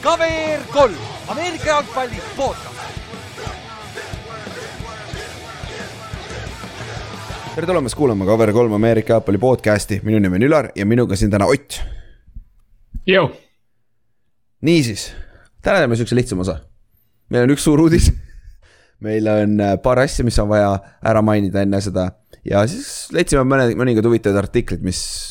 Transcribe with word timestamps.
KVR 0.00 0.62
kolm, 0.72 0.94
Ameerika 1.28 1.66
jalgpalli 1.66 2.20
podcast. 2.36 2.80
tere 7.54 7.66
tulemast 7.66 7.94
kuulama 7.94 8.24
Cover 8.24 8.52
kolm 8.52 8.72
Ameerika 8.72 9.12
jalgpalli 9.12 9.38
podcast'i, 9.38 10.00
minu 10.02 10.18
nimi 10.18 10.36
on 10.36 10.42
Ülar 10.42 10.70
ja 10.76 10.86
minuga 10.86 11.16
siin 11.16 11.30
täna 11.30 11.46
Ott. 11.46 11.80
Niisiis, 14.60 15.12
täna 15.62 15.78
teeme 15.78 15.96
siukse 15.96 16.16
lihtsama 16.16 16.40
osa. 16.40 16.58
meil 17.28 17.42
on 17.42 17.50
üks 17.56 17.64
suur 17.64 17.80
uudis. 17.80 18.12
meil 19.00 19.28
on 19.28 19.60
äh, 19.60 19.76
paar 19.82 19.98
asja, 19.98 20.24
mis 20.24 20.38
on 20.38 20.48
vaja 20.48 20.78
ära 21.04 21.22
mainida 21.22 21.62
enne 21.62 21.80
seda 21.80 22.10
ja 22.44 22.66
siis 22.68 23.08
leidsime 23.12 23.44
mõned, 23.44 23.76
mõningad 23.76 24.04
huvitavad 24.04 24.44
artiklid, 24.44 24.82
mis 24.84 25.29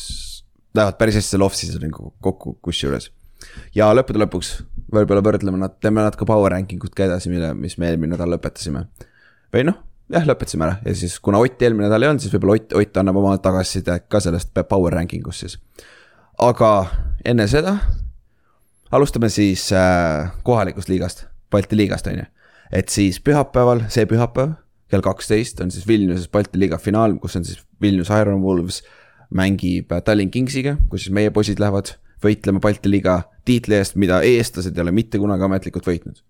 lähevad 0.74 0.98
päris 0.98 1.18
hästi 1.18 1.34
selle 1.34 1.46
off-season'i 1.46 1.90
kokku 1.92 2.56
kusjuures. 2.62 3.10
ja 3.74 3.90
lõppude 3.96 4.20
lõpuks 4.22 4.50
võib-olla 4.92 5.22
võrdleme 5.24 5.60
nad, 5.60 5.76
teeme 5.80 6.04
natuke 6.04 6.26
power 6.28 6.52
ranking 6.52 6.82
ut 6.84 6.94
ka 6.94 7.06
edasi, 7.06 7.30
mille, 7.32 7.52
mis 7.54 7.78
me 7.78 7.90
eelmine 7.90 8.14
nädal 8.14 8.30
lõpetasime. 8.34 8.84
või 9.54 9.64
noh, 9.66 9.78
jah, 10.12 10.26
lõpetasime 10.28 10.66
ära 10.68 10.78
ja 10.84 10.94
siis 10.94 11.18
kuna 11.20 11.40
Ott 11.42 11.62
eelmine 11.62 11.88
nädal 11.88 12.04
ei 12.04 12.12
olnud, 12.12 12.24
siis 12.24 12.34
võib-olla 12.34 12.58
Ott, 12.58 12.76
Ott 12.78 13.00
annab 13.02 13.20
oma 13.22 13.36
tagasisidet 13.38 14.08
ka 14.08 14.20
sellest 14.20 14.54
power 14.68 14.94
ranking 14.98 15.26
ust 15.26 15.46
siis. 15.46 15.58
aga 16.38 16.72
enne 17.24 17.48
seda 17.48 17.78
alustame 18.90 19.30
siis 19.30 19.70
äh, 19.72 20.30
kohalikust 20.42 20.90
liigast, 20.90 21.26
Balti 21.50 21.76
liigast 21.76 22.06
on 22.06 22.22
ju. 22.22 22.26
et 22.72 22.88
siis 22.88 23.20
pühapäeval, 23.20 23.86
see 23.88 24.06
pühapäev 24.06 24.58
kell 24.90 25.02
kaksteist 25.06 25.60
on 25.62 25.70
siis 25.70 25.86
Vilniuses 25.86 26.28
Balti 26.28 26.58
liiga 26.58 26.78
finaal, 26.78 27.14
kus 27.22 27.36
on 27.38 27.44
siis 27.46 27.62
Vilnius 27.82 28.10
Iron 28.10 28.42
Wolves 28.42 28.82
mängib 29.34 29.92
äh, 29.92 30.02
Tallinn 30.04 30.32
Kingsiga, 30.34 30.76
kus 30.90 31.06
siis 31.06 31.14
meie 31.14 31.32
poisid 31.34 31.62
lähevad 31.62 31.94
võitlema 32.24 32.60
Balti 32.62 32.90
liiga 32.90 33.22
tiitli 33.48 33.78
eest, 33.78 33.96
mida 34.00 34.20
eestlased 34.26 34.76
ei 34.76 34.84
ole 34.84 34.92
mitte 34.94 35.20
kunagi 35.20 35.46
ametlikult 35.46 35.88
võitnud 35.88 36.20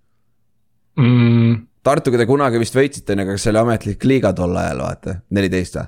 mm,. 1.01 1.59
Tartuga 1.81 2.19
te 2.21 2.27
kunagi 2.29 2.61
vist 2.61 2.75
võitsite, 2.77 3.15
aga 3.17 3.33
kas 3.33 3.47
see 3.47 3.55
oli 3.55 3.61
ametlik 3.63 4.03
liiga 4.05 4.35
tol 4.37 4.53
ajal, 4.61 4.83
vaata, 4.85 5.15
neliteist 5.33 5.79
või? 5.79 5.87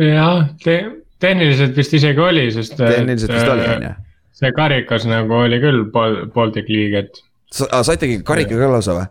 jah, 0.00 0.46
te, 0.64 0.78
tehniliselt 1.20 1.76
vist 1.76 1.96
isegi 1.98 2.24
oli, 2.24 2.46
sest. 2.54 2.78
tehniliselt 2.80 3.34
vist 3.34 3.52
oli, 3.52 3.66
on 3.68 3.84
ju. 3.84 3.92
see 4.40 4.54
karikas 4.56 5.04
nagu 5.10 5.36
oli 5.42 5.60
küll 5.60 5.84
Bal-, 5.92 6.24
Baltic 6.32 6.72
League, 6.72 7.04
et. 7.04 7.20
sa, 7.52 7.68
saitegi 7.84 8.22
karika 8.24 8.56
ka 8.56 8.72
lausa 8.72 8.96
või? 8.96 9.06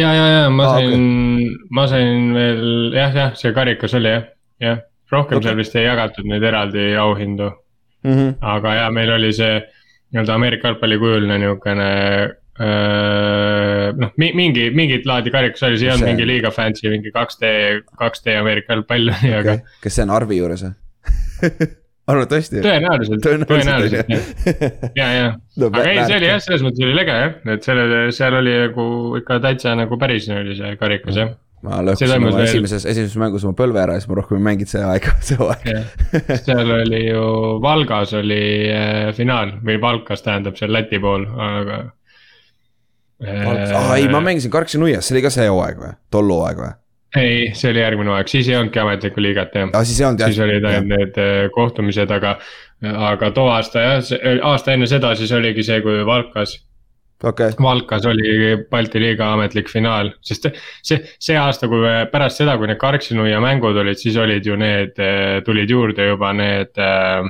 ja, 0.00 0.14
ja, 0.16 0.24
ja 0.32 0.48
ma 0.50 0.70
Aa, 0.70 0.80
sain 0.80 0.96
okay., 0.96 1.52
ma 1.70 1.86
sain 1.90 2.32
veel 2.38 2.66
jah, 2.96 3.14
jah, 3.20 3.36
see 3.38 3.54
karikas 3.56 3.96
oli 4.00 4.14
jah, 4.14 4.26
jah. 4.64 4.82
Rohkem 5.12 5.38
Okay. 5.38 5.48
seal 5.48 5.56
vist 5.60 5.76
ei 5.76 5.84
jagatud 5.84 6.24
neid 6.30 6.42
eraldi 6.42 6.84
auhindu, 7.00 7.50
mm? 8.04 8.12
-hmm. 8.14 8.32
aga 8.40 8.74
ja 8.74 8.90
meil 8.90 9.12
oli 9.18 9.32
see 9.32 9.60
nii-öelda 10.14 10.34
Ameerika 10.34 10.68
jalgpalli 10.68 10.98
kujuline 10.98 11.38
niukene 11.42 11.88
öö, 12.60 13.92
noh, 13.98 14.10
mingi, 14.16 14.68
mingit 14.70 15.06
laadi 15.08 15.30
karikas 15.34 15.62
oli, 15.68 15.78
see 15.78 15.88
ei 15.88 15.92
olnud 15.94 16.04
See- 16.06 16.12
mingi 16.14 16.26
liiga 16.28 16.50
fancy, 16.54 16.88
mingi 16.92 17.10
2D, 17.14 17.50
2D 18.00 18.36
Ameerika 18.40 18.74
jalgpall 18.76 19.10
oli, 19.14 19.32
aga 19.40 19.56
Okay. 19.58 19.78
kas 19.82 19.96
see 19.98 20.04
on 20.06 20.12
Arvi 20.14 20.38
juures 20.38 20.62
või 20.64 20.74
arvatavasti. 22.12 22.60
tõenäoliselt, 22.64 23.22
tõenäoliselt 23.48 24.10
jah, 24.12 24.26
ja, 24.96 25.06
ja 25.18 25.28
No, 25.60 25.70
aga 25.70 25.84
ei, 25.88 26.00
see 26.04 26.16
oli 26.18 26.28
jah, 26.28 26.40
selles 26.44 26.62
mõttes 26.66 26.84
oli 26.84 26.94
lege 26.98 27.14
jah, 27.20 27.34
et 27.54 27.64
selle, 27.66 27.84
seal 28.12 28.34
oli 28.40 28.54
nagu 28.66 28.84
ikka 29.20 29.38
täitsa 29.44 29.74
nagu 29.78 29.98
päris 30.00 30.28
oli 30.34 30.56
see 30.58 30.74
karikas 30.80 31.16
jah. 31.20 31.30
Ma 31.64 31.80
lõhkusin 31.84 32.14
oma 32.18 32.30
veel- 32.34 32.46
esimeses, 32.48 32.84
esimeses 32.90 33.16
mängus 33.20 33.44
oma 33.46 33.56
põlve 33.58 33.80
ära 33.82 33.96
ja 33.96 34.02
siis 34.02 34.10
ma 34.10 34.18
rohkem 34.20 34.38
ei 34.38 34.46
mänginud 34.50 34.70
see 34.70 34.84
aeg, 34.84 35.08
see 35.28 35.40
aeg. 35.40 35.66
jah. 35.70 36.30
seal 36.44 36.72
oli 36.78 37.02
ju 37.06 37.26
Valgas 37.64 38.14
oli 38.18 38.40
äh, 38.70 39.10
finaal 39.16 39.56
või 39.64 39.80
Valkas 39.82 40.24
tähendab 40.26 40.58
seal 40.60 40.74
Läti 40.74 41.00
pool, 41.02 41.26
aga. 41.48 41.82
aa 43.24 43.98
ei, 43.98 44.08
ma 44.12 44.20
mängisin 44.24 44.52
Karksi 44.52 44.80
nuias, 44.82 45.08
see 45.08 45.16
oli 45.16 45.24
ka 45.24 45.32
see 45.34 45.48
hooaeg 45.48 45.80
või, 45.80 45.94
tol 46.12 46.34
hooaeg 46.36 46.60
või? 46.64 46.74
ei, 47.14 47.40
see 47.54 47.70
oli 47.70 47.82
järgmine 47.84 48.12
hooaeg, 48.12 48.30
siis 48.30 48.50
ei 48.50 48.58
olnudki 48.58 48.82
ametlikku 48.82 49.22
liigat 49.22 49.56
jah 49.56 49.72
siis 49.86 50.00
ei 50.02 50.08
olnud 50.10 50.24
jah. 50.24 50.34
siis 50.34 50.44
olid 50.44 50.68
ainult 50.68 50.92
need 50.92 51.18
äh, 51.22 51.32
kohtumised, 51.54 52.12
aga, 52.12 52.36
aga 53.14 53.32
too 53.36 53.48
aasta 53.54 53.88
jah, 53.88 54.14
aasta 54.52 54.76
enne 54.76 54.90
seda 54.90 55.14
siis 55.18 55.32
oligi 55.32 55.64
see, 55.66 55.80
kui 55.86 56.04
Valkas 56.06 56.58
okei, 57.30 57.54
Valkas 57.62 58.06
oli 58.10 58.56
Balti 58.70 59.02
liiga 59.02 59.32
ametlik 59.34 59.70
finaal, 59.72 60.12
sest 60.24 60.48
see, 60.84 61.00
see 61.22 61.38
aasta, 61.40 61.68
kui 61.70 61.82
pärast 62.12 62.42
seda, 62.42 62.56
kui 62.60 62.70
need 62.70 62.80
Karksi-Nuia 62.82 63.40
mängud 63.44 63.78
olid, 63.82 64.00
siis 64.00 64.18
olid 64.20 64.46
ju 64.46 64.58
need, 64.60 65.00
tulid 65.46 65.70
juurde 65.70 66.08
juba 66.10 66.32
need 66.36 66.80
äh, 66.80 67.28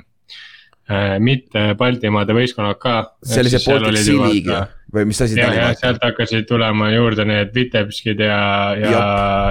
äh, 0.91 1.17
mitte 1.23 1.73
Baltimaade 1.79 2.37
võistkonnad 2.37 2.81
ka. 2.83 2.97
see 3.25 3.45
oli 3.45 3.55
see 3.55 3.67
Baltic 3.71 4.03
Sea 4.05 4.29
League 4.29 4.63
või 4.95 5.09
mis 5.11 5.21
asi 5.25 5.39
ta 5.39 5.49
oli? 5.51 5.81
sealt 5.81 6.05
hakkasid 6.05 6.47
tulema 6.49 6.91
juurde 6.95 7.27
need 7.29 7.51
Vitebskid 7.55 8.21
ja, 8.23 8.39
ja, 8.79 9.03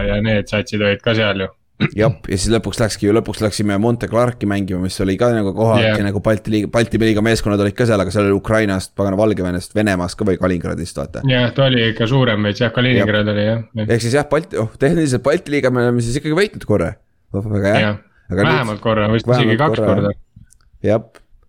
ja 0.07 0.21
need 0.23 0.49
satsid 0.51 0.81
olid 0.81 1.03
ka 1.03 1.15
seal 1.17 1.45
ju. 1.45 1.51
jah, 1.99 2.13
ja 2.29 2.37
siis 2.37 2.51
lõpuks 2.53 2.79
läkski 2.81 3.07
ju, 3.07 3.13
lõpuks 3.17 3.41
läksime 3.43 3.75
Monte 3.81 4.07
Clarki 4.09 4.47
mängima, 4.49 4.81
mis 4.83 4.99
oli 5.03 5.15
ka 5.19 5.31
nagu 5.33 5.53
kohal 5.57 5.81
Jah. 5.81 5.95
yeah. 5.97 6.05
nagu 6.05 6.21
Balti 6.23 6.53
liiga, 6.53 6.69
Balti 6.73 6.99
liiga 7.01 7.23
meeskonnad 7.25 7.61
olid 7.63 7.75
ka 7.77 7.87
seal, 7.89 8.01
aga 8.03 8.13
seal 8.13 8.27
oli 8.27 8.37
Ukrainast, 8.37 8.93
pagana 8.97 9.17
Valgevenest, 9.19 9.73
Venemaast 9.75 10.17
ka 10.19 10.27
või 10.27 10.37
Kaliningradist 10.41 10.99
vaata. 11.01 11.23
jah, 11.29 11.49
ta 11.55 11.65
oli 11.65 11.81
ikka 11.89 12.07
suurem 12.09 12.45
veits 12.45 12.61
jah, 12.61 12.73
Kaliningrad 12.75 13.31
oli 13.33 13.45
jah. 13.47 13.63
ehk 13.87 14.05
siis 14.05 14.17
jah, 14.19 14.27
Balti, 14.29 14.59
oh 14.61 14.69
tehniliselt 14.79 15.25
Balti 15.25 15.55
liiga 15.55 15.73
me 15.73 15.87
oleme 15.87 16.05
siis 16.05 16.21
ikkagi 16.21 16.37
võitnud 16.37 16.67
korra. 16.69 16.93
väga 17.33 17.75
hea. 17.77 17.93
vähemalt 18.37 18.83
korra, 18.83 19.09
vist 19.13 19.29
isegi 19.33 19.57
kaks 19.59 19.81
korda. 19.81 20.13
jah, 20.85 21.07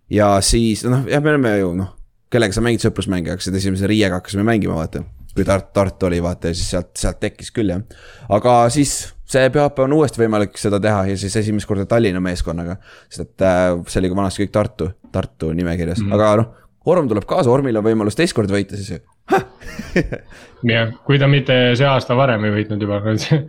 ja 0.09 0.31
siis 0.45 0.87
noh, 0.89 1.05
jah, 1.11 1.21
me 1.21 1.35
oleme 1.35 1.57
ju 1.61 1.73
noh, 1.77 1.93
kellega 2.33 2.57
sa 2.57 2.65
mängid 2.65 2.81
sõprusmänge, 2.81 3.35
hakkasid 3.35 3.61
esimese 3.61 3.89
Riiega 3.91 4.17
hakkasime 4.19 4.47
mängima, 4.47 4.81
vaata. 4.81 5.05
kui 5.35 5.45
Tart-, 5.45 5.69
Tartu 5.75 6.09
oli, 6.09 6.21
vaata 6.23 6.49
ja 6.49 6.57
siis 6.57 6.73
sealt, 6.73 6.95
sealt 6.97 7.21
tekkis 7.21 7.53
küll 7.53 7.69
jah. 7.69 7.85
aga 8.33 8.63
siis 8.73 9.14
see 9.25 9.49
pühapäev 9.49 9.87
on 9.87 9.95
uuesti 9.97 10.21
võimalik 10.21 10.59
seda 10.61 10.79
teha 10.81 11.05
ja 11.09 11.17
siis 11.17 11.35
esimest 11.41 11.67
korda 11.69 11.87
Tallinna 11.89 12.21
meeskonnaga. 12.23 12.77
sest 13.09 13.25
et 13.25 13.45
äh, 13.45 13.71
see 13.87 14.01
oli 14.03 14.11
ka 14.11 14.19
vanasti 14.21 14.43
kõik 14.43 14.53
Tartu, 14.53 14.91
Tartu 15.11 15.51
nimekirjas 15.53 15.99
mm. 15.99 16.07
-hmm. 16.09 16.13
aga 16.19 16.35
noh. 16.41 16.53
Orm 16.85 17.07
tuleb 17.09 17.25
kaasa, 17.25 17.49
Ormil 17.49 17.79
on 17.79 17.85
võimalus 17.85 18.17
teist 18.17 18.35
korda 18.37 18.53
võita 18.53 18.77
siis 18.77 18.91
ju. 18.93 19.03
jah, 20.69 20.91
kui 21.05 21.17
ta 21.17 21.25
mitte 21.29 21.55
see 21.77 21.87
aasta 21.89 22.13
varem 22.17 22.43
ei 22.45 22.53
võitnud 22.59 22.83
juba. 22.85 22.99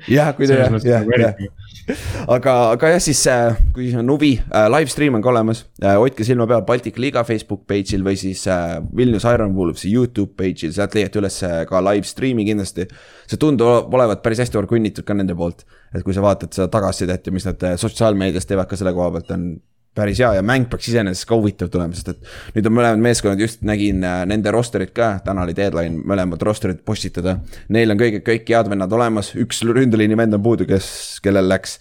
jah, 0.08 0.30
kui 0.36 0.48
ta 0.48 0.56
jah, 0.62 0.72
mõttes 0.72 0.88
jah, 0.88 1.04
nagu 1.04 1.20
jah. 1.20 1.92
aga, 2.32 2.54
aga 2.72 2.94
jah, 2.94 3.02
siis 3.04 3.20
äh, 3.30 3.58
kui 3.76 3.90
on 3.98 4.08
huvi 4.14 4.32
äh,, 4.40 4.70
live 4.72 4.90
stream 4.92 5.18
on 5.18 5.24
ka 5.24 5.30
olemas 5.34 5.66
äh,. 5.82 5.98
hoidke 6.00 6.24
silma 6.24 6.48
peal 6.48 6.64
Baltic 6.66 6.96
Liiga 7.02 7.26
Facebook 7.28 7.66
page'il 7.68 8.04
või 8.06 8.16
siis 8.20 8.46
äh, 8.48 8.78
Vilnius 8.96 9.28
Iron 9.28 9.52
Wolvesi 9.58 9.92
Youtube 9.92 10.32
page'il, 10.40 10.72
sealt 10.76 10.96
leiate 10.96 11.20
üles 11.20 11.38
äh, 11.44 11.60
ka 11.68 11.84
live 11.84 12.08
stream'i 12.08 12.48
kindlasti. 12.48 12.88
see 13.28 13.42
tundub 13.42 13.92
olevat 13.92 14.24
päris 14.24 14.40
hästi 14.46 14.64
orgunnitud 14.64 15.04
ka 15.04 15.16
nende 15.16 15.36
poolt, 15.36 15.66
et 15.92 16.04
kui 16.06 16.16
sa 16.16 16.24
vaatad 16.24 16.56
seda 16.56 16.72
tagasisidet 16.72 17.28
ja 17.28 17.36
mis 17.36 17.48
nad 17.48 17.68
äh, 17.68 17.76
sotsiaalmeedias 17.80 18.48
teevad 18.48 18.72
ka 18.72 18.80
selle 18.80 18.96
koha 18.96 19.12
pealt, 19.18 19.36
on 19.36 19.50
päris 19.96 20.20
hea 20.22 20.34
ja 20.36 20.44
mäng 20.46 20.68
peaks 20.70 20.90
iseenesest 20.90 21.26
ka 21.28 21.38
huvitav 21.38 21.70
tulema, 21.72 21.96
sest 21.96 22.12
et 22.12 22.56
nüüd 22.56 22.68
on 22.70 22.76
mõlemad 22.76 23.02
meeskonnad, 23.06 23.40
just 23.40 23.64
nägin 23.66 24.04
äh, 24.04 24.20
nende 24.28 24.52
roster'it 24.54 24.92
ka, 24.96 25.14
täna 25.24 25.46
oli 25.46 25.56
deadline 25.56 26.04
mõlemad 26.06 26.42
roster'id 26.46 26.84
postitada. 26.86 27.38
Neil 27.72 27.94
on 27.94 28.00
kõik, 28.00 28.20
kõik 28.26 28.52
head 28.52 28.70
vennad 28.72 28.92
olemas, 28.92 29.32
üks 29.40 29.64
ründeliini 29.66 30.18
vend 30.18 30.36
on 30.36 30.44
puudu, 30.44 30.68
kes, 30.68 30.88
kellel 31.24 31.48
läks, 31.50 31.78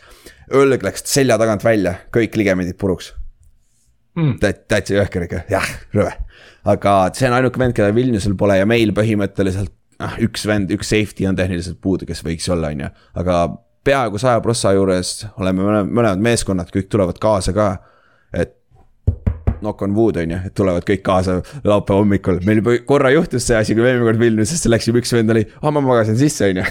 õlg 0.55 0.87
läks 0.87 1.05
selja 1.11 1.37
tagant 1.41 1.65
välja, 1.65 1.97
kõik 2.15 2.39
ligemendid 2.39 2.79
puruks 2.81 3.13
mm.. 4.15 4.37
täitsa 4.41 4.99
jõhker 4.99 5.27
ikka, 5.27 5.43
jah, 5.51 5.67
rõve. 5.95 6.13
aga 6.71 6.95
see 7.15 7.29
on 7.29 7.37
ainuke 7.39 7.61
vend, 7.61 7.75
keda 7.77 7.93
Vilniusel 7.95 8.37
pole 8.39 8.59
ja 8.59 8.67
meil 8.69 8.93
põhimõtteliselt 8.95 9.73
ah, 10.03 10.15
üks 10.23 10.45
vend, 10.49 10.71
üks 10.75 10.89
safety 10.91 11.27
on 11.29 11.37
tehniliselt 11.37 11.79
puudu, 11.83 12.07
kes 12.09 12.23
võiks 12.25 12.47
olla, 12.53 12.71
on 12.73 12.85
ju, 12.85 12.91
aga 13.21 13.41
peaaegu 13.85 14.19
saja 14.21 14.41
prossa 14.43 14.73
juures 14.75 15.19
oleme 15.39 15.65
mõlemad 15.85 16.23
meeskonnad, 16.23 16.71
kõik 16.73 16.89
tulevad 16.91 17.19
kaasa 17.21 17.53
ka. 17.55 17.75
Et 18.35 18.55
knock 19.65 19.81
on 19.81 19.95
wood 19.95 20.17
on 20.17 20.31
ju, 20.31 20.39
et 20.47 20.53
tulevad 20.57 20.85
kõik 20.87 21.03
kaasa 21.05 21.37
laupäeva 21.65 22.01
hommikul, 22.01 22.39
meil 22.47 22.61
juba 22.61 22.75
korra 22.87 23.11
juhtus 23.13 23.47
see 23.47 23.57
asi, 23.57 23.75
kui 23.75 23.83
me 23.83 23.91
eelmine 23.91 24.07
kord 24.09 24.21
Vilniusesse 24.21 24.71
läksime, 24.71 25.01
üks 25.01 25.13
vend 25.15 25.33
oli, 25.33 25.45
ah 25.61 25.73
ma 25.73 25.83
magasin 25.83 26.17
sisse, 26.19 26.49
on 26.51 26.61
ju. 26.61 26.65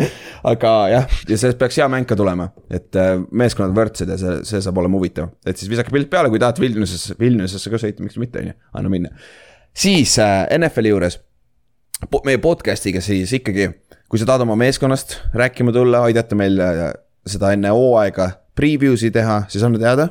aga 0.52 0.72
jah, 0.92 1.06
ja 1.30 1.38
sellest 1.40 1.60
peaks 1.60 1.78
hea 1.80 1.88
mäng 1.92 2.08
ka 2.08 2.18
tulema, 2.18 2.50
et 2.74 2.98
äh, 3.00 3.14
meeskonnad 3.32 3.76
võrdsed 3.76 4.12
ja 4.12 4.18
see, 4.20 4.40
see 4.48 4.62
saab 4.64 4.80
olema 4.82 5.00
huvitav, 5.00 5.32
et 5.46 5.60
siis 5.60 5.70
visake 5.72 5.94
pilt 5.94 6.10
peale, 6.12 6.32
kui 6.32 6.42
tahad 6.42 6.60
Vilniusesse, 6.62 7.16
Vilniusesse 7.20 7.72
ka 7.72 7.80
sõita, 7.80 8.04
miks 8.04 8.20
mitte, 8.20 8.42
on 8.42 8.52
ju, 8.52 8.58
anna 8.80 8.92
minna. 8.92 9.14
siis 9.72 10.18
äh, 10.22 10.44
NFL-i 10.58 10.92
juures, 10.92 11.18
meie 12.26 12.42
podcast'iga 12.42 13.02
siis 13.04 13.32
ikkagi, 13.40 13.70
kui 14.10 14.20
sa 14.20 14.28
tahad 14.28 14.44
oma 14.44 14.58
meeskonnast 14.60 15.18
rääkima 15.34 15.72
tulla, 15.74 16.04
aidata 16.08 16.36
meil 16.38 16.60
äh, 16.60 16.86
seda 17.24 17.54
enne 17.56 17.72
hooaega 17.72 18.34
preview'si 18.54 19.08
teha, 19.14 19.44
siis 19.50 19.64
anna 19.66 19.80
teada 19.80 20.10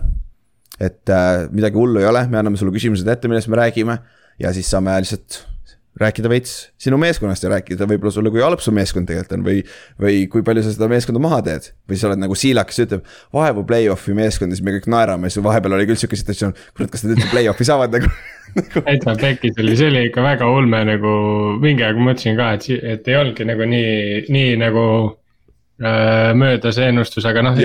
et 0.82 1.10
äh, 1.14 1.46
midagi 1.54 1.78
hullu 1.80 2.02
ei 2.02 2.10
ole, 2.10 2.26
me 2.32 2.42
anname 2.42 2.60
sulle 2.60 2.74
küsimused 2.76 3.08
ette, 3.10 3.30
millest 3.32 3.52
me 3.52 3.60
räägime 3.62 4.00
ja 4.42 4.54
siis 4.56 4.70
saame 4.74 4.96
lihtsalt 5.04 5.44
rääkida 6.00 6.30
veits 6.30 6.54
sinu 6.82 6.98
meeskonnast 6.98 7.44
ja 7.46 7.52
rääkida 7.52 7.86
võib-olla 7.90 8.14
sulle, 8.16 8.32
kui 8.34 8.42
halb 8.42 8.62
su 8.64 8.72
meeskond 8.74 9.06
tegelikult 9.10 9.36
on 9.38 9.44
või. 9.46 9.60
või 10.02 10.24
kui 10.32 10.42
palju 10.46 10.64
sa 10.66 10.74
seda 10.74 10.90
meeskonda 10.90 11.22
maha 11.22 11.42
teed 11.46 11.70
või 11.90 12.00
sa 12.02 12.10
oled 12.10 12.24
nagu 12.24 12.38
Siilak, 12.38 12.72
kes 12.72 12.82
ütleb 12.88 13.06
vaevu 13.36 13.66
play-off'i 13.70 14.16
meeskond 14.18 14.52
ja 14.52 14.58
siis 14.58 14.66
me 14.66 14.74
kõik 14.74 14.90
naerame, 14.90 15.30
siis 15.30 15.46
vahepeal 15.46 15.78
oli 15.78 15.88
küll 15.90 16.02
sihuke 16.02 16.18
situatsioon. 16.18 16.56
kurat, 16.74 16.92
kas 16.94 17.06
nad 17.06 17.14
üldse 17.14 17.30
play-off'i 17.30 17.70
saavad 17.70 17.94
nagu 17.94 18.10
täitsa 18.88 19.16
pekis 19.22 19.62
oli, 19.62 19.78
see 19.78 19.94
oli 19.94 20.06
ikka 20.10 20.26
väga 20.26 20.50
ulme 20.50 20.82
nagu 20.90 21.16
mingi 21.62 21.86
aeg 21.86 22.02
mõtlesin 22.02 22.42
ka, 22.42 22.54
et, 22.58 22.70
et 22.82 23.14
ei 23.14 23.20
olnudki 23.22 23.46
nagu 23.50 23.70
nii, 23.70 24.26
nii 24.34 24.60
nagu 24.66 24.86
äh, 25.78 26.34
mööda 26.38 26.74
see 26.74 26.90
ennustus, 26.90 27.30
aga 27.30 27.46
noh 27.46 27.62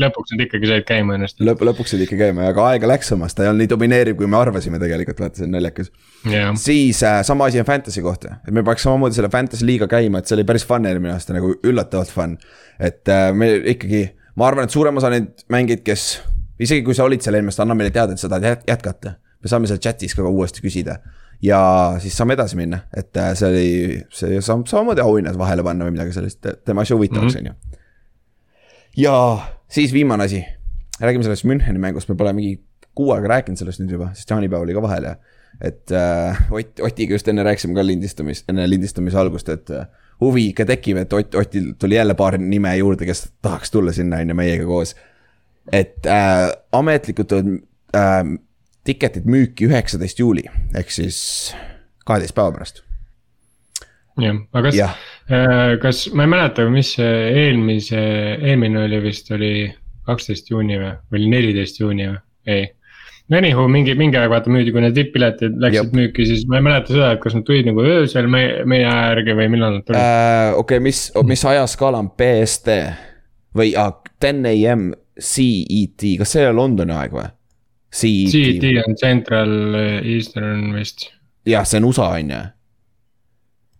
lõpuks 0.00 0.34
nad 0.34 0.42
ikkagi 0.44 0.68
said 0.68 0.86
käima 0.88 1.16
ennast 1.18 1.40
Lõp. 1.44 1.62
lõpuks 1.68 1.94
said 1.94 2.02
ikka 2.04 2.18
käima, 2.18 2.48
aga 2.50 2.66
aega 2.72 2.88
läks 2.88 3.10
samas, 3.12 3.34
ta 3.36 3.44
ei 3.44 3.50
olnud 3.50 3.64
nii 3.64 3.70
domineeriv, 3.70 4.16
kui 4.18 4.28
me 4.30 4.38
arvasime 4.38 4.80
tegelikult, 4.82 5.22
vaata 5.24 5.40
see 5.40 5.46
on 5.46 5.54
naljakas 5.54 5.90
yeah.. 6.30 6.52
siis 6.60 7.02
äh, 7.06 7.20
sama 7.26 7.48
asi 7.50 7.60
on 7.62 7.68
Fantasy 7.68 8.02
kohta, 8.04 8.38
et 8.46 8.54
me 8.54 8.64
peaks 8.66 8.86
samamoodi 8.86 9.18
selle 9.18 9.30
Fantasy 9.32 9.66
liiga 9.68 9.88
käima, 9.90 10.20
et 10.20 10.30
see 10.30 10.36
oli 10.38 10.46
päris 10.48 10.66
fun 10.68 10.86
eelmine 10.90 11.14
aasta 11.14 11.36
nagu 11.36 11.54
üllatavalt 11.62 12.12
fun. 12.14 12.38
et 12.78 13.12
äh, 13.12 13.26
me 13.36 13.50
ikkagi, 13.74 14.06
ma 14.40 14.48
arvan, 14.50 14.68
et 14.68 14.74
suurem 14.74 15.02
osa 15.02 15.12
neid 15.14 15.44
mängijaid, 15.52 15.84
kes, 15.86 16.08
isegi 16.62 16.86
kui 16.86 16.96
sa 16.96 17.06
olid 17.08 17.24
seal 17.24 17.38
eelmine 17.38 17.54
aasta, 17.54 17.66
anna 17.66 17.78
meile 17.78 17.94
teada, 17.94 18.16
et 18.16 18.22
sa 18.22 18.30
tahad 18.32 18.64
jätkata. 18.68 19.18
me 19.44 19.52
saame 19.52 19.70
seal 19.70 19.82
chat'is 19.82 20.16
ka 20.16 20.26
uuesti 20.26 20.64
küsida 20.64 20.98
ja 21.44 21.60
siis 22.00 22.16
saame 22.16 22.36
edasi 22.38 22.56
minna, 22.56 22.86
et 22.96 23.16
äh, 23.20 23.32
see 23.38 23.48
oli, 23.50 23.70
see 24.14 24.42
saab 24.42 24.66
samamoodi 24.70 25.04
auhinnad 25.04 25.38
vahele 25.38 25.66
panna 25.66 25.86
või 25.86 25.98
midagi 25.98 26.16
sellist, 26.16 26.40
teeme 26.64 26.82
asja 26.82 26.96
huvitavaks, 26.96 27.38
mhm. 27.38 27.46
on 27.46 27.52
ju 27.52 27.82
ja 28.96 29.38
siis 29.74 29.92
viimane 29.92 30.24
asi, 30.24 30.44
räägime 31.00 31.26
sellest 31.26 31.44
Müncheni 31.48 31.80
mängust, 31.82 32.08
me 32.08 32.16
pole 32.18 32.32
mingi 32.36 32.58
kuu 32.94 33.10
aega 33.14 33.32
rääkinud 33.36 33.58
sellest 33.58 33.82
nüüd 33.82 33.96
juba, 33.96 34.12
sest 34.14 34.30
jaanipäev 34.30 34.62
oli 34.62 34.76
ka 34.76 34.82
vahel 34.84 35.08
ja. 35.08 35.14
et 35.60 35.92
äh, 35.94 36.44
Ott, 36.54 36.80
Otiga 36.82 37.16
just 37.16 37.28
enne 37.30 37.42
rääkisime 37.46 37.74
ka 37.76 37.86
lindistamist, 37.86 38.46
enne 38.50 38.68
lindistamise 38.70 39.18
algust, 39.18 39.50
et 39.50 39.70
äh, 39.74 39.88
huvi 40.22 40.48
ikka 40.52 40.66
tekib, 40.70 41.02
et 41.02 41.12
Ott, 41.12 41.34
Otil 41.38 41.72
tuli 41.78 41.98
jälle 41.98 42.14
paar 42.18 42.38
nime 42.38 42.76
juurde, 42.78 43.06
kes 43.08 43.26
tahaks 43.42 43.74
tulla 43.74 43.92
sinna, 43.92 44.22
on 44.22 44.30
ju, 44.34 44.38
meiega 44.38 44.66
koos. 44.68 44.94
et 45.72 46.06
äh, 46.06 46.50
ametlikult 46.72 47.28
tulevad 47.28 47.62
äh, 47.96 48.34
tiketid 48.84 49.26
müüki 49.26 49.66
üheksateist 49.66 50.18
juuli, 50.20 50.44
ehk 50.76 50.90
siis 50.92 51.18
kaheteist 52.04 52.36
päeva 52.36 52.52
pärast 52.52 52.82
jah, 54.20 54.42
aga 54.52 54.68
kas, 54.68 54.76
kas, 55.82 56.06
ma 56.12 56.26
ei 56.26 56.30
mäleta, 56.30 56.66
mis 56.72 56.94
eelmise, 57.00 58.00
eelmine 58.44 58.84
oli 58.84 59.00
vist 59.04 59.30
oli 59.32 59.52
kaksteist 60.04 60.50
juuni 60.52 60.76
või, 60.76 60.94
või 61.10 61.20
oli 61.22 61.28
neliteist 61.32 61.78
juuni 61.80 62.08
või, 62.10 62.18
ei. 62.52 62.66
no 63.32 63.38
anyhow, 63.40 63.68
mingi, 63.72 63.94
mingi 63.96 64.18
aeg 64.20 64.32
vaata 64.32 64.52
müüdi, 64.52 64.74
kui 64.74 64.82
need 64.84 64.98
vipp-piletid 64.98 65.56
läksid 65.62 65.80
Jop. 65.80 65.94
müüki, 65.96 66.26
siis 66.28 66.44
ma 66.50 66.60
ei 66.60 66.66
mäleta 66.66 66.92
seda, 66.92 67.12
et 67.14 67.22
kas 67.22 67.36
nad 67.38 67.46
tulid 67.48 67.70
nagu 67.70 67.84
öösel 67.84 68.28
meie, 68.32 68.66
meie 68.68 68.84
aja 68.84 69.14
järgi 69.14 69.38
või 69.38 69.48
millal 69.54 69.78
nad 69.78 69.86
tulid 69.86 70.00
äh,. 70.00 70.50
okei 70.52 70.60
okay,, 70.60 70.84
mis, 70.84 71.06
mis 71.32 71.46
ajaskaala 71.54 72.02
on 72.04 72.10
BST 72.18 72.76
või 73.56 73.72
ah, 73.80 73.94
ten 74.20 74.44
am 74.44 74.90
CET, 75.14 76.04
kas 76.20 76.36
see 76.36 76.44
on 76.50 76.58
Londoni 76.58 76.92
aeg 76.92 77.14
või? 77.14 77.30
CET. 77.94 78.34
CET 78.34 78.82
on 78.82 78.98
Central 78.98 79.56
Eastern 80.02 80.74
vist. 80.76 81.08
jah, 81.48 81.64
see 81.64 81.80
on 81.80 81.88
USA 81.88 82.10
on 82.18 82.34
ju 82.34 82.42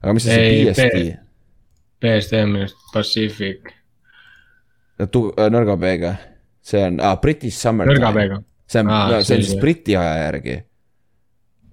aga 0.05 0.17
mis 0.17 0.27
see 0.29 0.41
BSD? 0.71 1.05
Minu 2.05 2.65
arust 2.65 2.93
Pacific. 2.93 3.73
Äh, 5.01 5.49
nõrga 5.51 5.77
B-ga, 5.81 6.13
see 6.65 6.83
on 6.87 7.01
ah,, 7.03 7.17
British 7.23 7.59
Summer. 7.59 7.89
nõrga 7.91 8.13
B-ga. 8.15 8.39
see 8.71 8.85
on 8.85 8.93
ah,, 8.93 9.17
see 9.27 9.41
on 9.41 9.45
siis 9.49 9.61
Briti 9.61 9.97
aja 9.99 10.15
järgi 10.29 10.55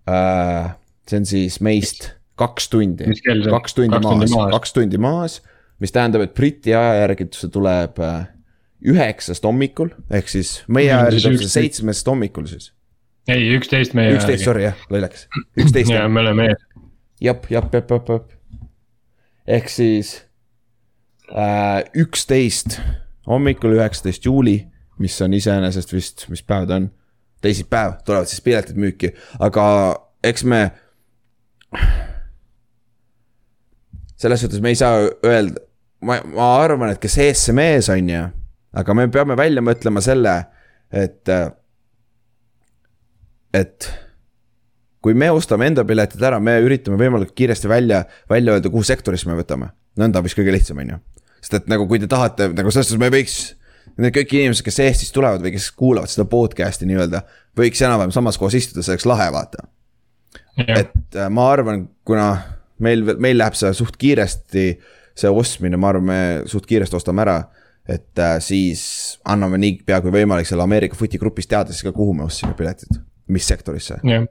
uh,. 0.10 0.74
see 1.08 1.22
on 1.22 1.30
siis 1.30 1.60
meist 1.62 2.10
kaks 2.42 2.72
tundi, 2.74 3.06
kaks 3.46 3.78
tundi 3.78 3.94
kaks 3.94 4.34
maas, 4.34 4.52
kaks 4.56 4.74
tundi 4.74 5.02
maas, 5.02 5.38
mis 5.84 5.94
tähendab, 5.94 6.26
et 6.26 6.34
Briti 6.38 6.74
aja 6.74 7.04
järgi 7.04 7.30
see 7.38 7.54
tuleb 7.54 8.02
uh, 8.02 8.24
üheksast 8.82 9.46
hommikul, 9.46 9.94
ehk 10.10 10.32
siis 10.32 10.58
meie 10.66 10.90
aja 10.90 11.06
järgi 11.12 11.26
tuleb 11.28 11.46
see 11.46 11.56
seitsmest 11.60 12.10
hommikul 12.10 12.50
siis. 12.50 12.72
ei, 13.30 13.52
üksteist 13.60 13.94
meie. 13.98 14.16
üksteist, 14.18 14.48
sorry 14.50 14.66
jah, 14.66 14.86
lollakas, 14.90 15.28
üksteist. 15.62 15.94
ja 15.94 16.08
me 16.10 16.26
oleme 16.26 16.50
ees 16.50 16.68
jep, 17.22 17.46
jep, 17.50 17.74
jep, 17.74 17.92
jep, 17.92 18.10
jep. 18.10 18.38
Ehk 19.48 19.70
siis 19.70 20.16
äh, 21.32 21.84
üksteist 21.98 22.80
äh, 22.80 22.92
hommikul, 23.28 23.76
üheksateist 23.78 24.26
juuli, 24.26 24.68
mis 25.00 25.22
on 25.22 25.34
iseenesest 25.34 25.94
vist, 25.94 26.28
mis 26.30 26.44
päev 26.44 26.68
ta 26.70 26.80
on? 26.82 26.92
teisipäev 27.42 27.96
tulevad 28.06 28.30
siis 28.30 28.42
piletid 28.46 28.78
müüki, 28.78 29.10
aga 29.42 29.64
eks 30.24 30.44
me. 30.46 30.60
selles 34.16 34.44
suhtes 34.44 34.62
me 34.62 34.70
ei 34.70 34.78
saa 34.78 35.00
öelda, 35.26 35.64
ma, 36.06 36.20
ma 36.36 36.52
arvan, 36.62 36.92
et 36.94 37.02
kes 37.02 37.18
ees, 37.18 37.42
see 37.48 37.56
mees 37.58 37.90
on 37.90 38.12
ju. 38.14 38.28
aga 38.78 38.94
me 38.94 39.08
peame 39.10 39.38
välja 39.38 39.64
mõtlema 39.66 40.04
selle, 40.06 40.36
et, 40.94 41.34
et 43.58 43.90
kui 45.02 45.18
me 45.18 45.32
ostame 45.34 45.68
enda 45.70 45.84
piletid 45.88 46.22
ära, 46.24 46.40
me 46.44 46.58
üritame 46.62 47.00
võimalikult 47.00 47.34
kiiresti 47.38 47.70
välja, 47.70 48.04
välja 48.30 48.56
öelda, 48.56 48.70
kuhu 48.74 48.86
sektorisse 48.86 49.30
me 49.30 49.38
võtame. 49.40 49.72
nõnda 50.00 50.22
vist 50.24 50.38
kõige 50.38 50.54
lihtsam, 50.54 50.80
on 50.80 50.94
ju. 50.94 51.00
sest 51.42 51.58
et 51.58 51.68
nagu, 51.72 51.88
kui 51.90 52.00
te 52.00 52.08
tahate, 52.08 52.52
nagu 52.54 52.72
selles 52.72 52.92
suhtes 52.92 53.02
me 53.02 53.12
võiks. 53.14 53.40
Need 53.98 54.14
kõik 54.16 54.34
inimesed, 54.38 54.64
kes 54.64 54.78
Eestist 54.80 55.14
tulevad 55.14 55.42
või 55.44 55.52
kes 55.52 55.68
kuulavad 55.76 56.10
seda 56.10 56.24
podcast'i 56.30 56.86
nii-öelda, 56.88 57.24
võiks 57.58 57.82
enam-vähem 57.82 58.14
samas 58.14 58.38
kohas 58.40 58.56
istuda, 58.56 58.86
see 58.86 58.94
oleks 58.94 59.08
lahe, 59.10 59.26
vaata. 59.34 59.66
et 60.62 61.18
äh, 61.18 61.30
ma 61.34 61.50
arvan, 61.52 61.88
kuna 62.08 62.28
meil, 62.80 63.04
meil 63.20 63.40
läheb 63.42 63.58
see 63.58 63.74
suht 63.76 63.98
kiiresti, 64.00 64.68
see 65.18 65.34
ostmine, 65.34 65.82
ma 65.82 65.92
arvan, 65.92 66.08
me 66.08 66.22
suht 66.50 66.70
kiiresti 66.70 67.02
ostame 67.02 67.26
ära 67.26 67.40
et 67.90 68.20
äh, 68.22 68.38
siis 68.40 69.18
anname 69.26 69.58
niipea 69.60 69.98
kui 70.06 70.14
võimalik 70.14 70.48
selle 70.48 70.64
Ameerika 70.64 70.96
footi 70.96 71.20
grupis 71.20 71.50
teada 71.50 71.74
siis 71.74 71.84
ka, 71.84 71.92
kuhu 71.92 72.14
me 72.14 72.28
ostsime 72.30 72.54
piletid, 72.56 73.02
mis 73.34 73.50
sektorisse 73.50 73.98
yeah 74.06 74.30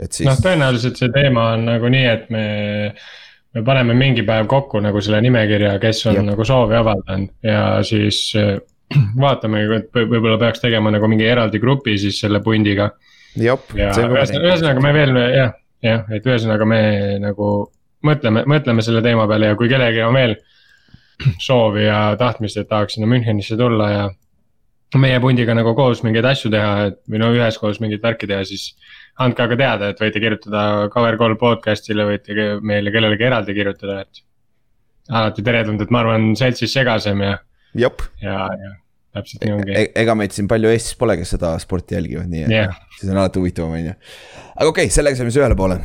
et 0.00 0.12
siis. 0.12 0.28
noh, 0.28 0.38
tõenäoliselt 0.40 1.00
see 1.00 1.12
teema 1.14 1.52
on 1.56 1.66
nagu 1.68 1.90
nii, 1.92 2.04
et 2.08 2.28
me, 2.32 2.44
me 3.54 3.64
paneme 3.66 3.96
mingi 3.98 4.24
päev 4.28 4.48
kokku 4.50 4.80
nagu 4.84 5.00
selle 5.04 5.20
nimekirja, 5.24 5.76
kes 5.82 6.04
on 6.10 6.20
Jep. 6.20 6.28
nagu 6.32 6.46
soovi 6.48 6.78
avaldanud 6.78 7.32
ja 7.46 7.64
siis 7.86 8.24
äh, 8.38 8.54
vaatame, 9.24 9.64
et 9.78 9.90
võib-olla 9.96 10.38
peaks 10.40 10.62
tegema 10.62 10.92
nagu 10.94 11.10
mingi 11.10 11.28
eraldi 11.28 11.60
grupi 11.62 11.98
siis 12.00 12.20
selle 12.22 12.42
pundiga. 12.44 12.92
ühesõnaga 14.48 14.84
me 14.84 14.96
veel 14.96 15.20
jah, 15.34 15.54
jah, 15.84 16.08
et 16.12 16.26
ühesõnaga 16.26 16.68
me 16.68 16.82
nagu 17.22 17.52
mõtleme, 18.06 18.46
mõtleme 18.48 18.84
selle 18.84 19.02
teema 19.04 19.28
peale 19.30 19.52
ja 19.52 19.58
kui 19.58 19.70
kellelgi 19.70 20.02
on 20.04 20.18
veel 20.18 20.34
soovi 21.46 21.86
ja 21.86 22.02
tahtmist, 22.20 22.58
et 22.60 22.68
tahaks 22.68 22.96
sinna 22.96 23.08
Münchenisse 23.10 23.56
tulla 23.60 23.90
ja 23.92 24.10
meie 25.00 25.20
pundiga 25.24 25.54
nagu 25.56 25.72
koos 25.76 26.02
mingeid 26.04 26.26
asju 26.28 26.50
teha, 26.52 26.72
et 26.90 26.98
või 27.08 27.22
no 27.22 27.30
üheskoos 27.32 27.80
mingit 27.80 28.02
värki 28.04 28.28
teha, 28.28 28.44
siis 28.44 28.72
andke 29.20 29.44
aga 29.44 29.58
teada, 29.60 29.88
et 29.92 30.00
võite 30.00 30.20
kirjutada 30.22 30.88
Cover 30.92 31.18
Call 31.20 31.38
podcast'ile, 31.40 32.06
võite 32.08 32.36
meile 32.64 32.92
kellelegi 32.94 33.26
eraldi 33.28 33.56
kirjutada, 33.56 34.02
et. 34.06 34.22
alati 35.10 35.44
teretulnud, 35.44 35.82
et 35.84 35.92
ma 35.92 36.00
arvan, 36.04 36.30
seltsis 36.38 36.72
segasem 36.72 37.20
ja. 37.24 37.34
ja, 37.76 37.90
ja 38.22 38.72
täpselt 39.12 39.44
nii 39.44 39.54
ongi 39.56 39.74
e. 39.76 39.84
ega 40.02 40.14
meid 40.18 40.32
siin 40.34 40.48
palju 40.50 40.70
Eestis 40.72 40.96
pole, 41.00 41.16
kes 41.20 41.34
seda 41.36 41.52
sporti 41.62 41.96
jälgivad, 41.98 42.30
nii 42.32 42.46
et 42.46 42.54
yeah. 42.54 42.80
siis 42.96 43.10
on 43.12 43.20
alati 43.20 43.42
huvitavam, 43.42 43.76
on 43.76 43.90
ju. 43.90 43.98
aga 44.54 44.70
okei 44.70 44.88
okay,, 44.88 44.94
sellega 44.94 45.18
saime 45.18 45.32
siis 45.32 45.42
ühele 45.42 45.58
poole. 45.58 45.78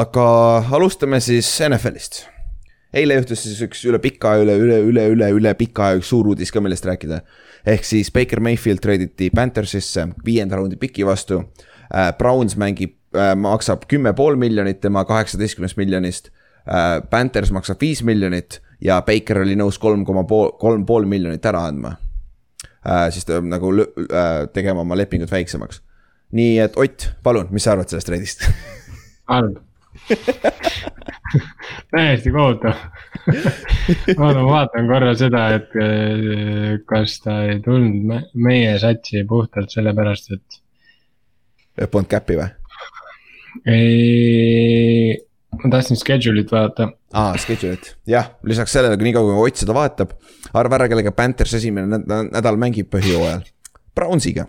aga 0.00 0.26
alustame 0.78 1.20
siis 1.22 1.50
NFL-ist. 1.68 2.24
eile 2.96 3.20
juhtus 3.20 3.44
siis 3.46 3.62
üks 3.68 3.84
üle 3.86 4.02
pika, 4.02 4.34
üle, 4.42 4.58
üle, 4.58 4.80
üle, 4.90 5.06
üle, 5.14 5.30
üle 5.38 5.54
pika 5.58 5.90
aja 5.90 6.00
üks 6.00 6.10
suur 6.10 6.32
uudis 6.32 6.50
ka, 6.50 6.62
millest 6.64 6.88
rääkida. 6.88 7.22
ehk 7.76 7.86
siis 7.86 8.10
Baker 8.10 8.42
Mayfield 8.42 8.82
treiditi 8.82 9.30
Panthersisse 9.34 10.08
viienda 10.26 10.58
raundi 10.58 10.80
piki 10.80 11.06
vastu 11.06 11.44
Browns 12.18 12.56
mängib, 12.60 12.96
äh, 13.16 13.34
maksab 13.36 13.86
kümme 13.90 14.12
pool 14.16 14.36
miljonit 14.40 14.80
tema 14.80 15.04
kaheksateistkümnest 15.04 15.76
miljonist. 15.80 16.30
Äh, 16.68 17.00
Panthers 17.10 17.50
maksab 17.50 17.80
viis 17.80 18.02
miljonit 18.06 18.60
ja 18.80 19.00
Baker 19.06 19.42
oli 19.42 19.56
nõus 19.58 19.78
kolm 19.80 20.04
koma 20.04 20.24
pool, 20.24 20.52
kolm 20.60 20.86
pool 20.86 21.08
miljonit 21.08 21.46
ära 21.46 21.66
andma. 21.68 21.96
siis 23.12 23.26
ta 23.28 23.42
nagu 23.44 23.74
tegema 24.56 24.80
oma 24.80 24.96
lepingut 24.96 25.30
väiksemaks. 25.30 25.82
nii 26.32 26.58
et 26.58 26.76
Ott, 26.80 27.10
palun, 27.22 27.48
mis 27.50 27.64
sa 27.64 27.74
arvad 27.74 27.88
sellest 27.92 28.08
treidist? 28.08 28.46
halb 29.28 29.58
täiesti 31.92 32.32
kohutav 32.32 32.78
ma 34.18 34.30
vaatan 34.46 34.88
korra 34.88 35.12
seda, 35.18 35.42
et 35.58 35.76
kas 36.88 37.18
ta 37.24 37.36
ei 37.50 37.60
tulnud 37.64 38.32
meie 38.34 38.78
satsi 38.82 39.24
puhtalt 39.28 39.72
sellepärast, 39.74 40.32
et 40.36 40.59
Polnud 41.88 42.10
cap'i 42.10 42.36
või? 42.40 42.48
ei, 43.66 45.16
ma 45.58 45.70
tahtsin 45.72 45.98
schedule'it 45.98 46.52
vaadata. 46.52 46.90
aa, 47.16 47.34
schedule'it, 47.40 47.94
jah, 48.10 48.32
lisaks 48.46 48.74
sellele, 48.76 48.98
kui 48.98 49.08
niikaua 49.08 49.34
kui 49.34 49.50
Ott 49.50 49.62
seda 49.62 49.76
vaatab, 49.76 50.14
arva 50.56 50.80
ära, 50.80 50.88
kellega 50.92 51.12
Panthers 51.16 51.56
esimene 51.58 52.02
nädal 52.06 52.60
mängib 52.60 52.90
põhjooajal. 52.92 53.44
Brownsiga. 53.96 54.46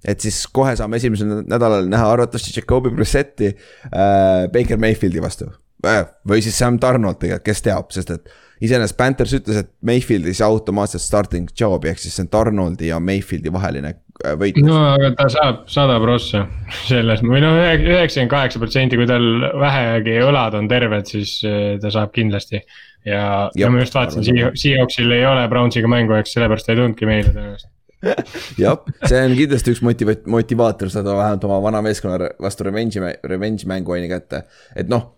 et 0.00 0.22
siis 0.24 0.46
kohe 0.48 0.72
saame 0.78 0.96
esimesel 0.96 1.42
nädalal 1.44 1.88
näha 1.92 2.06
arvatavasti 2.14 2.54
Jacobi 2.56 2.88
Brissetti 2.94 3.50
äh, 3.52 4.46
Baker 4.52 4.78
Mayfieldi 4.80 5.20
vastu 5.20 5.50
äh,. 5.84 6.06
või 6.26 6.40
siis 6.40 6.56
Sam 6.56 6.78
Donald 6.80 7.20
tegelikult, 7.20 7.44
kes 7.44 7.60
teab, 7.66 7.92
sest 7.92 8.14
et 8.16 8.32
iseenesest 8.60 8.96
Panthers 8.98 9.32
ütles, 9.38 9.62
et 9.62 9.70
Mayfield 9.86 10.28
ei 10.28 10.36
saa 10.36 10.50
automaatselt 10.52 11.02
starting 11.02 11.48
job'i, 11.56 11.90
ehk 11.92 12.02
siis 12.02 12.16
see 12.16 12.26
on 12.26 12.30
Donaldi 12.32 12.90
ja 12.90 13.00
Mayfieldi 13.02 13.52
vaheline 13.52 13.94
äh, 13.94 14.36
võitlus. 14.40 14.68
no 14.68 14.78
aga 14.92 15.10
ta 15.16 15.28
saab 15.32 15.64
sada 15.72 15.96
prossa 16.02 16.44
selles 16.84 17.24
või 17.24 17.42
noh, 17.44 17.56
üheksakümmend 17.56 18.34
kaheksa 18.34 18.62
protsenti, 18.62 19.00
kui 19.00 19.08
tal 19.10 19.26
vähegi 19.62 20.20
õlad 20.26 20.58
on 20.60 20.70
terved, 20.70 21.08
siis 21.08 21.38
äh, 21.48 21.74
ta 21.82 21.92
saab 21.94 22.14
kindlasti. 22.16 22.62
ja, 23.08 23.48
ja 23.56 23.72
ma 23.72 23.84
just 23.84 23.96
vaatasin, 23.96 24.46
Seahawksil 24.60 25.18
ei 25.18 25.26
ole 25.26 25.48
Brownsiga 25.52 25.88
mängu, 25.90 26.18
eks 26.20 26.36
sellepärast 26.36 26.68
ta 26.68 26.76
ei 26.76 26.82
tulnudki 26.82 27.08
meile 27.08 27.32
tõenäoliselt 27.32 27.76
jah, 28.64 28.78
see 29.04 29.18
on 29.20 29.34
kindlasti 29.36 29.74
üks 29.74 29.82
motiva-, 29.84 30.16
motivaator 30.32 30.88
saada 30.92 31.16
vähemalt 31.18 31.44
oma 31.48 31.58
vana 31.64 31.82
meeskonna 31.84 32.30
vastu 32.40 32.64
revenge'i, 32.64 33.16
revenge 33.28 33.68
mängu 33.68 33.96
ju 33.96 34.08
kätte, 34.08 34.44
et 34.76 34.88
noh. 34.92 35.10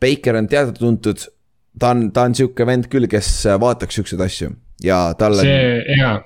Baker 0.00 0.38
on 0.38 0.46
teada-tuntud 0.48 1.26
ta 1.78 1.92
on, 1.94 2.10
ta 2.14 2.26
on 2.28 2.34
sihuke 2.34 2.66
vend 2.66 2.90
küll, 2.92 3.08
kes 3.10 3.30
vaataks 3.60 4.00
siukseid 4.00 4.26
asju 4.26 4.50
ja 4.84 5.00
talle. 5.18 5.44
see 5.44 5.96
jaa, 5.98 6.18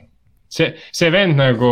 see, 0.54 0.70
see 0.94 1.12
vend 1.14 1.38
nagu, 1.40 1.70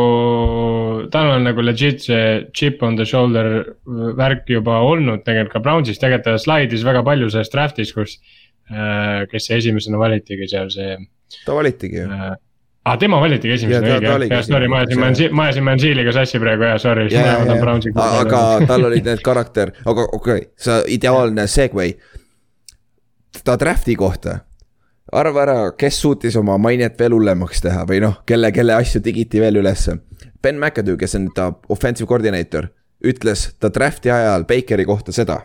tal 1.14 1.32
on 1.36 1.48
nagu 1.48 1.64
legit 1.64 2.04
see 2.06 2.44
chip 2.56 2.82
on 2.82 2.98
the 2.98 3.06
shoulder 3.08 3.76
värk 4.18 4.48
juba 4.50 4.82
olnud 4.86 5.24
tegelikult 5.26 5.56
ka 5.56 5.64
Brownsis, 5.64 6.00
tegelikult 6.02 6.28
ta 6.30 6.38
slaidis 6.42 6.86
väga 6.86 7.04
palju 7.06 7.30
sellest 7.32 7.56
draft'is, 7.56 7.92
kus 7.96 8.18
äh,. 8.70 9.26
kes 9.30 9.48
see 9.48 9.60
esimesena 9.62 10.00
valitigi 10.00 10.48
seal, 10.50 10.72
see. 10.72 10.96
ta 11.46 11.56
valitigi 11.56 12.02
ju 12.02 12.08
äh, 12.08 12.32
aa 12.82 12.92
ah,, 12.92 12.96
tema 12.98 13.20
valitigi 13.22 13.54
esimesena, 13.54 14.00
õige, 14.00 14.32
jah, 14.32 14.42
sorry, 14.46 14.68
ma 14.70 14.82
ajasin 14.82 14.98
Mansi-, 15.04 15.28
ma 15.30 15.46
ajasin 15.46 15.66
Mansiiliga 15.68 16.14
sassi 16.16 16.40
praegu, 16.42 16.66
jah, 16.66 16.80
sorry. 16.82 17.06
aga 17.14 18.40
tal 18.66 18.88
olid 18.88 19.06
need 19.06 19.22
karakter, 19.22 19.70
aga 19.86 20.08
okei 20.08 20.40
okay,, 20.42 20.48
sa 20.58 20.80
ideaalne 20.90 21.46
segway 21.46 21.94
ta 23.44 23.56
draft'i 23.58 23.96
kohta. 23.96 24.38
arva 25.12 25.42
ära, 25.42 25.56
kes 25.76 25.98
suutis 26.00 26.36
oma 26.36 26.56
mainet 26.58 26.98
veel 26.98 27.12
hullemaks 27.12 27.60
teha 27.60 27.82
või 27.88 28.00
noh, 28.00 28.22
kelle, 28.26 28.52
kelle 28.52 28.74
asju 28.74 29.02
digiti 29.04 29.40
veel 29.40 29.58
ülesse. 29.60 29.98
Ben 30.42 30.58
McAdoo, 30.58 30.96
kes 30.96 31.14
on 31.18 31.26
ta 31.34 31.50
offensive 31.68 32.08
coordinator, 32.08 32.70
ütles 33.04 33.50
ta 33.60 33.68
draft'i 33.68 34.10
ajal 34.10 34.46
Bakeri 34.48 34.84
kohta 34.84 35.12
seda. 35.12 35.42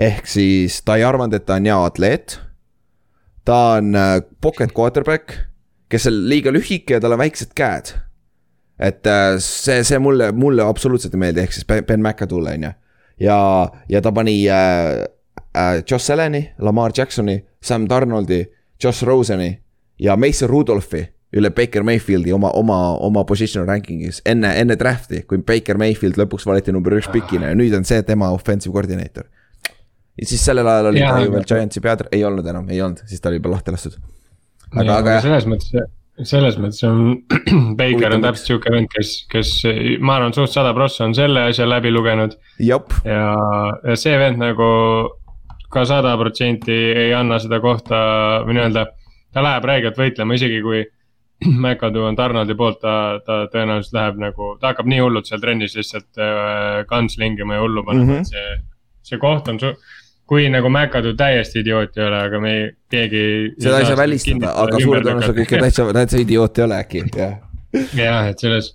ehk 0.00 0.26
siis 0.26 0.82
ta 0.82 0.96
ei 0.96 1.04
arvanud, 1.04 1.34
et 1.34 1.46
ta 1.46 1.54
on 1.60 1.66
hea 1.66 1.84
atleet. 1.84 2.40
ta 3.44 3.76
on 3.76 3.94
äh, 3.94 4.20
pocket 4.40 4.72
quarterback, 4.72 5.32
kes 5.88 6.06
on 6.06 6.28
liiga 6.28 6.50
lühike 6.50 6.94
ja 6.94 7.00
tal 7.00 7.12
on 7.12 7.18
väiksed 7.18 7.54
käed 7.54 7.94
et 8.82 9.06
äh, 9.06 9.36
see, 9.38 9.84
see 9.84 9.98
mulle, 10.02 10.32
mulle 10.32 10.64
absoluutselt 10.66 11.14
ei 11.14 11.22
meeldi, 11.22 11.44
ehk 11.44 11.54
siis 11.54 11.66
Ben 11.68 12.00
McAdoo'le 12.00 12.56
on 12.56 12.68
ju. 12.68 12.72
ja, 13.22 13.38
ja 13.88 14.02
ta 14.02 14.12
pani 14.12 14.36
äh, 14.50 15.04
äh, 15.38 15.82
Josh 15.90 16.12
Allan'i, 16.12 16.50
Lamar 16.58 16.92
Jacksoni, 16.96 17.44
Sam 17.62 17.88
Donaldi, 17.88 18.44
Josh 18.82 19.04
Roseni 19.04 19.58
ja 19.98 20.16
Mason 20.16 20.48
Rudolphi 20.48 21.06
üle 21.32 21.50
Baker 21.50 21.82
Mayfieldi 21.82 22.32
oma, 22.32 22.50
oma, 22.58 22.78
oma 23.00 23.24
position 23.28 23.64
ranking'is 23.68 24.20
enne, 24.28 24.50
enne 24.60 24.76
draft'i, 24.78 25.22
kui 25.28 25.40
Baker 25.46 25.80
Mayfield 25.80 26.18
lõpuks 26.20 26.44
valiti 26.48 26.74
number 26.74 26.98
üks 26.98 27.08
pikina 27.12 27.52
ja 27.52 27.56
nüüd 27.58 27.72
on 27.76 27.88
see 27.88 28.02
tema 28.08 28.28
offensive 28.34 28.74
coordinator. 28.74 29.30
ja 30.20 30.28
siis 30.28 30.44
sellel 30.44 30.68
ajal 30.68 30.90
oli 30.90 31.00
ta 31.00 31.16
ju 31.24 31.32
veel 31.32 31.48
Giantsi 31.48 31.80
peatreener, 31.80 32.12
ei 32.12 32.24
olnud 32.28 32.52
enam, 32.52 32.68
ei 32.68 32.82
olnud, 32.84 33.00
siis 33.08 33.20
ta 33.20 33.32
oli 33.32 33.40
juba 33.40 33.54
lahti 33.54 33.72
lastud. 33.72 33.96
aga, 34.76 34.98
aga 34.98 35.16
jah. 35.16 35.26
selles 35.30 35.48
mõttes 35.48 35.72
selles 36.28 36.58
mõttes 36.60 36.84
on 36.84 37.00
Baker 37.80 38.18
on 38.18 38.26
täpselt 38.26 38.50
sihuke 38.50 38.74
vend, 38.74 38.92
kes, 38.92 39.14
kes 39.32 39.54
ma 40.04 40.18
arvan, 40.18 40.36
suht 40.36 40.52
sada 40.52 40.74
prossa 40.76 41.06
on 41.08 41.16
selle 41.16 41.48
asja 41.48 41.64
läbi 41.68 41.94
lugenud. 41.94 42.36
ja, 42.60 42.76
ja 43.08 43.96
see 43.96 44.18
vend 44.20 44.42
nagu 44.42 44.68
ka 45.72 45.84
sada 45.88 46.16
protsenti 46.20 46.74
ei 47.04 47.14
anna 47.16 47.38
seda 47.42 47.60
kohta 47.60 48.00
või 48.46 48.58
nii-öelda. 48.58 48.86
ta 49.32 49.42
läheb 49.44 49.64
räigelt 49.64 49.96
võitlema, 49.96 50.36
isegi 50.36 50.60
kui 50.64 50.82
McAdoo 51.62 52.04
on 52.06 52.16
Donaldi 52.16 52.54
poolt, 52.54 52.82
ta, 52.82 53.20
ta 53.26 53.46
tõenäoliselt 53.52 53.96
läheb 53.96 54.20
nagu, 54.20 54.52
ta 54.60 54.72
hakkab 54.72 54.90
nii 54.92 55.00
hullult 55.02 55.30
seal 55.30 55.40
trennis 55.40 55.74
lihtsalt 55.78 56.20
äh, 56.20 56.84
kantslingima 56.90 57.58
ja 57.58 57.64
hullu 57.64 57.84
panema 57.84 58.04
mm, 58.04 58.12
-hmm. 58.12 58.20
et 58.20 58.26
see, 58.26 59.10
see 59.10 59.18
koht 59.22 59.48
on 59.48 59.60
su 59.60 59.72
kui 60.32 60.46
nagu 60.48 60.70
McAdoo 60.70 61.16
täiesti 61.18 61.60
idioot 61.60 61.98
ei 61.98 62.04
ole, 62.06 62.20
aga 62.28 62.38
me 62.40 62.52
ei, 62.54 62.68
keegi. 62.92 63.24
seda 63.60 63.80
ei 63.82 63.88
saa 63.88 63.98
välistada, 63.98 64.52
aga 64.62 64.78
suure 64.80 65.02
tõenäosusega 65.04 65.44
ikka 65.44 65.60
täitsa, 65.66 65.88
täitsa 65.98 66.22
idioot 66.22 66.58
ei 66.58 66.64
ole 66.64 66.78
äkki, 66.78 67.02
jah. 67.18 67.34
jah, 68.04 68.30
et 68.30 68.44
selles, 68.44 68.70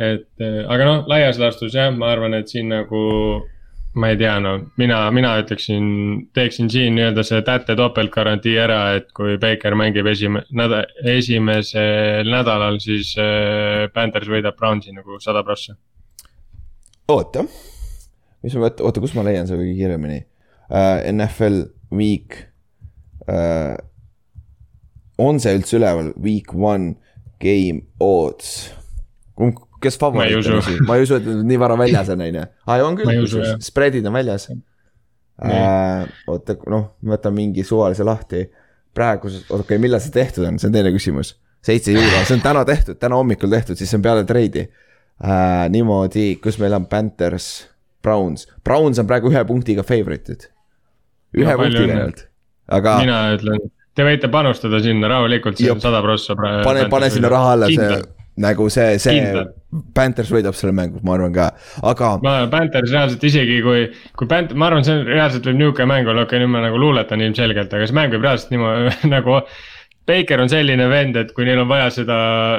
et 0.00 0.42
äh, 0.42 0.58
aga 0.66 0.88
noh, 0.88 1.04
laias 1.10 1.38
laastus 1.38 1.76
jah, 1.76 1.92
ma 1.94 2.10
arvan, 2.14 2.34
et 2.38 2.50
siin 2.50 2.72
nagu 2.72 3.02
ma 3.94 4.10
ei 4.10 4.16
tea, 4.16 4.34
no 4.42 4.52
mina, 4.76 4.98
mina 5.14 5.32
ütleksin, 5.40 5.86
teeksin 6.36 6.68
siin 6.70 6.94
nii-öelda 6.98 7.24
see 7.26 7.40
tätte 7.46 7.76
topeltgarantii 7.78 8.54
ära, 8.60 8.80
et 8.98 9.08
kui 9.16 9.38
Baker 9.40 9.76
mängib 9.78 10.06
esime-, 10.10 10.44
näda-, 10.54 10.84
esimesel 11.08 12.28
nädalal, 12.30 12.78
siis 12.84 13.14
äh, 13.20 13.88
Panthers 13.94 14.30
võidab 14.30 14.58
Brownsi 14.58 14.94
nagu 14.96 15.18
sada 15.24 15.42
prossa. 15.46 15.76
oota, 17.08 17.46
mis 18.44 18.54
ma 18.54 18.66
mõtlen, 18.66 18.84
oota, 18.86 19.02
kus 19.04 19.16
ma 19.16 19.26
leian 19.26 19.48
seda 19.48 19.62
kõige 19.62 19.76
kiiremini 19.80 20.20
uh,? 20.20 21.00
NFL 21.14 21.62
Week 21.96 22.42
uh,. 23.24 23.76
on 25.18 25.40
see 25.40 25.56
üldse 25.56 25.80
üleval, 25.80 26.12
Week 26.20 26.52
one 26.54 26.98
game 27.40 27.88
odds? 28.04 28.68
Kes 29.82 29.98
favoriit 30.00 30.46
on 30.50 30.62
siin, 30.64 30.80
ma 30.86 30.96
ei 30.98 31.06
usu, 31.06 31.18
et 31.18 31.26
nad 31.28 31.44
nii 31.46 31.60
vara 31.60 31.76
väljas 31.78 32.10
on, 32.14 32.24
on 32.24 32.40
ju. 32.40 32.48
aa, 32.66 32.80
on 32.86 32.98
küll, 32.98 33.54
spread'id 33.64 34.06
on 34.08 34.16
väljas 34.18 34.48
oota, 35.38 36.56
noh, 36.66 36.88
ma 37.04 37.14
võtan 37.14 37.36
mingi 37.36 37.64
suvalise 37.66 38.06
lahti. 38.06 38.48
praegu, 38.94 39.28
okei 39.28 39.60
okay,, 39.60 39.78
millal 39.78 40.00
see 40.02 40.10
tehtud 40.10 40.46
on, 40.48 40.58
see 40.58 40.68
on 40.68 40.74
teine 40.74 40.90
küsimus. 40.94 41.36
seitse 41.62 41.92
juuli, 41.92 42.10
see 42.24 42.34
on 42.34 42.42
täna 42.42 42.64
tehtud, 42.66 42.98
täna 42.98 43.18
hommikul 43.18 43.50
tehtud, 43.50 43.78
siis 43.78 43.90
see 43.90 43.98
on 43.98 44.02
peale 44.02 44.24
treidi 44.24 44.66
äh,. 44.66 45.68
niimoodi, 45.70 46.36
kus 46.42 46.58
meil 46.58 46.74
on 46.74 46.86
Panthers, 46.86 47.68
Browns, 48.02 48.48
Browns 48.64 48.98
on 48.98 49.06
praegu 49.06 49.30
ühe 49.30 49.44
punktiga 49.46 49.86
favorit'id. 49.86 50.48
ühe 51.38 51.50
no, 51.50 51.58
punktiga 51.62 51.94
ainult, 51.94 52.24
aga. 52.66 52.98
mina 53.04 53.22
ütlen, 53.36 53.70
te 53.94 54.06
võite 54.06 54.30
panustada 54.32 54.82
sinna 54.82 55.10
rahulikult, 55.14 55.58
see 55.58 55.70
on 55.70 55.82
sada 55.82 56.02
prossa 56.02 56.34
praegu. 56.38 56.66
pane, 56.66 56.88
pane 56.90 57.10
sinna 57.14 57.30
raha 57.34 57.58
alla, 57.58 57.70
see 57.70 58.17
nagu 58.42 58.68
see, 58.72 58.98
see 59.02 59.16
Kindlad. 59.18 59.54
Panthers 59.94 60.30
võidab 60.32 60.56
selle 60.56 60.72
mängu, 60.76 61.02
ma 61.04 61.16
arvan 61.18 61.34
ka, 61.34 61.48
aga. 61.90 62.12
ma 62.24 62.36
Panthers 62.52 62.92
reaalselt 62.94 63.24
isegi 63.28 63.58
kui, 63.64 63.82
kui 64.16 64.28
Pant-, 64.30 64.54
ma 64.56 64.70
arvan, 64.70 64.86
see 64.86 64.96
on 64.96 65.08
reaalselt 65.08 65.48
võib 65.50 65.58
nihuke 65.60 65.88
mäng 65.88 66.08
olla, 66.08 66.24
okei 66.24 66.38
okay,, 66.38 66.44
nüüd 66.44 66.54
ma 66.54 66.62
nagu 66.64 66.80
luuletan 66.80 67.24
ilmselgelt, 67.24 67.74
aga 67.74 67.88
see 67.88 67.98
mäng 67.98 68.14
võib 68.14 68.24
reaalselt 68.28 68.54
niimoodi 68.54 69.12
nagu. 69.16 69.42
Baker 70.08 70.40
on 70.40 70.48
selline 70.48 70.86
vend, 70.88 71.18
et 71.20 71.34
kui 71.36 71.44
neil 71.44 71.58
on 71.60 71.68
vaja 71.68 71.90
seda 71.92 72.14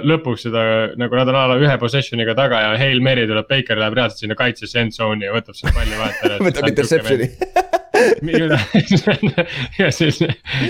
lõpuks 0.05 0.43
seda 0.45 0.62
nagu 1.01 1.17
nad 1.17 1.31
on 1.31 1.38
a 1.39 1.48
la 1.50 1.55
ühe 1.57 1.77
possession'iga 1.81 2.36
taga 2.38 2.59
ja 2.62 2.75
Hail 2.77 3.01
Mary 3.01 3.24
tuleb, 3.25 3.48
Baker 3.50 3.79
läheb 3.81 3.98
reaalselt 3.98 4.21
sinna 4.21 4.38
kaitsesse 4.38 4.83
end 4.83 4.93
zone'i 4.93 5.25
ja 5.25 5.33
võtab 5.33 5.57
selle 5.57 5.74
palli 5.74 5.98
vahelt 5.98 6.27
ära 6.29 6.38
võtab 6.45 6.69
interception'i 6.69 7.31
ja 9.81 9.89
siis 9.95 10.21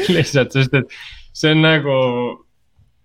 lihtsalt, 0.08 0.56
sest 0.56 0.80
et 0.80 0.96
see 1.36 1.51
on 1.51 1.66
nagu 1.68 1.98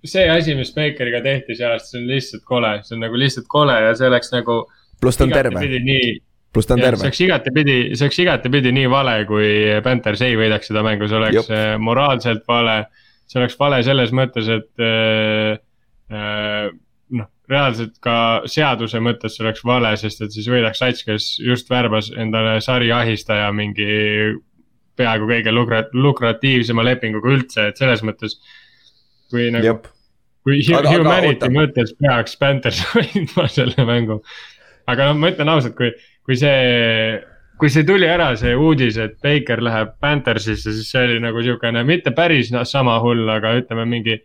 see 0.04 0.28
asi, 0.28 0.54
mis 0.54 0.72
Bakeriga 0.74 1.22
tehti 1.24 1.56
see 1.56 1.66
aasta, 1.66 1.94
see 1.94 2.02
on 2.02 2.10
lihtsalt 2.10 2.44
kole, 2.48 2.76
see 2.84 2.96
on 2.96 3.04
nagu 3.06 3.18
lihtsalt 3.20 3.48
kole 3.50 3.74
ja 3.86 3.96
see 3.96 4.08
oleks 4.10 4.32
nagu. 4.34 4.60
pluss 5.00 5.18
ta 5.18 5.26
on 5.26 5.32
terve. 5.32 5.64
pluss 6.52 6.68
ta 6.68 6.76
on 6.76 6.84
terve. 6.84 7.00
see 7.00 7.08
oleks 7.08 7.22
igatepidi, 7.24 7.78
see 7.94 8.06
oleks 8.06 8.20
igatepidi 8.26 8.72
nii 8.76 8.90
vale, 8.92 9.16
kui 9.28 9.50
Panthers 9.84 10.24
ei 10.26 10.36
võidaks 10.38 10.70
seda 10.70 10.84
mängu, 10.86 11.08
see 11.08 11.20
oleks 11.20 11.40
Jop. 11.40 11.52
Äh, 11.56 11.74
moraalselt 11.80 12.44
vale. 12.48 12.78
see 13.24 13.40
oleks 13.40 13.56
vale 13.60 13.82
selles 13.86 14.12
mõttes, 14.16 14.50
et 14.52 14.84
äh, 14.84 15.54
äh, 16.12 16.66
noh, 17.16 17.30
reaalselt 17.50 17.96
ka 18.04 18.16
seaduse 18.50 19.00
mõttes 19.04 19.38
see 19.38 19.46
oleks 19.46 19.64
vale, 19.64 19.94
sest 20.00 20.26
et 20.26 20.36
siis 20.36 20.50
võidaks 20.52 20.84
sats, 20.84 21.06
kes 21.08 21.30
just 21.40 21.72
värbas 21.72 22.12
endale 22.12 22.58
sariahistaja 22.64 23.48
mingi 23.56 23.88
peaaegu 24.94 25.26
kõige 25.26 25.50
lukra-, 25.50 25.88
lukratiivsema 25.96 26.84
lepinguga 26.86 27.32
üldse, 27.32 27.70
et 27.72 27.80
selles 27.80 28.04
mõttes 28.06 28.36
kui 29.32 29.48
nagu 29.50 29.72
Jop 29.72 29.93
kui 30.44 30.60
humanity 30.68 31.50
mõttes 31.52 31.94
peaks 31.98 32.36
Panthers 32.40 32.82
võitma 32.94 33.46
selle 33.50 33.86
mängu. 33.88 34.20
aga 34.90 35.10
noh, 35.10 35.20
ma 35.20 35.32
ütlen 35.32 35.50
ausalt, 35.52 35.76
kui, 35.78 35.90
kui 36.26 36.36
see, 36.36 37.16
kui 37.60 37.72
see 37.72 37.86
tuli 37.88 38.08
ära, 38.10 38.34
see 38.36 38.52
uudis, 38.56 38.98
et 39.00 39.16
Baker 39.24 39.62
läheb 39.64 39.96
Panthersisse, 40.04 40.74
siis 40.76 40.90
see 40.92 41.06
oli 41.08 41.20
nagu 41.24 41.42
sihukene 41.44 41.84
mitte 41.88 42.12
päris 42.16 42.52
sama 42.68 42.98
hull, 43.04 43.24
aga 43.32 43.56
ütleme 43.62 43.88
mingi 43.88 44.20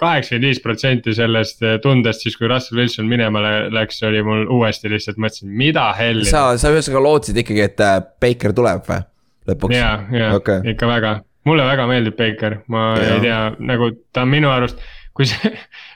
kaheksakümmend 0.00 0.46
viis 0.48 0.60
protsenti 0.64 1.12
sellest 1.16 1.64
tundest, 1.84 2.22
siis 2.24 2.36
kui 2.38 2.48
Russell 2.48 2.78
Wilson 2.80 3.08
minema 3.10 3.42
läks, 3.74 3.98
oli 4.08 4.22
mul 4.24 4.46
uuesti 4.48 4.88
lihtsalt 4.88 5.18
mõtlesin, 5.20 5.50
mida 5.52 5.90
helli. 5.98 6.24
sa, 6.30 6.54
sa 6.60 6.70
ühesõnaga 6.72 7.02
lootsid 7.04 7.42
ikkagi, 7.42 7.66
et 7.66 7.82
äh, 7.84 7.98
Baker 8.22 8.54
tuleb 8.56 8.86
või, 8.86 9.02
lõpuks? 9.50 9.76
ja, 9.76 9.90
ja 10.14 10.30
okay. 10.38 10.62
ikka 10.72 10.88
väga, 10.88 11.12
mulle 11.50 11.66
väga 11.68 11.90
meeldib 11.90 12.16
Baker, 12.16 12.60
ma 12.72 12.86
ja. 12.96 13.10
ei 13.16 13.26
tea, 13.26 13.42
nagu 13.72 13.90
ta 14.14 14.24
on 14.24 14.32
minu 14.32 14.54
arust 14.54 14.80
kui 15.16 15.28
see, 15.28 15.52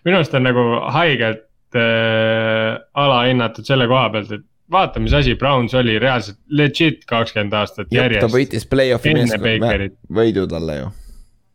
minu 0.06 0.20
arust 0.20 0.34
on 0.36 0.46
nagu 0.46 0.64
haigelt 0.94 1.78
äh, 1.78 2.74
alahinnatud 3.04 3.66
selle 3.66 3.88
koha 3.90 4.08
pealt, 4.14 4.32
et 4.36 4.46
vaata, 4.74 5.02
mis 5.02 5.14
asi 5.16 5.34
Browns 5.38 5.74
oli 5.78 5.98
reaalselt 6.02 6.40
legit 6.48 7.04
kakskümmend 7.08 7.56
aastat 7.58 7.90
ta 7.90 7.98
järjest. 8.00 8.32
võitis 8.32 8.66
play-off'i 8.70 9.14
meeskonna 9.16 9.90
võidu 10.20 10.48
talle 10.50 10.80
ju. 10.80 10.88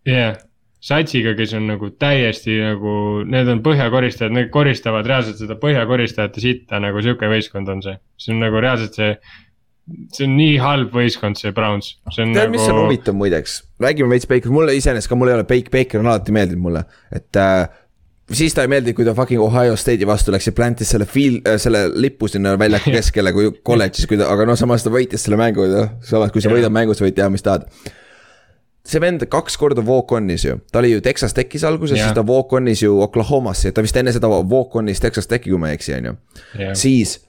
jah 0.10 0.16
yeah., 0.16 0.38
satsiga, 0.80 1.34
kes 1.36 1.54
on 1.58 1.68
nagu 1.68 1.89
täiesti 2.00 2.56
nagu, 2.63 2.94
need 3.28 3.50
on 3.51 3.62
põhjakoristajad, 3.66 4.32
need 4.36 4.51
koristavad 4.54 5.08
reaalselt 5.10 5.42
seda 5.42 5.58
põhjakoristajate 5.60 6.44
sitta 6.44 6.80
nagu 6.80 7.04
sihuke 7.04 7.28
võistkond 7.32 7.72
on 7.74 7.84
see. 7.84 7.98
see 8.20 8.36
on 8.36 8.44
nagu 8.46 8.62
reaalselt 8.63 8.96
see, 8.96 9.10
see 10.13 10.27
on 10.27 10.36
nii 10.38 10.55
halb 10.62 10.96
võistkond, 10.96 11.39
see 11.39 11.53
Browns, 11.55 11.93
see 12.13 12.25
on 12.25 12.34
tead, 12.36 12.50
nagu. 12.50 12.55
mis 12.58 12.72
on 12.72 12.81
huvitav 12.84 13.17
muideks, 13.17 13.60
räägime 13.81 14.13
veits 14.13 14.29
Baker, 14.29 14.53
mulle 14.53 14.75
iseenesest 14.77 15.10
ka, 15.12 15.17
mul 15.19 15.31
ei 15.31 15.38
ole 15.39 15.46
Bake, 15.50 15.72
Baker 15.74 16.01
on 16.01 16.10
alati 16.12 16.36
meeldinud 16.36 16.63
mulle, 16.65 16.84
et 17.15 17.39
äh, 17.39 17.69
siis 18.34 18.55
ta 18.55 18.65
ei 18.65 18.72
meeldi, 18.72 18.93
kui 18.98 19.08
ta 19.08 19.13
fucking 19.17 19.41
Ohio 19.43 19.77
State'i 19.79 20.08
vastu 20.08 20.34
läks 20.34 20.50
ja 20.50 20.55
plantis 20.58 20.91
selle 20.93 21.08
field 21.10 21.48
äh,, 21.48 21.58
selle 21.62 21.88
lipu 21.96 22.29
sinna 22.31 22.55
väljaku 22.60 22.93
keskele, 22.98 23.34
kui 23.36 23.53
kolledžis, 23.65 24.10
kui 24.10 24.19
ta, 24.19 24.29
aga 24.34 24.50
noh, 24.50 24.60
samas 24.60 24.86
ta 24.86 24.93
võitis 24.93 25.25
selle 25.25 25.39
mängu 25.39 25.65
ju, 25.65 25.86
samas 26.10 26.34
kui 26.36 26.43
sa 26.46 26.53
võidad 26.53 26.74
mängu, 26.74 26.98
sa 26.98 27.08
võid 27.08 27.17
teha, 27.17 27.29
mis 27.34 27.46
tahad. 27.46 27.69
see 28.89 29.01
vend 29.01 29.25
kaks 29.29 29.58
korda 29.62 29.84
walk-on'is 29.86 30.46
ju, 30.46 30.60
ta 30.72 30.81
oli 30.81 30.96
ju 30.96 31.01
Texas 31.05 31.36
Techis 31.38 31.65
alguses, 31.67 31.98
Jaa. 31.98 32.10
siis 32.10 32.17
ta 32.17 32.25
walk-on'is 32.25 32.84
ju 32.84 33.00
Oklahomasse, 33.05 33.72
ta 33.72 33.86
vist 33.86 33.98
enne 33.98 34.13
seda 34.15 34.29
walk-on'is 34.29 35.01
Texas 35.01 35.29
Techi, 35.29 35.51
kui 35.51 35.62
ma 35.62 35.69
ei 35.69 35.79
eksi, 35.79 35.98
on 35.98 36.12
ju. 36.12 36.15
siis 36.74 37.19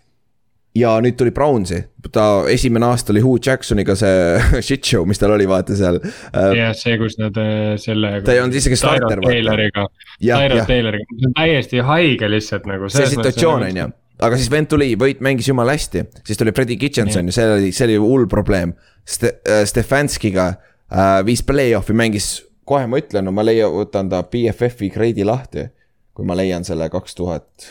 ja 0.77 0.93
nüüd 1.03 1.17
tuli 1.19 1.33
Brownsi, 1.35 1.81
ta 2.15 2.25
esimene 2.51 2.87
aasta 2.91 3.13
oli 3.15 3.23
Hugh 3.25 3.41
Jacksoniga 3.47 3.97
see 3.99 4.61
shit 4.67 4.87
show, 4.87 5.07
mis 5.09 5.19
tal 5.19 5.35
oli, 5.35 5.47
vaata 5.51 5.77
seal 5.79 5.99
äh,. 6.03 6.53
jah, 6.59 6.75
see, 6.79 6.99
kus 7.01 7.17
nad 7.19 7.37
äh, 7.41 7.75
selle. 7.81 8.19
Ta 8.27 8.37
ei 8.37 8.43
olnud 8.43 8.59
isegi 8.61 8.79
starter. 8.79 9.23
Tayloriga, 9.25 9.89
jah, 10.23 10.45
Tayloriga, 10.69 11.09
see 11.17 11.31
on 11.31 11.35
täiesti 11.39 11.83
haige 11.87 12.31
lihtsalt 12.31 12.69
nagu. 12.71 12.91
see 12.93 13.09
situatsioon 13.17 13.67
on 13.67 13.81
ju, 13.83 13.89
aga 14.29 14.39
siis 14.39 14.53
vend 14.53 14.71
tuli, 14.71 14.93
võit 15.01 15.25
mängis 15.25 15.51
jumala 15.51 15.75
hästi, 15.75 16.07
siis 16.27 16.39
tuli 16.39 16.55
Freddie 16.55 16.79
Kitchenson 16.81 17.33
ja 17.33 17.35
see 17.35 17.51
oli, 17.57 17.75
see 17.75 17.89
oli 17.91 17.99
hull 18.05 18.31
probleem 18.31 18.77
Ste,. 19.09 19.41
Stefanskiga 19.67 20.53
äh, 20.53 21.19
viis 21.27 21.43
play-off'i, 21.47 21.97
mängis, 21.97 22.31
kohe 22.69 22.87
ma 22.87 23.01
ütlen, 23.03 23.27
no 23.27 23.35
ma 23.35 23.43
leian, 23.43 23.73
võtan 23.75 24.11
ta 24.13 24.23
BFF-i 24.23 24.93
kreidi 24.95 25.27
lahti. 25.27 25.67
kui 26.15 26.27
ma 26.27 26.35
leian 26.37 26.67
selle 26.67 26.91
kaks 26.93 27.15
tuhat, 27.17 27.67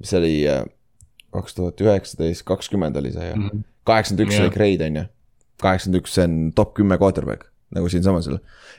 mis 0.00 0.10
see 0.10 0.18
oli, 0.18 0.34
kaks 1.32 1.54
tuhat 1.54 1.80
üheksateist, 1.80 2.44
kakskümmend 2.44 2.96
oli 2.96 3.12
see 3.12 3.32
Mhm. 3.34 3.50
ju. 3.52 3.62
kaheksakümmend 3.86 4.28
üks 4.30 4.40
oli 4.40 4.50
grade 4.54 4.86
on 4.86 4.96
ju, 4.96 5.04
kaheksakümmend 5.62 6.00
üks, 6.02 6.14
see 6.14 6.24
on 6.24 6.52
top 6.56 6.74
kümme 6.74 6.98
quarterback 6.98 7.46
nagu 7.74 7.88
siinsamas, 7.88 8.28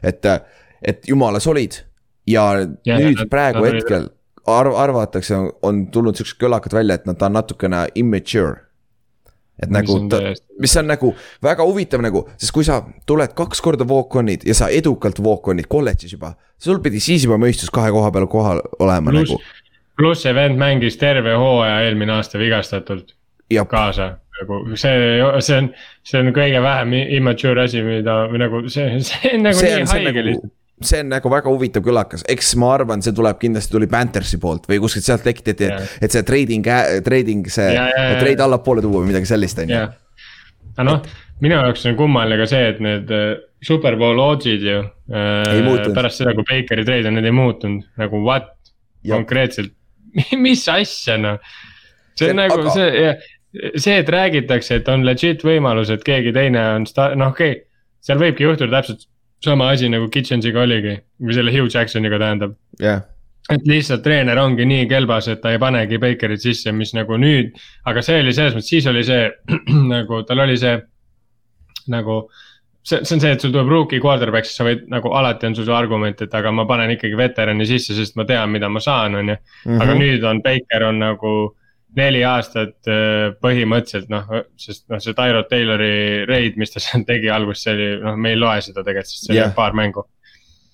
et, 0.03 0.25
et 0.84 1.08
jumala 1.08 1.39
solid 1.39 1.77
ja 2.27 2.50
Ja, 2.86 2.98
nüüd 3.00 3.17
nad- 3.17 3.29
praegu 3.29 3.63
nad 3.65 3.74
hetkel 3.74 4.10
arv-, 4.48 4.75
arvatakse, 4.75 5.38
on 5.63 5.88
tulnud 5.93 6.15
siuksed 6.17 6.38
kõlakad 6.41 6.74
välja, 6.74 6.96
et 7.00 7.05
nad, 7.05 7.17
ta 7.17 7.25
on 7.27 7.34
natukene 7.34 7.88
immature. 7.96 8.58
et 9.62 9.70
Mis 9.70 9.77
nagu 9.77 10.10
mis 10.60 10.75
on 10.77 10.88
nagu 10.88 11.13
väga 11.43 11.63
huvitav 11.63 12.01
nagu, 12.01 12.24
sest 12.38 12.51
kui 12.51 12.63
sa 12.65 12.79
tuled 13.05 13.34
kaks 13.38 13.62
korda 13.62 13.86
walk-on'id 13.86 14.43
ja 14.48 14.53
sa 14.58 14.67
edukalt 14.74 15.20
walk-on'id 15.22 15.67
kolledžis 15.70 16.12
juba, 16.15 16.36
sul 16.58 16.79
pidi 16.81 17.00
siis 17.00 17.24
juba 17.27 17.38
mõistus 17.38 17.70
kahe 17.70 17.91
koha 17.93 18.10
peal 18.12 18.25
kohal 18.27 18.62
olema 18.79 19.12
pluss 19.12 19.29
nagu, 19.29 19.41
pluss 20.00 20.25
see 20.25 20.33
vend 20.36 20.60
mängis 20.62 20.98
terve 21.01 21.36
hooaja 21.38 21.81
eelmine 21.88 22.15
aasta 22.17 22.39
vigastatult 22.41 23.15
ja 23.51 23.65
kaasa. 23.65 24.15
nagu 24.41 24.63
see, 24.75 25.19
see 25.43 25.57
on, 25.60 25.69
see 26.07 26.24
on 26.24 26.31
kõige 26.36 26.63
vähem 26.63 26.95
immature 27.17 27.67
asi, 27.67 27.83
mida 27.86 28.24
või 28.31 28.41
nagu 28.45 28.63
see, 28.71 28.98
see 29.05 29.36
on 29.36 29.48
nagu 29.50 29.60
see 29.60 29.77
nii 29.77 29.91
haige 29.91 30.10
nagu 30.10 30.25
lihtsalt., 30.29 30.57
see 30.81 31.01
on 31.03 31.12
nagu 31.13 31.29
väga 31.29 31.51
huvitav 31.51 31.83
kõlakas, 31.86 32.24
eks 32.31 32.55
ma 32.62 32.71
arvan, 32.77 33.03
see 33.05 33.13
tuleb 33.13 33.38
kindlasti 33.41 33.75
tuli 33.75 33.89
Panthersi 33.91 34.39
poolt 34.41 34.65
või 34.69 34.79
kuskilt 34.81 35.05
sealt 35.05 35.25
tekitati, 35.27 35.67
et, 36.01 36.07
see 36.10 36.24
trading, 36.25 36.65
trading, 37.05 37.50
see 37.53 37.67
Ja, 37.75 37.86
ja, 37.91 38.07
ja. 38.13 38.21
trade 38.24 38.48
allapoole 38.48 38.81
tuua 38.81 39.03
või 39.03 39.12
midagi 39.12 39.29
sellist, 39.29 39.62
on 39.62 39.75
ju. 39.75 39.83
aga 40.71 40.88
noh, 40.88 41.03
minu 41.43 41.60
jaoks 41.60 41.86
on 41.91 42.00
kummaline 42.00 42.39
ka 42.41 42.50
see, 42.50 42.71
et 42.74 42.81
need 42.81 43.13
äh, 43.13 43.36
superbowl 43.62 44.24
odds'id 44.24 44.65
ju 44.65 44.79
äh, 44.81 45.93
pärast 45.93 46.24
seda, 46.24 46.33
kui 46.38 46.48
Bakeri 46.50 46.88
trade 46.88 47.12
on, 47.12 47.19
need 47.19 47.29
ei 47.29 47.36
muutunud 47.36 48.01
nagu 48.01 48.24
what 48.25 48.50
Jah. 49.01 49.17
konkreetselt, 49.17 49.74
mis 50.45 50.65
asja 50.71 51.17
noh. 51.21 51.53
see 52.19 52.31
on 52.31 52.41
nagu 52.41 52.59
aga- 52.63 52.74
see, 52.75 53.13
see, 53.75 53.97
et 54.00 54.09
räägitakse, 54.09 54.81
et 54.81 54.91
on 54.91 55.05
legit 55.07 55.43
võimalus, 55.45 55.91
et 55.93 56.03
keegi 56.07 56.33
teine 56.35 56.63
on 56.75 56.89
sta-, 56.89 57.13
noh 57.17 57.33
okei 57.35 57.55
okay,. 57.55 57.65
seal 58.01 58.21
võibki 58.21 58.47
juhtuda 58.47 58.79
täpselt 58.79 59.07
sama 59.43 59.71
asi 59.74 59.89
nagu 59.89 60.09
Kitchensiga 60.13 60.61
oligi 60.61 61.00
või 61.21 61.37
selle 61.37 61.53
Hugh 61.53 61.71
Jacksoniga 61.74 62.19
tähendab. 62.21 62.53
jah, 62.79 63.01
et 63.50 63.65
lihtsalt 63.67 64.03
treener 64.05 64.39
ongi 64.39 64.67
nii 64.69 64.85
kelbas, 64.89 65.27
et 65.31 65.41
ta 65.41 65.53
ei 65.53 65.59
panegi 65.61 66.00
Bakerit 66.01 66.43
sisse, 66.43 66.71
mis 66.75 66.93
nagu 66.97 67.17
nüüd, 67.19 67.57
aga 67.89 68.03
see 68.05 68.21
oli 68.21 68.35
selles 68.37 68.55
mõttes, 68.57 68.69
siis 68.69 68.87
oli 68.91 69.03
see 69.07 69.27
nagu 69.95 70.21
tal 70.27 70.45
oli 70.45 70.57
see 70.61 70.77
nagu 71.91 72.24
see, 72.83 73.01
see 73.05 73.15
on 73.15 73.24
see, 73.24 73.31
et 73.35 73.44
sul 73.44 73.53
tuleb 73.53 73.70
rookie 73.72 74.01
quarterback, 74.03 74.48
siis 74.48 74.59
sa 74.59 74.67
võid 74.67 74.85
nagu 74.91 75.13
alati 75.17 75.50
on 75.50 75.57
sul 75.57 75.67
see 75.67 75.75
argument, 75.75 76.22
et 76.25 76.37
aga 76.37 76.53
ma 76.55 76.65
panen 76.70 76.94
ikkagi 76.96 77.17
veterani 77.20 77.67
sisse, 77.70 77.96
sest 77.98 78.17
ma 78.20 78.25
tean, 78.29 78.51
mida 78.53 78.70
ma 78.70 78.81
saan, 78.83 79.17
on 79.22 79.33
ju. 79.33 79.39
Mhm. 79.65 79.81
aga 79.85 79.98
nüüd 80.00 80.27
on 80.27 80.44
Baker 80.46 80.87
on 80.89 81.01
nagu 81.01 81.33
neli 81.98 82.22
aastat 82.24 82.87
äh, 82.87 83.33
põhimõtteliselt 83.44 84.11
noh, 84.11 84.29
sest 84.59 84.85
noh, 84.91 85.01
see 85.03 85.15
Tyrod 85.17 85.50
Taylori 85.51 86.24
reid, 86.29 86.57
mis 86.59 86.72
ta 86.72 86.79
seal 86.83 87.05
tegi 87.07 87.31
alguses, 87.33 87.65
see 87.65 87.75
oli 87.75 87.91
noh, 88.05 88.17
me 88.17 88.33
ei 88.33 88.39
loe 88.39 88.57
seda 88.63 88.85
tegelikult, 88.85 89.11
sest 89.11 89.27
see 89.27 89.35
oli 89.35 89.44
yeah. 89.44 89.55
paar 89.55 89.77
mängu. 89.77 90.05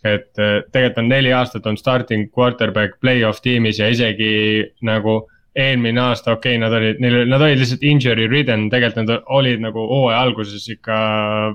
et 0.05 0.37
äh, 0.39 0.61
tegelikult 0.71 1.01
on 1.01 1.09
neli 1.09 1.31
aastat 1.33 1.65
on 1.67 1.77
starting 1.77 2.29
quarterback 2.31 2.99
play-off 3.01 3.41
tiimis 3.41 3.79
ja 3.81 3.89
isegi 3.89 4.61
nagu 4.85 5.23
eelmine 5.57 6.01
aasta, 6.01 6.35
okei 6.37 6.55
okay,, 6.55 6.61
nad 6.61 6.75
olid, 6.77 6.99
neil, 7.01 7.17
nad 7.29 7.41
olid 7.41 7.57
lihtsalt 7.61 7.83
injury 7.87 8.27
ridden, 8.29 8.67
tegelikult 8.73 9.07
nad 9.07 9.23
olid 9.39 9.63
nagu 9.63 9.87
hooaja 9.89 10.19
alguses 10.27 10.67
ikka 10.73 10.97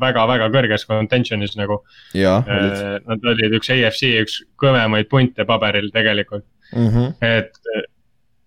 väga-väga 0.02 0.50
kõrges 0.54 0.86
contention'is 0.88 1.54
nagu. 1.60 1.80
jaa. 2.18 2.40
Nad 3.06 3.30
olid 3.34 3.54
üks 3.60 3.70
AFC 3.70 4.12
üks 4.24 4.40
kõvemaid 4.62 5.08
punte 5.12 5.46
paberil 5.48 5.90
tegelikult, 5.94 6.46
Mhm. 6.72 7.14
et 7.20 7.52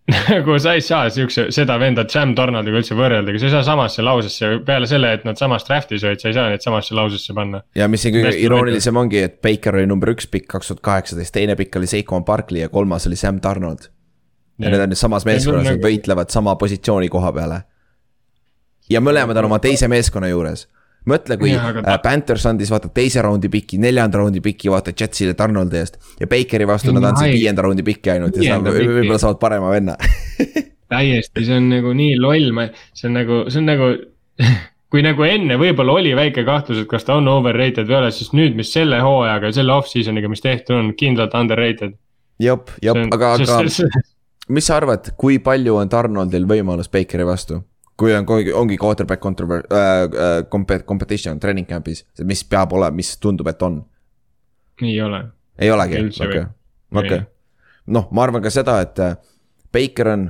nagu 0.29 0.53
sa 0.61 0.75
ei 0.77 0.81
saa 0.85 1.09
siukse, 1.09 1.47
seda 1.55 1.79
venda 1.81 2.03
Sam 2.09 2.35
Donaldiga 2.37 2.77
üldse 2.77 2.93
võrreldagi, 2.97 3.39
sa 3.41 3.47
ei 3.49 3.53
saa 3.55 3.63
samasse 3.65 4.03
lausesse, 4.05 4.51
peale 4.65 4.85
selle, 4.89 5.09
et 5.17 5.23
nad 5.25 5.39
samas 5.39 5.65
draft'is 5.65 6.05
olid, 6.05 6.21
sa 6.21 6.29
ei 6.29 6.37
saa 6.37 6.51
neid 6.51 6.61
samasse 6.65 6.93
lausesse 6.97 7.33
panna. 7.33 7.63
ja 7.77 7.87
mis 7.89 8.05
siin 8.05 8.13
kõige 8.13 8.35
iroonilisem 8.37 9.01
ongi, 9.01 9.23
et 9.25 9.39
Baker 9.41 9.79
oli 9.79 9.89
number 9.89 10.13
üks 10.13 10.29
pikk 10.29 10.45
kaks 10.53 10.69
tuhat 10.69 10.83
kaheksateist, 10.85 11.33
teine 11.33 11.57
pikk 11.57 11.79
oli 11.81 11.89
Seiko 11.89 12.21
Barkley 12.21 12.61
ja 12.61 12.69
kolmas 12.69 13.07
oli 13.09 13.17
Sam 13.17 13.41
Donald. 13.41 13.89
Ja 14.59 14.69
need 14.71 14.81
on 14.85 14.89
nüüd 14.93 14.99
samas 14.99 15.25
meeskonnas, 15.27 15.63
nad 15.65 15.75
nagu- 15.77 15.87
võitlevad 15.87 16.29
sama 16.31 16.55
positsiooni 16.55 17.09
koha 17.09 17.31
peale. 17.35 17.63
ja 18.89 19.01
mõlemad 19.01 19.37
on 19.37 19.45
oma 19.49 19.59
teise 19.59 19.87
meeskonna 19.87 20.29
juures. 20.29 20.67
mõtle, 21.05 21.37
kui 21.37 21.51
Jah, 21.51 21.65
aga 21.69 21.81
ta- 21.83 21.97
Panthers 22.01 22.45
andis 22.49 22.71
vaata 22.71 22.89
teise 22.89 23.21
raundi 23.21 23.49
piki, 23.49 23.77
neljanda 23.77 24.17
raundi 24.17 24.41
piki 24.41 24.69
vaata 24.69 24.91
Jetsile 24.91 25.35
Donaldi 25.37 25.77
eest 25.77 25.99
ja 26.19 26.27
Bakeri 26.27 26.65
vastu 26.67 26.93
nad 26.93 27.03
andsid 27.11 27.33
viienda 27.33 27.61
raundi 27.61 27.83
piki 27.83 28.09
ainult 28.09 28.37
ja 28.41 28.59
piki. 28.59 28.87
võib-olla 28.87 29.19
saavad 29.21 29.39
parema 29.39 29.69
venna. 29.69 29.97
täiesti, 30.89 31.45
see 31.45 31.57
on 31.57 31.69
nagu 31.69 31.93
nii 31.93 32.15
loll, 32.21 32.51
ma, 32.55 32.67
see 32.93 33.09
on 33.09 33.19
nagu, 33.19 33.43
see 33.49 33.61
on 33.61 33.69
nagu. 33.69 33.91
kui 34.95 35.01
nagu 35.03 35.25
enne 35.27 35.57
võib-olla 35.59 35.97
oli 35.97 36.13
väike 36.15 36.45
kahtlus, 36.47 36.83
et 36.83 36.87
kas 36.87 37.03
ta 37.03 37.17
on 37.19 37.27
overrated 37.27 37.87
või 37.89 37.97
ei 37.97 37.99
ole, 37.99 38.11
siis 38.15 38.29
nüüd, 38.37 38.53
mis 38.55 38.69
selle 38.71 39.01
hooajaga 39.03 39.49
ja 39.49 39.55
selle 39.57 39.73
off-season'iga, 39.75 40.29
mis 40.31 40.41
tehtud 40.45 40.75
on, 40.77 40.91
kindlalt 40.95 41.33
underrated. 41.35 41.97
jep, 42.39 42.71
jep, 42.85 43.01
aga, 43.11 43.33
aga 43.35 43.59
mis 44.49 44.67
sa 44.67 44.77
arvad, 44.77 45.13
kui 45.17 45.39
palju 45.39 45.77
on 45.81 45.89
Donaldil 45.91 46.45
võimalus 46.49 46.91
Bakeri 46.91 47.25
vastu? 47.27 47.63
kui 47.95 48.11
on, 48.11 48.25
ongi 48.59 48.77
quarterback 48.77 49.21
controver- 49.23 49.67
äh,, 49.71 50.03
äh, 50.03 50.43
compet-, 50.51 50.83
competition 50.85 51.39
training 51.39 51.67
camp'is, 51.67 52.03
mis 52.23 52.43
peab 52.43 52.73
olema, 52.75 52.91
mis 52.95 53.13
tundub, 53.23 53.47
et 53.47 53.61
on 53.63 53.79
ei 54.83 54.97
ole, 55.01 55.21
ei 55.59 55.71
olegi, 55.71 56.01
okei 56.19 56.43
okei. 56.91 57.21
noh, 57.87 58.09
ma 58.11 58.25
arvan 58.25 58.43
ka 58.43 58.51
seda, 58.51 58.81
et 58.83 58.99
äh, 58.99 59.15
Baker 59.71 60.11
on, 60.11 60.29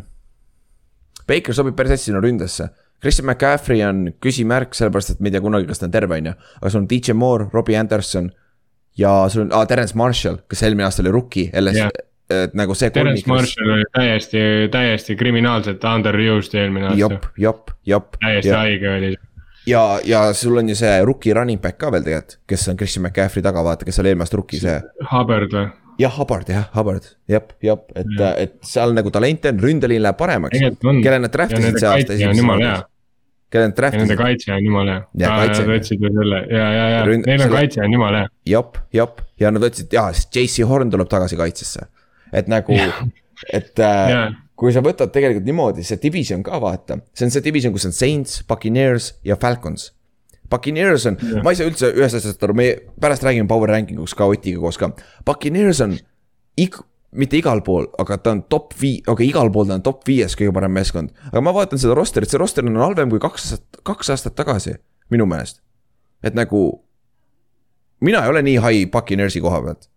Baker 1.28 1.58
sobib 1.58 1.78
päris 1.78 1.96
hästi 1.96 2.12
sinna 2.12 2.22
ründesse. 2.22 2.70
Christian 3.02 3.28
McCaffrey 3.28 3.82
on 3.86 4.08
küsimärk, 4.24 4.74
sellepärast 4.78 5.16
et 5.16 5.22
me 5.22 5.30
ei 5.30 5.36
tea 5.36 5.44
kunagi, 5.44 5.68
kas 5.70 5.82
ta 5.82 5.90
on 5.90 5.94
terve, 5.94 6.18
on 6.18 6.32
ju. 6.32 6.34
aga 6.62 6.72
sul 6.72 6.84
on 6.84 6.90
DJ 6.90 7.18
Moore, 7.18 7.50
Robbie 7.54 7.78
Anderson 7.78 8.30
ja 8.98 9.14
sul 9.30 9.48
on 9.48 9.54
ah, 9.54 9.66
Terence 9.68 9.98
Marshall, 9.98 10.40
kes 10.50 10.64
eelmine 10.64 10.88
aasta 10.88 11.04
oli 11.04 11.14
rookie, 11.14 11.50
LS 11.50 11.82
yeah., 11.82 11.92
et 12.30 12.54
nagu 12.58 12.74
see. 12.78 12.90
Terence 12.90 13.28
Marshall 13.30 13.70
oli 13.76 13.86
täiesti, 13.94 14.40
täiesti 14.74 15.16
kriminaalselt 15.20 15.84
underused 15.86 16.58
eelmine 16.58 16.88
aasta 16.90 17.00
jop, 17.00 17.26
jop, 17.38 17.72
jop. 17.86 18.18
täiesti 18.22 18.50
ja, 18.50 18.58
haige 18.64 18.90
oli. 18.98 19.14
ja, 19.70 19.84
ja 20.06 20.22
sul 20.34 20.58
on 20.58 20.70
ju 20.70 20.76
see 20.76 20.94
rookie 21.06 21.34
running 21.34 21.62
back 21.62 21.78
ka 21.78 21.92
veel 21.94 22.04
tegelikult, 22.08 22.40
kes 22.50 22.68
on 22.74 22.78
Christian 22.78 23.06
McCaffrey 23.06 23.44
taga, 23.46 23.64
vaata, 23.66 23.86
kes 23.86 24.00
oli 24.02 24.10
eelmine 24.14 24.26
aasta 24.26 24.38
rookie, 24.42 24.60
see. 24.64 24.80
Hubbard 25.12 25.54
või? 25.54 25.68
jah, 26.02 26.18
Hubbard 26.20 26.50
jah, 26.50 26.66
Hubbard, 26.76 27.06
jep, 27.32 27.54
jep, 27.64 27.86
et, 27.96 28.18
et 28.42 28.58
seal 28.68 28.92
nagu 28.98 29.12
talente 29.14 29.54
on, 29.54 29.62
ründeliin 29.64 30.02
läheb 30.04 30.18
paremaks. 30.20 30.60
kelle 30.60 31.20
nad 31.20 31.30
ja 31.30 31.34
draft 31.38 31.54
isid 31.56 31.64
nende 31.70 31.80
see 31.80 31.90
aasta 31.94 32.18
hea. 32.66 32.76
kelle 33.54 33.70
nad 33.70 33.78
ja 33.80 34.00
nende 34.02 34.18
kaitse 34.20 34.52
on 34.52 34.66
jumala 34.66 34.96
Ja 35.14 35.30
hea. 35.30 35.48
Nad 35.62 35.70
võtsid 35.70 36.02
ju 36.04 36.10
selle 36.18 36.42
ja, 36.50 36.66
ja, 36.74 36.86
ja 36.90 37.04
Ründ- 37.06 37.26
neil 37.30 37.40
on 37.40 37.46
selle- 37.48 37.60
kaitse 37.62 37.82
on 37.86 37.94
jumala 37.94 38.18
hea. 38.26 38.30
jop, 38.46 38.78
jop 38.94 39.22
ja 39.40 39.52
nad 39.52 39.62
võtsid, 39.64 39.94
jaa, 39.94 40.10
siis 40.14 40.28
JC 40.36 40.68
Horn 40.68 40.90
tuleb 40.92 41.08
tagasi 41.08 41.38
kaitsesse. 41.40 41.86
Et 42.36 42.50
nagu 42.52 42.76
et 43.54 43.84
äh, 43.84 44.32
kui 44.56 44.72
sa 44.74 44.84
võtad 44.84 45.12
tegelikult 45.14 45.46
niimoodi, 45.48 45.84
see 45.86 46.00
division 46.02 46.44
ka 46.46 46.60
vaata, 46.64 47.00
see 47.16 47.28
on 47.28 47.34
see 47.34 47.44
division, 47.44 47.74
kus 47.76 47.88
on 47.90 47.96
Saints, 47.96 48.42
Buccaneers 48.48 49.14
ja 49.28 49.38
Falcons. 49.40 49.92
Buccaneers 50.50 51.08
on, 51.10 51.18
ma 51.44 51.52
ei 51.52 51.60
saa 51.60 51.68
üldse 51.68 51.90
ühest 51.98 52.20
asjast 52.20 52.44
aru, 52.46 52.56
me 52.58 52.68
pärast 53.02 53.26
räägime 53.26 53.50
power 53.50 53.72
ranking 53.74 54.00
us 54.02 54.14
ka 54.16 54.28
Otiga 54.30 54.62
koos 54.62 54.78
ka. 54.80 54.92
Buccaneers 55.28 55.82
on 55.84 55.98
ig-, 56.62 56.80
mitte 57.18 57.40
igal 57.40 57.64
pool, 57.66 57.90
aga 58.02 58.20
ta 58.22 58.36
on 58.36 58.44
top 58.52 58.76
vii-, 58.80 59.02
okei 59.04 59.14
okay,, 59.14 59.30
igal 59.34 59.52
pool 59.54 59.68
ta 59.70 59.80
on 59.80 59.84
top 59.86 60.06
viies 60.08 60.38
kõige 60.38 60.54
parem 60.56 60.76
meeskond. 60.78 61.12
aga 61.32 61.44
ma 61.44 61.56
vaatan 61.56 61.82
seda 61.82 61.98
rosterit, 61.98 62.32
see 62.32 62.42
roster 62.42 62.68
on 62.68 62.80
halvem 62.80 63.12
kui 63.12 63.22
kaks 63.24 63.50
aastat, 63.50 63.82
kaks 63.90 64.14
aastat 64.16 64.38
tagasi, 64.38 64.78
minu 65.12 65.28
meelest. 65.30 65.60
et 66.24 66.38
nagu, 66.38 66.64
mina 68.06 68.24
ei 68.24 68.32
ole 68.32 68.46
nii 68.46 68.58
high 68.62 68.92
Buccaneersi 68.94 69.44
koha 69.44 69.64
pealt, 69.66 69.90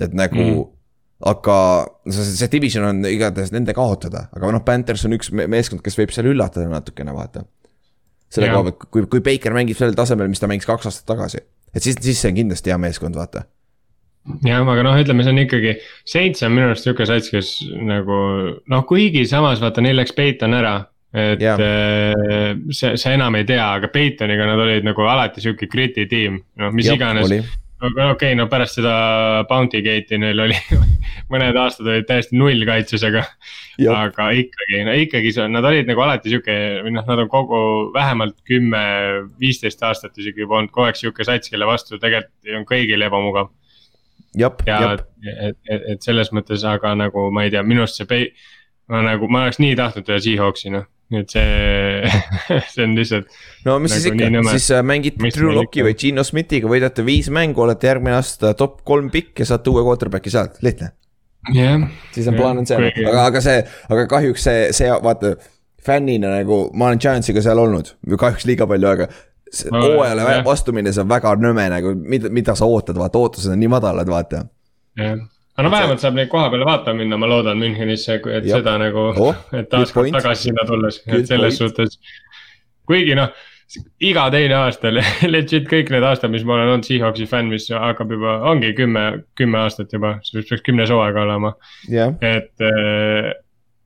et 0.00 0.16
nagu 0.16 0.40
mm. 0.40 0.68
Aga 1.20 1.56
see, 2.08 2.24
see 2.32 2.48
division 2.52 2.86
on 2.88 3.04
igatahes 3.08 3.52
nende 3.52 3.74
kaotada, 3.76 4.26
aga 4.36 4.52
noh, 4.54 4.64
Panthers 4.64 5.04
on 5.08 5.16
üks 5.16 5.32
me 5.36 5.46
meeskond, 5.52 5.82
kes 5.84 5.98
võib 5.98 6.12
seal 6.14 6.30
üllatada 6.32 6.68
natukene, 6.70 7.12
vaata. 7.16 7.44
selle 8.32 8.48
koha 8.52 8.70
pealt, 8.70 8.86
kui, 8.88 9.06
kui 9.10 9.24
Baker 9.24 9.56
mängib 9.56 9.78
sellel 9.78 9.98
tasemel, 9.98 10.30
mis 10.32 10.40
ta 10.40 10.48
mängis 10.50 10.68
kaks 10.68 10.88
aastat 10.88 11.08
tagasi, 11.12 11.42
et 11.74 11.84
siis, 11.84 11.98
siis 12.00 12.22
see 12.22 12.32
on 12.32 12.38
kindlasti 12.40 12.72
hea 12.72 12.78
meeskond, 12.80 13.20
vaata. 13.20 13.44
jah, 14.46 14.64
aga 14.64 14.86
noh, 14.86 14.96
ütleme, 15.02 15.26
see 15.26 15.34
on 15.34 15.42
ikkagi, 15.44 15.76
Saints 16.08 16.46
on 16.46 16.56
minu 16.56 16.70
arust 16.70 16.88
sihuke 16.88 17.08
sats, 17.08 17.28
kes 17.32 17.52
nagu 17.76 18.20
noh, 18.72 18.88
kuigi 18.88 19.26
samas 19.28 19.60
vaata, 19.60 19.84
neil 19.84 20.00
läks 20.00 20.16
Peiton 20.16 20.56
ära. 20.56 20.78
et 21.10 21.40
yeah. 21.42 21.58
see, 22.70 22.94
sa 22.94 23.12
enam 23.12 23.34
ei 23.34 23.44
tea, 23.44 23.64
aga 23.66 23.88
Peitoniga 23.92 24.46
nad 24.46 24.60
olid 24.62 24.86
nagu 24.86 25.04
alati 25.04 25.42
sihuke 25.42 25.68
gritty 25.68 26.06
tiim, 26.08 26.40
noh, 26.62 26.72
mis 26.72 26.88
Jep, 26.88 27.00
iganes. 27.00 27.58
Okei 27.80 28.10
okay,, 28.12 28.34
no 28.38 28.46
pärast 28.50 28.78
seda 28.78 28.94
Bounty 29.48 29.82
Gate'i 29.84 30.18
neil 30.20 30.44
oli 30.46 30.56
mõned 31.32 31.56
aastad 31.60 31.88
olid 31.88 32.08
täiesti 32.08 32.38
nullkaitsusega. 32.38 33.24
Jep. 33.80 33.94
aga 33.96 34.26
ikkagi, 34.36 34.82
no 34.84 34.92
ikkagi 34.98 35.30
see 35.32 35.44
on, 35.46 35.54
nad 35.56 35.64
olid 35.64 35.88
nagu 35.88 36.02
alati 36.04 36.28
sihuke 36.28 36.54
või 36.84 36.92
noh, 36.92 37.06
nad 37.08 37.22
on 37.22 37.30
kogu 37.32 37.60
vähemalt 37.94 38.36
kümme, 38.44 38.82
viisteist 39.40 39.80
aastat 39.88 40.18
isegi 40.20 40.44
juba 40.44 40.58
olnud 40.58 40.74
kogu 40.74 40.90
aeg 40.90 41.00
sihuke 41.00 41.24
sats, 41.24 41.48
kelle 41.48 41.68
vastu 41.68 41.96
tegelikult 41.96 42.58
on 42.58 42.66
kõigil 42.68 43.06
ebamugav 43.08 43.48
ja 44.36 44.50
jep, 44.50 44.62
et, 45.24 45.56
et, 45.68 45.86
et 45.94 46.02
selles 46.04 46.30
mõttes, 46.36 46.64
aga 46.66 46.92
nagu 46.98 47.28
ma 47.34 47.46
ei 47.46 47.54
tea, 47.54 47.62
minu 47.66 47.84
arust 47.84 48.00
see 48.00 48.08
pei-. 48.10 48.30
ma 48.90 49.02
nagu, 49.06 49.28
ma 49.30 49.46
oleks 49.46 49.60
nii 49.62 49.76
tahtnud 49.78 50.10
ühe 50.10 50.20
Seahawksi 50.26 50.74
noh, 50.74 50.86
et 51.18 51.32
see, 51.32 52.10
see 52.72 52.84
on 52.86 52.94
lihtsalt. 52.98 53.30
no 53.66 53.76
mis 53.82 53.94
siis 53.96 54.06
nagu 54.06 54.18
nii 54.18 54.26
ikka, 54.26 54.34
nõme. 54.36 54.54
siis 54.54 54.68
äh, 54.76 54.82
mängite 54.86 55.22
Mis 55.24 55.36
Drew 55.36 55.54
Locke'i 55.56 55.84
või 55.86 55.96
Gino 55.98 56.24
Smithiga, 56.26 56.70
võidate 56.70 57.04
viis 57.06 57.30
mängu, 57.34 57.64
olete 57.64 57.90
järgmine 57.90 58.14
aasta 58.18 58.52
top 58.58 58.80
kolm 58.86 59.10
pikk 59.12 59.42
ja 59.42 59.48
saate 59.50 59.72
uue 59.72 59.82
quarterback'i 59.86 60.32
sealt, 60.32 60.60
lihtne. 60.64 60.92
jah, 61.56 61.88
siis 62.14 62.28
on 62.30 62.38
plaan 62.38 62.62
on 62.62 62.68
see, 62.68 62.92
aga, 62.92 63.24
aga 63.24 63.42
see, 63.44 63.64
aga 63.90 64.06
kahjuks 64.12 64.46
see, 64.46 64.68
see 64.76 64.92
vaata. 65.02 65.34
fännina 65.80 66.30
nagu 66.36 66.62
ma 66.76 66.90
olen 66.90 67.02
Giantsiga 67.02 67.42
seal 67.42 67.58
olnud, 67.58 67.94
kahjuks 68.20 68.46
liiga 68.46 68.68
palju, 68.70 68.88
aga. 68.94 69.10
Ma- 69.74 69.80
hooajale 69.82 70.22
jah. 70.22 70.44
vastu 70.46 70.70
minnes 70.76 70.98
on 71.02 71.08
väga 71.10 71.32
nõme 71.42 71.64
nagu, 71.72 71.96
mida, 71.98 72.30
mida 72.30 72.54
sa 72.54 72.68
ootad, 72.70 72.94
vaata 73.00 73.18
ootused 73.18 73.50
on 73.50 73.58
nii 73.58 73.72
madalad, 73.72 74.06
vaata. 74.06 74.44
jah. 75.00 75.18
Aga 75.60 75.68
no 75.68 75.74
vähemalt 75.76 76.00
saab 76.02 76.16
neid 76.18 76.30
koha 76.32 76.48
peale 76.52 76.66
vaatama 76.68 77.02
minna, 77.02 77.18
ma 77.20 77.28
loodan 77.30 77.60
Münchenisse, 77.60 78.16
et 78.18 78.48
Jah. 78.48 78.58
seda 78.58 78.76
nagu 78.80 79.06
Oh, 79.20 79.34
et 79.60 79.68
taas 79.70 79.92
good 79.92 80.06
point. 80.08 80.16
tagasi 80.16 80.48
sinna 80.50 80.64
tulles, 80.68 81.00
et 81.06 81.26
selles 81.28 81.58
point. 81.58 81.76
suhtes. 81.76 81.98
kuigi 82.90 83.14
noh, 83.18 83.28
iga 84.02 84.24
teine 84.34 84.56
aasta, 84.64 84.90
legit 85.34 85.68
kõik 85.70 85.92
need 85.94 86.02
aastad, 86.06 86.32
mis 86.34 86.42
ma 86.48 86.56
olen 86.56 86.72
olnud 86.74 86.88
Seahawksi 86.88 87.28
fänn, 87.30 87.52
mis 87.52 87.68
hakkab 87.70 88.10
juba, 88.16 88.38
ongi 88.50 88.72
kümme, 88.78 89.04
kümme 89.38 89.60
aastat 89.62 89.92
juba, 89.94 90.16
see 90.26 90.42
peaks 90.42 90.64
kümnes 90.66 90.90
hooaeg 90.90 91.20
olema. 91.22 91.52
jah, 91.92 92.16
et 92.24 92.66
äh, 92.66 93.30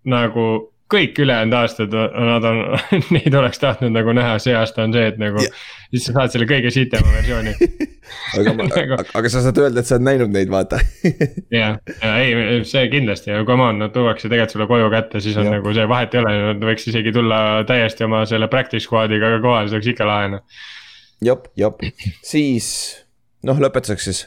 nagu 0.08 0.46
kõik 0.92 1.16
ülejäänud 1.25 1.55
aastad, 1.57 1.94
nad 1.94 2.44
on, 2.44 2.59
neid 3.16 3.35
oleks 3.35 3.59
tahtnud 3.62 3.94
nagu 3.94 4.12
näha, 4.16 4.35
see 4.42 4.53
aasta 4.57 4.85
on 4.85 4.92
see, 4.94 5.07
et 5.12 5.16
nagu 5.18 5.40
Ja. 5.40 5.49
siis 5.90 6.05
sa 6.09 6.12
saad 6.16 6.35
selle 6.35 6.47
kõige 6.51 6.70
sitema 6.75 7.09
versiooni. 7.14 7.55
aga, 8.38 8.53
Nagu- 8.61 8.99
aga 9.20 9.31
sa 9.33 9.40
saad 9.47 9.59
öelda, 9.62 9.81
et 9.81 9.88
sa 9.88 9.97
oled 9.97 10.07
näinud 10.11 10.35
neid, 10.35 10.51
vaata. 10.53 10.81
ja, 11.55 11.70
ja 12.03 12.12
ei, 12.20 12.61
see 12.68 12.85
kindlasti, 12.92 13.33
come 13.49 13.64
on, 13.70 13.81
nad 13.85 13.94
tuuakse 13.97 14.29
tegelikult 14.29 14.55
sulle 14.59 14.68
koju 14.70 14.90
kätte, 14.92 15.23
siis 15.25 15.38
on 15.40 15.49
Jah. 15.49 15.55
ja. 15.57 15.62
nagu 15.62 15.75
see 15.79 15.88
vahet 15.94 16.14
ei 16.14 16.20
ole, 16.23 16.35
nad 16.51 16.68
võiks 16.68 16.88
isegi 16.92 17.14
tulla 17.16 17.40
täiesti 17.68 18.05
oma 18.07 18.25
selle 18.29 18.51
practice 18.53 18.85
squad'iga 18.87 19.33
ka 19.37 19.40
kohale, 19.47 19.70
see 19.73 19.81
oleks 19.81 19.92
ikka 19.94 20.09
lahe 20.11 20.29
noh. 20.37 20.44
jep, 21.25 21.49
jep, 21.59 21.81
siis 22.27 22.68
noh, 23.49 23.59
lõpetuseks 23.64 24.11
siis. 24.11 24.23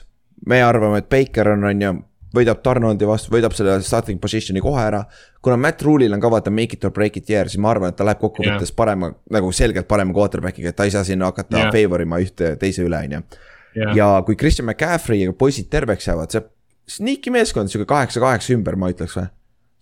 me 0.49 0.59
arvame, 0.65 1.03
et 1.03 1.09
Baker 1.13 1.53
on, 1.53 1.63
on 1.69 1.81
ju, 1.85 1.93
võidab 2.35 2.61
Tarnondi 2.63 3.07
vastu, 3.07 3.31
võidab 3.33 3.55
selle 3.55 3.77
starting 3.85 4.19
position'i 4.21 4.61
kohe 4.63 4.81
ära. 4.83 5.03
kuna 5.41 5.57
Matt 5.57 5.81
Rule'il 5.85 6.13
on 6.13 6.21
ka 6.21 6.31
vaata 6.31 6.51
make 6.51 6.75
it 6.75 6.85
or 6.85 6.91
break 6.91 7.17
it 7.17 7.29
year, 7.29 7.47
siis 7.47 7.61
ma 7.61 7.71
arvan, 7.71 7.93
et 7.93 7.95
ta 7.95 8.03
läheb 8.03 8.19
kokkuvõttes 8.19 8.73
parema, 8.75 9.13
nagu 9.31 9.51
selgelt 9.51 9.87
parema 9.87 10.13
quarterback'iga, 10.13 10.69
et 10.69 10.75
ta 10.75 10.83
ei 10.83 10.91
saa 10.91 11.03
sinna 11.07 11.31
hakata 11.31 11.67
Jah. 11.67 11.71
favor 11.71 12.03
ima 12.03 12.19
ühte 12.19 12.55
teise 12.59 12.83
üle, 12.83 12.99
on 12.99 13.17
ju. 13.17 13.23
ja, 13.95 14.09
kui 14.25 14.35
Christian 14.35 14.67
McCaffrey 14.67 15.23
ja 15.23 15.33
poisid 15.33 15.69
terveks 15.71 16.07
jäävad, 16.09 16.33
see 16.33 16.43
sneaky 16.87 17.31
meeskond, 17.31 17.71
sihuke 17.71 17.87
kaheksa-kaheksa 17.89 18.55
ümber, 18.55 18.75
ma 18.79 18.91
ütleks 18.91 19.15
või. 19.19 19.29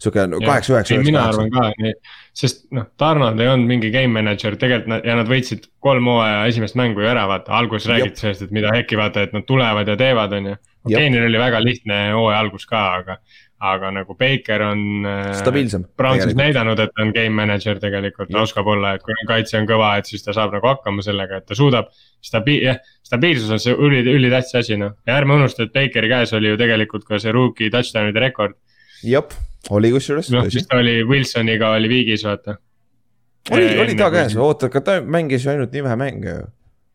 sihuke 0.02 0.26
no, 0.28 0.42
kaheksa-üheksa, 0.44 0.98
ei, 0.98 1.04
mina 1.08 1.26
arvan. 1.30 1.50
ka, 1.54 1.94
sest 2.36 2.66
noh, 2.76 2.90
Tarnold 3.00 3.40
ei 3.40 3.48
olnud 3.48 3.70
mingi 3.70 3.90
game 3.94 4.12
manager 4.20 4.58
tegelikult 4.60 4.92
nad 4.92 5.06
ja 5.08 5.16
nad 5.18 5.30
võitsid 5.32 5.70
kolm 5.82 6.10
hooaja 6.12 6.46
esimest 6.52 6.78
mängu 6.78 7.02
ju 7.02 7.10
ära, 7.10 7.26
vaata, 7.32 7.56
alguses 7.58 7.88
räägiti 7.90 8.26
sellest, 8.26 8.46
et 8.46 8.56
mida 8.56 8.74
hekki 8.76 9.00
vaata, 9.00 9.24
et 9.24 9.34
nad 9.34 9.48
tulevad 9.48 9.88
ja 9.88 9.98
teevad, 10.00 10.36
on 10.36 10.52
ju. 10.52 10.58
Neil 10.94 11.28
oli 11.30 11.42
väga 11.42 11.64
lihtne 11.64 12.00
hooaja 12.14 12.40
algus 12.44 12.68
ka, 12.70 12.82
aga, 13.00 13.18
aga 13.66 13.92
nagu 13.96 14.18
Baker 14.20 14.66
on. 14.68 14.82
Stabiilsem, 15.40 15.88
Brownsis 15.98 16.28
tegelikult. 16.28 16.42
näidanud, 16.44 16.84
et 16.84 16.94
ta 16.96 17.06
on 17.06 17.14
game 17.16 17.36
manager 17.36 17.80
tegelikult, 17.82 18.34
ta 18.34 18.44
oskab 18.44 18.68
olla, 18.74 18.96
et 18.96 19.06
kui 19.06 19.16
kaitse 19.30 19.58
on 19.60 19.70
kõva, 19.70 19.96
et 20.00 20.12
siis 20.12 20.26
ta 20.26 20.36
saab 20.36 20.54
nagu 20.58 20.70
hakkama 20.70 21.06
sellega, 21.06 21.42
et 21.42 21.50
ta 21.50 21.58
suudab. 21.58 21.90
stabi-, 22.26 22.62
jah, 22.64 22.78
stabiilsus 23.06 23.52
on 23.54 23.60
see 23.62 23.74
üli, 23.74 24.02
ülitähtis 24.10 24.56
asi 24.58 24.78
noh 24.82 24.96
ja 25.06 25.18
ärme 25.20 25.36
unusta, 25.38 25.68
et 25.68 25.74
Bakeri 25.74 26.10
käes 26.10 26.34
oli 26.34 26.50
ju 26.54 26.58
tegelikult 26.58 27.06
ka 27.06 27.20
see 27.22 27.34
rookie 27.36 27.70
touchdown'ide 27.70 28.24
rekord 28.24 28.58
jep, 29.06 29.34
oli 29.76 29.92
kusjuures, 29.94 30.30
noh, 30.34 30.46
tõsi 30.46 30.62
mis. 30.62 30.70
ta 30.70 30.80
oli 30.82 31.00
Wilsoniga 31.08 31.72
oli 31.78 31.92
viigis, 31.92 32.26
vaata. 32.28 32.58
oli, 33.52 33.72
oli 33.82 33.98
ta 34.00 34.12
käes, 34.14 34.36
oota, 34.40 34.70
aga 34.72 34.84
ta 34.86 35.00
mängis 35.02 35.46
ju 35.46 35.54
ainult 35.54 35.74
nii 35.76 35.86
vähe 35.86 36.00
mänge 36.00 36.36
ju. 36.36 36.46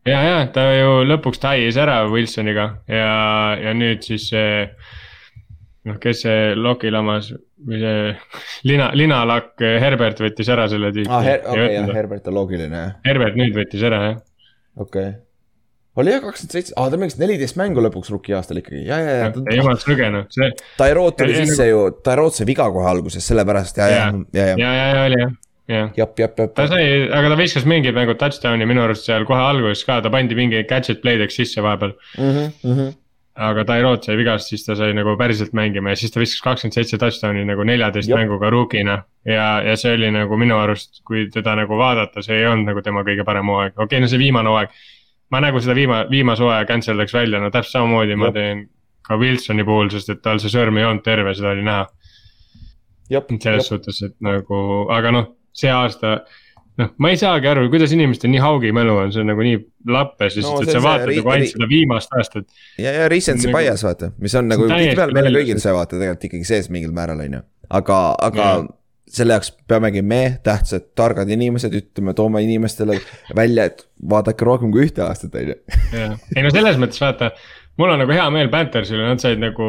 ja, 0.07 0.19
ja 0.25 0.41
ta 0.53 0.65
ju 0.73 1.01
lõpuks 1.07 1.41
taiis 1.41 1.77
ära 1.81 2.01
Wilsoniga 2.09 2.67
ja, 2.89 3.13
ja 3.59 3.73
nüüd 3.77 4.03
siis 4.05 4.29
see. 4.31 4.67
noh, 5.87 5.97
kes 6.01 6.23
see 6.25 6.53
Loki 6.57 6.91
lamas 6.93 7.31
või 7.31 7.81
see 7.81 8.13
lina, 8.71 8.91
linalakk 8.97 9.61
Herbert 9.61 10.21
võttis 10.23 10.49
ära 10.53 10.67
selle 10.71 10.93
tüüpi 10.95 11.09
aa, 11.09 11.35
okei, 11.53 11.67
jah, 11.75 11.89
Her 11.89 11.99
Herbert 12.01 12.31
on 12.31 12.39
loogiline, 12.39 12.85
jah, 12.85 12.95
Herbert 13.05 13.37
nüüd 13.39 13.57
võttis 13.57 13.85
ära 13.85 14.01
jah. 14.07 14.17
okei 14.77 15.11
okay.. 15.11 15.19
oli 16.01 16.15
jah, 16.15 16.23
kakskümmend 16.25 16.57
seitse, 16.57 16.75
aa 16.77 16.89
ta 16.89 17.01
mängis 17.01 17.19
neliteist 17.21 17.59
mängu 17.61 17.85
lõpuks 17.85 18.13
rookie 18.13 18.37
aastal 18.37 18.61
ikkagi, 18.63 18.83
ja, 18.87 18.97
ja, 19.01 19.15
ja 19.21 19.29
ei 19.53 19.61
jumal 19.61 19.77
sõge 19.81 20.09
noh, 20.13 20.25
see 20.33 20.49
Tyrod 20.81 21.19
tuli 21.21 21.37
sisse 21.43 21.69
ju, 21.69 21.85
Tyrod 22.01 22.37
sai 22.37 22.49
viga 22.49 22.69
kohe 22.73 22.89
alguses, 22.89 23.25
sellepärast 23.29 23.81
ja, 23.83 23.93
ja, 23.93 24.11
ja, 24.33 24.49
ja, 24.49 24.51
ja, 24.57 24.75
ja, 24.81 24.91
ja 24.95 25.07
oli 25.11 25.21
jah, 25.21 25.29
jah. 25.29 25.39
jep, 25.71 26.17
jep, 26.19 26.37
jep 26.39 26.55
ta, 26.55 26.67
sai, 26.69 26.85
aga 27.09 27.33
ta 27.33 27.37
viskas 27.39 27.67
mingid 27.69 27.95
mängud 27.97 28.19
touchdown'i 28.21 28.67
minu 28.69 28.83
arust 28.85 29.07
seal 29.07 29.25
kohe 29.29 29.41
alguses 29.41 29.85
ka, 29.87 29.99
ta 30.03 30.11
pandi 30.13 30.37
mingi 30.37 30.63
gadget 30.69 31.01
play'deks 31.03 31.39
sisse 31.41 31.63
vahepeal. 31.63 31.95
Mhm, 32.19 32.91
aga 33.41 33.63
Tyrod 33.67 34.03
sai 34.05 34.17
vigast, 34.19 34.51
siis 34.51 34.65
ta 34.65 34.75
sai 34.75 34.91
nagu 34.97 35.13
päriselt 35.19 35.53
mängima 35.57 35.93
ja 35.93 35.99
siis 35.99 36.11
ta 36.11 36.19
viskas 36.19 36.43
kakskümmend 36.45 36.75
seitse 36.75 36.99
touchdown'i 37.01 37.45
nagu 37.47 37.63
neljateist 37.67 38.09
Jep. 38.09 38.19
mänguga 38.19 38.51
rookina. 38.51 39.03
ja, 39.25 39.61
ja 39.63 39.77
see 39.77 39.93
oli 39.95 40.11
nagu 40.11 40.37
minu 40.37 40.57
arust, 40.59 41.01
kui 41.07 41.27
teda 41.31 41.55
nagu 41.55 41.77
vaadata, 41.77 42.23
see 42.25 42.41
ei 42.41 42.49
olnud 42.49 42.71
nagu 42.71 42.83
tema 42.83 43.05
kõige 43.07 43.25
parem 43.25 43.47
hooaeg, 43.47 43.77
okei 43.77 43.85
okay,, 43.85 44.03
no 44.03 44.11
see 44.11 44.19
viimane 44.19 44.51
hooaeg. 44.51 44.75
ma 45.31 45.39
nagu 45.39 45.61
seda 45.63 45.77
viima-, 45.77 46.03
viimase 46.11 46.43
hooaja 46.43 46.67
cancel 46.67 46.99
daks 46.99 47.13
välja, 47.15 47.39
no 47.39 47.49
täpselt 47.53 47.79
samamoodi 47.79 48.19
ma 48.19 48.31
Jep. 48.31 48.39
teen 48.39 48.69
ka 49.07 49.17
Wilsoni 49.17 49.63
puhul, 49.65 49.89
sest 49.93 50.11
et 50.13 50.21
tal 50.23 50.39
see 50.41 50.51
sõrm 50.51 50.77
ei 50.79 50.87
olnud 50.87 51.03
terve, 51.05 51.33
seda 51.37 51.55
oli 51.55 51.65
näha. 51.65 51.87
jep, 53.11 53.31
selles 53.43 53.67
suhtes, 53.67 54.01
et 54.07 54.15
nagu, 54.23 54.59
aga 54.91 55.11
noh, 55.11 55.25
see 55.57 55.71
aasta. 55.73 56.21
noh, 56.79 56.91
ma 57.03 57.11
ei 57.11 57.19
saagi 57.19 57.49
aru, 57.51 57.67
kuidas 57.69 57.91
inimestel 57.93 58.31
nii 58.31 58.41
haugimälu 58.41 58.95
on, 59.03 59.13
see 59.13 59.21
on 59.23 59.31
nagu 59.33 59.43
nii 59.45 59.57
lappes 59.91 60.37
lihtsalt 60.39 60.61
no,, 60.61 60.65
et 60.65 60.75
sa 60.75 60.83
vaatad 60.83 61.11
nagu 61.11 61.33
ainult 61.33 61.53
seda 61.53 61.69
viimast 61.69 62.13
aastat. 62.17 62.47
ja, 62.79 62.93
ja 62.95 63.09
recency 63.11 63.49
Nagu- 63.49 63.57
bias 63.59 63.83
vaata, 63.85 64.11
mis 64.21 64.35
on 64.39 64.47
nagu 64.51 64.69
tihtipeale 64.71 65.17
meile 65.17 65.33
kõigil 65.39 65.63
see 65.63 65.73
vaata 65.75 65.97
tegelikult 65.97 66.29
ikkagi 66.29 66.47
sees 66.47 66.71
mingil 66.73 66.93
määral 66.95 67.23
on 67.25 67.39
ju. 67.39 67.41
aga, 67.81 67.99
aga 68.29 68.47
Jah. 68.47 68.65
selle 69.19 69.35
jaoks 69.35 69.51
peamegi 69.67 70.01
me, 70.01 70.21
tähtsad, 70.47 70.87
targad 70.95 71.29
inimesed, 71.35 71.75
ütleme, 71.75 72.15
toome 72.17 72.43
inimestele 72.47 73.01
välja, 73.35 73.67
et 73.67 73.83
vaadake 74.15 74.47
rohkem 74.47 74.71
kui 74.71 74.87
ühte 74.87 75.03
aastat 75.05 75.35
on 75.35 75.51
ju. 75.51 75.59
ei 76.37 76.45
no 76.47 76.53
selles 76.55 76.79
mõttes 76.81 77.03
vaata, 77.03 77.33
mul 77.79 77.89
on 77.93 78.01
nagu 78.03 78.13
hea 78.13 78.25
meel 78.33 78.49
Panthersile, 78.51 79.03
nad 79.07 79.21
said 79.23 79.41
nagu 79.41 79.67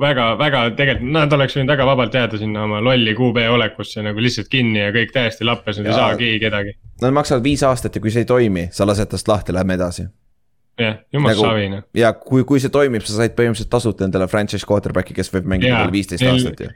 väga, 0.00 0.34
väga 0.40 0.62
tegelikult, 0.78 1.12
nad 1.16 1.32
oleks 1.36 1.56
võinud 1.56 1.72
väga 1.72 1.86
vabalt 1.88 2.14
jääda 2.14 2.40
sinna 2.40 2.64
oma 2.66 2.80
lolli 2.84 3.14
QB 3.18 3.46
olekusse 3.54 4.04
nagu 4.06 4.22
lihtsalt 4.22 4.50
kinni 4.52 4.82
ja 4.82 4.92
kõik 4.94 5.14
täiesti 5.14 5.46
lappes, 5.48 5.80
nad 5.80 5.90
ei 5.90 5.96
saa 5.96 6.16
keegi 6.20 6.40
kedagi. 6.44 6.76
Nad 7.02 7.16
maksavad 7.16 7.44
viis 7.44 7.64
aastat 7.66 7.96
ja 7.96 8.02
kui 8.04 8.12
see 8.14 8.26
ei 8.26 8.28
toimi, 8.28 8.68
sa 8.76 8.86
lased 8.88 9.10
tast 9.10 9.28
lahti, 9.30 9.56
lähme 9.56 9.78
edasi. 9.78 10.06
jah, 10.80 11.00
jumal 11.12 11.34
Nagu- 11.34 11.44
savi 11.44 11.68
noh. 11.68 11.82
ja 11.94 12.12
kui, 12.16 12.44
kui 12.48 12.60
see 12.60 12.72
toimib, 12.72 13.02
sa 13.04 13.18
said 13.18 13.34
põhimõtteliselt 13.36 13.72
tasuta 13.72 14.06
endale 14.06 14.28
franchise 14.28 14.64
quarterback'i, 14.68 15.12
kes 15.16 15.28
võib 15.34 15.48
mängida 15.52 15.82
veel 15.82 15.92
viisteist 15.92 16.24
aastat 16.24 16.60
ju. 16.64 16.70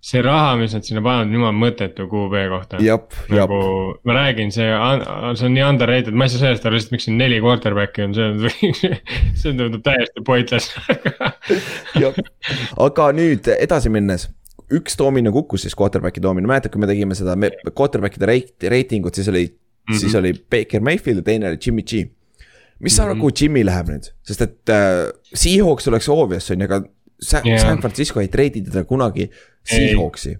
See 0.00 0.22
raha, 0.24 0.54
mis 0.56 0.72
nad 0.72 0.86
sinna 0.86 1.02
panevad, 1.04 1.28
on 1.28 1.36
jumala 1.36 1.52
mõttetu 1.56 2.06
QB 2.08 2.44
kohta. 2.54 2.80
nagu 3.28 3.60
ma 4.08 4.16
räägin, 4.16 4.52
see, 4.54 4.68
see 5.36 5.48
on 5.48 5.56
nii 5.56 5.64
underrated, 5.66 6.16
ma 6.16 6.24
ei 6.24 6.32
saa 6.32 6.46
sellest 6.46 6.64
aru 6.66 6.78
lihtsalt, 6.78 6.94
miks 6.96 7.08
siin 7.08 7.18
neli 7.20 7.40
quarterback'i 7.44 8.06
on, 8.06 8.16
see 8.16 8.28
on, 8.30 8.78
see 9.42 9.52
tundub 9.52 9.82
täiesti 9.84 10.24
pointless 10.24 10.72
aga 12.86 13.10
nüüd 13.16 13.50
edasi 13.58 13.92
minnes 13.92 14.30
üks 14.74 14.96
doomino 14.98 15.32
kukkus 15.34 15.66
siis 15.66 15.76
quarterback'i 15.76 16.22
doomino, 16.22 16.48
mäletad, 16.48 16.72
kui 16.72 16.80
me 16.80 16.88
tegime 16.88 17.16
seda 17.18 17.36
me, 17.38 17.52
quarterback'ide 17.68 18.28
rate, 18.30 18.70
reitingut, 18.72 19.18
siis 19.18 19.28
oli 19.28 19.44
mm, 19.48 19.92
-hmm. 19.92 20.00
siis 20.00 20.14
oli 20.14 20.32
Baker 20.32 20.80
Mayfield 20.80 21.20
ja 21.20 21.26
teine 21.28 21.48
oli 21.48 21.58
Jimmy 21.66 21.82
G. 21.82 22.06
mis 22.78 22.96
sa 22.96 23.02
arvad 23.02 23.16
mm 23.16 23.18
-hmm., 23.18 23.20
kuhu 23.20 23.36
Jimmy 23.40 23.66
läheb 23.66 23.88
nüüd, 23.92 24.08
sest 24.22 24.40
et 24.40 24.68
äh, 24.68 25.12
Seahawks 25.34 25.88
oleks 25.88 26.08
obvious 26.08 26.50
on 26.50 26.60
ju, 26.60 26.64
aga 26.64 26.84
San, 27.22 27.46
yeah. 27.46 27.60
San 27.60 27.78
Francisco 27.78 28.20
ei 28.20 28.28
treidi 28.28 28.62
teda 28.62 28.84
kunagi 28.84 29.30
Seahawksi. 29.64 30.38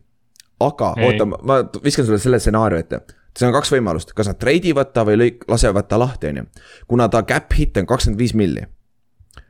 aga 0.60 0.94
ei. 0.96 1.06
oota, 1.06 1.26
ma 1.26 1.62
viskan 1.84 2.06
sulle 2.06 2.18
selle 2.18 2.38
stsenaariumi 2.38 2.80
ette 2.80 3.00
seal 3.38 3.50
on 3.50 3.54
kaks 3.54 3.70
võimalust, 3.72 4.12
kas 4.16 4.30
nad 4.30 4.38
treidivad 4.40 4.90
ta 4.94 5.04
või 5.06 5.18
lõik-, 5.20 5.46
lasevad 5.48 5.86
ta 5.88 5.98
lahti, 6.00 6.32
on 6.32 6.42
ju. 6.42 6.44
kuna 6.90 7.08
ta 7.08 7.22
cap 7.26 7.52
hit 7.56 7.78
on 7.78 7.86
kakskümmend 7.86 8.18
viis 8.18 8.34
milli. 8.34 8.66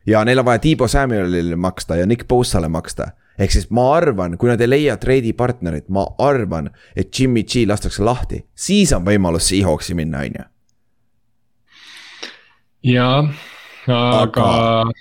ja 0.07 0.25
neil 0.25 0.39
on 0.39 0.45
vaja 0.45 0.59
Tiibo 0.59 0.89
Samuelile 0.89 1.57
maksta 1.57 1.97
ja 1.97 2.07
Nick 2.07 2.29
Bosa'le 2.29 2.69
maksta 2.69 3.13
ehk 3.41 3.55
siis 3.55 3.71
ma 3.73 3.87
arvan, 3.97 4.37
kui 4.39 4.51
nad 4.51 4.61
ei 4.61 4.69
leia 4.69 4.97
treidi 5.01 5.33
partnerit, 5.33 5.89
ma 5.89 6.05
arvan, 6.21 6.71
et 6.97 7.09
Jimmy 7.19 7.43
G 7.49 7.65
lastakse 7.69 8.05
lahti, 8.05 8.43
siis 8.55 8.93
on 8.93 9.05
võimalus 9.07 9.49
Seahawksi 9.49 9.97
minna, 9.97 10.25
on 10.27 10.37
ju. 10.41 10.45
jaa, 12.93 13.23
aga, 13.87 14.27
aga 14.27 14.93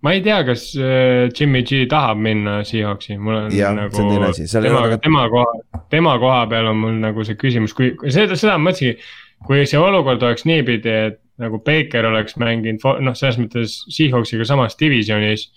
ma 0.00 0.12
ei 0.14 0.22
tea, 0.22 0.42
kas 0.46 0.70
äh, 0.78 1.28
Jimmy 1.34 1.62
G 1.66 1.86
tahab 1.90 2.20
minna 2.22 2.60
Seahawksi, 2.66 3.16
mul 3.18 3.34
on 3.34 3.54
ja, 3.54 3.72
nagu. 3.74 3.94
tema, 3.94 4.82
väga... 4.84 4.98
tema 5.02 5.24
koha, 5.32 5.80
tema 5.90 6.18
koha 6.22 6.42
peal 6.50 6.70
on 6.70 6.82
mul 6.82 7.00
nagu 7.02 7.24
see 7.26 7.38
küsimus, 7.40 7.74
kui 7.74 7.94
seda, 8.06 8.38
seda 8.38 8.58
ma 8.58 8.70
mõtlesingi. 8.70 8.98
kui 9.46 9.62
see 9.70 9.78
olukord 9.78 10.22
oleks 10.26 10.46
niipidi, 10.50 10.90
et 11.10 11.18
nagu 11.38 11.60
Baker 11.62 12.08
oleks 12.08 12.34
mänginud, 12.38 12.82
noh, 13.06 13.14
selles 13.18 13.38
mõttes 13.38 13.80
Seahawksiga 13.94 14.46
samas 14.46 14.78
divisjonis 14.78 15.48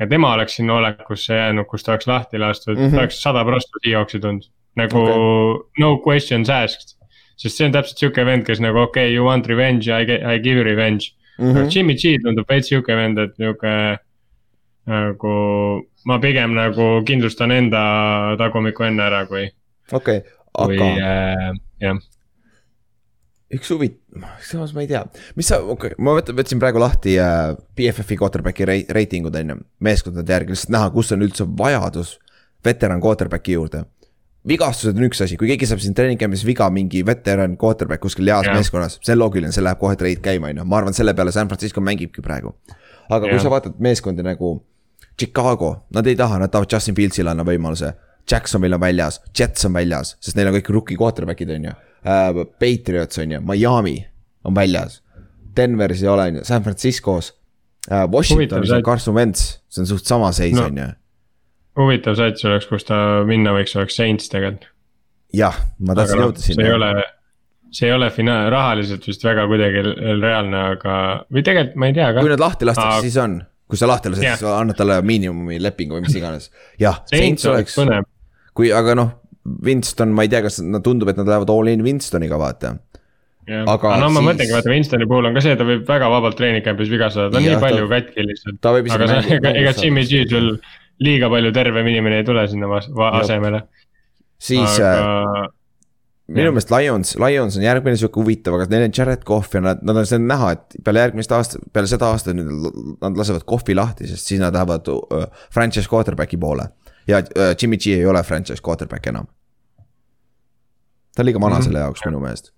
ja 0.00 0.08
tema 0.08 0.34
oleks 0.36 0.56
sinna 0.56 0.76
olekusse 0.80 1.36
jäänud, 1.36 1.68
kus 1.68 1.84
ta 1.84 1.94
oleks 1.94 2.08
lahti 2.08 2.40
lastud 2.40 2.76
mm, 2.76 2.86
-hmm. 2.86 2.96
ta 2.96 3.04
oleks 3.04 3.22
sada 3.22 3.44
prossa 3.44 3.84
Seahawksi 3.84 4.20
tulnud. 4.20 4.48
nagu 4.76 4.98
okay. 4.98 5.68
no 5.78 5.96
questions 6.06 6.48
asked. 6.48 6.96
sest 7.36 7.56
see 7.56 7.66
on 7.66 7.72
täpselt 7.72 7.98
sihuke 7.98 8.24
vend, 8.24 8.44
kes 8.44 8.60
nagu 8.60 8.78
okei 8.78 9.08
okay,, 9.08 9.16
you 9.16 9.26
want 9.26 9.46
revenge, 9.46 9.88
I, 9.88 10.04
I 10.34 10.38
give 10.38 10.56
you 10.56 10.64
revenge 10.64 11.12
mm. 11.40 11.54
-hmm. 11.54 11.72
Jimmy 11.74 11.96
G 11.96 12.20
tundub 12.22 12.48
veits 12.48 12.68
sihuke 12.68 12.96
vend, 12.96 13.18
et 13.18 13.34
nihuke 13.38 13.74
nagu 14.90 15.34
ma 16.06 16.18
pigem 16.18 16.54
nagu 16.56 16.92
kindlustan 17.06 17.50
enda 17.50 17.82
tagumiku 18.38 18.86
enne 18.88 19.02
ära, 19.02 19.26
kui. 19.26 19.50
okei 19.92 20.22
okay,, 20.22 20.30
aga. 20.54 20.84
Äh, 20.84 21.52
jah 21.80 22.00
üks 23.50 23.70
huvitav, 23.74 24.26
samas 24.46 24.72
ma 24.74 24.84
ei 24.84 24.88
tea, 24.90 25.02
mis 25.38 25.48
sa, 25.50 25.58
okei 25.58 25.90
okay,, 25.90 25.98
ma 25.98 26.14
võtan, 26.14 26.36
võtsin 26.38 26.60
praegu 26.62 26.82
lahti 26.82 27.16
äh, 27.18 27.56
BFF-i 27.76 28.18
quarterback'i 28.20 28.68
reitingud 28.94 29.34
on 29.40 29.54
ju, 29.54 29.56
meeskondade 29.82 30.36
järgi, 30.36 30.54
lihtsalt 30.54 30.74
näha, 30.76 30.90
kus 30.94 31.10
on 31.16 31.24
üldse 31.26 31.46
vajadus 31.58 32.14
veteran 32.64 33.02
quarterback'i 33.02 33.56
juurde. 33.56 33.82
Vigastused 34.48 34.96
on 34.96 35.04
üks 35.08 35.20
asi, 35.24 35.36
kui 35.36 35.50
keegi 35.50 35.68
saab 35.68 35.82
siin 35.84 35.94
treeningkäimis 35.96 36.44
viga, 36.48 36.68
mingi 36.72 37.02
veteran 37.06 37.56
quarterback 37.60 38.02
kuskil 38.04 38.28
heas 38.30 38.46
yeah. 38.46 38.56
meeskonnas, 38.56 38.98
see 39.04 39.12
on 39.14 39.20
loogiline, 39.20 39.52
see 39.52 39.64
läheb 39.64 39.80
kohe 39.80 39.98
trade 40.00 40.22
käima, 40.24 40.52
on 40.52 40.62
ju, 40.62 40.68
ma 40.68 40.78
arvan, 40.80 40.96
selle 40.96 41.14
peale 41.16 41.32
San 41.34 41.50
Francisco 41.50 41.82
mängibki 41.84 42.24
praegu. 42.24 42.54
aga 43.10 43.26
yeah. 43.26 43.34
kui 43.34 43.42
sa 43.42 43.52
vaatad 43.52 43.80
meeskondi 43.82 44.24
nagu 44.24 44.54
Chicago, 45.20 45.74
nad 45.92 46.06
ei 46.08 46.16
taha, 46.16 46.38
nad 46.40 46.52
tahavad 46.52 46.72
Justin 46.72 46.96
Fieldsile 46.96 47.32
anda 47.34 47.44
võimaluse. 47.44 47.92
Jacksonvil 48.30 48.76
on 48.76 48.80
väljas, 48.80 49.18
Jets 49.36 49.64
on 49.66 49.74
väljas, 49.74 50.14
sest 50.22 50.36
neil 50.38 50.48
on 50.48 50.54
kõik 50.54 50.70
rookie 50.72 50.96
quarterback'id, 50.96 51.50
on 51.56 51.68
ju 51.68 51.74
äh,. 52.04 52.40
Patriots 52.62 53.18
on 53.20 53.34
ju, 53.34 53.40
Miami 53.44 53.96
on 54.44 54.54
väljas. 54.56 55.00
Denveris 55.56 56.04
ei 56.04 56.08
ole, 56.08 56.28
on 56.30 56.40
ju, 56.40 56.44
San 56.48 56.64
Franciscos 56.64 57.32
äh,. 57.90 58.06
Washingtonis 58.12 58.72
on 58.76 58.84
Carson 58.86 59.16
Wentz, 59.16 59.58
see 59.68 59.82
on 59.82 59.90
suht 59.90 60.08
sama 60.08 60.32
seis, 60.36 60.56
on 60.60 60.78
ju. 60.78 60.88
Huvitav 61.78 62.18
sats 62.18 62.44
oleks, 62.48 62.66
kus 62.70 62.86
ta 62.88 62.98
minna 63.28 63.54
võiks, 63.56 63.76
oleks 63.78 63.96
Saints 64.00 64.32
tegelikult. 64.32 64.68
jah, 65.36 65.56
ma 65.86 65.96
tahtsin 65.98 66.18
no, 66.18 66.28
jõuda 66.28 66.44
sinna. 66.44 66.56
see 66.58 66.66
ei 66.66 66.74
ole, 66.74 66.90
see 67.70 67.88
ei 67.90 67.94
ole 67.94 68.10
finaal, 68.14 68.50
rahaliselt 68.50 69.06
vist 69.06 69.24
väga 69.24 69.46
kuidagi 69.50 69.84
reaalne, 69.86 70.64
aga, 70.74 70.96
või 71.30 71.46
tegelikult 71.46 71.80
ma 71.80 71.90
ei 71.90 71.96
tea 72.00 72.10
ka. 72.10 72.26
kui 72.26 72.34
nad 72.34 72.44
lahti 72.48 72.68
lastakse 72.70 73.06
siis 73.06 73.20
on 73.22 73.40
kui 73.70 73.78
sa 73.78 73.86
lahti 73.86 74.10
lased 74.10 74.26
yeah., 74.26 74.38
siis 74.38 74.50
annad 74.50 74.78
talle 74.78 74.98
miinimumi 75.06 75.60
lepingu 75.62 75.96
või 75.96 76.06
mis 76.08 76.16
iganes. 76.18 76.50
jah, 76.80 77.02
Saints 77.10 77.46
oleks, 77.46 77.78
kui, 78.56 78.72
aga 78.74 78.96
noh, 78.98 79.16
Winston, 79.64 80.12
ma 80.14 80.26
ei 80.26 80.32
tea, 80.32 80.42
kas 80.44 80.60
nad 80.64 80.84
tundub, 80.84 81.10
et 81.10 81.18
nad 81.20 81.28
lähevad 81.28 81.50
all 81.52 81.70
in 81.72 81.84
Winstoniga, 81.86 82.38
vaata. 82.40 82.74
aga 83.48 83.94
no 84.02 84.10
ma 84.10 84.20
siis... 84.20 84.26
mõtlengi, 84.26 84.56
vaata 84.56 84.72
Winstoni 84.74 85.08
puhul 85.10 85.30
on 85.30 85.38
ka 85.38 85.44
see, 85.44 85.56
ta 85.58 85.66
võib 85.66 85.86
väga 85.88 86.10
vabalt 86.12 86.36
treeningcamp'is 86.38 86.92
viga 86.92 87.08
saada, 87.14 87.32
ta 87.32 87.40
on 87.40 87.46
ja, 87.46 87.54
nii 87.54 87.64
palju 87.64 87.86
ta... 87.86 87.92
katki 87.96 88.26
lihtsalt. 88.26 88.70
aga 88.70 89.08
sa, 89.12 89.22
ega, 89.38 89.54
ega 89.62 89.74
Jimmy 89.78 90.04
G 90.10 90.26
sul 90.30 90.52
liiga 91.00 91.30
palju 91.32 91.52
tervem 91.56 91.86
inimene 91.92 92.20
ei 92.20 92.26
tule 92.26 92.44
sinna 92.48 92.68
asemele. 93.20 93.62
siis 94.40 94.76
aga... 94.80 94.92
äh, 95.44 95.48
minu 96.30 96.52
meelest 96.54 96.70
Lions, 96.70 97.16
Lions 97.18 97.56
on 97.58 97.64
järgmine 97.64 97.98
sihuke 97.98 98.20
huvitav, 98.22 98.58
aga 98.58 98.68
neil 98.70 98.86
on 98.88 98.94
Jared 98.98 99.24
Cough 99.26 99.56
ja 99.56 99.64
nad, 99.64 99.82
nad 99.82 99.96
on, 99.96 100.06
see 100.06 100.20
on 100.20 100.28
näha, 100.30 100.52
et 100.56 100.78
peale 100.86 101.02
järgmist 101.06 101.34
aastat, 101.34 101.64
peale 101.74 101.90
seda 101.90 102.12
aastat 102.12 102.38
nüüd 102.38 102.70
nad 103.02 103.18
lasevad 103.18 103.46
Cough'i 103.48 103.74
lahti, 103.76 104.06
sest 104.10 104.30
siis 104.30 104.42
nad 104.42 104.54
lähevad 104.54 104.88
uh, 104.92 105.26
franchise 105.54 105.90
quarterback'i 105.90 106.38
poole. 106.40 106.68
ja 107.08 107.18
uh, 107.18 107.52
Jimmy 107.56 107.76
G 107.76 107.98
ei 107.98 108.06
ole 108.06 108.22
franchise 108.22 108.62
quarterback 108.62 109.10
enam 109.10 109.26
ta 111.14 111.22
on 111.22 111.26
liiga 111.26 111.40
vana 111.40 111.54
mm 111.54 111.60
-hmm. 111.60 111.64
selle 111.64 111.78
jaoks 111.78 112.00
minu 112.06 112.20
meelest. 112.20 112.52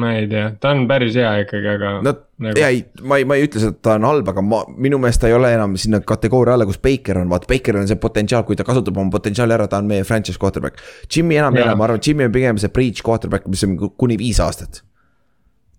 Ma 0.00 0.12
ei 0.16 0.26
tea, 0.28 0.50
ta 0.60 0.72
on 0.74 0.84
päris 0.88 1.16
hea 1.16 1.30
ikkagi, 1.44 1.68
aga 1.72 1.92
no 2.04 2.12
nagu... 2.44 2.60
ei, 2.60 2.82
ma 3.00 3.20
ei, 3.20 3.24
ma 3.28 3.38
ei 3.38 3.46
ütle 3.46 3.62
seda, 3.62 3.76
et 3.76 3.82
ta 3.84 3.94
on 3.96 4.04
halb, 4.08 4.28
aga 4.32 4.44
ma, 4.44 4.62
minu 4.76 4.98
meelest 5.00 5.22
ta 5.22 5.30
ei 5.30 5.36
ole 5.36 5.52
enam 5.56 5.76
sinna 5.80 6.02
kategooria 6.04 6.56
alla, 6.56 6.66
kus 6.68 6.80
Baker 6.84 7.22
on, 7.22 7.30
vaata 7.32 7.48
Bakeril 7.50 7.80
on 7.80 7.88
see 7.88 8.00
potentsiaal, 8.00 8.44
kui 8.48 8.58
ta 8.58 8.66
kasutab 8.68 8.98
oma 9.00 9.12
potentsiaali 9.14 9.56
ära, 9.56 9.68
ta 9.72 9.80
on 9.80 9.88
meie 9.88 10.04
franchise 10.04 10.40
quarterback. 10.42 10.82
Jimmy 11.08 11.40
enam 11.40 11.56
ja. 11.56 11.62
ei 11.62 11.68
ole, 11.70 11.78
ma 11.80 11.88
arvan, 11.88 12.02
Jimmy 12.04 12.28
on 12.28 12.36
pigem 12.36 12.60
see 12.60 12.72
breach 12.72 13.00
quarterback, 13.06 13.48
mis 13.48 13.64
on 13.64 13.78
kuni 13.96 14.20
viis 14.20 14.42
aastat 14.44 14.82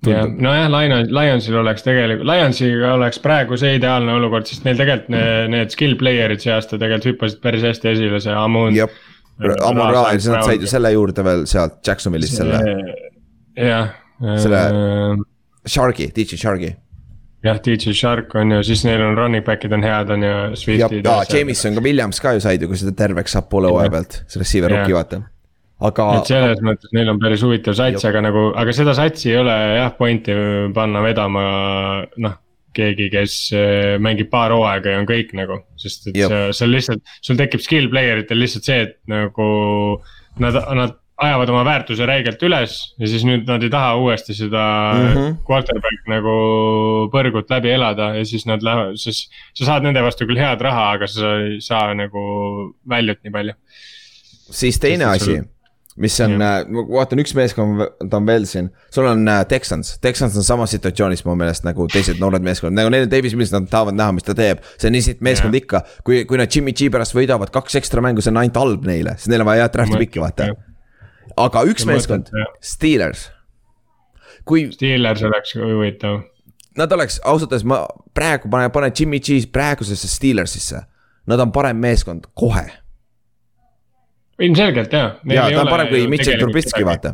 ja 0.05 0.23
nojah, 0.29 0.67
Lions, 0.71 1.11
Lionsil 1.11 1.57
oleks 1.57 1.85
tegelikult, 1.85 2.27
Lionsiga 2.29 2.93
oleks 2.97 3.19
praegu 3.23 3.57
see 3.59 3.77
ideaalne 3.79 4.13
olukord, 4.19 4.45
sest 4.49 4.65
neil 4.67 4.77
tegelikult 4.79 5.09
need, 5.13 5.51
need 5.53 5.73
skill 5.73 5.97
player'id 5.99 6.43
see 6.43 6.53
aasta 6.53 6.77
tegelikult 6.77 7.13
hüppasid 7.13 7.41
päris 7.43 7.65
hästi 7.65 7.93
esile, 7.95 8.21
see 8.23 8.35
Amon. 8.37 8.77
Amon 9.65 9.93
Ra 9.93 10.07
ja 10.11 10.19
siis 10.19 10.31
nad 10.33 10.45
said 10.45 10.65
ju 10.65 10.69
selle 10.69 10.91
juurde 10.93 11.25
veel 11.25 11.45
sealt 11.49 11.79
Jacksonville'ist 11.85 12.41
selle. 12.41 12.61
jah. 13.57 13.95
Selle 14.19 14.65
äh, 14.67 15.23
Shargi, 15.67 16.09
DJ 16.15 16.39
Shargi. 16.39 16.73
jah, 17.45 17.61
DJ 17.63 17.95
Shark 17.95 18.35
on 18.39 18.57
ju, 18.57 18.63
siis 18.65 18.83
neil 18.87 19.03
on 19.05 19.17
running 19.17 19.45
back'id 19.45 19.73
on 19.75 19.85
head, 19.85 20.11
on 20.13 20.25
ju, 20.25 20.35
Swiftid. 20.59 21.05
ja, 21.05 21.21
ja 21.21 21.37
Jameson 21.37 21.77
ka 21.77 21.85
Williams 21.85 22.21
ka 22.23 22.35
ju 22.37 22.43
said 22.43 22.61
ju, 22.61 22.69
kui 22.71 22.79
seda 22.79 22.95
terveks 22.97 23.37
saab 23.37 23.49
poole 23.51 23.71
hooaja 23.71 23.93
pealt, 23.93 24.21
see 24.27 24.41
receiver 24.41 24.73
rookie 24.73 24.97
vaata 24.97 25.21
aga. 25.87 26.09
et 26.17 26.33
selles 26.33 26.65
mõttes 26.65 26.93
neil 26.97 27.13
on 27.13 27.21
päris 27.21 27.45
huvitav 27.45 27.77
sats, 27.77 28.07
aga 28.09 28.25
nagu, 28.25 28.49
aga 28.57 28.73
seda 28.75 28.97
satsi 28.97 29.31
ei 29.33 29.39
ole 29.43 29.55
jah 29.77 29.93
pointi 29.97 30.35
panna 30.75 31.03
vedama, 31.05 31.47
noh 32.23 32.43
keegi, 32.77 33.07
kes 33.13 33.35
äh, 33.57 33.95
mängib 34.03 34.29
paar 34.33 34.53
hooaega 34.53 34.93
ja 34.93 35.01
on 35.01 35.09
kõik 35.09 35.33
nagu, 35.37 35.61
sest 35.81 36.09
et 36.11 36.19
see, 36.19 36.41
see 36.53 36.67
on 36.67 36.73
lihtsalt, 36.73 37.17
sul 37.25 37.39
tekib 37.39 37.63
skill 37.63 37.89
player 37.93 38.21
itel 38.23 38.41
lihtsalt 38.43 38.69
see, 38.69 38.85
et 38.87 38.97
nagu. 39.09 39.47
Nad, 40.37 40.53
nad 40.77 40.91
ajavad 41.17 41.49
oma 41.49 41.63
väärtuse 41.65 42.05
räigelt 42.05 42.43
üles 42.45 42.77
ja 43.01 43.09
siis 43.09 43.25
nüüd 43.25 43.47
nad 43.49 43.63
ei 43.65 43.71
taha 43.73 43.95
uuesti 43.97 44.35
seda 44.37 44.63
mm 44.93 45.09
-hmm. 45.15 45.35
quarterback 45.47 46.09
nagu 46.13 46.37
põrgut 47.13 47.49
läbi 47.49 47.73
elada 47.73 48.13
ja 48.19 48.25
siis 48.25 48.45
nad 48.45 48.63
lähevad, 48.63 48.97
siis. 49.01 49.29
sa 49.53 49.65
saad 49.65 49.83
nende 49.83 50.03
vastu 50.03 50.29
küll 50.29 50.37
head 50.37 50.61
raha, 50.61 50.91
aga 50.91 51.07
sa 51.07 51.35
ei 51.41 51.61
saa 51.61 51.93
nagu 51.93 52.23
väljut 52.89 53.23
nii 53.23 53.31
palju. 53.33 53.53
siis 54.51 54.79
teine 54.79 55.05
asi 55.05 55.35
sul 55.35 55.45
mis 55.97 56.19
on, 56.21 56.37
ma 56.37 56.83
vaatan, 56.91 57.21
üks 57.23 57.33
meeskond 57.37 58.13
on 58.13 58.27
veel 58.27 58.45
siin, 58.45 58.69
sul 58.93 59.07
on 59.09 59.23
äh, 59.27 59.41
Texans, 59.49 59.95
Texans 60.03 60.37
on 60.37 60.45
samas 60.45 60.75
situatsioonis 60.75 61.25
mu 61.25 61.33
meelest 61.39 61.65
nagu 61.65 61.87
teised 61.89 62.21
noored 62.21 62.45
meeskonnad, 62.45 62.77
nagu 62.77 62.93
neil 62.93 63.07
on 63.07 63.11
Davis 63.11 63.33
Mills, 63.33 63.53
nad 63.55 63.65
tahavad 63.71 63.97
näha, 63.97 64.13
mis 64.13 64.27
ta 64.27 64.37
teeb. 64.37 64.61
see 64.77 64.91
on 64.91 64.97
nii 64.97 65.05
siit 65.09 65.25
meeskond 65.25 65.57
ja. 65.57 65.63
ikka, 65.63 65.81
kui, 66.05 66.23
kui 66.29 66.37
nad 66.37 66.53
Jimmy 66.53 66.75
G 66.77 66.91
pärast 66.93 67.17
võidavad 67.17 67.49
kaks 67.53 67.81
ekstra 67.81 68.03
mängu, 68.05 68.21
see 68.21 68.33
on 68.33 68.41
ainult 68.43 68.61
halb 68.61 68.85
neile, 68.85 69.17
sest 69.17 69.33
neil 69.33 69.41
on 69.41 69.49
vaja 69.49 69.65
head 69.65 69.73
draft'i 69.73 70.01
pikki 70.05 70.21
vaata. 70.21 70.51
Aga 71.37 71.63
üks 71.67 71.85
meeskond, 71.89 72.31
Steelers. 72.63 73.27
kui. 74.45 74.69
Steelers 74.71 75.23
oleks 75.27 75.55
huvitav. 75.59 76.21
Nad 76.77 76.91
oleks, 76.93 77.19
ausalt 77.25 77.51
öeldes 77.51 77.65
ma 77.65 77.81
praegu 78.13 78.49
panen, 78.53 78.71
panen 78.71 78.93
Jimmy 78.93 79.19
G 79.19 79.41
praegusesse 79.51 80.07
Steelersisse. 80.07 80.83
Nad 81.27 81.41
on 81.43 81.51
parem 81.51 81.79
meeskond 81.81 82.29
kohe 82.37 82.67
ilmselgelt 84.39 84.93
jaa. 84.93 85.09
ja 85.25 85.47
ta 85.51 85.61
on 85.63 85.71
parem 85.71 85.89
kui 85.91 86.05
Mitchell 86.11 86.39
Trubitski, 86.41 86.85
vaata. 86.85 87.13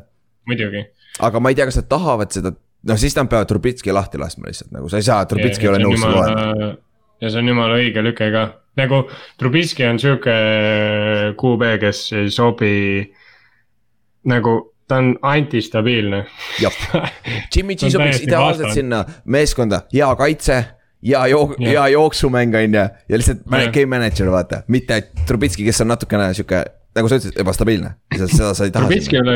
muidugi. 0.49 0.85
aga 1.19 1.39
ma 1.39 1.51
ei 1.51 1.57
tea, 1.57 1.67
kas 1.69 1.79
nad 1.79 1.89
tahavad 1.91 2.35
seda, 2.35 2.53
noh 2.89 2.99
siis 2.99 3.15
nad 3.17 3.29
peavad 3.31 3.49
Trubitski 3.51 3.95
lahti 3.95 4.21
laskma 4.21 4.49
lihtsalt 4.49 4.73
nagu, 4.75 4.91
sa 4.91 4.99
ei 4.99 5.07
saa, 5.07 5.23
Trubitski 5.29 5.67
ei 5.67 5.71
ole 5.71 5.83
nõus 5.83 6.01
seda 6.01 6.13
loema. 6.17 6.71
ja 7.23 7.31
see 7.31 7.43
on 7.43 7.53
jumala 7.53 7.79
õige 7.79 8.03
lüke 8.05 8.29
ka, 8.35 8.45
nagu 8.79 9.03
Trubisky 9.39 9.87
on 9.87 10.01
sihuke 10.03 10.37
QB, 11.39 11.75
kes 11.83 12.05
ei 12.19 12.31
sobi 12.33 12.73
nagu 14.25 14.73
ta 14.87 14.95
on 14.97 15.15
antistabiilne. 15.21 16.25
jah, 16.61 16.73
Jimmy 17.55 17.75
G 17.75 17.89
sobiks 17.91 18.21
ideaalselt 18.21 18.73
sinna 18.73 19.05
meeskonda, 19.25 19.81
hea 19.93 20.15
kaitse 20.15 20.65
ja 21.01 21.25
jook- 21.27 21.55
hea 21.59 21.87
jooksumäng 21.87 22.55
on 22.55 22.73
ju. 22.73 22.85
Ja 23.09 23.17
lihtsalt 23.17 23.39
game 23.73 23.85
manager 23.97 24.31
vaata, 24.31 24.61
mitte 24.67 25.01
Trubitski, 25.25 25.65
kes 25.65 25.81
on 25.81 25.87
natukene 25.87 26.33
sihuke 26.33 26.63
nagu 26.93 27.09
sa 27.09 27.17
ütlesid, 27.17 27.37
ebastabiilne, 27.41 27.93
seda 28.13 28.51
sa 28.53 28.67
ei 28.67 28.73
taha. 28.73 28.85
Trubitskile, 28.85 29.35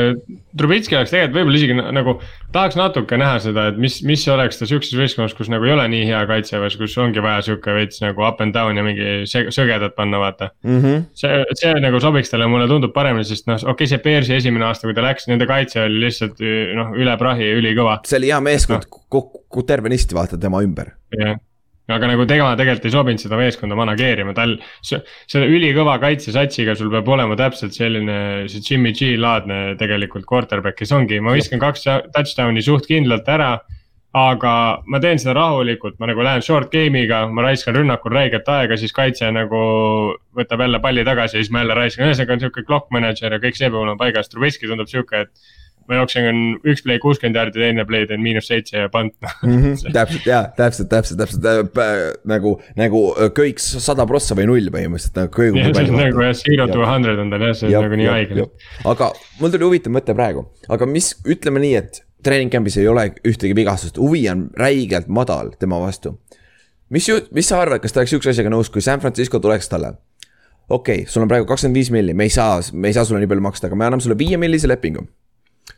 Trubitski 0.58 0.98
oleks 0.98 1.12
tegelikult 1.12 1.38
võib-olla 1.38 1.58
isegi 1.58 1.76
nagu 1.96 2.14
tahaks 2.54 2.78
natuke 2.78 3.18
näha 3.18 3.40
seda, 3.42 3.68
et 3.72 3.80
mis, 3.82 3.98
mis 4.06 4.22
oleks 4.30 4.60
ta 4.60 4.68
sihukeses 4.68 4.94
võistkonnas, 4.98 5.34
kus 5.38 5.50
nagu 5.50 5.66
ei 5.66 5.74
ole 5.74 5.88
nii 5.90 6.04
hea 6.08 6.20
kaitse 6.30 6.60
või 6.62 6.70
kus 6.78 6.94
ongi 7.02 7.24
vaja 7.24 7.42
sihuke 7.48 7.74
veits 7.74 8.02
nagu 8.04 8.24
up 8.26 8.42
and 8.44 8.54
down 8.54 8.78
ja 8.78 8.84
mingi 8.86 9.26
sögedat 9.26 9.96
panna, 9.98 10.20
vaata 10.22 10.52
mm. 10.62 10.78
-hmm. 10.78 11.02
see, 11.18 11.58
see 11.58 11.74
nagu 11.82 12.02
sobiks 12.02 12.30
talle, 12.30 12.46
mulle 12.50 12.68
tundub 12.70 12.94
paremini, 12.94 13.26
sest 13.26 13.50
noh, 13.50 13.58
okei 13.58 13.74
okay,, 13.74 13.90
see 13.90 14.04
Bearsi 14.06 14.38
esimene 14.38 14.68
aasta, 14.68 14.86
kui 14.86 14.94
ta 14.94 15.04
läks, 15.04 15.26
nende 15.30 15.50
kaitse 15.50 15.82
oli 15.88 16.04
lihtsalt 16.06 16.38
noh, 16.78 16.94
üle 16.94 17.18
prahi 17.18 17.50
ja 17.50 17.58
ülikõva. 17.58 17.98
see 18.06 18.22
oli 18.22 18.32
hea 18.32 18.40
meeskond 18.44 18.86
no., 18.86 19.26
tervenisti 19.66 20.14
vaata 20.14 20.38
tema 20.38 20.62
ümber. 20.62 20.94
jah 21.18 21.36
aga 21.88 22.10
nagu 22.10 22.26
tema 22.28 22.50
tegelikult 22.58 22.84
ei 22.84 22.92
sobinud 22.92 23.22
seda 23.22 23.38
meeskonda 23.40 23.76
manageerima, 23.78 24.34
tal, 24.36 24.58
selle 24.84 25.48
ülikõva 25.48 25.96
kaitsesatsiga 26.02 26.74
sul 26.76 26.92
peab 26.92 27.08
olema 27.08 27.36
täpselt 27.38 27.76
selline, 27.76 28.18
see 28.52 28.60
Jimmy 28.60 28.92
G 28.92 29.14
laadne 29.16 29.74
tegelikult 29.80 30.28
quarterback, 30.28 30.76
kes 30.76 30.92
ongi, 30.92 31.20
ma 31.24 31.32
viskan 31.36 31.62
kaks 31.62 31.88
touchdown'i 32.14 32.64
suht 32.64 32.88
kindlalt 32.90 33.28
ära. 33.28 33.56
aga 34.18 34.80
ma 34.88 34.98
teen 35.04 35.18
seda 35.20 35.34
rahulikult, 35.36 35.98
ma 36.00 36.06
nagu 36.08 36.22
lähen 36.24 36.40
short 36.42 36.72
game'iga, 36.72 37.26
ma 37.28 37.42
raiskan 37.44 37.76
rünnakul 37.76 38.10
räiget 38.10 38.48
aega, 38.48 38.76
siis 38.80 38.94
kaitse 38.96 39.28
nagu 39.30 39.58
võtab 40.34 40.62
jälle 40.64 40.80
palli 40.80 41.04
tagasi 41.04 41.36
ja 41.36 41.42
siis 41.42 41.52
ma 41.52 41.60
jälle 41.60 41.76
raiskan, 41.76 42.08
ühesõnaga 42.08 42.32
on 42.32 42.40
sihuke 42.40 42.64
clock 42.64 42.88
manager 42.90 43.36
ja 43.36 43.38
kõik 43.42 43.58
see 43.60 43.68
peab 43.68 43.82
olema 43.82 44.00
paigas, 44.00 44.32
Trubisky 44.32 44.66
tundub 44.66 44.88
sihuke, 44.88 45.20
et 45.28 45.52
ma 45.88 45.98
jooksen 46.02 46.38
üks 46.68 46.82
play 46.84 47.00
kuuskümmend 47.02 47.38
jaardi, 47.38 47.62
teine 47.62 47.84
play 47.88 48.06
teen 48.08 48.20
miinus 48.22 48.48
seitse 48.50 48.76
ja 48.84 48.90
pant 48.92 49.14
mm. 49.22 49.54
-hmm, 49.54 49.92
täpselt 49.94 50.26
ja 50.28 50.40
täpselt, 50.56 50.90
täpselt, 50.92 51.20
täpselt 51.20 51.46
äh, 51.48 52.00
nagu, 52.28 52.58
nagu 52.78 53.02
äh, 53.14 53.30
kõik 53.34 53.62
sada 53.62 54.04
prossa 54.08 54.36
või 54.38 54.48
null 54.50 54.72
põhimõtteliselt 54.74 55.16
nagu 55.22 55.32
kõigub. 55.32 55.60
jah, 55.62 55.72
see 55.72 55.88
on 55.88 56.00
nagu 56.02 56.26
jah, 56.26 56.34
zero 56.42 56.68
to 56.72 56.84
hundred 56.84 57.22
on 57.22 57.32
tal 57.32 57.46
jah, 57.48 57.56
see 57.56 57.70
on 57.72 57.88
nagu 57.88 58.00
nii 58.00 58.10
haige. 58.12 58.48
aga 58.92 59.12
mul 59.40 59.54
tuli 59.54 59.68
huvitav 59.70 59.94
mõte 59.96 60.16
praegu, 60.18 60.44
aga 60.68 60.90
mis, 60.90 61.14
ütleme 61.24 61.62
nii, 61.64 61.74
et 61.80 62.02
treening 62.24 62.52
camp'is 62.52 62.76
ei 62.80 62.88
ole 62.90 63.06
ühtegi 63.26 63.56
vigastust, 63.56 64.00
huvi 64.00 64.26
on 64.32 64.48
räigelt 64.58 65.08
madal 65.08 65.54
tema 65.58 65.80
vastu. 65.80 66.18
mis, 66.92 67.08
mis 67.32 67.48
sa 67.48 67.62
arvad, 67.62 67.80
kas 67.80 67.96
ta 67.96 68.02
oleks 68.02 68.12
sihukese 68.12 68.36
asjaga 68.36 68.52
nõus, 68.52 68.68
kui 68.72 68.84
San 68.84 69.00
Francisco 69.00 69.40
tuleks 69.40 69.72
talle? 69.72 69.94
okei 70.68 71.02
okay,, 71.02 71.08
sul 71.08 71.24
on 71.24 71.32
praegu 71.32 71.48
kakskümmend 71.48 71.80
viis 71.80 71.88
milli, 71.94 72.12
me 72.12 72.28
ei 72.28 72.34
saa, 72.34 72.60
me 72.72 72.90
ei 72.90 72.96
saa 72.96 73.08
sulle 73.08 73.22
nii 73.22 73.30
palju 73.30 73.46
maksta, 73.48 73.70
aga 73.70 73.78
me 73.78 73.88
anname 73.88 74.04
sulle 74.04 74.18
viie 74.20 74.36
millise 74.36 74.68
lepingu 74.68 75.06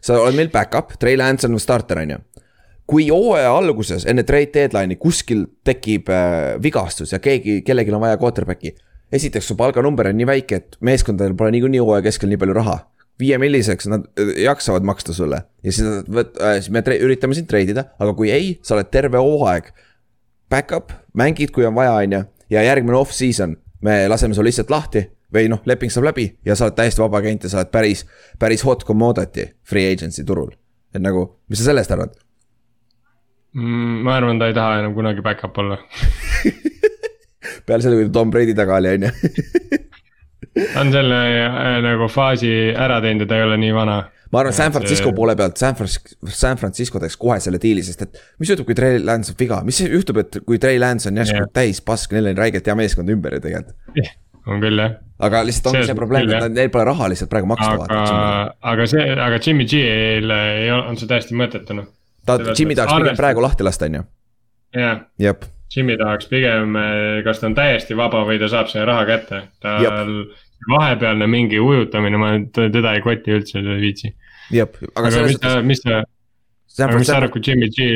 sa 0.00 0.20
oled 0.22 0.38
meil 0.38 0.50
back-up, 0.53 0.94
Trey 1.00 1.16
Lance 1.18 1.48
on 1.48 1.59
starter, 1.61 1.98
on 2.03 2.14
ju 2.14 2.20
kui 2.90 3.07
hooaja 3.07 3.50
alguses 3.55 4.05
enne 4.11 4.24
trade 4.26 4.50
deadline'i 4.55 4.98
kuskil 5.00 5.44
tekib 5.66 6.09
äh, 6.11 6.57
vigastus 6.62 7.14
ja 7.14 7.20
keegi, 7.22 7.61
kellelgi 7.66 7.92
on 7.94 8.03
vaja 8.03 8.18
quarterback'i. 8.20 8.74
esiteks 9.12 9.50
su 9.50 9.57
palganumber 9.59 10.11
on 10.11 10.18
nii 10.18 10.26
väike, 10.26 10.59
et 10.59 10.76
meeskondadel 10.87 11.37
pole 11.38 11.53
niikuinii 11.55 11.83
hooaja 11.83 12.03
keskel 12.09 12.31
nii 12.31 12.40
palju 12.40 12.57
raha. 12.59 12.79
viie 13.20 13.38
milliseks 13.38 13.87
nad 13.92 14.09
äh, 14.18 14.35
jaksavad 14.46 14.83
maksta 14.83 15.14
sulle 15.14 15.42
ja 15.62 15.72
siis 15.72 15.87
nad 15.87 16.11
võt- 16.18 16.42
äh,, 16.42 16.59
siis 16.59 16.70
me 16.74 16.83
üritame 16.98 17.35
sind 17.38 17.46
trade 17.50 17.76
ida, 17.76 17.87
aga 18.00 18.14
kui 18.14 18.33
ei, 18.35 18.59
sa 18.62 18.74
oled 18.74 18.90
terve 18.90 19.22
hooaeg. 19.22 19.70
Back-up, 20.50 20.90
mängid, 21.14 21.53
kui 21.55 21.62
on 21.62 21.76
vaja, 21.76 21.92
on 21.94 22.12
ju, 22.12 22.24
ja 22.50 22.62
järgmine 22.66 22.96
off-season, 22.98 23.55
me 23.87 24.09
laseme 24.11 24.35
su 24.35 24.42
lihtsalt 24.42 24.70
lahti 24.70 25.05
või 25.35 25.51
noh, 25.53 25.62
leping 25.69 25.93
saab 25.93 26.11
läbi 26.11 26.27
ja 26.47 26.57
sa 26.59 26.69
oled 26.69 26.79
täiesti 26.79 27.03
vaba 27.03 27.21
agent 27.23 27.47
ja 27.47 27.53
sa 27.53 27.62
oled 27.62 27.73
päris, 27.75 28.05
päris 28.38 28.64
hot 28.66 28.85
commodity 28.88 29.47
free 29.66 29.93
agency 29.93 30.25
turul. 30.27 30.51
et 30.95 31.03
nagu, 31.03 31.27
mis 31.49 31.61
sa 31.61 31.71
sellest 31.71 31.93
arvad 31.95 32.14
mm,? 33.55 34.01
ma 34.07 34.16
arvan, 34.19 34.40
ta 34.40 34.51
ei 34.51 34.57
taha 34.57 34.81
enam 34.83 34.95
kunagi 34.95 35.25
back-up 35.25 35.59
olla 35.62 35.79
peale 37.66 37.83
selle, 37.83 37.97
kui 37.99 38.09
ta 38.09 38.16
Tom 38.19 38.31
Brady 38.31 38.55
taga 38.55 38.79
oli, 38.81 38.95
on 38.99 39.09
ju. 39.09 39.12
ta 40.55 40.81
on 40.83 40.95
selle 40.95 41.21
äh, 41.45 41.77
nagu 41.85 42.09
faasi 42.11 42.55
ära 42.75 43.01
teinud 43.05 43.27
ja 43.27 43.31
ta 43.31 43.38
ei 43.38 43.47
ole 43.49 43.61
nii 43.62 43.77
vana 43.77 44.01
ma 44.31 44.43
arvan, 44.43 44.55
San 44.55 44.73
Francisco 44.73 45.12
poole 45.14 45.35
pealt, 45.38 45.59
San 45.59 45.77
Francisco, 45.79 46.31
San 46.31 46.59
Francisco 46.59 47.03
teeks 47.03 47.19
kohe 47.19 47.38
selle 47.43 47.59
diili, 47.62 47.83
sest 47.87 48.07
et 48.07 48.21
mis 48.38 48.51
juhtub, 48.51 48.69
kui 48.69 48.79
Trey 48.79 49.01
Lance 49.03 49.33
saab 49.33 49.43
viga, 49.43 49.61
mis 49.66 49.81
juhtub, 49.83 50.23
et 50.23 50.40
kui 50.47 50.61
Trey 50.62 50.79
Lance 50.79 51.11
on 51.11 51.19
järsku 51.19 51.38
yeah. 51.43 51.53
täis 51.55 51.83
pask, 51.83 52.14
neil 52.14 52.31
on 52.31 52.38
räigelt 52.38 52.66
hea 52.66 52.77
meeskond 52.79 53.11
ümber 53.11 53.38
ju 53.38 53.45
tegelikult 53.47 54.11
on 54.51 54.62
küll 54.62 54.83
jah. 54.83 54.99
Aga 55.26 55.42
lihtsalt 55.46 55.70
ongi 55.70 55.85
see, 55.85 55.92
see 55.92 55.98
probleem, 55.98 56.33
et 56.37 56.52
neil 56.56 56.72
pole 56.72 56.85
raha 56.88 57.09
lihtsalt 57.12 57.30
praegu 57.33 57.48
maksta. 57.50 57.87
aga, 57.87 58.02
aga 58.72 58.88
see, 58.90 59.06
aga 59.28 59.40
Jimmy 59.44 59.66
G-l 59.68 60.35
ei 60.37 60.68
ole, 60.72 60.83
on 60.92 61.00
see 61.00 61.11
täiesti 61.11 61.38
mõttetu 61.38 61.76
noh. 61.78 61.88
ta, 62.26 62.38
Jimmy 62.50 62.76
tahaks 62.78 63.00
pigem 63.00 63.18
praegu 63.20 63.44
lahti 63.44 63.66
lasta, 63.66 63.88
on 63.90 64.00
ju. 64.00 64.04
jah, 64.80 65.02
Jimmy 65.70 65.96
tahaks 66.00 66.30
pigem, 66.30 66.78
kas 67.26 67.42
ta 67.42 67.50
on 67.50 67.59
täiesti 67.59 67.98
vaba 67.98 68.24
või 68.26 68.40
ta 68.42 68.48
saab 68.50 68.72
selle 68.72 68.88
raha 68.90 69.04
kätte, 69.09 69.42
tal 69.62 70.14
vahepealne 70.70 71.28
mingi 71.30 71.61
ujutamine, 71.62 72.18
ma 72.20 72.33
teda 72.56 72.96
ei 72.96 73.04
koti 73.04 73.37
üldse, 73.37 73.62
ei 73.62 73.78
viitsi. 73.85 74.14
jah, 74.54 74.68
aga, 74.94 75.12
aga 75.12 75.22
mis 75.28 75.40
ta, 75.40 75.54
mis 75.64 75.85
ta, 75.85 76.02
aga 76.85 76.98
mis 76.98 77.09
sa 77.09 77.20
arvad, 77.20 77.33
kui 77.35 77.44
Jimmy 77.46 77.70
G 77.72 77.88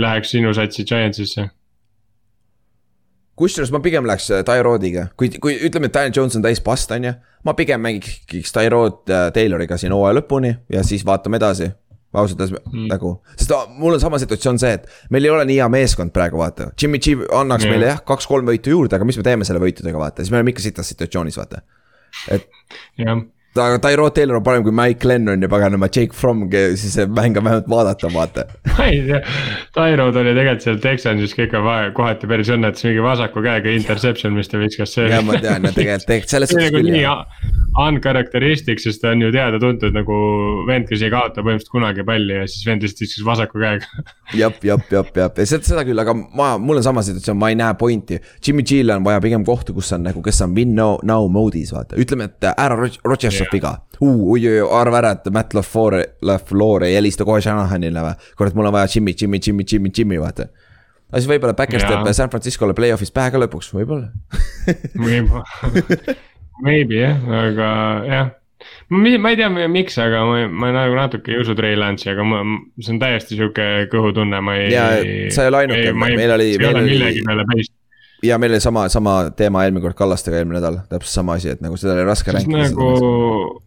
läheks 0.00 0.34
sinu 0.36 0.54
satsi 0.56 0.86
Giantsisse? 0.88 1.48
Kusjuures 3.38 3.72
ma 3.74 3.80
pigem 3.84 4.06
läheks 4.08 4.30
äh, 4.32 4.42
Tyroodiga, 4.46 5.06
kui, 5.18 5.30
kui 5.42 5.56
ütleme, 5.66 5.88
et 5.88 5.94
Daniel 5.94 6.16
Jones 6.16 6.36
on 6.38 6.44
täis 6.44 6.60
past, 6.64 6.92
on 6.94 7.08
ju. 7.08 7.12
ma 7.46 7.54
pigem 7.58 7.82
mängiks 7.82 8.54
Tyrod 8.54 9.10
äh, 9.10 9.28
Tayloriga 9.34 9.78
siin 9.80 9.94
hooaja 9.94 10.20
lõpuni 10.20 10.52
ja 10.72 10.84
siis 10.86 11.06
vaatame 11.06 11.40
edasi. 11.40 11.70
ausalt 12.12 12.40
öeldes 12.44 12.60
mm. 12.68 12.88
nagu, 12.90 13.14
sest 13.36 13.54
mul 13.80 13.96
on 13.96 14.00
sama 14.00 14.18
situatsioon 14.20 14.58
see, 14.60 14.72
et 14.76 14.88
meil 15.10 15.24
ei 15.24 15.32
ole 15.32 15.46
nii 15.48 15.60
hea 15.62 15.68
meeskond 15.72 16.12
praegu, 16.12 16.36
vaata. 16.42 16.70
Jimmy 16.76 17.00
G 17.00 17.16
annaks 17.32 17.64
mm. 17.64 17.72
meile 17.72 17.92
jah, 17.94 18.02
kaks-kolm 18.04 18.48
võitu 18.52 18.74
juurde, 18.74 18.98
aga 18.98 19.08
mis 19.08 19.16
me 19.16 19.24
teeme 19.24 19.48
selle 19.48 19.62
võitudega, 19.62 20.00
vaata, 20.00 20.20
siis 20.20 20.34
me 20.34 20.40
oleme 20.40 20.52
ikka 20.52 20.66
sitas 20.66 20.92
situatsioonis, 20.92 21.40
vaata. 21.40 21.64
et. 22.36 22.50
jah 23.00 23.16
aga 23.60 23.78
Tyrod 23.84 24.14
Taylor 24.16 24.38
on 24.38 24.44
parem 24.44 24.62
kui 24.64 24.72
Mike 24.72 25.08
Lennon 25.08 25.42
ja 25.42 25.48
paganama 25.52 25.88
Jake 25.92 26.16
Fromm, 26.16 26.46
siis 26.50 26.94
see 26.96 27.06
mäng 27.06 27.36
on 27.36 27.44
vähemalt 27.44 27.68
vaadata, 27.68 28.08
vaata. 28.14 28.44
ma 28.78 28.86
ei 28.88 29.02
tea, 29.04 29.20
Tyrod 29.76 30.16
oli 30.16 30.32
tegelikult 30.32 30.64
seal 30.64 30.78
Texansis 30.80 31.34
ka 31.36 31.46
ikka 31.48 31.60
kohati 31.96 32.30
päris 32.30 32.52
õnnetus, 32.54 32.86
mingi 32.88 33.04
vasaku 33.04 33.44
käega 33.44 33.74
interception, 33.76 34.32
mis 34.38 34.48
ta 34.48 34.60
viskas. 34.62 34.96
ja 34.96 35.20
ma 35.26 35.36
tean, 35.42 35.66
no 35.66 35.72
tegelikult, 35.74 36.06
tegelikult 36.10 36.36
selles 36.36 36.54
suhtes 36.54 36.72
nagu 36.72 36.80
küll 36.80 37.02
jah. 37.02 37.26
Uncharacteristic, 37.82 38.82
sest 38.84 39.00
ta 39.00 39.14
on 39.14 39.22
ju 39.24 39.30
teada-tuntud 39.32 39.94
nagu 39.96 40.16
vend, 40.68 40.84
kes 40.90 41.04
ei 41.06 41.12
kaota 41.12 41.40
põhimõtteliselt 41.40 41.72
kunagi 41.72 42.04
palli 42.04 42.36
ja 42.36 42.48
siis 42.48 42.66
vend 42.68 42.84
lihtsalt 42.84 43.04
viskas 43.06 43.28
vasaku 43.28 43.62
käega. 43.62 44.02
jep, 44.40 44.64
jep, 44.64 44.88
jep, 44.92 45.12
jep 45.16 45.40
ja 45.40 45.48
seda, 45.48 45.64
seda 45.68 45.84
küll, 45.88 46.00
aga 46.00 46.16
ma, 46.16 46.54
mul 46.60 46.80
on 46.80 46.88
sama 46.88 47.04
situatsioon, 47.04 47.40
ma 47.40 47.52
ei 47.52 47.60
näe 47.60 47.76
pointi. 47.80 48.20
Jimmy 48.44 48.64
G-l 48.64 48.96
on 48.96 49.04
vaja 49.04 49.20
pigem 49.24 49.44
kohta, 49.48 49.76
kus 49.76 49.92
on 49.96 50.04
nagu, 50.08 50.24
kes 50.24 50.40
on 50.44 50.56
win 50.56 50.76
now, 50.76 50.98
now 51.08 51.28
mode'is 51.32 51.72
vaata, 51.72 51.96
ütleme, 52.00 52.28
et 52.28 52.52
ära 52.52 52.76
Rodgers 52.76 53.41
saab 53.42 53.54
viga 53.54 53.72
uh,. 54.00 54.24
oi-oi, 54.34 54.58
arva 54.80 55.00
ära, 55.02 55.14
et 55.18 55.30
Matt 55.34 55.56
LaFleur, 55.56 55.98
LaFleur 56.28 56.88
ei 56.88 56.96
helista 56.96 57.26
kohe 57.28 57.42
Shanahanile 57.44 58.04
või. 58.08 58.28
kurat, 58.38 58.58
mul 58.58 58.70
on 58.70 58.76
vaja 58.78 58.90
Jimmy, 58.94 59.16
Jimmy, 59.18 59.40
Jimmy, 59.44 59.66
Jimmy, 59.68 59.94
Jimmy, 59.96 60.20
vaata. 60.22 60.48
aga 61.10 61.22
siis 61.22 61.30
võib-olla 61.30 61.56
Backers 61.58 61.86
teeb 61.88 62.12
San 62.16 62.32
Francisco'le 62.32 62.76
play-off'is 62.78 63.14
pähe 63.14 63.34
ka 63.34 63.40
lõpuks, 63.42 63.72
võib-olla 63.76 64.12
võib-olla, 65.08 65.44
maybe 66.66 67.02
jah, 67.02 67.26
aga 67.42 67.72
jah 68.08 68.30
ma, 68.88 69.18
ma 69.18 69.32
ei 69.32 69.38
tea, 69.38 69.50
miks, 69.50 69.98
aga 70.02 70.24
ma, 70.28 70.40
ma 70.48 70.72
nagu 70.74 70.96
natuke 70.98 71.34
ei 71.34 71.40
usu 71.42 71.56
Trey 71.58 71.78
Lance'i, 71.78 72.12
aga 72.14 72.26
ma, 72.26 72.42
see 72.80 72.94
on 72.94 73.02
täiesti 73.02 73.38
sihuke 73.38 73.68
kõhutunne, 73.92 74.42
ma 74.44 74.56
ei. 74.60 74.72
ja, 74.74 74.88
sa 75.34 75.46
ei 75.46 75.52
ole 75.52 75.64
ainuke, 75.64 75.94
meil 75.98 76.36
oli. 76.38 76.50
see 76.56 76.66
ei 76.66 76.74
ole 76.74 76.84
millegi 76.86 77.24
peale 77.26 77.46
peist 77.50 77.74
ja 78.22 78.38
meil 78.38 78.54
oli 78.54 78.60
sama, 78.60 78.86
sama 78.88 79.16
teema 79.36 79.64
eelmine 79.64 79.82
kord 79.82 79.98
Kallastega 79.98 80.38
eelmine 80.38 80.60
nädal, 80.60 80.80
täpselt 80.90 81.16
sama 81.18 81.36
asi, 81.38 81.52
et 81.52 81.60
nagu 81.64 81.76
seda 81.80 81.96
oli 81.96 82.06
raske 82.06 82.34
rääkida. 82.34 82.68
nagu 82.68 83.62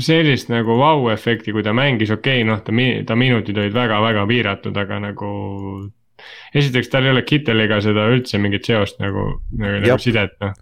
sellist 0.00 0.50
nagu 0.50 0.76
vau-efekti, 0.80 1.52
kui 1.52 1.64
ta 1.66 1.74
mängis, 1.76 2.10
okei 2.14 2.40
okay,, 2.40 2.48
noh, 2.48 2.62
ta, 2.64 2.72
ta 3.06 3.16
minutid 3.18 3.58
olid 3.60 3.76
väga-väga 3.76 4.26
piiratud, 4.30 4.76
aga 4.76 5.00
nagu. 5.10 5.30
esiteks, 6.54 6.88
tal 6.92 7.06
ei 7.06 7.14
ole 7.14 7.22
Kitteliga 7.24 7.80
seda 7.80 8.08
üldse 8.12 8.38
mingit 8.38 8.66
seost 8.68 9.00
nagu, 9.00 9.30
nagu, 9.56 9.80
nagu 9.84 10.02
sidet, 10.02 10.36
noh. 10.40 10.52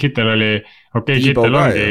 Kittel 0.00 0.28
oli, 0.32 0.50
okei 0.94 1.20
okay,, 1.20 1.22
Kittel 1.22 1.54
ongi, 1.54 1.86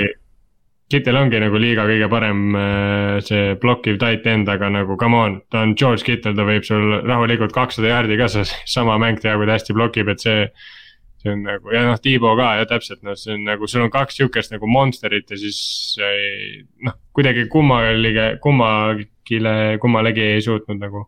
Kittel 0.92 1.18
ongi 1.18 1.40
nagu 1.40 1.60
liiga 1.60 1.86
kõige 1.88 2.10
parem 2.12 2.42
äh, 2.60 3.20
see 3.24 3.54
blokkiv 3.62 3.96
tight 4.02 4.28
end, 4.28 4.52
aga 4.52 4.70
nagu 4.70 4.98
come 5.00 5.20
on, 5.20 5.38
ta 5.52 5.64
on 5.64 5.76
George 5.80 6.04
Kittel, 6.08 6.36
ta 6.36 6.48
võib 6.48 6.68
sul 6.68 7.00
rahulikult 7.02 7.56
kakssada 7.56 7.94
jaardi 7.94 8.20
ka 8.20 8.28
sama 8.32 9.00
mäng 9.02 9.24
teha, 9.24 9.38
kui 9.40 9.48
ta 9.48 9.56
hästi 9.56 9.76
blokib, 9.78 10.12
et 10.12 10.24
see 10.24 10.44
see 11.24 11.32
on 11.32 11.44
nagu 11.48 11.72
ja 11.72 11.86
noh, 11.88 12.00
Tiibo 12.04 12.34
ka 12.36 12.50
ja 12.60 12.66
täpselt 12.68 13.00
noh, 13.08 13.16
see 13.20 13.34
on 13.38 13.46
nagu 13.48 13.68
sul 13.72 13.86
on 13.86 13.92
kaks 13.94 14.18
sihukest 14.20 14.52
nagu 14.52 14.68
monster'it 14.68 15.30
ja 15.32 15.38
siis 15.40 15.62
noh, 16.84 16.98
kuidagi 17.16 17.46
kummalige, 17.54 18.34
kummagile, 18.44 19.54
kummalegi 19.82 20.26
ei 20.36 20.42
suutnud 20.44 20.82
nagu. 20.84 21.08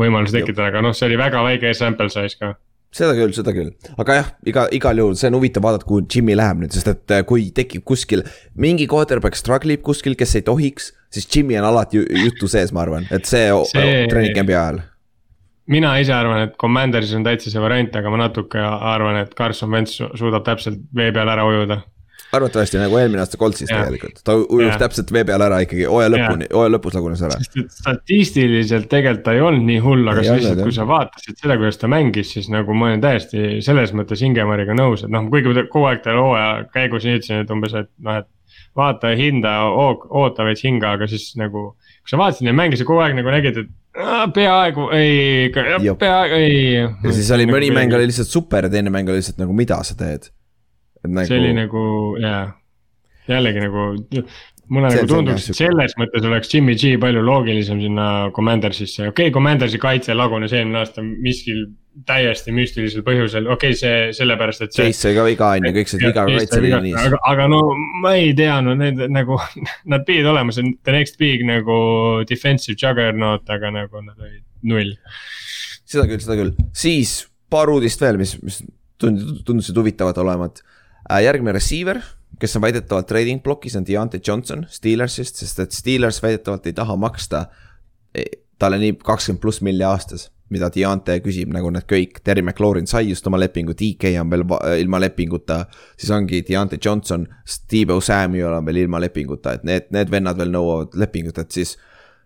võimalusi 0.00 0.32
tekitada, 0.38 0.70
aga 0.72 0.80
noh, 0.86 0.94
see 0.96 1.08
oli 1.10 1.18
väga 1.20 1.42
väike 1.44 1.72
sample 1.76 2.08
size 2.12 2.38
ka. 2.40 2.54
seda 2.92 3.12
küll, 3.16 3.32
seda 3.36 3.52
küll, 3.56 3.70
aga 4.00 4.14
jah, 4.18 4.30
iga, 4.48 4.64
igal 4.76 4.98
juhul 5.00 5.16
see 5.20 5.28
on 5.30 5.36
huvitav 5.38 5.64
vaadata, 5.64 5.86
kuhu 5.88 6.04
Jimmy 6.12 6.34
läheb 6.36 6.62
nüüd, 6.64 6.72
sest 6.76 6.88
et 6.92 7.12
äh, 7.16 7.22
kui 7.28 7.50
tekib 7.54 7.84
kuskil 7.88 8.24
mingi 8.56 8.86
quarterback 8.90 9.36
struggle 9.38 9.72
ib 9.76 9.84
kuskil, 9.84 10.16
kes 10.18 10.34
ei 10.40 10.44
tohiks, 10.48 10.90
siis 11.12 11.28
Jimmy 11.32 11.56
on 11.60 11.68
alati 11.70 12.00
ju- 12.00 12.08
jutu 12.26 12.48
sees, 12.52 12.72
ma 12.72 12.84
arvan, 12.86 13.06
et 13.12 13.28
see, 13.28 13.46
see... 13.72 13.84
See- 13.84 14.08
treening 14.12 14.36
camp'i 14.36 14.56
ajal. 14.56 14.80
Mina 15.70 15.94
ise 16.02 16.12
arvan, 16.14 16.48
et 16.48 16.56
Commandersis 16.60 17.14
on 17.16 17.24
täitsa 17.26 17.50
see 17.52 17.62
variant, 17.62 17.94
aga 17.96 18.10
ma 18.10 18.24
natuke 18.24 18.60
arvan, 18.62 19.20
et 19.22 19.34
Carson 19.38 19.70
Wentz 19.70 19.98
su- 20.00 20.10
suudab 20.18 20.44
täpselt 20.46 20.80
vee 20.94 21.12
peal 21.14 21.28
ära 21.28 21.44
ujuda. 21.46 21.82
arvatavasti 22.32 22.78
nagu 22.80 22.96
eelmine 22.96 23.20
aasta 23.20 23.36
Coltsis 23.36 23.68
tegelikult, 23.68 24.22
ta 24.24 24.32
ujus 24.40 24.78
täpselt 24.80 25.10
vee 25.12 25.20
peal 25.28 25.42
ära 25.44 25.58
ikkagi, 25.66 25.84
hooaja 25.84 26.08
lõpuni, 26.14 26.46
hooaja 26.48 26.72
lõpus 26.72 26.94
lagunes 26.96 27.20
ära. 27.28 27.36
statistiliselt 27.76 28.88
tegelikult 28.88 29.24
ta 29.26 29.34
ei 29.36 29.42
olnud 29.44 29.66
nii 29.68 29.82
hull, 29.84 30.08
aga 30.08 30.24
sa 30.24 30.36
lihtsalt, 30.38 30.62
kui 30.64 30.72
sa 30.72 30.86
vaatasid 30.88 31.42
seda, 31.42 31.58
kuidas 31.60 31.76
ta 31.82 31.90
mängis, 31.92 32.32
siis 32.32 32.48
nagu 32.52 32.72
ma 32.74 32.88
olen 32.88 33.04
täiesti 33.04 33.60
selles 33.64 33.92
mõttes 33.92 34.24
Ingemariga 34.24 34.72
nõus, 34.78 35.04
et 35.04 35.12
noh, 35.12 35.28
kuigi 35.32 35.52
kogu 35.68 35.90
aeg 35.90 36.00
talle 36.06 36.24
hooaja 36.24 36.64
käigus 36.72 37.04
ütlesin, 37.04 37.44
et 37.44 37.52
umbes, 37.52 37.76
et 37.76 37.90
noh, 38.00 38.22
et 38.22 38.30
vaata 38.76 39.12
ja 39.12 39.20
hinda, 39.20 39.52
oota 39.68 40.48
veits 40.48 40.64
hinga, 40.64 40.96
aga 40.96 41.06
siis 41.12 41.34
nagu. 41.36 41.74
kui 42.02 42.10
sa 42.10 42.18
vaatasid 42.18 42.48
neid 42.48 42.56
mänge, 42.58 42.80
sa 42.80 42.88
kogu 42.88 43.04
aeg 43.04 43.14
nagu 43.18 43.30
nägid, 43.30 43.60
et 43.60 43.68
peaaegu 44.34 44.88
ei, 44.96 45.50
peaaegu 45.52 46.34
ei. 46.34 46.74
ja 46.80 47.12
siis 47.12 47.30
oli 47.36 47.46
mõni 47.50 47.68
mäng 47.74 47.92
oli 47.96 48.08
lihtsalt 48.08 48.30
super 48.30 48.68
ja 48.68 48.72
teine 48.72 48.92
mäng 48.92 49.10
oli 49.12 49.20
lihtsalt 49.20 49.40
nagu, 49.42 49.52
mida 49.56 49.82
sa 49.84 49.96
teed. 49.98 50.30
et 51.02 51.26
see 51.28 51.38
oli 51.38 51.52
nagu, 51.56 51.82
nagu 51.82 52.22
jaa, 52.22 52.44
jällegi 53.28 53.64
nagu 53.66 53.88
mulle 54.68 54.90
See- 54.90 55.02
nagu 55.02 55.10
tunduks, 55.10 55.50
et 55.50 55.58
selles 55.58 55.94
mõttes 56.00 56.26
oleks 56.28 56.50
Jimmy 56.52 56.74
G 56.78 56.96
palju 57.02 57.22
loogilisem 57.26 57.80
sinna 57.82 58.08
Commandersisse, 58.34 59.08
okei 59.08 59.28
okay,, 59.28 59.34
Commandersi 59.34 59.80
kaitse 59.82 60.14
lagunes 60.14 60.52
eelmine 60.52 60.82
aasta 60.82 61.02
miskil 61.02 61.66
täiesti 62.08 62.54
müstilisel 62.56 63.04
põhjusel, 63.04 63.48
okei 63.52 63.74
okay,, 63.74 63.78
see 63.78 63.96
sellepärast, 64.16 64.64
et. 64.64 64.72
Chase 64.72 64.96
sai 64.96 65.12
ka 65.16 65.26
viga 65.26 65.50
on 65.58 65.66
ju, 65.68 65.72
kõik 65.76 65.90
said 65.90 66.04
viga 66.06 66.24
kaitseliinis. 66.28 66.96
aga, 67.02 67.18
aga 67.28 67.48
no 67.52 67.60
ma 68.00 68.14
ei 68.16 68.32
tea, 68.36 68.54
no 68.64 68.76
need 68.78 69.02
nagu, 69.12 69.36
nad 69.92 70.06
pidid 70.08 70.28
olema 70.30 70.54
see 70.56 70.72
the 70.88 70.94
next 70.94 71.20
big 71.20 71.44
nagu 71.48 71.76
defensive 72.28 72.78
juggernaut, 72.80 73.44
aga 73.52 73.74
nagu 73.74 74.04
nad 74.06 74.16
olid 74.16 74.40
null. 74.72 74.94
seda 75.84 76.06
küll, 76.08 76.22
seda 76.24 76.38
küll, 76.40 76.54
siis 76.76 77.18
paar 77.52 77.72
uudist 77.72 78.00
veel, 78.00 78.16
mis, 78.20 78.38
mis 78.40 78.62
tund-, 79.02 79.42
tundusid 79.44 79.76
huvitavad 79.76 80.16
olevat. 80.22 80.64
järgmine 81.20 81.52
receiver, 81.52 82.00
kes 82.42 82.58
on 82.58 82.64
väidetavalt 82.64 83.06
trading 83.06 83.42
blokis, 83.42 83.76
on 83.78 83.86
Deontay 83.86 84.20
Johnson 84.26 84.66
Steelersist, 84.70 85.38
sest 85.38 85.62
et 85.62 85.74
Steelers 85.76 86.18
väidetavalt 86.22 86.66
ei 86.66 86.74
taha 86.74 86.96
maksta 86.98 87.46
eh, 88.14 88.42
talle 88.58 88.82
nii 88.82 88.98
kakskümmend 89.02 89.42
pluss 89.42 89.62
milli 89.62 89.86
aastas 89.86 90.28
mida 90.52 90.68
Deontay 90.72 91.22
küsib, 91.24 91.52
nagu 91.54 91.70
need 91.72 91.86
kõik, 91.88 92.20
Terry 92.24 92.42
McLaurin 92.44 92.88
sai 92.90 93.06
just 93.08 93.26
oma 93.28 93.40
lepingu, 93.40 93.74
DK 93.78 94.12
on 94.20 94.32
veel 94.32 94.44
va- 94.48 94.60
ilma 94.80 95.00
lepinguta. 95.00 95.64
siis 95.96 96.10
ongi 96.10 96.42
Deontay 96.48 96.78
Johnson, 96.84 97.26
Steve 97.44 97.94
O'Samuel 97.94 98.58
on 98.58 98.66
veel 98.66 98.82
ilma 98.84 99.00
lepinguta, 99.00 99.56
et 99.56 99.64
need, 99.64 99.88
need 99.90 100.10
vennad 100.10 100.36
veel 100.36 100.52
nõuavad 100.52 100.94
lepingut, 100.94 101.38
et 101.38 101.50
siis. 101.50 101.76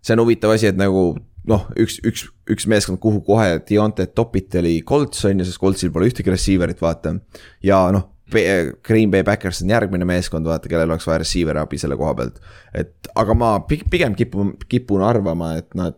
see 0.03 0.15
on 0.15 0.23
huvitav 0.23 0.53
asi, 0.55 0.69
et 0.71 0.77
nagu 0.79 1.17
noh, 1.51 1.63
üks, 1.79 2.01
üks, 2.07 2.27
üks 2.51 2.67
meeskond, 2.71 2.99
kuhu 3.03 3.23
kohe 3.27 3.61
Deontay 3.69 4.07
topiti 4.15 4.59
oli 4.59 4.83
Colts 4.87 5.25
on 5.25 5.41
ju, 5.41 5.47
sest 5.47 5.61
Coltsil 5.63 5.91
pole 5.95 6.11
ühtegi 6.11 6.31
receiver'it, 6.31 6.83
vaata. 6.83 7.17
ja 7.63 7.81
noh, 7.95 8.11
Green 8.31 9.11
Bay 9.11 9.23
Backers 9.23 9.63
on 9.63 9.71
järgmine 9.71 10.05
meeskond, 10.05 10.47
vaata, 10.49 10.69
kellel 10.69 10.91
oleks 10.91 11.07
vaja 11.07 11.21
receiver'i 11.23 11.61
abi 11.63 11.79
selle 11.79 11.97
koha 11.97 12.15
pealt. 12.19 12.41
et 12.75 13.09
aga 13.15 13.35
ma 13.35 13.59
pi- 13.61 13.85
pigem 13.91 14.15
kipun, 14.19 14.57
kipun 14.69 15.03
arvama, 15.07 15.55
et 15.61 15.75
nad 15.75 15.95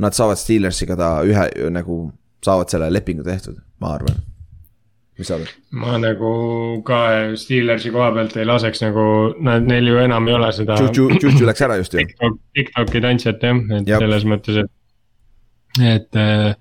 nad 0.00 0.16
saavad 0.16 0.38
Steelersiga 0.40 0.96
ta 0.96 1.10
ühe 1.26 1.70
nagu 1.70 2.00
saavad 2.44 2.72
selle 2.72 2.88
lepingu 2.92 3.22
tehtud, 3.26 3.60
ma 3.80 3.94
arvan. 3.94 4.16
mis 5.18 5.28
sa 5.28 5.36
arvad? 5.36 5.52
ma 5.70 5.98
nagu 6.02 6.82
ka 6.86 7.00
Steelersi 7.36 7.92
koha 7.94 8.10
pealt 8.16 8.36
ei 8.36 8.48
laseks 8.48 8.82
nagu, 8.82 9.06
nad, 9.44 9.66
neil 9.70 9.86
ju 9.92 9.98
enam 10.02 10.28
ei 10.28 10.34
ole 10.34 10.50
seda. 10.56 10.80
Juju, 10.82 11.46
läks 11.46 11.62
ära 11.66 11.76
just 11.76 11.94
ju. 11.94 12.02
TikTok, 12.02 12.38
TikToki 12.58 13.00
tantsijat 13.06 13.42
jah, 13.46 13.62
et 13.78 13.88
Jep. 13.94 14.02
selles 14.02 14.24
mõttes, 14.34 14.62
et, 14.64 14.70
et 15.94 16.16
äh, 16.18 16.54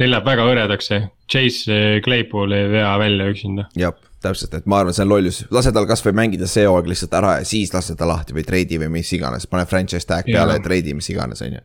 neil 0.00 0.10
läheb 0.14 0.26
väga 0.26 0.48
hõredaks 0.48 0.90
see. 0.90 1.04
Chase 1.30 2.00
Claypool 2.04 2.52
ei 2.52 2.66
vea 2.72 2.90
välja 3.00 3.28
üksinda. 3.32 3.68
jah, 3.78 3.94
täpselt, 4.24 4.54
et 4.58 4.66
ma 4.70 4.82
arvan, 4.82 4.96
see 4.96 5.04
on 5.04 5.12
lollus, 5.12 5.44
lase 5.54 5.72
tal 5.74 5.86
kasvõi 5.88 6.14
mängida 6.16 6.48
see 6.50 6.66
hooaeg 6.68 6.90
lihtsalt 6.92 7.14
ära 7.20 7.38
ja 7.40 7.46
siis 7.48 7.72
lase 7.74 7.96
ta 7.98 8.08
lahti 8.08 8.36
või 8.36 8.46
treidi 8.46 8.80
või 8.82 8.90
mis 8.98 9.12
iganes, 9.16 9.48
pane 9.50 9.66
franchise 9.70 10.08
tag 10.08 10.28
peale 10.28 10.58
ja 10.58 10.64
treidi, 10.64 10.96
mis 10.96 11.10
iganes, 11.12 11.44
on 11.44 11.58
ju. 11.58 11.64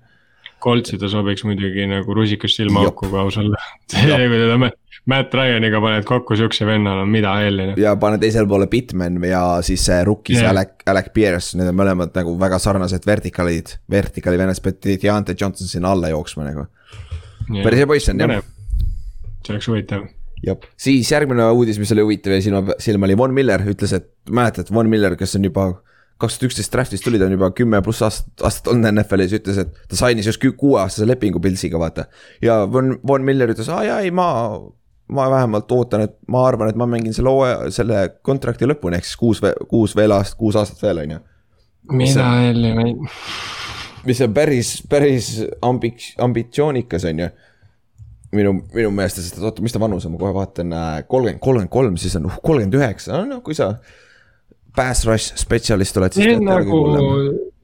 Coltsi 0.59 0.97
ta 0.99 1.07
sobiks 1.07 1.45
muidugi 1.47 1.85
nagu 1.87 2.13
rusikas 2.15 2.57
silmaauku, 2.59 3.07
kui 3.07 3.19
aus 3.19 3.37
olla. 3.39 3.59
kui 3.95 4.39
teda 4.41 4.59
Matt- 5.09 5.33
Ryan'iga 5.33 5.79
paned 5.81 6.03
kokku 6.05 6.35
siukse 6.37 6.67
venna, 6.67 6.91
no 6.99 7.05
mida 7.09 7.31
helli 7.39 7.69
noh. 7.69 7.77
ja 7.79 7.93
pane 7.97 8.19
teisele 8.21 8.45
poole 8.49 8.67
Bitman 8.69 9.15
ja 9.23 9.41
siis 9.65 9.85
see 9.87 10.01
rookie 10.05 10.35
see 10.35 10.43
Jah. 10.43 10.51
Alec, 10.51 10.83
Alec 10.91 11.07
Pierce, 11.15 11.55
need 11.57 11.71
on 11.71 11.77
mõlemad 11.79 12.11
nagu 12.17 12.35
väga 12.41 12.59
sarnased 12.61 13.07
vertikalid, 13.07 13.77
vertikali 13.89 14.37
vennad, 14.41 14.59
sa 14.59 14.67
pead 14.67 14.83
Deontay 14.89 15.39
Johnson 15.39 15.71
sinna 15.71 15.95
alla 15.95 16.11
jooksma 16.11 16.45
nagu. 16.49 16.67
Päris 17.57 17.83
hea 17.83 17.89
poiss 17.89 18.13
on 18.13 18.23
jah. 18.23 18.47
see 19.45 19.53
oleks 19.55 19.69
huvitav. 19.71 20.07
jah, 20.45 20.71
siis 20.79 21.11
järgmine 21.11 21.49
uudis, 21.51 21.79
mis 21.81 21.91
oli 21.95 22.05
huvitav 22.07 22.37
ja 22.37 22.41
silma, 22.45 22.79
silma 22.79 23.09
oli 23.09 23.17
Von 23.17 23.35
Miller 23.35 23.63
ütles, 23.73 23.93
et 23.97 24.09
mäletad, 24.29 24.73
Von 24.73 24.89
Miller, 24.91 25.17
kes 25.19 25.37
on 25.39 25.47
juba 25.49 25.71
kaks 26.19 26.35
tuhat 26.35 26.49
üksteist 26.49 26.73
draft'ist 26.73 27.05
tuli, 27.05 27.19
ta 27.19 27.29
on 27.29 27.37
juba 27.37 27.51
kümme 27.55 27.79
pluss 27.83 28.03
aastat, 28.03 28.33
aastat 28.43 28.67
olnud 28.73 28.91
NFL-is, 28.91 29.37
ütles, 29.39 29.61
et 29.61 29.87
ta 29.87 29.99
sainis 29.99 30.27
just 30.27 30.43
kuueaastase 30.43 31.07
lepingu 31.07 31.39
Pilsiga, 31.43 31.79
vaata. 31.79 32.09
ja 32.43 32.61
Von, 32.71 32.97
Von 33.07 33.23
Miller 33.27 33.53
ütles, 33.53 33.69
aa 33.71 33.85
jaa, 33.87 33.99
ei 34.03 34.11
ma, 34.11 34.27
ma 35.15 35.29
vähemalt 35.31 35.71
ootan, 35.71 36.03
et 36.09 36.17
ma 36.27 36.43
arvan, 36.47 36.71
et 36.71 36.79
ma 36.79 36.89
mängin 36.91 37.15
selle 37.15 37.31
hooaja, 37.31 37.71
selle 37.75 38.03
kontrakti 38.25 38.67
lõpuni, 38.67 38.99
ehk 38.99 39.07
siis 39.07 39.21
kuus, 39.21 39.43
kuus 39.71 39.95
veel 39.95 40.15
aastat, 40.15 40.39
kuus 40.41 40.59
aastat 40.59 40.83
veel, 40.83 41.05
on 41.05 41.15
ju. 41.15 41.21
mida 42.01 42.27
helli, 42.43 42.73
ma 42.75 42.87
ei, 42.89 42.97
mis 44.09 44.23
on 44.25 44.33
päris, 44.33 44.73
päris 44.89 45.29
ambits-, 45.65 46.15
ambitsioonikas, 46.25 47.05
on 47.09 47.23
ju. 47.25 47.29
minu, 48.35 48.51
minu 48.75 48.91
meelest, 48.93 49.23
sest 49.23 49.39
oota, 49.41 49.63
mis 49.65 49.73
ta 49.73 49.81
vanus 49.81 50.05
on, 50.05 50.13
ma 50.13 50.19
kohe 50.21 50.33
vaatan, 50.35 50.73
kolmkümmend, 51.09 51.41
kolmkümmend 51.41 51.73
kolm, 51.73 51.95
siis 51.97 52.17
on 52.19 52.27
uh, 52.29 52.35
kolmkümmend 52.43 52.77
üheksa, 52.77 53.23
no 53.25 53.39
kui 53.45 53.57
sa. 53.57 53.73
Pass 54.75 55.07
rush 55.07 55.33
spetsialist 55.39 55.97
oled, 55.97 56.13
siis 56.13 56.37
nagu 56.45 56.83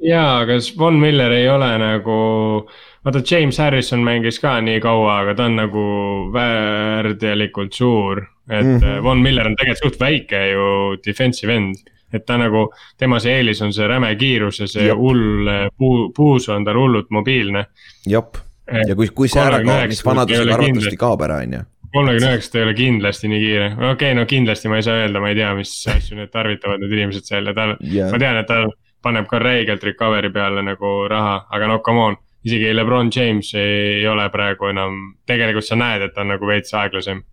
jaa, 0.05 0.39
aga 0.43 0.57
Von 0.77 0.99
Miller 0.99 1.31
ei 1.31 1.49
ole 1.49 1.69
nagu. 1.81 2.17
vaata, 3.05 3.21
James 3.31 3.57
Harrison 3.61 4.03
mängis 4.03 4.39
ka 4.41 4.57
nii 4.61 4.79
kaua, 4.81 5.19
aga 5.23 5.35
ta 5.37 5.45
on 5.49 5.59
nagu 5.59 5.83
väärtelikult 6.33 7.73
suur. 7.73 8.25
et 8.49 8.65
mm. 8.65 8.79
-hmm. 8.79 9.03
Von 9.03 9.21
Miller 9.21 9.47
on 9.47 9.55
tegelikult 9.55 9.93
suht 9.93 9.99
väike 9.99 10.47
ju 10.51 10.97
defensive 11.05 11.55
end. 11.55 11.75
Et 12.15 12.25
ta 12.25 12.39
nagu, 12.41 12.67
tema 12.97 13.19
see 13.23 13.35
eelis 13.39 13.61
on 13.65 13.73
see 13.75 13.87
räme 13.89 14.11
kiirus 14.19 14.61
ja 14.63 14.67
see 14.71 14.87
Jep. 14.89 14.97
hull 14.99 15.51
puu, 15.77 16.09
puus 16.15 16.49
on 16.49 16.65
tal 16.65 16.79
hullult 16.79 17.11
mobiilne. 17.15 17.65
jop, 18.07 18.37
ja 18.87 18.95
kui, 18.95 19.09
kui 19.13 19.31
see 19.31 19.43
ära 19.43 19.61
kaob, 19.61 19.85
39 19.85 19.93
mis 19.93 20.01
ei 20.01 20.09
vanadusega 20.09 20.57
arvatavasti 20.59 21.01
kaob 21.01 21.25
ära, 21.27 21.41
on 21.43 21.57
ju. 21.59 21.65
kolmekümne 21.95 22.31
üheksast 22.31 22.57
ei 22.57 22.65
ole 22.65 22.73
kindlasti 22.77 23.31
nii 23.31 23.43
kiire, 23.43 23.67
okei 23.75 23.91
okay,, 23.91 24.15
no 24.17 24.25
kindlasti 24.29 24.71
ma 24.71 24.81
ei 24.81 24.87
saa 24.87 25.03
öelda, 25.03 25.21
ma 25.23 25.31
ei 25.31 25.37
tea, 25.39 25.51
mis 25.59 25.75
asju 25.93 26.17
need 26.19 26.33
tarvitavad, 26.33 26.81
need 26.83 26.97
inimesed 26.97 27.29
seal 27.29 27.51
ja 27.51 27.55
tal 27.57 27.77
Jah. 27.81 28.11
ma 28.11 28.21
tean, 28.21 28.41
et 28.41 28.49
ta 28.51 28.63
paneb 29.05 29.29
ka 29.29 29.39
räigelt 29.41 29.83
recovery 29.85 30.31
peale 30.33 30.63
nagu 30.65 30.95
raha, 31.09 31.39
aga 31.53 31.69
no 31.69 31.81
come 31.85 32.07
on. 32.09 32.21
isegi 32.45 32.75
Lebron 32.75 33.09
James 33.09 33.47
ei 33.57 34.03
ole 34.07 34.27
praegu 34.29 34.67
enam, 34.69 34.99
tegelikult 35.25 35.65
sa 35.65 35.77
näed, 35.79 36.03
et 36.05 36.13
ta 36.13 36.21
on 36.21 36.29
nagu 36.35 36.45
veits 36.45 36.73
aeglasem. 36.77 37.23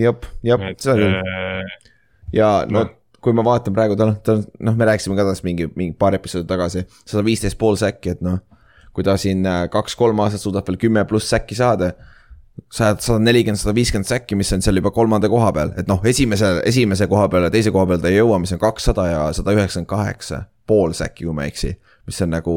jop, 0.00 0.24
jop, 0.42 0.64
et 0.70 0.80
seda 0.80 0.96
küll. 0.96 1.16
äh, 1.20 1.90
ja 2.32 2.52
no 2.68 2.84
noh. 2.84 2.98
Kui 3.22 3.34
ma 3.36 3.44
vaatan 3.46 3.74
praegu 3.74 3.96
tal, 3.98 4.16
tal 4.26 4.42
noh, 4.60 4.76
me 4.78 4.88
rääkisime 4.88 5.16
ka 5.18 5.26
tast 5.28 5.44
mingi, 5.46 5.68
mingi 5.78 5.94
paar 5.98 6.16
episoodi 6.18 6.48
tagasi, 6.50 6.84
sada 7.06 7.24
viisteist 7.26 7.58
pool 7.60 7.78
säkki, 7.80 8.16
et 8.16 8.24
noh. 8.24 8.40
kui 8.92 9.04
ta 9.06 9.14
siin 9.16 9.46
äh, 9.48 9.62
kaks-kolm 9.72 10.18
aastat 10.20 10.42
suudab 10.42 10.66
veel 10.68 10.76
kümme 10.76 11.04
pluss 11.08 11.30
säkki 11.32 11.56
saada. 11.56 11.94
sajad, 12.72 13.00
sada 13.00 13.18
nelikümmend, 13.24 13.60
sada 13.60 13.72
viiskümmend 13.74 14.08
säkki, 14.08 14.36
mis 14.36 14.52
on 14.52 14.60
seal 14.62 14.76
juba 14.76 14.90
kolmanda 14.92 15.28
koha 15.32 15.52
peal, 15.56 15.70
et 15.80 15.88
noh, 15.88 16.02
esimese, 16.04 16.58
esimese 16.68 17.06
koha 17.08 17.28
peale, 17.32 17.48
teise 17.50 17.72
koha 17.72 17.86
peale 17.88 18.02
ta 18.02 18.10
ei 18.10 18.18
jõua, 18.18 18.36
mis 18.42 18.52
on 18.52 18.60
kakssada 18.60 19.06
ja 19.08 19.22
sada 19.32 19.54
üheksakümmend 19.56 19.88
kaheksa. 19.88 20.44
pool 20.66 20.92
säkki, 20.92 21.24
kui 21.24 21.34
ma 21.34 21.46
ei 21.46 21.50
eksi, 21.50 21.72
mis 22.06 22.20
on 22.22 22.30
nagu, 22.30 22.52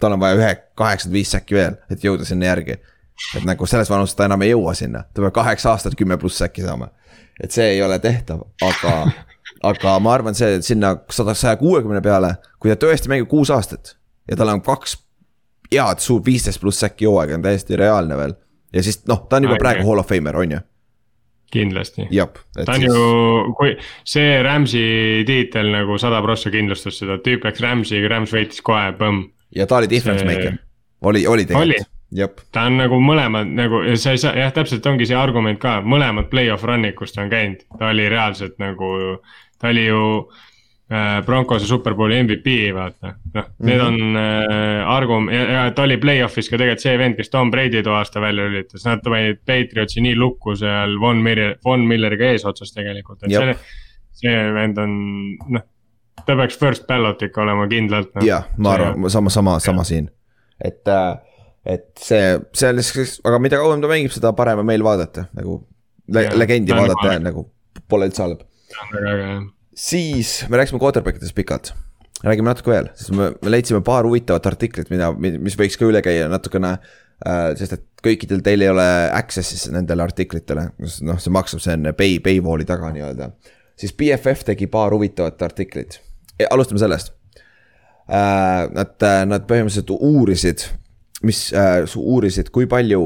tal 0.00 0.16
on 0.16 0.20
vaja 0.20 0.38
ühe, 0.38 0.50
kaheksakümmend 0.74 1.18
viis 1.18 1.34
säkki 1.36 1.54
veel, 1.54 1.76
et 1.90 2.04
jõuda 2.04 2.24
sinna 2.24 2.48
järgi 2.48 2.78
et 3.36 3.44
nagu 3.46 3.66
selles 3.66 3.90
vanuses 3.90 4.16
ta 4.18 4.26
enam 4.28 4.42
ei 4.42 4.50
jõua 4.50 4.74
sinna, 4.74 5.04
ta 5.14 5.22
peab 5.22 5.34
kaheksa 5.36 5.74
aastat 5.74 5.94
kümme 5.98 6.16
pluss 6.20 6.42
äkki 6.42 6.64
saama. 6.64 6.88
et 7.40 7.50
see 7.50 7.66
ei 7.76 7.82
ole 7.82 7.98
tehtav, 7.98 8.42
aga, 8.62 9.12
aga 9.64 9.98
ma 10.02 10.14
arvan, 10.14 10.36
see 10.38 10.60
sinna 10.64 10.94
sada, 11.12 11.34
saja 11.38 11.56
kuuekümne 11.60 12.02
peale, 12.04 12.36
kui 12.60 12.72
ta 12.72 12.78
tõesti 12.86 13.10
mängib 13.12 13.30
kuus 13.30 13.52
aastat 13.54 13.96
ja 14.30 14.36
tal 14.36 14.52
on 14.52 14.62
kaks 14.64 14.98
head 15.72 16.02
suurt 16.02 16.26
viisteist 16.26 16.60
pluss 16.62 16.84
äkki 16.86 17.08
hooaega 17.08 17.38
on 17.38 17.44
täiesti 17.44 17.76
reaalne 17.76 18.16
veel. 18.16 18.34
ja 18.72 18.82
siis 18.82 19.02
noh, 19.08 19.26
ta 19.28 19.36
on 19.38 19.48
juba 19.48 19.58
Aeg, 19.58 19.64
praegu 19.64 19.88
hall 19.88 20.02
of 20.02 20.08
famer, 20.08 20.36
on 20.36 20.56
ju, 20.56 20.60
kindlasti. 21.54 22.08
ta 22.64 22.76
on 22.76 22.86
ju, 22.86 23.54
kui 23.58 23.74
see 24.08 24.36
Rams'i 24.42 24.84
tiitel 25.28 25.72
nagu 25.74 25.98
sada 26.02 26.22
prossa 26.24 26.52
kindlustas 26.54 26.98
seda, 27.00 27.18
tüüp 27.24 27.46
läks 27.48 27.64
Rams'i, 27.64 28.02
Rams 28.10 28.34
võitis 28.34 28.62
kohe, 28.64 28.92
põmm. 28.98 29.28
ja 29.54 29.66
ta 29.70 29.80
oli 29.80 29.90
difference 29.90 30.24
see- 30.24 30.32
maker, 30.32 30.58
oli, 31.10 31.26
oli 31.30 31.46
tegelikult,, 31.48 31.90
ta 32.54 32.66
on 32.68 32.78
nagu 32.78 33.00
mõlemad 33.02 33.50
nagu 33.50 33.84
ja 33.88 33.96
sa 34.00 34.14
ei 34.14 34.22
saa 34.22 34.34
jah, 34.38 34.52
täpselt 34.54 34.86
ongi 34.86 35.08
see 35.10 35.18
argument 35.18 35.60
ka, 35.62 35.80
mõlemad 35.82 36.30
play-off 36.32 36.66
run'id, 36.66 36.96
kus 36.98 37.14
ta 37.14 37.24
on 37.24 37.32
käinud, 37.32 37.64
ta 37.78 37.90
oli 37.92 38.08
reaalselt 38.12 38.58
nagu, 38.62 38.90
ta 39.60 39.68
oli 39.68 39.86
ju 39.86 40.00
äh, 40.92 41.24
Broncose 41.26 41.66
superbowli 41.66 42.22
MVP 42.22 42.54
vaata, 42.74 43.14
noh, 43.34 43.50
need 43.66 43.80
on 43.80 44.16
äh, 44.20 44.94
argum- 44.96 45.30
ja, 45.32 45.44
ja 45.52 45.64
ta 45.74 45.86
oli 45.86 45.96
play-off'is 46.02 46.50
ka 46.50 46.58
tegelikult 46.60 46.84
see 46.84 46.96
vend, 47.00 47.18
kes 47.18 47.30
Tom 47.32 47.50
Brady 47.50 47.82
too 47.82 47.94
aasta 47.96 48.22
välja 48.22 48.48
lülitas, 48.48 48.86
nad 48.88 49.04
panid 49.04 49.42
Patriotsi 49.46 50.04
nii 50.04 50.16
lukku 50.18 50.56
seal 50.60 50.98
Von 51.00 51.22
Miller, 51.24 51.56
Von 51.64 51.86
Milleriga 51.88 52.32
eesotsas 52.32 52.74
tegelikult, 52.76 53.22
et 53.24 53.34
Jep. 53.34 53.54
see, 53.54 54.24
see 54.24 54.48
vend 54.54 54.80
on 54.82 54.96
noh. 55.56 55.68
ta 56.24 56.36
peaks 56.38 56.58
first 56.58 56.88
ballot 56.88 57.22
ikka 57.22 57.42
olema 57.42 57.68
kindlalt 57.70 58.14
no.. 58.14 58.26
jah, 58.26 58.48
ma 58.56 58.74
arvan, 58.78 59.10
sama, 59.10 59.30
sama, 59.30 59.58
sama 59.60 59.84
siin. 59.84 60.10
et, 60.64 60.94
et 61.66 61.86
see, 61.98 62.26
see 62.54 62.70
on 62.70 62.80
lihtsalt, 62.80 63.20
aga 63.24 63.40
mida 63.42 63.62
kauem 63.62 63.82
ta 63.82 63.90
mängib, 63.90 64.12
seda 64.14 64.32
parem 64.36 64.62
on 64.62 64.68
meil 64.68 64.84
vaadata 64.84 65.28
nagu 65.34 65.62
le, 66.12 66.28
legendi 66.36 66.74
vaadata 66.74 67.18
nagu 67.22 67.48
pole 67.88 68.08
üldse 68.08 68.22
halb. 68.24 68.44
Siis 69.74 70.44
me 70.48 70.56
rääkisime 70.60 70.80
quarterback 70.80 71.16
idest 71.16 71.34
pikalt. 71.34 71.72
räägime 72.24 72.48
natuke 72.48 72.70
veel, 72.70 72.86
sest 72.96 73.10
me, 73.12 73.32
me 73.42 73.50
leidsime 73.50 73.82
paar 73.84 74.06
huvitavat 74.06 74.46
artiklit, 74.48 74.88
mida, 74.88 75.10
mis 75.18 75.58
võiks 75.60 75.76
ka 75.76 75.84
üle 75.84 76.00
käia 76.04 76.28
natukene 76.32 76.70
äh,. 76.78 77.50
sest 77.58 77.74
et 77.76 77.84
kõikidel 78.04 78.40
teil 78.44 78.64
ei 78.64 78.70
ole 78.72 78.86
access'i 79.12 79.72
nendele 79.74 80.04
artiklitele, 80.06 80.70
noh, 80.78 81.20
see 81.20 81.34
maksab, 81.34 81.60
see 81.60 81.76
on 81.76 81.90
pay, 81.98 82.16
paywall'i 82.24 82.64
taga 82.68 82.92
nii-öelda. 82.94 83.30
siis 83.76 83.92
BFF 83.92 84.46
tegi 84.48 84.70
paar 84.72 84.94
huvitavat 84.96 85.42
artiklit, 85.42 86.00
alustame 86.50 86.82
sellest 86.82 87.12
äh,. 88.08 88.64
Nad, 88.74 88.96
nad 89.28 89.44
põhimõtteliselt 89.48 89.92
uurisid, 89.98 90.68
mis 91.26 91.46
äh,, 91.52 91.82
uurisid, 91.98 92.50
kui 92.54 92.70
palju 92.70 93.04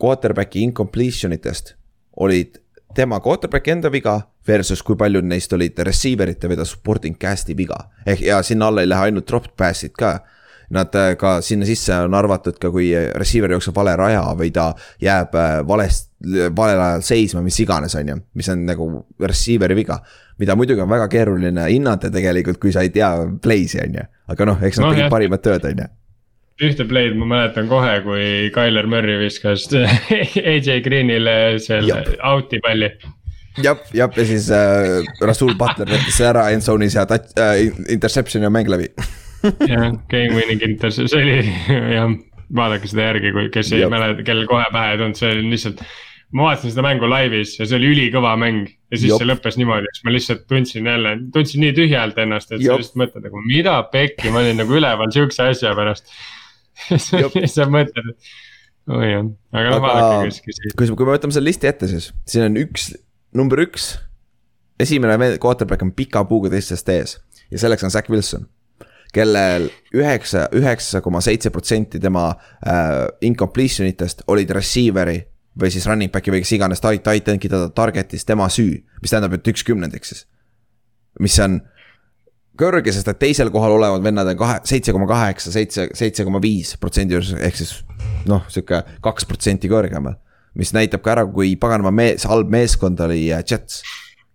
quarterback'i 0.00 0.62
incompletion 0.68 1.34
itest 1.36 1.74
olid 2.20 2.60
tema 2.94 3.20
quarterback'i 3.20 3.70
enda 3.70 3.90
viga 3.92 4.18
versus 4.46 4.82
kui 4.82 4.98
paljud 4.98 5.26
neist 5.26 5.52
olid 5.52 5.78
receiver 5.86 6.30
ite 6.32 6.50
või 6.50 6.58
ta 6.58 6.66
supporting 6.66 7.18
cast'i 7.20 7.56
viga. 7.56 7.78
ehk 8.06 8.22
ja 8.26 8.42
sinna 8.42 8.68
alla 8.68 8.84
ei 8.84 8.88
lähe 8.88 9.10
ainult 9.10 9.28
drop 9.28 9.50
pass'id 9.56 9.96
ka. 9.98 10.20
Nad 10.70 10.94
äh, 10.94 11.16
ka 11.18 11.40
sinna 11.42 11.66
sisse 11.66 11.94
on 12.04 12.14
arvatud 12.14 12.58
ka, 12.62 12.70
kui 12.70 12.92
receiver 13.18 13.50
jookseb 13.50 13.74
vale 13.74 13.96
raja 13.98 14.22
või 14.38 14.52
ta 14.54 14.68
jääb 15.02 15.34
äh, 15.34 15.54
valest, 15.66 16.12
valel 16.56 16.78
ajal 16.80 17.02
seisma, 17.02 17.42
mis 17.42 17.58
iganes, 17.58 17.96
on 17.98 18.12
ju, 18.12 18.16
mis 18.38 18.48
on 18.52 18.62
nagu 18.68 18.86
receiver'i 19.18 19.74
viga. 19.74 19.98
mida 20.38 20.54
muidugi 20.56 20.80
on 20.80 20.88
väga 20.88 21.08
keeruline 21.08 21.66
hinnata 21.68 22.10
tegelikult, 22.10 22.58
kui 22.58 22.72
sa 22.72 22.80
ei 22.80 22.90
tea 22.90 23.10
play'si, 23.42 23.82
on 23.82 23.98
ju, 23.98 24.04
aga 24.28 24.46
noh, 24.46 24.62
eks 24.62 24.78
nad 24.78 24.86
No 24.86 24.94
tegid 24.94 25.10
parimat 25.10 25.42
tööd, 25.42 25.64
on 25.64 25.82
ju. 25.82 25.88
Ühte 26.66 26.84
play'd 26.88 27.16
ma 27.18 27.28
mäletan 27.30 27.68
kohe, 27.70 27.94
kui 28.04 28.24
Tyler 28.54 28.88
Murray 28.90 29.18
viskas 29.22 29.66
AJ 30.52 30.80
Greenile 30.84 31.36
selle 31.62 32.02
out'i 32.28 32.60
palli. 32.64 32.90
jah, 33.64 33.80
jah, 33.96 34.10
ja 34.16 34.26
siis 34.28 34.50
äh, 34.54 35.00
Rasul 35.26 35.54
Butler 35.58 35.90
võttis 35.90 36.16
selle 36.18 36.32
ära 36.34 36.48
endzone'is 36.54 36.96
ja 36.98 37.06
touch- 37.10 37.32
äh, 37.40 37.66
interception 37.92 38.44
ja 38.46 38.52
mäng 38.52 38.70
läbi. 38.70 38.90
jah, 39.72 39.88
game 40.12 40.36
winning 40.36 40.62
intercept, 40.66 41.10
see 41.12 41.22
oli 41.24 41.38
jah, 41.96 42.12
vaadake 42.56 42.90
seda 42.90 43.10
järgi, 43.10 43.32
kui, 43.36 43.48
kes 43.54 43.72
ei 43.76 43.88
mäleta, 43.90 44.24
kellel 44.26 44.48
kohe 44.50 44.66
pähe 44.74 44.94
ei 44.94 45.00
tulnud, 45.00 45.18
see 45.18 45.32
oli 45.34 45.50
lihtsalt. 45.54 45.82
ma 46.36 46.44
vaatasin 46.50 46.70
seda 46.74 46.84
mängu 46.86 47.08
laivis 47.10 47.56
ja 47.58 47.66
see 47.66 47.78
oli 47.80 47.88
ülikõva 47.94 48.36
mäng 48.38 48.68
ja 48.68 48.98
siis 48.98 49.10
Jep. 49.10 49.22
see 49.22 49.28
lõppes 49.30 49.56
niimoodi, 49.58 49.88
siis 49.94 50.04
ma 50.06 50.12
lihtsalt 50.14 50.44
tundsin 50.50 50.86
jälle, 50.86 51.14
tundsin 51.34 51.64
nii 51.64 51.72
tühjalt 51.78 52.18
ennast, 52.22 52.52
et 52.52 52.60
sa 52.60 52.66
Jep. 52.68 52.82
lihtsalt 52.82 53.00
mõtled 53.02 53.26
nagu 53.26 53.42
mida 53.46 53.78
pekki, 53.90 54.30
ma 54.30 54.42
olin 54.44 54.60
nagu 54.62 54.76
üleval 54.78 55.10
siukse 55.14 55.48
asja 55.50 55.72
pärast. 55.78 56.10
Sa 57.54 57.66
mõtled, 57.70 58.12
et 58.12 58.30
oi 58.90 59.10
jah, 59.10 59.26
aga 59.54 59.72
noh 59.74 59.82
vaadake, 59.84 60.30
kes, 60.30 60.40
kes 60.44 60.60
kui, 60.78 60.92
kui 60.92 61.08
me 61.08 61.14
võtame 61.14 61.34
selle 61.36 61.50
listi 61.50 61.68
ette, 61.70 61.88
siis 61.90 62.10
siin 62.28 62.46
on 62.48 62.58
üks, 62.60 62.90
number 63.36 63.62
üks. 63.62 63.92
esimene 64.80 65.36
quarterback 65.42 65.84
on 65.84 65.92
pika 65.96 66.24
puuga 66.28 66.50
teistest 66.52 66.88
ees 66.88 67.18
ja 67.50 67.60
selleks 67.60 67.84
on 67.84 67.92
Zack 67.92 68.10
Wilson. 68.10 68.48
kellel 69.12 69.66
üheksa, 69.94 70.46
üheksa 70.54 71.00
koma 71.02 71.20
seitse 71.20 71.50
protsenti 71.50 71.98
tema 71.98 72.28
äh, 72.62 73.08
incompletion 73.26 73.88
itest 73.90 74.22
olid 74.30 74.50
receiver'i 74.54 75.18
või 75.60 75.72
siis 75.74 75.86
running 75.90 76.12
back'i 76.12 76.30
või 76.30 76.44
kes 76.44 76.52
iganes 76.54 76.80
tight, 76.80 77.02
titan'i 77.02 77.50
ta 77.50 77.64
target'is 77.74 78.24
tema 78.24 78.46
süü, 78.48 78.78
mis 79.02 79.10
tähendab, 79.10 79.34
et 79.34 79.50
üks 79.50 79.66
kümnendik 79.66 80.06
siis. 80.06 80.26
mis 81.18 81.38
on 81.42 81.58
kõrge, 82.58 82.92
sest 82.94 83.08
et 83.10 83.20
teisel 83.20 83.50
kohal 83.52 83.76
olevad 83.76 84.04
vennad 84.04 84.28
on 84.32 84.38
kahe, 84.40 84.58
seitse 84.68 84.94
koma 84.94 85.06
kaheksa, 85.10 85.52
seitse, 85.54 85.88
seitse 85.96 86.26
koma 86.26 86.40
viis 86.42 86.74
protsendi 86.80 87.16
juures, 87.16 87.32
ehk 87.38 87.60
siis 87.60 87.76
noh, 88.28 88.44
sihuke 88.52 88.82
kaks 89.04 89.28
protsenti 89.28 89.70
kõrgemal. 89.70 90.18
mis 90.58 90.72
näitab 90.74 91.02
ka 91.04 91.12
ära, 91.12 91.22
kui 91.30 91.54
paganama 91.56 91.92
mees, 91.94 92.24
halb 92.26 92.48
meeskond 92.50 92.98
oli 93.04 93.28
äh, 93.30 93.44
Jets. 93.46 93.82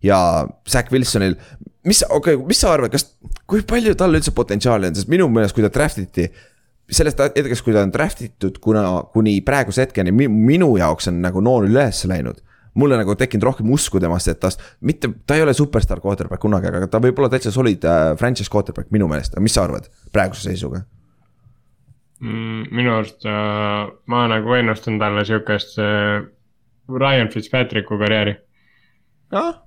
ja 0.03 0.47
Zack 0.69 0.91
Wilsonil, 0.91 1.35
mis, 1.83 2.03
okei 2.09 2.37
okay,, 2.37 2.47
mis 2.47 2.61
sa 2.63 2.71
arvad, 2.73 2.93
kas, 2.93 3.09
kui 3.45 3.65
palju 3.67 3.95
tal 3.99 4.15
üldse 4.15 4.31
potentsiaali 4.35 4.87
on, 4.87 4.95
sest 4.95 5.11
minu 5.11 5.27
meelest, 5.29 5.55
kui 5.55 5.65
ta 5.65 5.73
draft 5.73 5.99
iti. 5.99 6.29
sellest 6.91 7.19
hetkest, 7.19 7.65
kui 7.65 7.73
ta 7.73 7.83
on 7.83 7.91
draft 7.91 8.21
itud, 8.21 8.59
kuna 8.63 8.85
kuni 9.13 9.39
praeguse 9.41 9.85
hetkeni 9.85 10.13
mi, 10.13 10.27
minu 10.29 10.75
jaoks 10.77 11.09
on 11.11 11.21
nagu 11.21 11.41
nool 11.41 11.67
üles 11.67 12.03
läinud 12.05 12.41
mulle 12.75 12.97
nagu 12.99 13.15
tekkinud 13.15 13.47
rohkem 13.47 13.69
usku 13.71 14.01
temast, 14.03 14.29
et 14.31 14.39
tast 14.41 14.63
mitte, 14.85 15.11
ta 15.27 15.37
ei 15.37 15.45
ole 15.45 15.53
superstaar 15.55 16.01
quarterback 16.03 16.43
kunagi, 16.43 16.71
aga 16.71 16.89
ta 16.91 17.01
võib 17.03 17.19
olla 17.21 17.31
täitsa 17.31 17.53
solid 17.55 17.85
äh, 17.87 18.11
franchise 18.19 18.51
quarterback 18.51 18.91
minu 18.95 19.07
meelest, 19.11 19.39
mis 19.43 19.55
sa 19.55 19.65
arvad 19.67 19.89
praeguse 20.13 20.49
seisuga? 20.49 20.83
mm,. 22.19 22.71
minu 22.71 22.95
arust 22.95 23.25
äh, 23.27 23.85
ma 24.11 24.25
nagu 24.31 24.57
ennustan 24.57 24.99
talle 25.01 25.25
siukest 25.27 25.79
äh, 25.81 26.25
Ryan 26.89 27.31
Fitzpatricku 27.33 27.97
karjääri. 28.01 28.35
ah, 29.31 29.61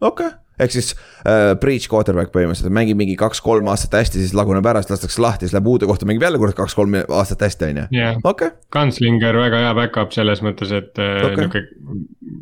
okei 0.00 0.26
okay., 0.26 0.38
ehk 0.60 0.74
siis 0.74 0.92
äh, 1.26 1.52
breach 1.60 1.88
quarterback 1.90 2.32
põhimõtteliselt, 2.34 2.74
mängib 2.74 2.98
mingi 3.00 3.16
kaks-kolm 3.20 3.68
aastat 3.72 3.96
hästi, 4.00 4.20
siis 4.22 4.34
laguneb 4.36 4.66
ära, 4.68 4.82
siis 4.82 4.94
lastakse 4.94 5.22
lahti, 5.22 5.46
siis 5.46 5.56
läheb 5.56 5.70
uude 5.72 5.88
kohta, 5.90 6.08
mängib 6.08 6.26
jälle 6.26 6.40
kord 6.42 6.56
kaks-kolm 6.58 6.98
aastat 7.02 7.46
hästi, 7.46 7.70
on 7.70 7.80
ju. 7.82 7.86
okei 8.24 8.50
okay., 8.50 8.50
Gunslinger 8.74 9.38
väga 9.38 9.62
hea 9.66 9.78
back-up 9.78 10.12
selles 10.16 10.44
mõttes, 10.44 10.74
et 10.76 11.00
äh, 11.00 11.22
Okei. 11.28 11.46
niuke, 11.46 11.64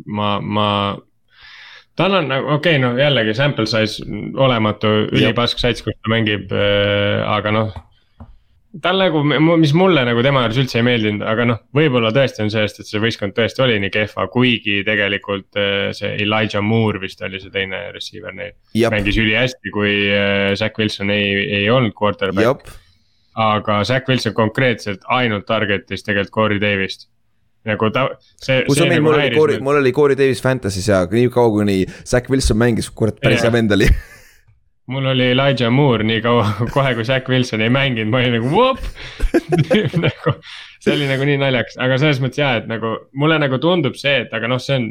ma, 0.07 0.33
ma. 0.41 0.71
tal 1.99 2.19
on 2.19 2.33
nagu 2.33 2.51
okei 2.57 2.79
okay,, 2.79 2.83
no 2.83 2.97
jällegi 2.99 3.37
sample 3.39 3.69
size 3.71 4.03
olematu, 4.39 4.93
ülipask 5.11 5.63
sats, 5.63 5.85
kus 5.87 5.97
ta 5.99 6.13
mängib 6.13 6.53
äh,, 6.55 7.23
aga 7.29 7.55
noh. 7.55 7.79
Tal 8.79 9.01
nagu, 9.03 9.23
mis 9.59 9.73
mulle 9.75 10.03
nagu 10.07 10.23
tema 10.23 10.45
juures 10.45 10.61
üldse 10.62 10.79
ei 10.79 10.85
meeldinud, 10.87 11.25
aga 11.27 11.47
noh, 11.49 11.59
võib-olla 11.75 12.12
tõesti 12.14 12.45
on 12.45 12.53
sellest, 12.53 12.79
et 12.81 12.91
see 12.91 13.03
võistkond 13.03 13.35
tõesti 13.35 13.64
oli 13.64 13.79
nii 13.83 13.91
kehva, 13.95 14.29
kuigi 14.31 14.81
tegelikult 14.87 15.59
äh, 15.59 15.91
see 15.97 16.12
Elijah 16.23 16.62
Moore 16.62 17.03
vist 17.03 17.23
oli 17.27 17.41
see 17.43 17.51
teine 17.55 17.89
receiver 17.95 18.35
neil. 18.37 18.55
Mängis 18.95 19.18
ülihästi, 19.21 19.73
kui 19.75 19.95
äh, 20.14 20.53
Zack 20.59 20.79
Wilson 20.79 21.11
ei, 21.14 21.33
ei 21.61 21.71
olnud 21.73 21.97
quarterback. 21.99 22.71
aga 23.41 23.81
Zack 23.89 24.09
Wilson 24.11 24.37
konkreetselt 24.39 25.03
ainult 25.11 25.49
target'is 25.51 26.07
tegelikult 26.07 26.37
Corey 26.37 26.62
Davis't. 26.62 27.09
nagu 27.66 27.91
ta, 27.93 28.07
see. 28.41 28.62
kui 28.68 28.79
sa 28.79 28.87
meid, 28.89 29.03
mul 29.05 29.18
oli 29.18 29.35
Corey, 29.35 29.59
mul 29.61 29.83
oli 29.83 29.93
Corey 29.93 30.16
Davis 30.16 30.41
Fantasy's 30.45 30.87
ja 30.89 31.03
nii 31.11 31.27
kaua, 31.35 31.51
kuni 31.59 31.83
Zack 32.07 32.31
Wilson 32.31 32.57
mängis, 32.62 32.89
kurat, 32.95 33.18
päris 33.21 33.43
hea 33.43 33.53
vend 33.53 33.75
oli. 33.75 33.91
mul 34.91 35.07
oli 35.12 35.28
Elijah 35.32 35.70
Moore 35.72 36.05
nii 36.07 36.20
kaua, 36.24 36.47
kohe 36.74 36.95
kui 36.99 37.05
Zack 37.07 37.28
Wilson 37.30 37.62
ei 37.64 37.70
mänginud, 37.72 38.11
ma 38.12 38.18
olin 38.22 38.34
nagu 38.38 38.51
vop. 38.51 38.80
nagu 40.07 40.32
see 40.80 40.95
oli 40.97 41.07
nagu 41.11 41.26
nii 41.28 41.38
naljakas, 41.43 41.78
aga 41.82 41.99
selles 42.03 42.20
mõttes 42.24 42.41
ja, 42.43 42.55
et 42.61 42.66
nagu 42.70 42.97
mulle 43.20 43.38
nagu 43.43 43.59
tundub 43.62 43.97
see, 44.01 44.24
et 44.24 44.34
aga 44.36 44.51
noh, 44.51 44.61
see 44.62 44.76
on. 44.80 44.91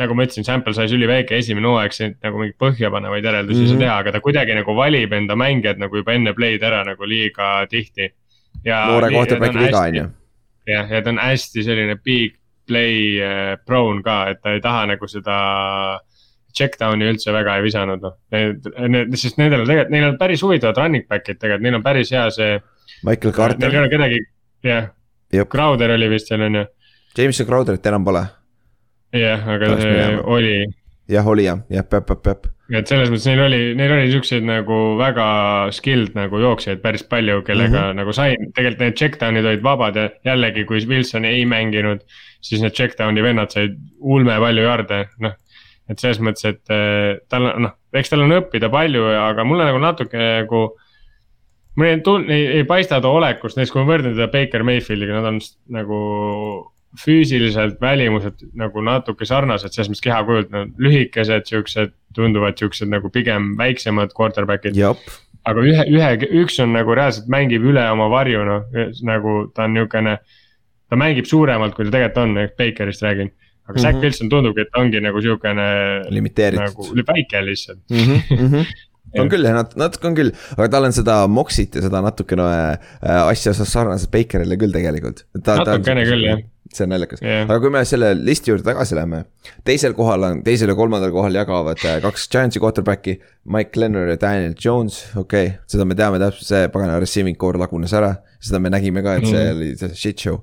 nagu 0.00 0.14
ma 0.16 0.24
ütlesin, 0.24 0.42
sample 0.46 0.72
size 0.74 0.96
üliväike, 0.96 1.36
esimene 1.36 1.68
hooaeg, 1.68 1.92
siin 1.94 2.14
nagu 2.24 2.38
mingeid 2.40 2.56
põhjapanevaid 2.58 3.26
järeldusi 3.28 3.60
ei 3.60 3.66
Mhm. 3.66 3.72
saa 3.74 3.80
teha, 3.82 3.96
aga 4.00 4.12
ta 4.14 4.20
kuidagi 4.24 4.54
nagu 4.56 4.74
valib 4.74 5.12
enda 5.12 5.36
mängijad 5.36 5.78
nagu 5.78 6.00
juba 6.00 6.14
enne 6.16 6.32
play'd 6.34 6.64
ära 6.64 6.80
nagu 6.88 7.04
liiga 7.06 7.50
tihti. 7.70 8.08
noore 8.64 9.10
quarterback'i 9.12 9.58
viga, 9.66 9.82
on 9.88 9.94
ju. 10.00 10.06
jah, 10.72 10.90
ja 10.90 11.02
ta 11.04 11.10
on 11.12 11.18
hästi 11.20 11.62
selline 11.68 11.96
big 12.04 12.34
play 12.66 13.20
äh, 13.20 13.56
prone 13.66 14.02
ka, 14.02 14.16
et 14.32 14.40
ta 14.42 14.56
ei 14.56 14.60
taha 14.64 14.86
nagu 14.94 15.06
seda 15.12 15.36
check 16.56 16.78
down'i 16.80 17.08
üldse 17.10 17.34
väga 17.34 17.56
ei 17.58 17.66
visanud, 17.66 18.02
noh. 18.04 18.18
Need, 18.34 18.68
need, 18.92 19.16
sest 19.20 19.40
nendel 19.40 19.64
on 19.64 19.70
tegelikult, 19.70 19.94
neil 19.96 20.08
on 20.10 20.20
päris 20.20 20.44
huvitavad 20.44 20.82
running 20.82 21.08
back'id 21.08 21.40
tegelikult, 21.40 21.66
neil 21.66 21.80
on 21.80 21.86
päris 21.86 22.12
hea 22.14 22.28
see. 22.34 22.60
Michael 23.02 23.32
Neil 23.32 23.34
ei 23.34 23.40
Carter, 23.40 23.80
ole 23.80 23.90
kedagi, 23.92 24.20
jah, 24.66 24.92
Crowder 25.50 25.96
oli 25.96 26.12
vist 26.12 26.30
seal 26.30 26.44
on 26.46 26.60
ju, 26.60 26.68
Jameson 27.18 27.46
Crowderit 27.48 27.86
enam 27.86 28.04
pole. 28.04 28.22
jah, 29.12 29.48
aga 29.54 29.74
Peaks 29.74 29.84
see 29.84 30.22
oli 30.36 30.54
jah, 31.10 31.28
oli 31.28 31.46
jah, 31.46 31.62
jah, 31.70 31.86
peab, 31.88 32.06
peab, 32.08 32.22
peab. 32.24 32.48
et 32.72 32.88
selles 32.88 33.10
mõttes 33.12 33.26
neil 33.28 33.42
oli, 33.44 33.60
neil 33.76 33.92
oli 33.96 34.10
siukseid 34.14 34.46
nagu 34.48 34.78
väga 35.00 35.26
skilled 35.76 36.16
nagu 36.16 36.40
jooksjaid 36.40 36.80
päris 36.84 37.04
palju, 37.08 37.42
kellega 37.46 37.74
mm. 37.74 37.82
-hmm. 37.82 38.00
nagu 38.00 38.14
sai, 38.16 38.36
tegelikult 38.56 38.84
need 38.86 38.98
check 38.98 39.20
down'id 39.20 39.48
olid 39.48 39.64
vabad 39.64 39.98
ja 39.98 40.08
jällegi, 40.32 40.64
kui 40.68 40.80
Wilson 40.88 41.24
ei 41.28 41.44
mänginud. 41.44 42.00
siis 42.40 42.62
need 42.62 42.74
check 42.74 42.98
down'i 42.98 43.22
vennad 43.22 43.50
said 43.50 43.76
ulme 44.00 44.38
palju 44.40 44.62
jarde, 44.62 45.06
noh. 45.20 45.36
Et 45.90 46.00
selles 46.02 46.20
mõttes, 46.22 46.46
et 46.48 46.72
eh, 46.72 47.18
tal 47.30 47.48
on 47.50 47.66
noh, 47.66 47.76
eks 47.98 48.12
tal 48.12 48.24
on 48.24 48.36
õppida 48.38 48.70
palju, 48.72 49.04
aga 49.18 49.46
mulle 49.48 49.66
nagu 49.68 49.80
natuke 49.82 50.18
nagu. 50.18 50.64
mul 51.76 51.88
ei 51.88 52.00
tun-, 52.04 52.28
ei, 52.30 52.46
ei 52.58 52.68
paista 52.68 53.00
ta 53.00 53.08
olekust, 53.08 53.56
näiteks 53.56 53.72
kui 53.72 53.82
ma 53.82 53.94
võrdlen 53.94 54.14
teda 54.16 54.28
Baker 54.32 54.64
Mayfieldiga, 54.66 55.18
nad 55.18 55.30
on 55.32 55.40
nagu 55.72 55.98
füüsiliselt 57.00 57.80
välimuselt 57.80 58.42
nagu 58.58 58.82
natuke 58.84 59.24
sarnased, 59.28 59.72
selles 59.72 59.88
mõttes 59.88 60.04
kehakujult, 60.04 60.50
nad 60.52 60.72
lühikesed, 60.82 61.46
siuksed, 61.48 61.94
tunduvad 62.16 62.58
siuksed 62.60 62.90
nagu 62.92 63.08
pigem 63.12 63.54
väiksemad 63.56 64.12
quarterback'id. 64.16 64.76
aga 65.48 65.64
ühe, 65.64 65.86
ühe, 65.90 66.10
üks 66.42 66.60
on 66.62 66.74
nagu 66.76 66.94
reaalselt 66.94 67.30
mängib 67.32 67.64
üle 67.66 67.82
oma 67.90 68.10
varju, 68.12 68.44
noh, 68.46 68.68
nagu 69.08 69.38
ta 69.54 69.64
on 69.66 69.78
niukene. 69.78 70.18
ta 70.92 70.96
mängib 71.00 71.24
suuremalt, 71.24 71.72
kui 71.74 71.86
ta 71.86 71.94
tegelikult 71.94 72.18
on, 72.20 72.50
Bakerist 72.58 73.02
räägin. 73.02 73.32
Aga 73.72 73.82
Zack 73.88 73.96
Mhm. 73.98 74.04
Wilson 74.06 74.30
tundubki, 74.32 74.66
et 74.66 74.72
ta 74.72 74.80
ongi 74.84 75.00
nagu 75.02 75.20
siukene 75.24 75.66
limiteeritud 76.12 76.68
nagu 76.68 77.04
väike 77.12 77.42
lihtsalt. 77.48 77.80
mm. 77.90 78.22
-hmm. 78.30 78.72
on 79.20 79.28
küll 79.28 79.44
jah, 79.44 79.52
nat-, 79.58 79.74
natuke 79.76 80.06
on 80.08 80.14
küll, 80.16 80.30
aga 80.56 80.68
tal 80.72 80.86
on 80.88 80.92
seda 80.96 81.18
Moxit 81.28 81.74
ja 81.76 81.82
seda 81.84 82.00
natukene 82.04 82.46
äh, 82.46 83.26
asja 83.26 83.52
sarnaselt 83.52 84.10
Bakerile 84.14 84.56
küll 84.56 84.72
tegelikult. 84.72 85.24
Natukene 85.36 86.04
küll, 86.08 86.24
jah. 86.30 86.38
see 86.72 86.86
on 86.86 86.92
naljakas 86.94 87.20
Jah. 87.20 87.42
aga 87.44 87.58
kui 87.60 87.68
me 87.74 87.82
selle 87.84 88.14
listi 88.16 88.48
juurde 88.48 88.64
tagasi 88.64 88.94
läheme, 88.96 89.18
teisel 89.68 89.92
kohal 89.92 90.22
on, 90.24 90.38
teisel 90.46 90.70
ja 90.72 90.74
kolmandal 90.78 91.10
kohal 91.12 91.34
jagavad 91.36 91.76
äh, 91.84 91.98
kaks 92.00 92.24
Giantsi 92.32 92.62
quarterback'i, 92.62 93.18
Mike 93.44 93.76
Lennar 93.80 94.08
ja 94.08 94.16
Daniel 94.16 94.54
Jones, 94.56 95.02
okei 95.16 95.46
okay,, 95.50 95.58
seda 95.68 95.84
me 95.84 95.94
teame 95.98 96.16
täpselt, 96.22 96.46
see 96.48 96.68
pagana 96.72 96.96
receiving 97.02 97.36
core 97.36 97.60
lagunes 97.60 97.92
ära, 97.92 98.14
seda 98.40 98.58
me 98.62 98.70
nägime 98.72 99.02
ka, 99.04 99.18
et 99.20 99.26
see 99.28 99.44
Mhm. 99.44 99.56
oli 99.58 99.76
see 99.76 99.94
shit 99.94 100.18
show 100.24 100.40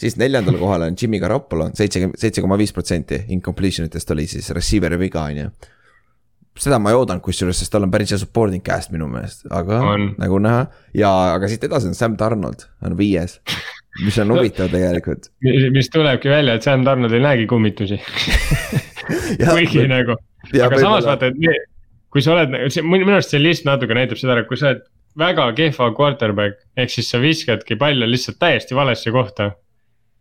siis 0.00 0.16
neljandal 0.20 0.58
kohal 0.60 0.86
on 0.88 0.96
Jimmy 1.02 1.20
Garoppolo, 1.22 1.68
seitsekümmend, 1.76 2.18
seitse 2.20 2.42
koma 2.44 2.58
viis 2.60 2.72
protsenti 2.76 3.24
incompletion 3.36 3.88
itest 3.90 4.10
oli 4.14 4.26
siis 4.30 4.50
receiver'i 4.56 4.98
viga, 5.00 5.26
on 5.28 5.42
ju. 5.42 5.50
seda 6.60 6.80
ma 6.82 6.92
ei 6.92 6.98
oodanud 6.98 7.22
kusjuures, 7.24 7.60
sest 7.62 7.72
tal 7.72 7.86
on 7.86 7.92
päris 7.92 8.12
hea 8.12 8.20
supporting 8.20 8.64
cast 8.66 8.92
minu 8.92 9.08
meelest, 9.08 9.46
aga 9.54 9.80
On. 9.94 10.08
nagu 10.20 10.40
näha 10.42 10.66
ja, 10.96 11.10
aga 11.36 11.48
siit 11.48 11.64
edasi 11.68 11.90
on 11.90 11.96
Sam 11.96 12.16
Donald 12.20 12.66
on 12.84 12.96
viies, 12.98 13.38
mis 14.04 14.18
on 14.22 14.34
huvitav 14.34 14.72
tegelikult. 14.72 15.30
mis 15.76 15.92
tulebki 15.92 16.32
välja, 16.32 16.56
et 16.58 16.66
Sam 16.66 16.84
Donald 16.84 17.16
ei 17.16 17.24
näegi 17.24 17.48
kummitusi, 17.50 18.00
kuigi 19.50 19.86
nagu, 19.90 20.16
aga 20.52 20.80
samas 20.80 21.08
vaata, 21.08 21.30
et 21.30 21.68
kui 22.10 22.22
sa 22.24 22.34
oled, 22.34 22.56
minu 22.82 23.12
arust 23.14 23.32
see 23.34 23.42
list 23.42 23.68
natuke 23.68 23.94
näitab 23.96 24.18
seda 24.20 24.34
ära, 24.34 24.46
kui 24.48 24.58
sa 24.58 24.72
oled 24.72 24.82
väga 25.20 25.48
kehva 25.58 25.90
quarterback, 25.96 26.60
ehk 26.78 26.92
siis 26.92 27.10
sa 27.10 27.20
viskadki 27.22 27.76
palle 27.78 28.08
lihtsalt 28.08 28.38
täiesti 28.42 28.76
valesse 28.78 29.12
kohta. 29.14 29.52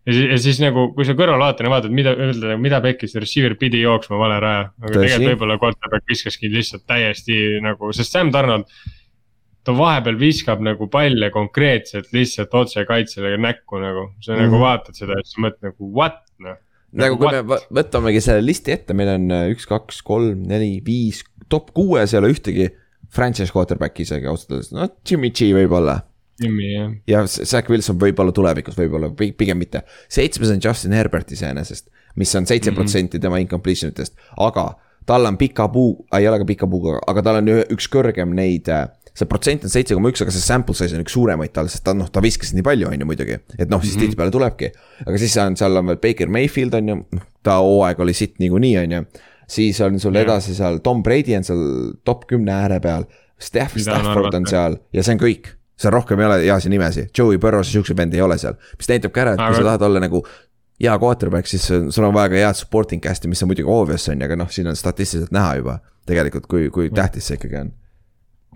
Ja 0.10 0.16
siis, 0.16 0.30
ja 0.32 0.38
siis 0.41 0.60
nagu, 0.64 0.86
kui 0.95 1.05
sa 1.07 1.14
kõrvalvaatajana 1.18 1.72
vaatad, 1.74 1.93
mida 1.95 2.14
öelda, 2.18 2.55
mida 2.62 2.80
pekkis, 2.84 3.14
receiver 3.22 3.55
pidi 3.62 3.84
jooksma 3.84 4.18
vale 4.20 4.39
raja, 4.41 4.64
aga 4.82 4.93
Tõsi. 4.93 5.03
tegelikult 5.05 5.34
võib-olla 5.34 5.60
quarterback 5.62 6.10
viskaski 6.10 6.49
lihtsalt 6.53 6.86
täiesti 6.89 7.38
nagu, 7.64 7.91
sest 7.95 8.16
Sam 8.16 8.34
Donald. 8.34 8.66
ta 9.64 9.74
vahepeal 9.76 10.16
viskab 10.18 10.62
nagu 10.64 10.88
palle 10.89 11.28
konkreetselt 11.30 12.07
lihtsalt 12.16 12.53
otse 12.55 12.86
kaitsele 12.88 13.36
näkku 13.38 13.78
nagu, 13.78 14.07
sa 14.22 14.32
mm 14.32 14.36
-hmm. 14.36 14.41
Mhm. 14.41 14.45
nagu 14.49 14.64
vaatad 14.64 14.95
seda 14.95 15.14
ja 15.20 15.24
siis 15.24 15.38
mõtled 15.38 15.70
nagu 15.70 15.91
what 15.93 16.24
noh. 16.39 16.55
nagu 16.93 17.18
kui 17.18 17.28
me 17.28 17.41
võ- 17.43 17.68
võtamegi 17.70 18.22
selle 18.22 18.45
listi 18.45 18.72
ette, 18.72 18.93
meil 18.93 19.10
on 19.10 19.32
äh, 19.32 19.51
üks, 19.51 19.68
kaks, 19.68 20.01
kolm, 20.01 20.47
neli, 20.47 20.82
viis, 20.86 21.24
top 21.49 21.72
kuues 21.74 22.14
ei 22.14 22.20
ole 22.20 22.32
ühtegi 22.32 22.70
franchise 23.10 23.51
quarterback'i 23.51 24.01
isegi 24.01 24.26
ausalt 24.26 24.51
öeldes, 24.51 24.72
no 24.72 24.88
Jimmy 25.05 25.30
G 25.30 25.51
võib-olla 25.53 26.09
Jimmy 26.42 26.70
jah, 26.74 26.92
ja 27.08 27.24
Zack 27.28 27.70
Wilson 27.70 27.98
võib-olla 28.00 28.32
tulevikus, 28.36 28.76
võib-olla 28.78 29.10
pi- 29.16 29.32
pigem 29.38 29.58
mitte. 29.58 29.82
seitsmes 30.10 30.50
on 30.54 30.60
Justin 30.64 30.94
Herbert 30.94 31.32
iseenesest, 31.32 31.90
mis 32.16 32.36
on 32.36 32.46
seitse 32.50 32.72
protsenti 32.76 33.20
tema 33.20 33.38
incompletion 33.40 33.92
itest, 33.92 34.16
aga 34.38 34.72
tal 35.10 35.26
on 35.26 35.38
pika 35.38 35.68
puu, 35.74 36.06
ei 36.14 36.28
ole 36.30 36.38
ka 36.40 36.46
pika 36.46 36.68
puuga, 36.70 37.00
aga 37.08 37.22
tal 37.26 37.40
on 37.42 37.48
üks 37.70 37.88
kõrgem 37.90 38.34
neid. 38.36 38.68
see 39.20 39.26
protsent 39.28 39.64
on 39.66 39.70
seitse 39.74 39.96
koma 39.98 40.10
üks, 40.14 40.22
aga 40.22 40.32
see 40.32 40.40
sample 40.40 40.74
size 40.78 40.96
on 40.96 41.02
üks 41.04 41.12
suuremaid 41.12 41.52
tal, 41.52 41.68
sest 41.68 41.84
ta 41.84 41.92
noh, 41.94 42.08
ta 42.08 42.22
viskas 42.24 42.54
nii 42.56 42.64
palju, 42.64 42.88
on 42.88 43.00
ju 43.00 43.06
muidugi. 43.06 43.40
et 43.58 43.68
noh, 43.70 43.82
siis 43.82 43.96
Mhm. 43.98 44.04
tihtipeale 44.06 44.32
tulebki, 44.32 44.70
aga 45.06 45.18
siis 45.18 45.36
on, 45.38 45.56
seal 45.58 45.76
on 45.78 45.86
veel 45.88 45.98
Baker 45.98 46.28
Mayfield 46.30 46.74
on 46.74 46.88
ju, 46.88 46.96
noh 47.12 47.24
ta 47.44 47.58
hooaeg 47.60 48.00
oli 48.00 48.14
sitt 48.14 48.38
niikuinii, 48.40 48.78
on 48.84 48.92
ju. 48.92 49.06
siis 49.48 49.82
on 49.82 50.00
sul 50.00 50.14
Jah. 50.14 50.24
edasi 50.24 50.54
seal 50.56 50.78
Tom 50.80 51.02
Brady 51.04 51.36
on 51.36 51.44
seal 51.44 51.94
top 52.06 52.28
kümne 52.28 52.52
ääre 52.52 52.80
peal. 52.80 53.04
Staff, 53.40 53.76
Stafford 53.78 54.34
on 54.34 54.46
seal 54.46 54.78
ja 54.94 55.02
see 55.04 55.14
on 55.14 55.20
kõik 55.20 55.46
seal 55.80 55.94
rohkem 55.96 56.20
ei 56.20 56.28
ole 56.28 56.38
heasi 56.44 56.70
nimesid, 56.72 57.10
Joey 57.18 57.40
Burrows 57.40 57.70
ja 57.70 57.80
siukseid 57.80 57.98
vende 57.98 58.20
ei 58.20 58.24
ole 58.26 58.38
seal, 58.38 58.58
mis 58.78 58.92
näitab 58.92 59.16
ka 59.16 59.26
ära, 59.26 59.36
et 59.36 59.44
kui 59.44 59.54
Aga- 59.54 59.62
sa 59.62 59.68
tahad 59.72 59.88
olla 59.88 60.04
nagu 60.04 60.24
hea 60.80 60.96
quarterback, 61.00 61.48
siis 61.48 61.68
sul 61.68 62.08
on 62.08 62.14
vaja 62.16 62.32
ka 62.32 62.40
head 62.40 62.60
supporting 62.60 63.04
cast'i, 63.04 63.28
mis 63.28 63.44
on 63.44 63.52
muidugi 63.52 63.68
obvious 63.68 64.08
on 64.10 64.20
ju, 64.20 64.28
aga 64.28 64.40
noh, 64.40 64.50
siin 64.52 64.70
on 64.72 64.80
statistiliselt 64.80 65.36
näha 65.36 65.58
juba 65.60 65.80
tegelikult, 66.10 66.48
kui, 66.50 66.70
kui 66.74 66.90
tähtis 66.96 67.28
see 67.30 67.38
ikkagi 67.40 67.60
on. 67.60 67.72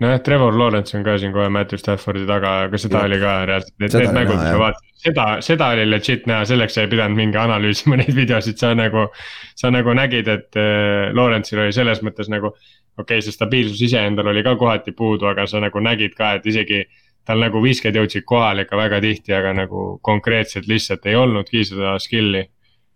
nojah, 0.02 0.20
Trevor 0.26 0.56
Lawrence 0.58 0.96
on 0.98 1.04
ka 1.06 1.18
siin 1.22 1.32
kohe 1.34 1.48
Matthew 1.52 1.78
Staffordi 1.78 2.24
taga, 2.26 2.54
aga 2.66 2.80
seda 2.80 2.98
Jah. 2.98 3.08
oli 3.10 3.18
ka 3.22 3.34
reaalselt, 3.50 3.74
need, 3.78 3.94
need 4.00 4.16
mängud, 4.16 4.38
mis 4.40 4.48
jah. 4.48 4.56
ma 4.56 4.62
vaatasin, 4.64 4.94
seda, 5.04 5.26
seda 5.44 5.68
oli 5.76 5.84
legit 5.90 6.26
näha, 6.30 6.46
selleks 6.48 6.78
ei 6.80 6.88
pidanud 6.90 7.20
mingi 7.20 7.38
analüüsima 7.38 7.98
neid 8.00 8.16
videosid, 8.16 8.58
sa 8.60 8.72
nagu. 8.78 9.06
sa 9.54 9.70
nagu 9.70 9.94
nägid, 9.94 10.28
et 10.28 10.58
äh, 10.58 11.12
Lawrence'il 11.14 11.62
oli 11.62 11.76
selles 11.76 12.02
mõttes 12.02 12.30
nagu, 12.32 12.50
okei 12.98 13.04
okay,, 13.04 13.22
see 13.22 13.36
stabiilsus 13.36 13.84
iseendal 13.86 14.32
oli 14.32 14.42
ka 14.42 14.56
kohati 14.58 14.96
puudu, 14.96 15.28
aga 15.30 15.46
sa 15.50 15.62
nagu 15.62 15.82
nägid 15.84 16.16
ka, 16.18 16.36
et 16.40 16.46
isegi. 16.50 16.84
Tal 17.24 17.40
nagu 17.40 17.62
visked 17.64 17.96
jõudsid 17.96 18.26
kohale 18.28 18.66
ikka 18.66 18.76
väga 18.78 19.00
tihti, 19.04 19.34
aga 19.36 19.54
nagu 19.56 19.84
konkreetselt 20.04 20.68
lihtsalt 20.70 21.06
ei 21.08 21.16
olnudki 21.16 21.64
seda 21.64 21.96
skill'i 22.02 22.44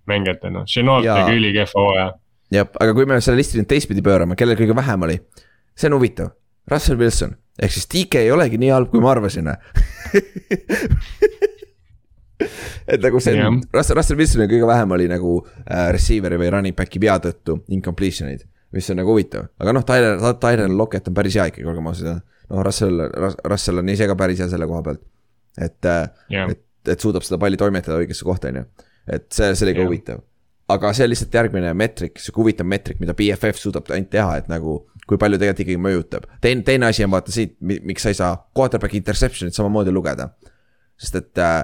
mängijatena 0.08 0.62
no., 0.62 0.64
Chenault 0.68 1.06
tegi 1.08 1.40
ülikehva 1.40 1.84
hooaja. 1.84 2.08
jah, 2.52 2.70
aga 2.80 2.96
kui 2.96 3.08
me 3.08 3.20
selle 3.24 3.40
listi 3.40 3.60
nüüd 3.60 3.68
teistpidi 3.70 4.04
pöörame, 4.04 4.36
kellel 4.38 4.58
kõige 4.60 4.76
vähem 4.76 5.08
oli, 5.08 5.18
see 5.76 5.90
on 5.90 5.98
huvitav, 5.98 6.32
Russell 6.68 7.00
Wilson 7.00 7.36
ehk 7.58 7.74
siis 7.74 7.88
DK 7.90 8.22
ei 8.22 8.32
olegi 8.32 8.58
nii 8.60 8.70
halb, 8.72 8.90
kui 8.92 9.02
ma 9.02 9.10
arvasin. 9.16 9.50
et 12.92 13.02
nagu 13.02 13.20
see 13.22 13.34
Jah. 13.34 13.48
on, 13.50 13.58
Russell, 13.74 13.98
Russell 13.98 14.20
Wilsonil 14.20 14.50
kõige 14.50 14.68
vähem 14.68 14.94
oli 14.94 15.08
nagu 15.10 15.32
äh, 15.42 15.88
receiver'i 15.94 16.38
või 16.40 16.52
running 16.54 16.76
back'i 16.78 17.02
vea 17.02 17.16
tõttu 17.22 17.52
incompletion 17.74 18.30
eid, 18.30 18.42
mis 18.74 18.90
on 18.92 19.00
nagu 19.02 19.10
huvitav, 19.12 19.42
aga 19.58 19.74
noh, 19.74 19.84
Tyler, 19.86 20.14
Tyler 20.40 20.70
Lockett 20.70 21.10
on 21.10 21.14
päris 21.18 21.36
hea 21.38 21.48
ikkagi, 21.50 21.66
olgem 21.68 21.90
ausad, 21.90 22.22
noh, 22.50 22.62
Russell, 22.64 23.04
Russell 23.44 23.82
on 23.82 23.92
ise 23.92 24.08
ka 24.08 24.16
päris 24.18 24.40
hea 24.42 24.48
selle 24.50 24.68
koha 24.70 24.82
pealt. 24.86 25.04
et 25.58 25.90
äh, 25.90 26.08
jah, 26.32 26.50
et, 26.54 26.62
et 26.88 27.00
suudab 27.00 27.26
seda 27.26 27.40
palli 27.42 27.58
toimetada 27.60 27.98
õigesse 28.00 28.26
kohta, 28.26 28.52
on 28.52 28.62
ju. 28.62 28.66
et 29.06 29.28
see, 29.34 29.52
see 29.54 29.68
oli 29.68 29.76
ka 29.76 29.82
Jah. 29.82 29.90
huvitav. 29.90 30.22
aga 30.74 30.92
see 30.96 31.08
on 31.08 31.12
lihtsalt 31.14 31.40
järgmine 31.40 31.72
meetrik, 31.78 32.20
sihuke 32.22 32.44
huvitav 32.44 32.68
meetrik, 32.68 33.00
mida 33.02 33.16
BFF 33.18 33.60
suudab 33.60 33.88
ainult 33.94 34.12
teha, 34.14 34.38
et 34.42 34.52
nagu. 34.52 34.80
kui 35.08 35.16
palju 35.16 35.38
tegelikult 35.40 35.64
ikkagi 35.64 35.80
mõjutab, 35.80 36.26
teine, 36.44 36.60
teine 36.66 36.90
asi 36.90 37.00
on 37.00 37.14
vaata 37.14 37.32
siit, 37.32 37.54
miks 37.64 38.02
sa 38.04 38.10
ei 38.12 38.16
saa 38.18 38.34
quarterback'i 38.56 39.00
interception'it 39.00 39.56
samamoodi 39.56 39.94
lugeda. 39.94 40.34
sest 41.00 41.16
et 41.16 41.40
äh, 41.40 41.62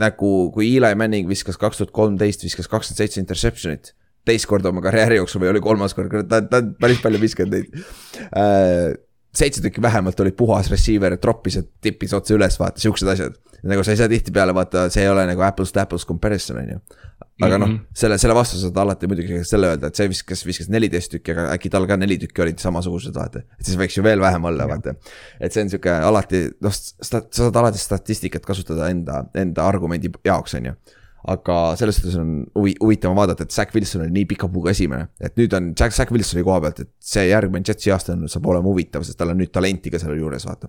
nagu, 0.00 0.30
kui 0.54 0.70
Eli 0.76 0.94
Manning 0.98 1.28
viskas 1.30 1.58
kaks 1.60 1.80
tuhat 1.80 1.92
kolmteist, 1.94 2.42
viskas 2.46 2.70
kakskümmend 2.70 3.02
seitse 3.02 3.20
interception'it. 3.22 3.92
teist 4.24 4.48
korda 4.48 4.70
oma 4.72 4.80
karjääri 4.80 5.18
jooksul 5.18 5.42
või 5.42 5.50
oli 5.50 5.60
kolmas 5.60 5.92
kord, 5.92 6.14
ta, 6.30 6.38
ta 6.48 6.62
on 6.62 6.70
päris 6.80 7.02
palju 7.04 7.18
viskanud 7.20 7.58
neid 7.58 7.74
äh, 8.32 8.94
seitse 9.36 9.62
tükki 9.62 9.82
vähemalt 9.82 10.20
olid 10.20 10.36
puhas 10.38 10.70
receiver, 10.70 11.16
troppis 11.18 11.58
ja 11.58 11.62
tippis 11.82 12.14
otse 12.14 12.36
üles, 12.36 12.58
vaata 12.60 12.80
siuksed 12.82 13.08
asjad. 13.14 13.34
nagu 13.64 13.80
sa 13.84 13.94
ei 13.94 13.96
saa 13.96 14.08
tihtipeale 14.12 14.52
vaata, 14.54 14.88
see 14.92 15.02
ei 15.06 15.08
ole 15.08 15.24
nagu 15.26 15.40
apples 15.46 15.72
to 15.72 15.80
apples 15.80 16.04
comparison 16.06 16.58
on 16.60 16.72
ju. 16.74 16.78
aga 17.42 17.58
noh 17.58 17.68
Mhm., 17.68 17.78
selle, 17.94 18.18
selle 18.18 18.34
vastu 18.34 18.58
saad 18.60 18.76
alati 18.76 19.08
muidugi 19.10 19.40
selle 19.48 19.72
öelda, 19.72 19.88
et 19.88 19.98
see 19.98 20.08
viskas, 20.08 20.44
viskas 20.46 20.68
neliteist 20.70 21.10
tükki, 21.16 21.32
aga 21.32 21.46
äkki 21.54 21.70
tal 21.72 21.86
ka 21.90 21.96
neli 21.96 22.18
tükki 22.20 22.42
olid 22.44 22.58
samasugused, 22.62 23.14
vaata. 23.14 23.42
et 23.58 23.64
siis 23.66 23.78
võiks 23.80 23.96
ju 23.96 24.04
veel 24.04 24.20
vähem 24.20 24.44
olla, 24.44 24.68
vaata. 24.68 24.94
et 25.40 25.52
see 25.52 25.64
on 25.64 25.72
sihuke 25.72 25.90
alati, 26.10 26.44
noh, 26.60 26.74
sa 26.74 27.24
saad 27.24 27.56
alati 27.56 27.78
statistikat 27.78 28.44
kasutada 28.46 28.90
enda, 28.92 29.24
enda 29.34 29.66
argumendi 29.66 30.12
jaoks, 30.24 30.54
on 30.60 30.70
ju 30.70 30.76
aga 31.24 31.58
selles 31.80 31.96
suhtes 31.98 32.16
on 32.20 32.32
huvi, 32.58 32.74
huvitav 32.82 33.14
vaadata, 33.16 33.46
et 33.46 33.54
Zack 33.54 33.72
Wilson 33.74 34.04
oli 34.04 34.12
nii 34.12 34.26
pika 34.34 34.48
puuga 34.52 34.74
esimene, 34.74 35.08
et 35.24 35.38
nüüd 35.40 35.54
on 35.56 35.70
Zack, 35.78 35.96
Zack 35.96 36.12
Wilsoni 36.12 36.44
koha 36.44 36.60
pealt, 36.60 36.82
et 36.84 36.90
see 37.00 37.24
järgmine 37.30 37.64
Jetsi 37.64 37.92
aasta 37.94 38.12
on, 38.12 38.26
saab 38.28 38.48
olema 38.52 38.68
huvitav, 38.68 39.06
sest 39.06 39.18
tal 39.20 39.32
on 39.32 39.40
nüüd 39.40 39.52
talenti 39.54 39.92
ka 39.92 40.00
selle 40.02 40.18
juures, 40.20 40.44
vaata. 40.48 40.68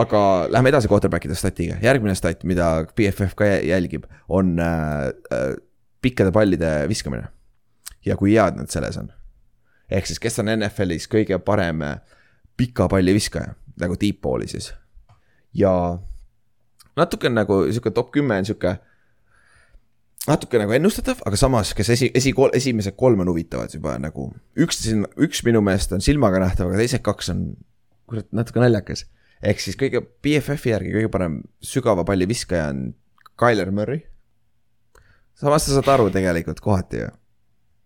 aga 0.00 0.22
lähme 0.54 0.72
edasi 0.72 0.88
quarterback'ide 0.88 1.36
statiga, 1.36 1.76
järgmine 1.84 2.16
stat, 2.16 2.44
mida 2.48 2.86
BFF 2.96 3.36
ka 3.36 3.50
jä- 3.50 3.62
jälgib, 3.68 4.08
on 4.28 4.56
äh, 4.64 5.10
äh, 5.34 5.52
pikkade 6.00 6.32
pallide 6.32 6.72
viskamine. 6.88 7.28
ja 8.06 8.16
kui 8.16 8.32
head 8.32 8.56
nad 8.56 8.70
selles 8.72 8.96
on. 8.96 9.12
ehk 9.90 10.06
siis, 10.06 10.18
kes 10.18 10.38
on 10.40 10.48
NFL-is 10.56 11.08
kõige 11.12 11.38
parem 11.38 11.82
äh, 11.82 11.98
pika 12.56 12.88
palli 12.88 13.12
viskaja, 13.14 13.52
nagu 13.80 13.96
deep 14.00 14.22
ball'i 14.24 14.48
siis. 14.48 14.72
ja 15.52 15.98
natuke 16.96 17.28
on 17.28 17.34
nagu 17.34 17.66
sihuke 17.68 17.90
top 17.90 18.10
kümme 18.14 18.40
on 18.40 18.48
sihuke 18.48 18.78
natuke 20.28 20.60
nagu 20.60 20.74
ennustatav, 20.76 21.22
aga 21.26 21.38
samas, 21.40 21.72
kes 21.76 21.88
esi, 21.94 22.10
esi, 22.14 22.34
esimesed 22.60 22.96
kolm 23.00 23.24
on 23.24 23.32
huvitavad 23.32 23.72
juba 23.74 23.96
nagu. 24.02 24.30
üks 24.58 24.82
siin, 24.84 25.06
üks 25.16 25.42
minu 25.46 25.62
meelest 25.64 25.94
on 25.96 26.04
silmaga 26.04 26.42
nähtav, 26.42 26.70
aga 26.70 26.82
teised 26.82 27.04
kaks 27.06 27.32
on 27.34 27.48
kurat 28.08 28.28
natuke 28.36 28.62
naljakas. 28.62 29.04
ehk 29.44 29.60
siis 29.62 29.78
kõige 29.78 30.02
BFF-i 30.24 30.72
järgi 30.72 30.94
kõige 30.96 31.10
parem 31.14 31.38
sügava 31.62 32.04
palli 32.08 32.26
viskaja 32.26 32.72
on 32.72 32.90
Tyler 33.38 33.70
Murray. 33.70 34.02
samas 35.38 35.68
sa 35.68 35.76
saad 35.76 35.90
aru 35.94 36.10
tegelikult 36.14 36.60
kohati 36.64 37.04
ju. 37.04 37.10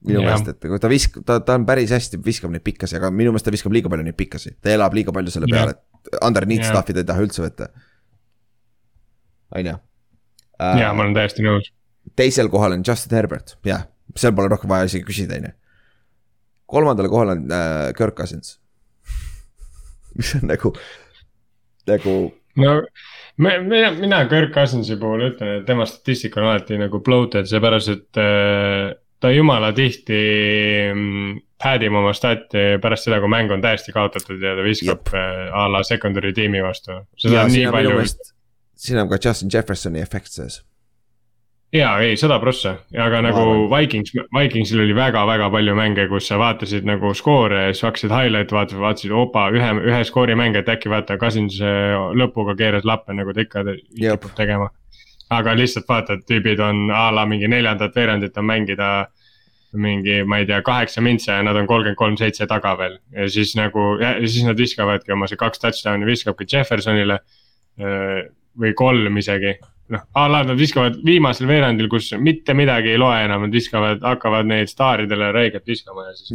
minu 0.07 0.25
meelest, 0.25 0.49
et 0.51 0.65
kui 0.67 0.81
ta 0.83 0.91
viskab, 0.91 1.23
ta, 1.27 1.39
ta 1.47 1.55
on 1.59 1.67
päris 1.67 1.93
hästi, 1.95 2.19
viskab 2.25 2.51
neid 2.51 2.65
pikkasi, 2.67 2.97
aga 2.99 3.13
minu 3.15 3.31
meelest 3.31 3.47
ta 3.47 3.55
viskab 3.55 3.75
liiga 3.75 3.91
palju 3.93 4.07
neid 4.07 4.19
pikkasi, 4.19 4.57
ta 4.63 4.73
elab 4.75 4.97
liiga 4.99 5.15
palju 5.15 5.35
selle 5.35 5.51
peale, 5.51 5.77
et 5.77 6.19
underneath 6.19 6.67
stuff'i 6.67 6.97
ta 6.97 7.05
ei 7.05 7.11
taha 7.13 7.27
üldse 7.27 7.45
võtta. 7.45 7.69
on 9.59 9.71
ju. 9.71 9.77
ja 10.59 10.91
ma 10.91 11.05
olen 11.05 11.15
täiesti 11.19 11.47
nõus. 11.47 11.71
Teisel 12.17 12.51
kohal 12.53 12.77
on 12.77 12.85
Justin 12.87 13.17
Herbert, 13.17 13.57
jah, 13.67 13.87
seal 14.17 14.35
pole 14.37 14.51
rohkem 14.53 14.71
vaja 14.73 14.91
isegi 14.91 15.07
küsida, 15.09 15.39
on 15.41 15.51
ju. 15.51 15.57
kolmandal 16.73 17.09
kohal 17.13 17.35
on 17.37 17.49
äh, 17.53 17.89
Kirk 17.97 18.17
Cousins. 18.19 18.59
mis 20.17 20.35
on 20.37 20.49
nagu, 20.51 20.75
nagu 21.89 22.17
no 22.61 22.75
me, 23.37 23.59
mina, 23.61 23.91
mina 23.91 24.25
Kirk 24.29 24.53
Cousinsi 24.55 24.97
puhul 25.01 25.29
ütlen, 25.31 25.61
et 25.61 25.67
tema 25.67 25.87
statistika 25.89 26.41
on 26.41 26.51
alati 26.51 26.79
nagu 26.81 27.01
bloated, 27.05 27.49
seepärast 27.49 27.93
et 27.95 28.21
äh, 28.21 28.91
ta 29.23 29.31
jumala 29.33 29.73
tihti 29.77 30.19
mm, 30.93 31.39
pad 31.63 31.85
ib 31.87 31.97
oma 31.97 32.13
stat'i 32.17 32.77
pärast 32.83 33.09
seda, 33.09 33.21
kui 33.23 33.31
mäng 33.33 33.53
on 33.55 33.63
täiesti 33.65 33.95
kaotatud 33.95 34.43
ja 34.43 34.57
ta 34.59 34.67
viskab 34.67 35.13
äh, 35.15 35.47
a 35.49 35.69
la 35.73 35.83
secondary 35.87 36.35
tiimi 36.37 36.63
vastu. 36.65 37.03
seda 37.17 37.41
ja 37.41 37.47
on 37.47 37.55
nii 37.55 37.71
palju, 37.73 38.05
siin 38.83 39.03
on 39.03 39.11
ka 39.11 39.21
Justin 39.23 39.53
Jeffersoni 39.53 40.03
efekt 40.03 40.33
sees. 40.35 40.61
jaa, 41.73 41.93
ei 42.05 42.17
sada 42.21 42.37
prossa, 42.43 42.75
aga 43.01 43.23
nagu 43.25 43.41
arvan. 43.43 43.65
Vikings, 43.73 44.13
Vikingsil 44.37 44.83
oli 44.85 44.95
väga-väga 44.97 45.49
palju 45.53 45.77
mänge, 45.79 46.07
kus 46.11 46.29
sa 46.29 46.39
vaatasid 46.41 46.87
nagu 46.89 47.15
skoore 47.17 47.67
ja 47.67 47.73
siis 47.73 47.87
hakkasid 47.87 48.13
highlight'e 48.13 48.57
vaatama, 48.57 48.85
vaatasid 48.89 49.15
opa 49.17 49.47
ühe, 49.55 49.71
ühe 49.89 50.03
skoori 50.09 50.37
mänge, 50.39 50.61
et 50.63 50.71
äkki 50.73 50.93
vaata 50.93 51.17
Cousins 51.21 51.59
lõpuga 52.19 52.57
keeras 52.59 52.87
lappe 52.89 53.17
nagu 53.17 53.33
ta 53.33 53.45
ikka 53.47 53.65
kipub 53.73 54.37
tegema. 54.37 54.71
aga 55.33 55.57
lihtsalt 55.57 55.89
vaatad, 55.89 56.27
tüübid 56.29 56.61
on 56.61 56.91
a 56.93 57.07
la 57.15 57.25
mingi 57.27 57.49
neljandat 57.49 57.95
veerandit 57.97 58.37
on 58.37 58.45
mängida 58.45 58.93
mingi, 59.73 60.19
ma 60.29 60.43
ei 60.43 60.47
tea, 60.47 60.61
kaheksa 60.61 61.01
mintse 61.01 61.33
ja 61.33 61.43
nad 61.43 61.57
on 61.57 61.67
kolmkümmend 61.67 61.97
kolm, 61.97 62.17
seitse 62.21 62.45
taga 62.47 62.75
veel 62.77 62.99
ja 63.17 63.29
siis 63.33 63.55
nagu 63.57 63.95
ja 64.03 64.19
ja 64.21 64.29
siis 64.29 64.45
nad 64.45 64.61
viskavadki 64.61 65.15
oma 65.17 65.27
see 65.31 65.41
kaks 65.41 65.63
touchdown'i 65.63 66.07
viskabki 66.07 66.45
Jeffersonile. 66.53 67.23
või 68.61 68.75
kolm 68.77 69.17
isegi, 69.17 69.55
noh 69.91 70.05
a 70.15 70.29
la 70.31 70.43
nad 70.47 70.57
viskavad 70.59 71.01
viimasel 71.05 71.47
veerandil, 71.51 71.89
kus 71.89 72.13
mitte 72.19 72.55
midagi 72.55 72.95
ei 72.95 72.99
loe 72.99 73.25
enam, 73.25 73.43
nad 73.49 73.53
viskavad, 73.53 74.01
hakkavad 74.03 74.47
neid 74.47 74.71
staaridele 74.71 75.33
räigelt 75.33 75.67
viskama 75.67 76.07
ja 76.09 76.15
siis 76.17 76.33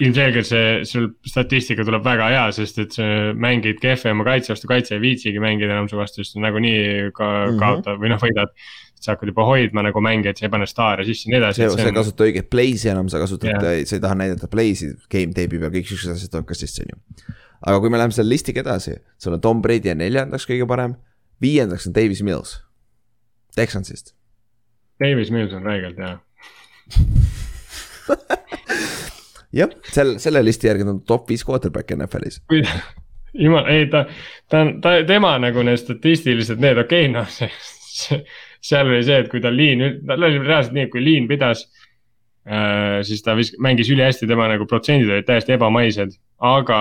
ilmselgelt 0.00 0.44
see, 0.44 0.72
sul 0.84 1.06
statistika 1.24 1.84
tuleb 1.86 2.02
väga 2.04 2.26
hea, 2.28 2.42
sest 2.52 2.78
et 2.82 2.96
sa 2.96 3.04
mängid 3.32 3.78
kehvema 3.80 4.26
kaitse 4.26 4.52
vastu, 4.52 4.68
kaitse 4.68 4.96
ei 4.96 5.00
viitsigi 5.00 5.40
mängida 5.40 5.72
enam 5.72 5.88
su 5.88 5.96
vastu, 5.96 6.24
sest 6.24 6.36
nagunii 6.42 7.12
ka 7.16 7.30
Mhm. 7.46 7.58
kaotad 7.62 8.02
või 8.02 8.12
noh, 8.12 8.20
võidad. 8.20 8.52
sa 8.96 9.12
hakkad 9.12 9.28
juba 9.28 9.44
hoidma 9.44 9.82
nagu 9.84 10.00
mängijat, 10.00 10.38
sa 10.38 10.46
ei 10.46 10.50
pane 10.50 10.66
staare 10.66 11.04
sisse 11.04 11.28
ja 11.28 11.34
nii 11.34 11.38
edasi 11.38 11.60
see, 11.60 11.68
sa 11.68 11.88
ei 11.90 11.92
kasuta 11.94 12.24
õigeid 12.24 12.46
play'si 12.50 12.88
enam, 12.90 13.08
sa 13.12 13.18
kasutad 13.20 13.62
yeah., 13.62 13.84
sa 13.86 13.96
ei 13.96 14.00
taha 14.00 14.14
näidata 14.18 14.48
play'si 14.48 14.88
game 15.12 15.36
tape'i 15.36 15.60
peal, 15.60 15.70
kõik 15.70 15.86
siuksed 15.86 16.14
asjad 16.14 16.32
tulevad 16.32 16.48
ka 16.48 16.54
sisse, 16.54 16.82
on 16.82 16.94
ju. 16.94 17.34
aga 17.68 17.80
kui 17.80 17.90
me 17.92 18.00
läheme 18.00 18.16
selle 18.16 18.32
listiga 18.32 18.64
edasi, 18.64 18.96
sul 19.20 19.36
on 19.36 19.40
Tom 19.44 19.60
Brady 19.62 19.92
on 19.92 20.00
neljandaks 20.00 20.48
kõige 20.48 20.66
parem, 20.66 20.96
viiendaks 21.42 21.86
on 21.86 21.94
Davis 21.94 22.22
Mills, 22.22 22.60
Texansist. 23.56 24.14
Davis 25.00 25.30
Mills 25.30 25.52
on 25.52 25.62
räigelt 25.62 25.98
hea. 26.00 26.18
jah, 29.60 29.72
sel, 29.92 30.16
selle 30.22 30.42
listi 30.44 30.70
järgi 30.70 30.86
ta 30.86 30.94
on 30.94 31.00
top 31.08 31.30
viis 31.30 31.44
quarterback 31.46 31.92
NFL-is. 31.96 32.40
jumal, 33.36 33.66
ei 33.72 33.86
ta, 33.92 34.06
ta 34.50 34.62
on, 34.64 34.76
ta, 34.84 34.98
tema 35.08 35.36
nagu 35.42 35.64
need 35.66 35.80
statistilised 35.80 36.62
need, 36.62 36.78
okei 36.80 37.08
okay,, 37.08 37.12
noh, 37.12 37.28
see, 37.32 37.50
see, 37.86 38.20
seal 38.64 38.88
oli 38.90 39.02
see, 39.06 39.18
et 39.24 39.32
kui 39.32 39.42
ta 39.44 39.52
liin, 39.52 39.84
tal 40.06 40.28
oli 40.28 40.40
reaalselt 40.42 40.76
nii, 40.76 40.86
et 40.88 40.94
kui 40.94 41.04
liin 41.04 41.28
pidas 41.30 41.66
äh,. 42.46 43.02
siis 43.06 43.24
ta 43.26 43.36
vis-, 43.38 43.54
mängis 43.62 43.90
ülihästi, 43.92 44.28
tema 44.30 44.48
nagu 44.52 44.68
protsendid 44.70 45.10
olid 45.12 45.28
täiesti 45.28 45.56
ebamaised, 45.56 46.16
aga 46.44 46.80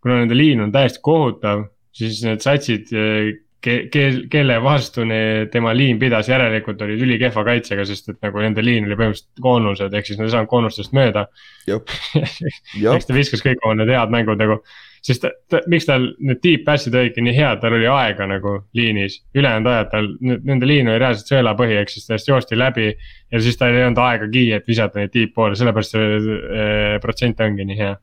kuna 0.00 0.22
nende 0.22 0.36
liin 0.36 0.64
on 0.64 0.72
täiesti 0.72 1.02
kohutav, 1.04 1.68
siis 1.96 2.22
need 2.24 2.42
satsid, 2.44 2.92
ke-, 3.64 3.86
ke-, 3.92 4.26
kelle 4.32 4.58
vastu 4.62 5.04
tema 5.52 5.72
liin 5.76 5.98
pidas, 6.00 6.28
järelikult 6.30 6.82
olid 6.84 7.00
ülikehva 7.04 7.44
kaitsega, 7.46 7.84
sest 7.88 8.12
et 8.12 8.20
nagu 8.24 8.42
nende 8.42 8.64
liin 8.64 8.88
oli 8.88 8.98
põhimõtteliselt 8.98 9.42
koonused, 9.44 9.96
ehk 9.96 10.08
siis 10.08 10.20
nad 10.20 10.28
ei 10.28 10.34
saanud 10.34 10.50
koonustest 10.50 10.94
mööda. 10.96 11.26
eks, 12.94 13.08
ta 13.08 13.16
viskas 13.16 13.44
kõik 13.44 13.62
oma 13.64 13.76
need 13.80 13.92
head 13.92 14.14
mängud 14.14 14.40
nagu, 14.40 14.58
sest 15.04 15.24
ta, 15.24 15.32
ta, 15.52 15.62
miks 15.70 15.88
tal 15.88 16.08
need 16.18 16.42
deep 16.44 16.66
pass'id 16.66 16.96
olidki 16.96 17.24
nii 17.24 17.36
head, 17.36 17.62
tal 17.62 17.76
oli 17.76 17.88
aega 17.90 18.28
nagu 18.30 18.56
liinis. 18.76 19.20
ülejäänud 19.36 19.72
ajad 19.72 19.94
tal, 19.94 20.10
nende 20.20 20.68
liin 20.68 20.90
oli 20.90 21.00
reaalselt 21.00 21.32
sõelapõhi, 21.34 21.78
ehk 21.82 21.92
siis 21.92 22.08
tast 22.08 22.28
joosti 22.28 22.58
läbi. 22.58 22.92
ja 23.32 23.40
siis 23.40 23.60
tal 23.60 23.76
ei 23.76 23.86
olnud 23.86 24.02
aegagi, 24.04 24.50
et 24.56 24.68
visata 24.68 25.00
neid 25.00 25.14
deep 25.14 25.34
poole, 25.36 25.56
sellepärast 25.58 25.96
see 25.96 26.20
äh, 26.20 27.00
protsent 27.02 27.40
ongi 27.44 27.68
nii 27.68 27.80
hea. 27.80 27.96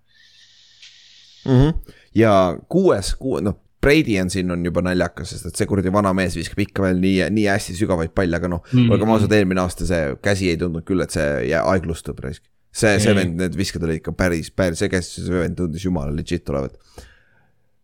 ja 2.16 2.34
kuues, 2.70 3.16
kuue, 3.16 3.41
noh. 3.45 3.62
Brady 3.82 4.20
on 4.22 4.30
siin 4.34 4.52
on 4.52 4.64
juba 4.66 4.82
naljakas, 4.82 5.32
sest 5.34 5.52
et 5.52 5.60
see 5.60 5.68
kuradi 5.70 5.92
vana 5.94 6.10
mees 6.18 6.36
viskab 6.38 6.64
ikka 6.64 6.86
veel 6.88 7.02
nii, 7.02 7.28
nii 7.34 7.46
hästi 7.46 7.76
sügavaid 7.78 8.14
palle, 8.18 8.40
aga 8.40 8.50
noh 8.50 8.64
mm. 8.64 8.80
-hmm., 8.80 8.94
olgem 8.96 9.12
ausad, 9.14 9.34
eelmine 9.38 9.62
aasta 9.62 9.86
see 9.86 10.16
käsi 10.24 10.50
ei 10.50 10.58
tundnud 10.58 10.86
küll, 10.88 11.04
et 11.06 11.14
see 11.14 11.52
aeglustub 11.60 12.18
raisk. 12.24 12.44
see, 12.72 12.98
see 13.00 13.14
vend, 13.16 13.38
need 13.42 13.58
viskad 13.58 13.86
olid 13.86 14.02
ikka 14.02 14.14
päris, 14.18 14.50
päris, 14.52 14.82
see 14.82 14.90
käsi, 14.90 15.22
see 15.26 15.44
vend 15.44 15.58
tundus 15.60 15.86
jumala 15.86 16.16
legit 16.16 16.50
olevat. 16.50 17.06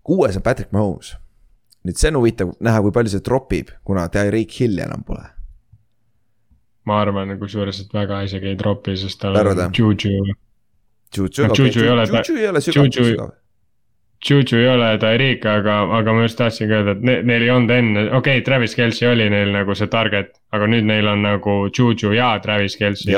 kuues 0.04 0.40
on 0.40 0.46
Patrick 0.46 0.74
Mahomes. 0.74 1.14
nüüd 1.86 2.02
see 2.02 2.10
on 2.10 2.20
huvitav 2.22 2.56
näha, 2.60 2.82
kui 2.82 2.96
palju 2.98 3.14
see 3.14 3.26
tropib, 3.30 3.70
kuna 3.86 4.08
Tyreek 4.10 4.60
Hilli 4.60 4.82
enam 4.82 5.06
pole. 5.06 5.30
ma 6.90 7.02
arvan, 7.02 7.38
kusjuures, 7.38 7.86
et 7.86 7.94
väga 7.94 8.24
isegi 8.26 8.50
ei 8.56 8.58
tropi, 8.58 8.98
sest 8.98 9.22
tal 9.22 9.38
on? 9.38 9.70
Juju. 9.78 10.34
Juju 11.14 11.48
No 11.48 11.54
Juju 11.54 11.86
ei 11.86 11.90
ole 11.90 12.10
Juju 12.10 12.40
ei 12.40 12.50
ole 12.50 12.62
sügav, 12.66 13.38
Juju- 14.24 14.60
ei 14.60 14.68
ole 14.72 14.98
Tyreek, 15.02 15.46
aga, 15.46 15.82
aga 15.98 16.14
ma 16.16 16.22
just 16.24 16.38
tahtsin 16.40 16.70
ka 16.70 16.80
öelda, 16.80 16.96
et 16.96 17.02
ne, 17.04 17.16
neil 17.28 17.44
ei 17.44 17.50
olnud 17.52 17.74
enne, 17.76 18.04
okei 18.08 18.38
okay,, 18.40 18.44
Travis 18.46 18.76
Kelci 18.76 19.08
oli 19.08 19.26
neil 19.30 19.52
nagu 19.52 19.76
see 19.76 19.90
target, 19.92 20.38
aga 20.56 20.70
nüüd 20.72 20.88
neil 20.88 21.10
on 21.12 21.26
nagu 21.26 21.58
Juju 21.68 22.14
ja 22.16 22.38
Travis 22.44 22.78
Kelci. 22.80 23.12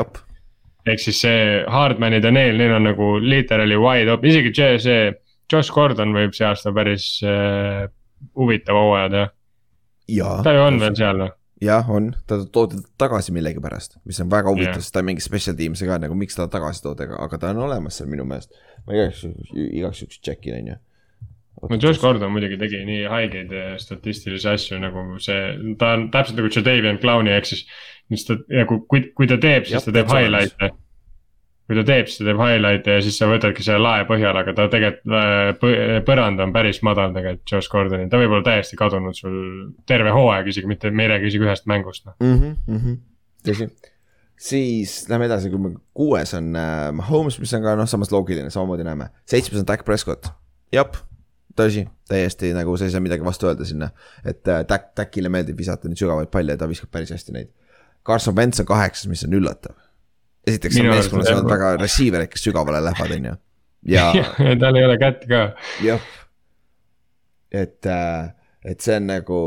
ehk 0.86 1.02
siis 1.02 1.22
see 1.22 1.46
Hardmanid 1.70 2.26
ja 2.26 2.32
neil, 2.34 2.58
neil 2.58 2.74
on 2.78 2.90
nagu 2.90 3.16
literally 3.22 3.78
wide 3.78 4.12
open, 4.12 4.30
isegi 4.30 4.54
see, 4.56 4.82
see 4.82 5.14
Josh 5.52 5.74
Gordon 5.74 6.14
võib 6.14 6.34
see 6.34 6.46
aasta 6.48 6.74
päris 6.74 7.08
äh, 7.26 7.86
huvitava 8.38 8.86
hooaja 8.86 9.10
teha. 9.14 9.32
ja. 10.18 10.38
ta 10.46 10.54
ju 10.54 10.64
on 10.66 10.80
veel 10.82 10.98
seal 10.98 11.22
noh, 11.22 11.34
jah, 11.62 11.90
on, 11.90 12.12
ta 12.28 12.40
toodi 12.52 12.82
tagasi 13.02 13.34
millegipärast, 13.36 14.00
mis 14.06 14.20
on 14.24 14.32
väga 14.32 14.52
huvitav 14.52 14.74
yeah., 14.74 14.82
sest 14.82 14.94
ta 14.96 15.04
on 15.04 15.10
mingi 15.10 15.24
special 15.24 15.58
team'i 15.58 15.90
ka 15.90 16.00
nagu, 16.02 16.18
miks 16.18 16.38
ta 16.38 16.48
tagasi 16.52 16.84
toodi, 16.86 17.08
aga, 17.08 17.22
aga 17.28 17.40
ta 17.42 17.54
on 17.54 17.64
olemas 17.68 18.00
seal 18.00 18.10
minu 18.12 18.26
meelest. 18.28 18.54
ma 18.86 18.98
igaks 18.98 19.24
juhuks, 19.24 19.56
igaks 19.66 20.04
juhuks 20.04 20.20
tšekin, 20.22 20.60
on 20.60 20.74
ju. 20.74 20.78
No 21.64 21.78
Josh 21.82 22.02
Gordon 22.02 22.34
muidugi 22.34 22.58
tegi 22.62 22.82
nii 22.88 23.04
haigeid 23.10 23.54
äh, 23.56 23.76
statistilisi 23.82 24.50
asju 24.52 24.80
nagu 24.82 25.06
see, 25.24 25.76
ta 25.80 25.96
on 25.98 26.10
täpselt 26.14 26.40
nagu 26.40 26.52
Jadavion 26.52 27.00
Clowni 27.02 27.36
ehk 27.36 27.52
siis. 27.52 27.66
mis 28.14 28.22
ta, 28.22 28.36
ja 28.54 28.68
kui, 28.70 28.84
kui, 29.18 29.26
ta 29.26 29.40
teeb, 29.42 29.64
siis 29.66 29.80
Jah, 29.80 29.86
ta 29.88 29.94
teeb 29.96 30.12
highlight'e. 30.14 30.68
kui 31.66 31.78
ta 31.80 31.84
teeb, 31.88 32.10
siis 32.12 32.20
ta 32.20 32.28
teeb 32.28 32.44
highlight'e 32.44 32.98
ja 33.00 33.02
siis 33.02 33.18
sa 33.18 33.30
võtadki 33.32 33.66
selle 33.66 33.82
lae 33.82 34.04
põhjal, 34.10 34.38
aga 34.44 34.54
ta 34.58 34.68
tegelikult 34.70 35.16
äh, 35.18 35.96
põrand 36.06 36.44
on 36.44 36.54
päris 36.54 36.84
madal 36.86 37.16
tegelikult 37.16 37.56
Josh 37.56 37.72
Gordonil, 37.72 38.12
ta 38.12 38.22
võib 38.22 38.36
olla 38.36 38.46
täiesti 38.46 38.78
kadunud 38.78 39.18
sul 39.18 39.40
terve 39.90 40.14
hooaeg 40.14 40.52
isegi, 40.54 40.70
mitte, 40.70 40.94
me 40.94 41.08
ei 41.08 41.16
räägi 41.16 41.32
isegi 41.32 41.50
ühest 41.50 41.68
mängust 41.72 42.06
noh. 42.06 42.20
Mhm, 42.22 43.02
tõsi, 43.48 43.72
siis 44.38 45.00
lähme 45.10 45.26
edasi, 45.32 45.50
kui 45.50 45.66
me 45.66 45.74
kuues 45.98 46.36
on 46.38 46.54
äh, 46.60 46.92
Mahomes, 46.94 47.40
mis 47.42 47.58
on 47.58 47.66
ka 47.66 47.74
noh, 47.80 47.90
samas 47.90 48.14
loogiline, 48.14 48.54
samamoodi 48.54 48.86
näeme. 48.86 49.10
seitsmes 49.26 49.64
on 49.64 49.70
Dak 49.72 49.88
Prescott, 49.88 50.30
jah, 50.76 50.94
tõsi, 51.60 51.86
täiesti 52.10 52.52
nagu 52.56 52.76
sa 52.78 52.88
ei 52.88 52.94
saa 52.94 53.04
midagi 53.04 53.26
vastu 53.26 53.50
öelda 53.50 53.68
sinna. 53.68 53.90
et 54.26 54.48
äh, 54.48 54.64
Dak, 54.68 54.92
Dakile 54.98 55.32
meeldib 55.32 55.58
visata 55.58 55.90
neid 55.90 56.00
sügavaid 56.00 56.32
palle 56.34 56.56
ja 56.56 56.62
ta 56.62 56.70
viskab 56.70 56.92
päris 56.92 57.14
hästi 57.16 57.36
neid. 57.36 57.52
Carson 58.06 58.36
Wentz 58.38 58.62
on 58.62 58.70
kaheksas, 58.70 59.10
mis 59.10 59.24
on 59.26 59.34
üllatav. 59.40 59.78
esiteks 60.48 60.78
on 60.78 60.86
Minu 60.86 60.94
arust 60.94 61.14
meeskonnas 61.14 61.44
on 61.44 61.50
väga 61.50 61.76
receiver'id, 61.82 62.32
kes 62.34 62.44
sügavale 62.46 62.84
lähevad, 62.86 63.16
on 63.18 63.30
ju. 63.32 63.38
ja 63.96 64.12
tal 64.62 64.76
ei 64.76 64.86
ole 64.86 64.98
kätt 65.02 65.26
ka. 65.30 65.46
jah, 65.86 66.12
et, 67.52 67.88
et 68.66 68.82
see 68.82 69.00
on 69.00 69.10
nagu 69.10 69.40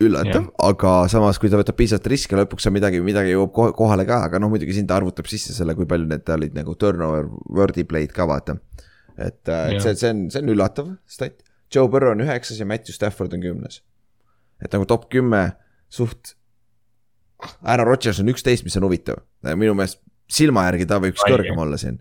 üllatav, 0.00 0.46
aga 0.64 0.92
samas, 1.12 1.38
kui 1.40 1.50
ta 1.52 1.58
võtab 1.60 1.76
piisavalt 1.76 2.06
riske, 2.08 2.36
lõpuks 2.38 2.68
on 2.68 2.74
midagi, 2.76 3.00
midagi 3.04 3.34
jõuab 3.34 3.74
kohale 3.76 4.06
ka, 4.08 4.22
aga 4.28 4.40
noh, 4.40 4.48
muidugi 4.52 4.76
siin 4.76 4.88
ta 4.88 4.96
arvutab 4.96 5.28
sisse 5.28 5.52
selle, 5.56 5.74
kui 5.76 5.88
palju 5.88 6.08
need 6.08 6.32
olid 6.32 6.56
nagu 6.56 6.76
turnover 6.80 7.28
word'i 7.52 7.84
play'd 7.88 8.14
ka 8.16 8.24
vaata. 8.28 8.56
et, 9.20 9.36
et 9.48 9.76
Jah. 9.76 9.80
see, 9.84 9.94
see 10.00 10.10
on, 10.14 10.26
see 10.32 10.42
on 10.42 10.52
üllatav 10.54 10.90
stat. 11.06 11.42
Joe 11.70 11.86
Burrow 11.92 12.10
on 12.16 12.22
üheksas 12.24 12.58
ja 12.58 12.66
Matthew 12.66 12.96
Stafford 12.96 13.32
on 13.36 13.42
kümnes. 13.44 13.82
et 14.64 14.72
nagu 14.74 14.84
top 14.88 15.06
kümme 15.12 15.52
suht. 15.88 16.34
Aaron 17.64 17.86
Rodgers 17.88 18.18
on 18.20 18.28
üksteist, 18.28 18.64
mis 18.66 18.76
on 18.76 18.84
huvitav, 18.84 19.22
minu 19.56 19.72
meelest 19.78 20.00
silma 20.30 20.66
järgi 20.68 20.86
ta 20.90 20.98
võiks 21.00 21.22
kõrgem 21.24 21.58
olla 21.58 21.78
siin 21.80 21.96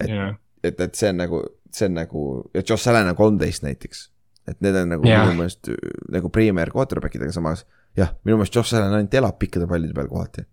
Et- 0.00 0.08
jah, 0.10 0.34
et, 0.64 0.80
et 0.80 0.94
see 0.96 1.10
on 1.12 1.18
nagu, 1.20 1.40
see 1.72 1.86
on 1.90 1.94
nagu 1.98 2.22
ja 2.56 2.62
Josh 2.68 2.88
Allan 2.88 3.10
on 3.12 3.16
kolmteist 3.18 3.62
näiteks. 3.66 4.06
et 4.48 4.60
need 4.64 4.74
on 4.78 4.88
nagu 4.94 5.04
Jah. 5.08 5.26
minu 5.26 5.42
meelest 5.42 5.68
äh, 5.68 5.76
nagu 6.12 6.28
premier 6.32 6.70
quarterback 6.72 7.14
idega 7.18 7.32
samas. 7.32 7.66
jah, 7.96 8.14
minu 8.24 8.36
meelest 8.40 8.54
Josh 8.56 8.74
Allan 8.74 8.94
ainult 9.00 9.14
elab 9.14 9.38
pikkade 9.38 9.66
pallide 9.68 9.94
peal 9.94 10.08
kohati. 10.08 10.44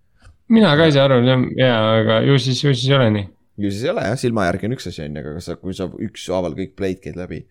mina 0.49 0.75
ka 0.77 0.85
ei 0.85 0.91
saa 0.91 1.05
aru, 1.07 1.21
jaa, 1.57 1.79
aga 2.01 2.19
ju 2.27 2.37
siis, 2.39 2.59
ju 2.63 2.73
siis 2.75 2.89
ei 2.89 2.95
ole 2.97 3.09
nii. 3.11 3.27
Ju 3.57 3.71
siis 3.71 3.83
ei 3.83 3.91
ole 3.93 4.05
jah, 4.07 4.17
silma 4.19 4.47
järgi 4.47 4.69
on 4.69 4.75
üks 4.77 4.87
asi 4.89 5.03
on 5.05 5.17
ju, 5.17 5.23
aga 5.23 5.35
kas 5.37 5.49
sa, 5.49 5.57
kui 5.61 5.75
sa 5.77 5.89
ükshaaval 6.07 6.55
kõik 6.57 6.75
play'd 6.79 7.01
käid 7.03 7.19
läbi. 7.19 7.43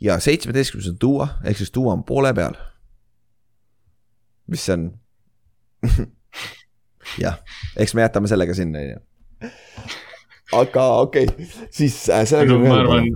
ja 0.00 0.18
seitsmeteistkümnes 0.20 0.90
on 0.94 0.98
tuua, 1.00 1.28
ehk 1.44 1.60
siis 1.60 1.72
tuua 1.74 1.92
on 1.96 2.04
poole 2.04 2.32
peal. 2.36 2.56
mis 4.48 4.68
on? 4.72 4.90
jah, 7.24 7.40
eks 7.76 7.94
me 7.94 8.06
jätame 8.06 8.30
selle 8.30 8.48
ka 8.48 8.56
sinna 8.56 8.80
on 8.80 8.90
ju. 8.94 9.52
aga 10.60 10.88
okei 11.04 11.28
okay., 11.28 11.52
siis 11.70 12.00
äh, 12.08 12.24
sellega 12.28 12.58
ma 12.58 12.80
arvan, 12.80 13.10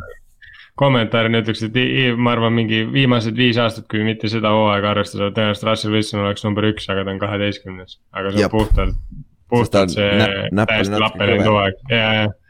kommentaarina 0.78 1.40
ütleks, 1.42 1.64
et 1.66 1.78
ma 2.20 2.36
arvan, 2.36 2.54
mingi 2.54 2.84
viimased 2.92 3.36
viis 3.36 3.58
aastat, 3.58 3.88
kui 3.90 4.04
mitte 4.06 4.30
seda 4.30 4.52
hooaega 4.54 4.92
arvestada, 4.92 5.32
tõenäoliselt 5.34 5.66
Russell 5.66 5.96
Wilson 5.96 6.22
oleks 6.22 6.44
number 6.46 6.68
üks, 6.68 6.86
aga 6.92 7.06
ta 7.06 7.14
on 7.14 7.22
kaheteistkümnes, 7.22 7.98
aga 8.14 8.34
see 8.34 8.46
on 8.46 8.52
puhtalt, 8.52 8.94
ta 8.94 9.27
puhtalt 9.50 9.94
see 9.94 10.08
näpp- 10.18 10.70
täiesti 10.70 10.94
natuke 10.94 11.04
lappelind 11.04 11.44
kõver. 11.44 11.52
hooaeg 11.52 11.92
ja, 11.92 12.08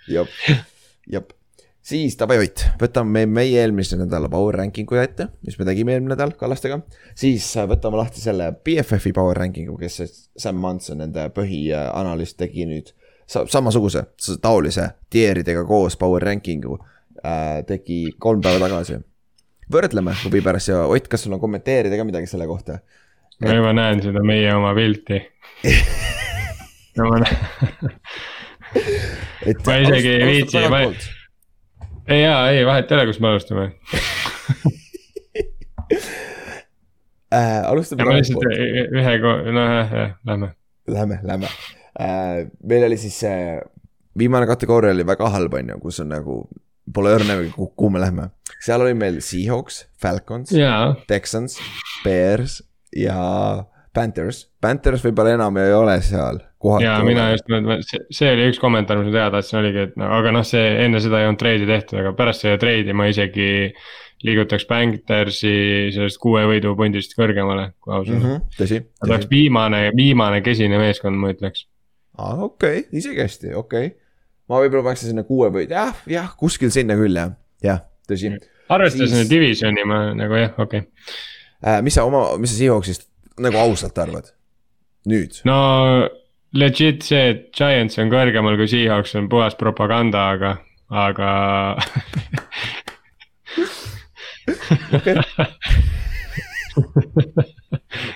ja 0.08 0.24
jep, 1.18 1.32
siis 1.88 2.16
davai 2.20 2.38
Ott, 2.42 2.64
võtame 2.80 3.14
me, 3.14 3.24
meie 3.40 3.62
eelmise 3.62 3.98
nädala 4.00 4.30
power 4.32 4.58
ranking'u 4.60 5.00
ette, 5.00 5.28
mis 5.46 5.58
me 5.58 5.66
tegime 5.68 5.94
eelmine 5.94 6.14
nädal 6.14 6.34
Kallastega. 6.38 6.80
siis 7.18 7.48
äh, 7.56 7.68
võtame 7.70 8.00
lahti 8.00 8.22
selle 8.22 8.50
BFF-i 8.64 9.14
power 9.16 9.38
ranking'u, 9.44 9.76
kes 9.80 10.00
see 10.00 10.12
Sam 10.44 10.60
Manson, 10.62 11.00
nende 11.02 11.28
põhianalüüs 11.34 12.36
tegi 12.38 12.68
nüüd 12.68 12.92
sa, 13.28 13.44
samasuguse, 13.46 14.04
taolise 14.42 14.90
tieridega 15.10 15.64
koos 15.68 15.96
power 16.00 16.28
ranking'u 16.30 16.78
äh, 17.24 17.62
tegi 17.68 18.04
kolm 18.18 18.44
päeva 18.44 18.68
tagasi. 18.68 19.00
võrdleme 19.72 20.14
huvi 20.24 20.40
pärast 20.44 20.72
ja 20.72 20.84
Ott, 20.86 21.08
kas 21.08 21.24
sul 21.24 21.36
on 21.36 21.40
kommenteerida 21.40 21.96
ka 21.96 22.08
midagi 22.08 22.30
selle 22.30 22.46
kohta? 22.50 22.80
ma 23.40 23.54
juba 23.54 23.72
näen 23.72 24.02
seda 24.02 24.22
meie 24.26 24.54
oma 24.54 24.74
pilti. 24.74 25.22
no 26.96 27.10
ma 27.10 27.16
Ma 29.66 29.76
isegi 29.80 30.08
ei 30.08 30.26
viitsi, 30.26 30.56
ma- 30.56 30.62
tagantpoolt. 30.68 31.02
ei 32.08 32.20
jaa, 32.22 32.50
ei 32.52 32.66
vahet 32.66 32.90
ei 32.90 32.96
ole, 32.98 33.06
kust 33.08 33.20
me 33.24 33.28
alustame. 33.30 33.64
äh,. 37.32 37.62
alustame 37.70 38.04
ma 38.04 38.16
lihtsalt 38.18 38.44
tagantpoolt, 38.44 38.92
ühe, 39.00 39.12
noh 39.56 39.66
jah, 39.78 39.88
jah, 40.02 40.10
lähme. 40.28 40.48
lähme, 40.86 41.20
lähme 41.22 41.48
äh,. 41.48 42.46
meil 42.64 42.82
oli 42.90 42.98
siis 43.00 43.16
see 43.24 43.38
viimane 44.18 44.46
kategooria 44.50 44.92
oli 44.96 45.06
väga 45.06 45.30
halb, 45.32 45.54
on 45.54 45.74
ju, 45.74 45.78
kus 45.82 46.00
on 46.04 46.10
nagu 46.12 46.40
pole 46.94 47.12
õrnagi, 47.16 47.52
kuhu 47.54 47.90
me 47.92 48.00
lähme. 48.02 48.30
seal 48.64 48.82
oli 48.82 48.94
meil 48.98 49.20
Seahawks, 49.24 49.84
Falcons, 50.02 50.52
Texans, 51.08 51.58
Bears 52.04 52.62
ja 52.96 53.18
Panthers. 53.98 54.42
Panthers 54.62 55.04
võib-olla 55.04 55.34
enam 55.36 55.58
ei 55.60 55.72
ole 55.74 55.96
seal. 56.06 56.40
ja 56.82 56.96
mina 57.06 57.28
just, 57.32 57.94
see, 58.14 58.30
oli 58.32 58.48
üks 58.50 58.60
kommentaar, 58.62 59.00
mis 59.00 59.10
ma 59.10 59.14
teada 59.16 59.38
tahtsin, 59.38 59.60
oligi, 59.60 59.86
et 59.88 59.96
no 60.00 60.10
aga 60.16 60.34
noh, 60.34 60.46
see 60.46 60.64
enne 60.84 61.00
seda 61.02 61.22
ei 61.22 61.28
olnud 61.28 61.40
treidi 61.40 61.68
tehtud, 61.68 62.00
aga 62.02 62.12
pärast 62.18 62.44
seda 62.44 62.58
treidi 62.62 62.94
ma 62.96 63.06
isegi 63.10 63.48
liigutaks 64.26 64.66
Panthersi 64.66 65.54
sellest 65.94 66.18
kuue 66.22 66.42
võidu 66.50 66.74
pundist 66.78 67.14
kõrgemale, 67.18 67.70
kui 67.78 67.94
aus 67.94 68.08
mm. 68.10 68.16
olla. 68.18 68.34
-hmm, 68.34 68.58
tõsi, 68.58 68.80
ta 68.98 69.06
oleks 69.06 69.30
viimane, 69.30 69.82
viimane 69.94 70.42
kesine 70.46 70.80
meeskond, 70.82 71.18
ma 71.22 71.30
ütleks. 71.34 71.68
aa, 72.18 72.34
okei 72.34 72.82
okay,, 72.82 72.86
isegi 72.98 73.22
hästi, 73.22 73.54
okei 73.54 73.92
okay.. 73.92 73.96
ma 74.50 74.62
võib-olla 74.64 74.90
paneks 74.90 75.06
sinna 75.06 75.26
kuue 75.28 75.52
või 75.54 75.68
jah, 75.70 75.94
jah, 76.10 76.34
kuskil 76.38 76.74
sinna 76.74 76.98
küll 76.98 77.18
jah, 77.18 77.36
jah, 77.62 77.84
tõsi 78.10 78.34
arvestades 78.68 79.12
Siis- 79.12 79.22
nüüd 79.22 79.30
divisioni, 79.30 79.86
ma 79.86 80.00
nagu 80.18 80.38
jah, 80.38 80.54
okei 80.58 80.82
okay.. 80.82 81.14
äh,. 81.62 81.78
mis 81.86 81.94
sa 81.98 82.06
oma, 82.08 82.24
mis 82.42 82.52
sa 82.52 82.60
Seahawksist 82.64 83.06
nagu 83.42 83.56
ausalt 83.60 83.98
arvad? 83.98 84.32
nüüd? 85.08 85.40
No 85.48 85.58
legit 86.56 87.02
see, 87.04 87.30
et 87.32 87.52
Giants 87.56 87.98
on 88.00 88.10
kõrgemal 88.12 88.56
kui 88.58 88.68
Seahawks 88.70 89.14
on 89.18 89.28
puhas 89.30 89.54
propaganda, 89.58 90.18
aga, 90.34 90.50
aga 90.88 91.28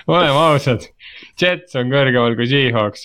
oleme 0.09 0.39
ausad, 0.39 0.81
Jets 1.39 1.75
on 1.79 1.91
kõrgemal 1.93 2.35
kui 2.39 2.47
Seahawks, 2.49 3.01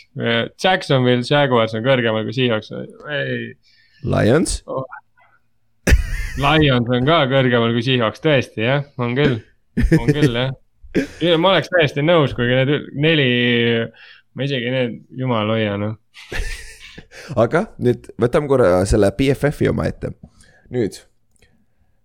Jacksonville 0.63 1.27
Jaguars 1.29 1.75
on 1.77 1.83
kõrgemal 1.87 2.25
kui 2.29 2.35
Seahawks, 2.37 2.69
ei. 3.13 3.53
Lions, 4.09 4.63
Lions 6.39 6.89
on 6.95 7.03
ka 7.09 7.19
kõrgemal 7.31 7.73
kui 7.77 7.85
Seahawks, 7.85 8.21
tõesti 8.25 8.61
jah, 8.65 8.83
on 9.03 9.11
küll, 9.19 9.37
on 9.99 10.07
küll 10.09 10.35
jah. 10.45 10.53
Ma 11.43 11.55
oleks 11.55 11.71
täiesti 11.73 12.05
nõus, 12.05 12.35
kuigi 12.37 12.57
need 12.57 12.89
neli, 12.97 13.29
ma 14.35 14.49
isegi 14.49 14.73
need, 14.73 14.97
jumal 15.21 15.53
hoia 15.53 15.77
noh. 15.81 15.97
aga 17.45 17.69
nüüd 17.83 18.11
võtame 18.21 18.51
korra 18.51 18.83
selle 18.89 19.11
BFF-i 19.17 19.71
oma 19.71 19.89
ette. 19.91 20.15
nüüd 20.73 21.01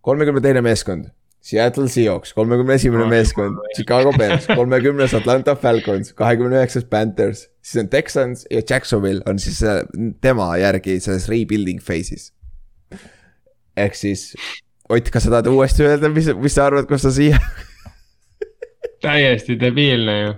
kolmekümne 0.03 0.43
teine 0.43 0.63
meeskond, 0.65 1.07
Seattle 1.43 1.89
Seahawks, 1.91 2.31
kolmekümne 2.35 2.77
esimene 2.79 3.05
meeskond 3.11 3.57
Chicago 3.75 4.13
Bears, 4.15 4.47
kolmekümnes 4.47 5.13
Atlanta 5.17 5.55
Falcons, 5.59 6.13
kahekümne 6.15 6.55
üheksas 6.59 6.85
Panthers, 6.87 7.47
siis 7.61 7.83
on 7.83 7.89
Texans 7.91 8.45
ja 8.51 8.61
Jacksonville 8.69 9.23
on 9.27 9.39
siis 9.39 9.59
äh, 9.63 9.81
tema 10.23 10.53
järgi 10.59 10.99
selles 11.03 11.27
rebuilding 11.31 11.83
phase'is. 11.83 12.31
ehk 13.75 13.95
siis 13.95 14.33
Ott, 14.91 15.07
kas 15.09 15.23
sa 15.23 15.31
tahad 15.31 15.47
uuesti 15.47 15.85
öelda, 15.87 16.09
mis, 16.11 16.27
mis 16.43 16.55
sa 16.57 16.65
arvad, 16.67 16.85
kus 16.89 17.05
sa 17.05 17.11
siia, 17.15 17.37
täiesti 19.03 19.57
debiilne 19.59 20.19
ju, 20.19 20.35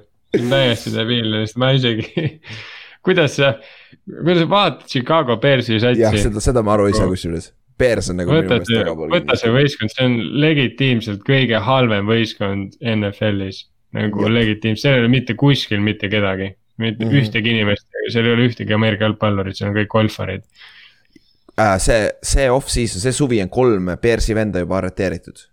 täiesti 0.49 0.93
debiilne, 0.95 1.45
sest 1.45 1.59
ma 1.61 1.71
isegi, 1.75 2.25
kuidas 3.05 3.37
sa, 3.39 3.53
kuidas 4.07 4.43
sa 4.43 4.49
vaatad 4.51 4.89
Chicago 4.89 5.37
Bearsi 5.41 5.77
jah, 5.77 5.93
satsi. 5.93 6.25
seda, 6.27 6.43
seda 6.43 6.65
ma 6.65 6.75
aru 6.77 6.89
ei 6.89 6.97
saa 6.97 7.07
kusjuures. 7.11 7.51
Bears 7.79 8.09
on 8.11 8.21
nagu 8.21 8.31
minu 8.31 8.45
võta 8.45 8.53
meelest 8.55 8.71
see, 8.71 8.81
väga 8.81 9.07
võta 9.11 9.37
see 9.39 9.51
võistkond, 9.51 9.91
see 9.91 10.05
on 10.07 10.13
legitiimselt 10.43 11.25
kõige 11.27 11.59
halvem 11.63 12.07
võistkond 12.07 12.77
NFL-is. 12.79 13.65
nagu 13.95 14.29
legitiimselt, 14.31 14.83
seal 14.83 14.97
ei 14.97 15.03
ole 15.03 15.11
mitte 15.11 15.35
kuskil 15.39 15.83
mitte 15.83 16.09
kedagi, 16.11 16.53
mitte 16.81 17.03
mm. 17.03 17.09
-hmm. 17.11 17.19
ühtegi 17.19 17.51
inimest, 17.51 17.87
seal 18.13 18.29
ei 18.29 18.35
ole 18.35 18.47
ühtegi 18.49 18.75
Ameerika 18.75 19.07
jalgpallurit, 19.07 19.59
seal 19.59 19.71
on 19.71 19.77
kõik 19.77 19.91
golfarid. 19.91 20.45
äh,. 21.59 21.75
see, 21.79 22.07
see 22.23 22.47
off-season, 22.51 23.03
see 23.03 23.15
suvi 23.15 23.41
on 23.43 23.51
kolm 23.51 23.91
Bearsi 24.01 24.35
venda 24.35 24.63
juba 24.63 24.79
arreteeritud. 24.79 25.43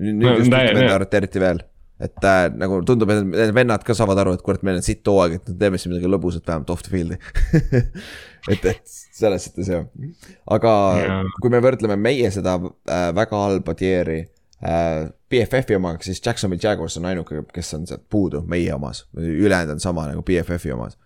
nüüd, 0.00 0.24
No, 0.24 0.36
just 0.38 0.50
venda 0.50 0.80
jah. 0.80 0.94
arreteeriti 0.96 1.40
veel. 1.40 1.60
Et 2.00 2.26
äh, 2.26 2.48
nagu 2.56 2.80
tundub, 2.88 3.10
et 3.12 3.22
need 3.26 3.52
vennad 3.56 3.84
ka 3.86 3.96
saavad 3.96 4.22
aru, 4.22 4.34
et 4.36 4.44
kurat, 4.44 4.62
meil 4.66 4.80
on 4.80 4.86
sitt 4.86 5.06
hooaeg, 5.06 5.38
et 5.38 5.52
teeme 5.60 5.80
siis 5.80 5.90
midagi 5.92 6.10
lõbusat 6.10 6.46
vähemalt 6.48 6.72
off 6.72 6.84
the 6.86 6.94
field'i 6.94 7.18
et, 8.52 8.64
et 8.72 8.80
selles 8.86 9.48
suhtes 9.48 9.68
jah, 9.74 9.86
aga 10.56 10.74
Jaa. 11.00 11.20
kui 11.42 11.52
me 11.52 11.60
võrdleme 11.64 11.98
meie 12.00 12.32
seda 12.34 12.56
äh, 12.60 13.10
väga 13.16 13.44
halba 13.44 13.76
tier'i 13.76 14.22
äh, 14.24 15.10
BFF-i 15.30 15.76
omaga, 15.76 16.02
siis 16.06 16.22
Jacksonville 16.24 16.62
Jaguars 16.64 16.96
on 16.98 17.10
ainuke, 17.10 17.44
kes 17.54 17.76
on 17.76 17.86
sealt 17.90 18.08
puudu 18.10 18.42
meie 18.48 18.72
omas, 18.74 19.04
ülejäänud 19.20 19.76
on 19.76 19.84
sama 19.84 20.08
nagu 20.10 20.24
BFF-i 20.26 20.74
omas 20.76 20.98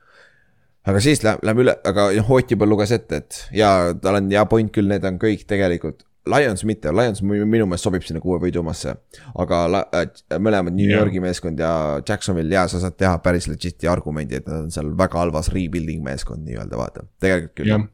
aga 0.84 1.00
siis 1.02 1.22
läheb, 1.24 1.42
läheb 1.44 1.62
üle, 1.64 1.76
aga 1.88 2.08
noh, 2.14 2.32
Ott 2.36 2.50
juba 2.52 2.68
luges 2.68 2.92
ette, 2.94 3.22
et 3.22 3.40
ja 3.56 3.70
tal 4.00 4.20
on 4.20 4.30
hea 4.32 4.44
point 4.50 4.72
küll, 4.74 4.90
need 4.90 5.04
on 5.08 5.18
kõik 5.22 5.46
tegelikult. 5.50 6.04
Lions 6.30 6.62
mitte, 6.64 6.88
Lions 6.96 7.20
minu 7.22 7.66
meelest 7.66 7.84
sobib 7.84 8.04
sinna 8.06 8.20
kuue 8.22 8.38
võidu 8.40 8.62
omasse. 8.62 8.94
aga 9.36 9.58
äh, 9.92 10.06
mõlemad 10.40 10.72
New. 10.72 10.88
Yorgi 10.88 11.20
meeskond 11.20 11.58
ja 11.60 12.00
Jacksonville 12.08 12.54
ja 12.54 12.62
sa 12.68 12.80
saad 12.80 12.96
teha 12.96 13.18
päris 13.24 13.48
legit'i 13.50 13.88
argumendi, 13.90 14.38
et 14.40 14.46
nad 14.48 14.62
on 14.64 14.70
seal 14.72 14.88
väga 14.96 15.20
halvas 15.20 15.50
rebuilding 15.52 16.00
meeskond 16.04 16.46
nii-öelda 16.48 16.78
vaata, 16.80 17.04
tegelikult 17.20 17.54
küll 17.60 17.68
jah, 17.74 17.84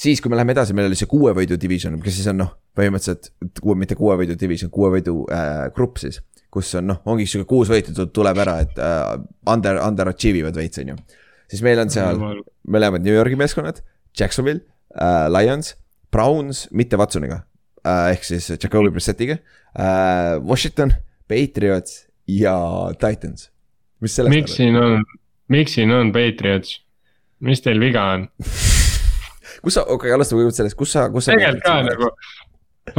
siis, 0.00 0.22
kui 0.24 0.32
me 0.32 0.38
läheme 0.38 0.54
edasi, 0.56 0.72
meil 0.76 0.88
oli 0.88 0.96
see 0.96 1.10
kuue 1.10 1.34
võidu 1.36 1.58
division, 1.60 1.98
kes 2.00 2.16
siis 2.16 2.30
on 2.32 2.40
noh, 2.40 2.54
põhimõtteliselt 2.78 3.60
kuue, 3.60 3.76
mitte 3.76 3.98
kuue 3.98 4.16
võidu 4.22 4.38
division, 4.40 4.70
kuue 4.72 4.88
võidu 4.96 5.18
äh, 5.28 5.66
grupp 5.76 6.00
siis. 6.00 6.22
kus 6.50 6.72
on 6.80 6.88
noh, 6.90 7.02
ongi 7.06 7.26
sihuke 7.28 7.46
kuus 7.50 7.68
võitu 7.70 7.92
tu- 7.94 8.08
tuleb 8.10 8.40
ära, 8.42 8.56
et 8.64 8.78
äh, 8.80 9.20
under, 9.52 9.82
underachieve 9.84 10.40
ivad 10.40 10.56
veits, 10.56 10.80
on 10.80 10.94
ju. 10.94 10.96
siis 11.52 11.62
meil 11.66 11.78
on 11.84 11.92
seal 11.92 12.16
mõlemad 12.66 13.04
New 13.04 13.14
Yorgi 13.14 13.36
meeskonnad, 13.36 13.84
Jacksonville 14.18 14.64
äh,, 14.96 15.28
Lions, 15.28 15.76
Browns, 16.10 16.64
mitte 16.72 16.96
Watsoniga. 16.98 17.44
Ehk 17.84 18.26
siis 18.26 18.50
Jacobi 18.50 18.90
Brissettiga 18.90 19.38
äh,, 19.38 20.36
Washington, 20.44 20.92
Patriots 21.28 22.06
ja 22.28 22.56
Titans. 22.98 23.50
mis 24.00 24.16
sellest 24.16 24.34
miks 24.34 24.56
siin 24.58 24.76
on, 24.76 25.04
miks 25.48 25.74
siin 25.78 25.92
on 25.94 26.12
Patriots? 26.12 26.80
mis 27.40 27.62
teil 27.64 27.80
viga 27.80 28.04
on? 28.14 28.28
kus 29.64 29.76
sa, 29.76 29.84
okei 29.84 29.94
okay,, 29.94 30.14
alustame 30.16 30.42
kõigepealt 30.42 30.60
sellest, 30.60 30.78
kus 30.78 30.94
sa, 30.94 31.08
kus 31.12 31.28
sa. 31.28 31.36
tegelikult 31.36 31.64
ka 31.66 31.76
nagu, 31.86 32.10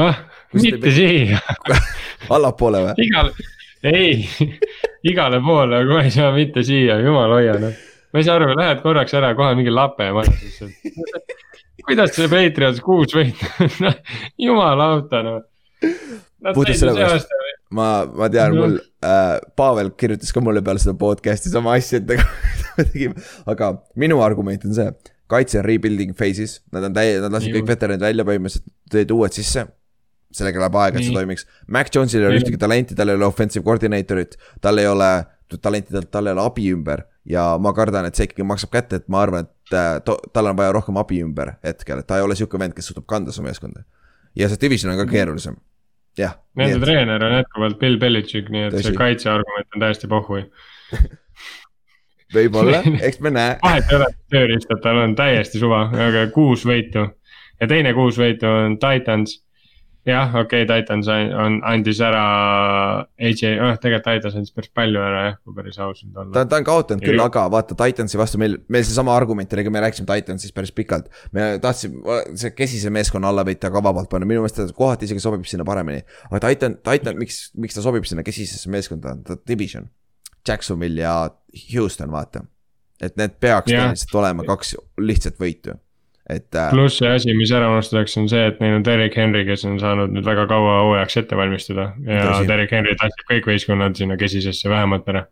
ah, 0.06 0.22
mitte 0.58 0.94
siia, 0.96 1.42
allapoole 2.36 2.84
või? 2.88 3.08
igale, 3.08 3.48
ei, 3.88 4.26
igale 5.12 5.42
poole, 5.46 5.82
aga 5.84 5.98
ma 5.98 6.06
ei 6.08 6.14
saa 6.14 6.34
mitte 6.36 6.66
siia, 6.68 7.00
jumal 7.06 7.38
hoia 7.38 7.58
noh. 7.62 7.78
ma 8.12 8.22
ei 8.22 8.28
saa 8.28 8.40
aru, 8.40 8.52
lähed 8.58 8.84
korraks 8.86 9.16
ära, 9.18 9.34
kohe 9.38 9.56
mingi 9.60 9.74
lape 9.74 10.12
majas 10.16 10.42
lihtsalt. 10.42 11.38
Kuidas 11.88 12.14
see 12.16 12.30
Patriots 12.32 12.82
kuus 12.86 13.14
võita, 13.16 13.50
noh 13.86 13.96
jumal 14.42 14.84
auto 14.88 15.24
noh. 15.26 15.40
Puhtalt 16.42 16.78
sellepärast. 16.78 17.32
ma, 17.74 17.88
ma 18.18 18.28
tean, 18.34 18.54
Noh. 18.56 18.62
mul 18.66 18.76
äh,, 19.06 19.38
Pavel 19.58 19.92
kirjutas 19.98 20.34
ka 20.34 20.42
mulle 20.44 20.62
peale 20.66 20.82
seda 20.82 20.94
podcast'i 20.98 21.52
sama 21.54 21.76
asja, 21.78 22.02
et 22.02 22.10
nagu 22.10 22.26
me 22.78 22.86
tegime, 22.86 23.26
aga 23.50 23.72
minu 24.02 24.22
argument 24.26 24.66
on 24.70 24.74
see. 24.78 24.88
kaitse 25.32 25.62
on 25.62 25.66
rebuilding 25.66 26.16
phase'is, 26.18 26.58
nad 26.76 26.84
on 26.90 26.96
täie-, 26.98 27.20
nad 27.24 27.32
lasid 27.34 27.54
kõik 27.56 27.70
veteranid 27.70 28.02
välja 28.04 28.26
põhimõtteliselt, 28.28 28.66
tõid 28.92 29.14
uued 29.16 29.38
sisse. 29.38 29.68
sellega 30.32 30.60
läheb 30.64 30.76
aega, 30.80 31.00
et 31.00 31.06
see 31.08 31.16
toimiks. 31.16 31.46
Mac 31.68 31.90
Jones'il 31.92 32.22
ei 32.24 32.28
ole 32.30 32.40
ühtegi 32.40 32.60
talenti, 32.60 32.96
tal 32.96 33.12
ei 33.12 33.18
ole 33.18 33.26
offensive 33.28 33.66
coordinator'it, 33.68 34.38
tal 34.64 34.80
ei 34.80 34.88
ole 34.88 35.10
talenti, 35.62 36.04
tal 36.12 36.30
ei 36.30 36.36
ole 36.36 36.44
abi 36.46 36.70
ümber. 36.72 37.06
ja 37.28 37.58
ma 37.62 37.70
kardan, 37.78 38.08
et 38.08 38.16
see 38.18 38.26
ikkagi 38.30 38.44
maksab 38.48 38.72
kätte, 38.74 38.98
et 39.02 39.10
ma 39.12 39.20
arvan, 39.22 39.46
et 39.46 39.52
äh, 39.78 39.98
to, 40.06 40.18
tal 40.34 40.52
on 40.52 40.58
vaja 40.58 40.72
rohkem 40.76 40.98
abi 41.02 41.22
ümber 41.26 41.56
hetkel, 41.64 42.02
et 42.02 42.08
ta 42.08 42.20
ei 42.20 42.26
ole 42.26 42.36
sihuke 42.36 42.60
vend, 42.60 42.76
kes 42.78 42.92
suudab 42.92 43.08
kanda 43.10 43.32
su 43.32 43.44
meeskonda. 43.46 43.84
ja 44.36 44.48
see 44.50 44.62
division 44.62 44.94
on 44.94 45.02
ka 45.04 45.08
keerulisem. 45.12 45.56
jah. 46.18 46.38
Nende 46.56 46.80
treener 46.84 47.24
on 47.24 47.38
jätkuvalt 47.40 47.80
Bill 47.80 48.00
Belichik, 48.00 48.50
nii 48.50 48.68
et 48.68 48.74
Tõsi. 48.74 48.90
see 48.90 49.00
kaitseargument 49.00 49.76
on 49.76 49.86
täiesti 49.86 50.08
pohhui. 50.12 50.46
võib-olla, 52.36 52.84
eks 53.08 53.20
me 53.20 53.32
näe. 53.36 53.56
vahet 53.64 53.90
ei 53.92 54.00
ole, 54.00 54.12
tööriistad 54.32 54.84
tal 54.84 55.02
on 55.04 55.16
täiesti 55.16 55.62
suva, 55.62 55.86
aga 56.10 56.28
kuus 56.36 56.66
võitu 56.68 57.08
ja 57.62 57.70
teine 57.70 57.94
kuus 57.98 58.20
võitu 58.20 58.50
on 58.50 58.78
Titans. 58.82 59.40
jah, 60.08 60.34
okei 60.34 60.64
okay,, 60.64 60.82
Titans 60.82 61.08
an- 61.12 61.34
on, 61.38 61.58
andis 61.68 62.00
ära 62.04 62.24
AJ, 63.22 63.42
noh 63.60 63.78
tegelikult 63.82 64.08
Titans 64.08 64.38
andis 64.40 64.54
päris 64.56 64.72
palju 64.78 65.02
ära 65.04 65.24
jah, 65.28 65.38
kui 65.46 65.56
päris 65.58 65.78
aus 65.84 66.02
nüüd 66.04 66.16
ta 66.16 66.24
olla. 66.24 66.42
on, 66.42 66.52
ta 66.52 66.60
on 66.60 66.68
kaotanud 66.68 67.06
küll, 67.06 67.22
aga 67.22 67.46
vaata 67.54 67.78
Titansi 67.78 68.20
vastu 68.22 68.42
meil, 68.42 68.58
meil 68.72 68.86
seesama 68.88 69.14
argument 69.16 69.54
oli, 69.54 69.66
me 69.74 69.84
rääkisime 69.86 70.10
Titansist 70.10 70.56
päris 70.58 70.74
pikalt. 70.76 71.12
me 71.38 71.52
tahtsime 71.62 72.22
see 72.34 72.54
kesise 72.58 72.94
meeskonna 72.94 73.30
alla 73.30 73.46
võita 73.48 73.72
ka 73.74 73.84
vabalt 73.84 74.10
panna, 74.12 74.30
minu 74.30 74.46
meelest 74.46 74.58
ta 74.62 74.68
kohati 74.78 75.10
isegi 75.10 75.24
sobib 75.24 75.46
sinna 75.50 75.68
paremini. 75.68 76.02
aga 76.32 76.42
Titan, 76.48 76.80
Titan, 76.82 77.20
miks, 77.22 77.44
miks 77.58 77.78
ta 77.78 77.86
sobib 77.86 78.08
sinna 78.10 78.26
kesisesse 78.26 78.72
meeskonda, 78.74 79.16
ta 79.26 79.38
on 79.38 79.46
division. 79.48 79.90
Jacksonville 80.48 81.02
ja 81.02 81.30
Houston, 81.74 82.10
vaata. 82.12 82.46
et 83.02 83.16
need 83.18 83.38
peaks 83.42 83.70
tõenäoliselt 83.70 84.18
olema 84.18 84.44
kaks 84.46 84.76
lihtsat 85.02 85.40
võitu. 85.42 85.78
Et 86.30 86.56
äh, 86.56 86.70
pluss 86.72 87.00
see 87.02 87.10
asi, 87.10 87.34
mis 87.38 87.52
ära 87.56 87.70
unustatakse, 87.72 88.20
on 88.22 88.30
see, 88.32 88.44
et 88.52 88.60
neil 88.62 88.78
on 88.78 88.86
Derek 88.86 89.16
Henry, 89.18 89.44
kes 89.48 89.66
on 89.68 89.80
saanud 89.82 90.14
nüüd 90.14 90.28
väga 90.28 90.46
kaua 90.52 90.78
hooajaks 90.86 91.18
ette 91.24 91.40
valmistada 91.40 91.92
ja 92.06 92.26
Tõsi. 92.28 92.50
Derek 92.52 92.74
Henry 92.76 92.94
tassib 93.00 93.26
kõik 93.30 93.50
võistkonnad 93.50 93.98
sinna 93.98 94.18
kesisesse 94.22 94.70
vähemalt 94.70 95.10
ära. 95.12 95.26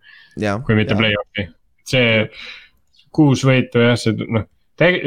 kui 0.66 0.78
mitte 0.78 0.98
play-off'i, 0.98 1.50
see 1.88 2.26
kuus 3.16 3.46
võitu 3.46 3.84
jah, 3.84 3.98
see 4.00 4.18
noh. 4.26 4.48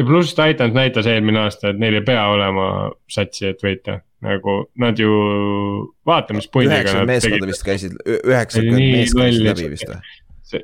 pluss 0.07 0.37
Titans 0.39 0.75
näitas 0.77 1.09
eelmine 1.11 1.45
aasta, 1.47 1.73
et 1.73 1.83
neil 1.83 1.99
ei 2.01 2.07
pea 2.07 2.25
olema 2.31 2.67
satsi, 3.11 3.49
et 3.51 3.63
võita, 3.65 3.99
nagu 4.23 4.59
nad 4.79 4.99
ju, 5.01 5.13
vaata, 6.07 6.37
mis 6.37 6.47
üheksakümmend 6.47 6.99
nad 7.01 7.15
meeskonda 7.15 7.41
tegid. 7.41 7.55
vist 7.55 7.67
käisid, 7.67 8.03
üheksakümmend 8.07 8.99
meeskonda 8.99 9.49
läbi 9.51 9.73
vist 9.75 9.89
või? 9.91 10.03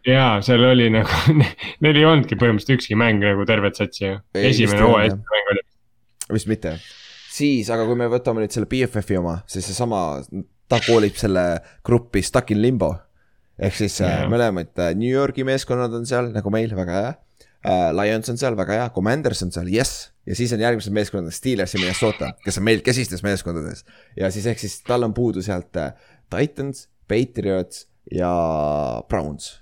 jaa, 0.08 0.38
seal 0.44 0.64
oli 0.68 0.88
nagu, 0.92 1.34
neil 1.84 1.98
ei 1.98 2.06
olnudki 2.08 2.38
põhimõtteliselt 2.38 2.78
ükski 2.78 2.98
mäng 2.98 3.22
nagu 3.24 3.46
tervet 3.48 3.78
satsi 3.78 4.06
ju, 4.06 4.20
esimene 4.38 4.84
hooaja 4.84 5.12
esimene 5.12 5.34
mäng 5.34 5.52
oli. 5.54 5.64
vist 6.36 6.50
mitte. 6.50 6.76
siis, 7.34 7.70
aga 7.74 7.86
kui 7.88 7.98
me 7.98 8.08
võtame 8.12 8.44
nüüd 8.44 8.54
selle 8.54 8.70
BFF-i 8.70 9.20
oma, 9.20 9.38
siis 9.50 9.68
seesama, 9.70 10.02
ta 10.68 10.80
koolib 10.84 11.16
selle 11.18 11.44
gruppi 11.86 12.22
Stuck 12.24 12.52
in 12.54 12.62
Limbo. 12.62 12.94
ehk 13.58 13.78
siis 13.78 14.00
yeah. 14.00 14.24
Jah. 14.24 14.28
mõlemad 14.32 14.74
äh, 14.78 14.92
New 14.98 15.10
Yorgi 15.10 15.46
meeskonnad 15.48 15.94
on 15.96 16.06
seal 16.08 16.30
nagu 16.34 16.52
meil, 16.54 16.74
väga 16.76 17.00
hea 17.00 17.16
uh,. 17.66 17.90
Lions 17.96 18.30
on 18.30 18.38
seal, 18.38 18.56
väga 18.56 18.76
hea, 18.78 18.90
Commanders 18.94 19.42
on 19.42 19.50
seal, 19.54 19.70
jess. 19.72 20.08
ja 20.28 20.36
siis 20.38 20.52
on 20.54 20.62
järgmised 20.62 20.94
meeskonnad 20.94 21.34
Steelers 21.34 21.74
ja 21.74 21.82
Minnesota, 21.82 22.32
kes 22.44 22.60
on 22.60 22.68
meil 22.68 22.84
kesistes 22.86 23.24
meeskondades. 23.26 23.84
ja 24.16 24.30
siis 24.34 24.46
ehk 24.46 24.62
siis 24.62 24.80
tal 24.86 25.06
on 25.06 25.16
puudu 25.16 25.42
sealt 25.44 25.76
äh, 25.76 25.92
Titans, 26.30 26.88
Patriots 27.08 27.86
ja 28.12 28.32
Browns. 29.08 29.58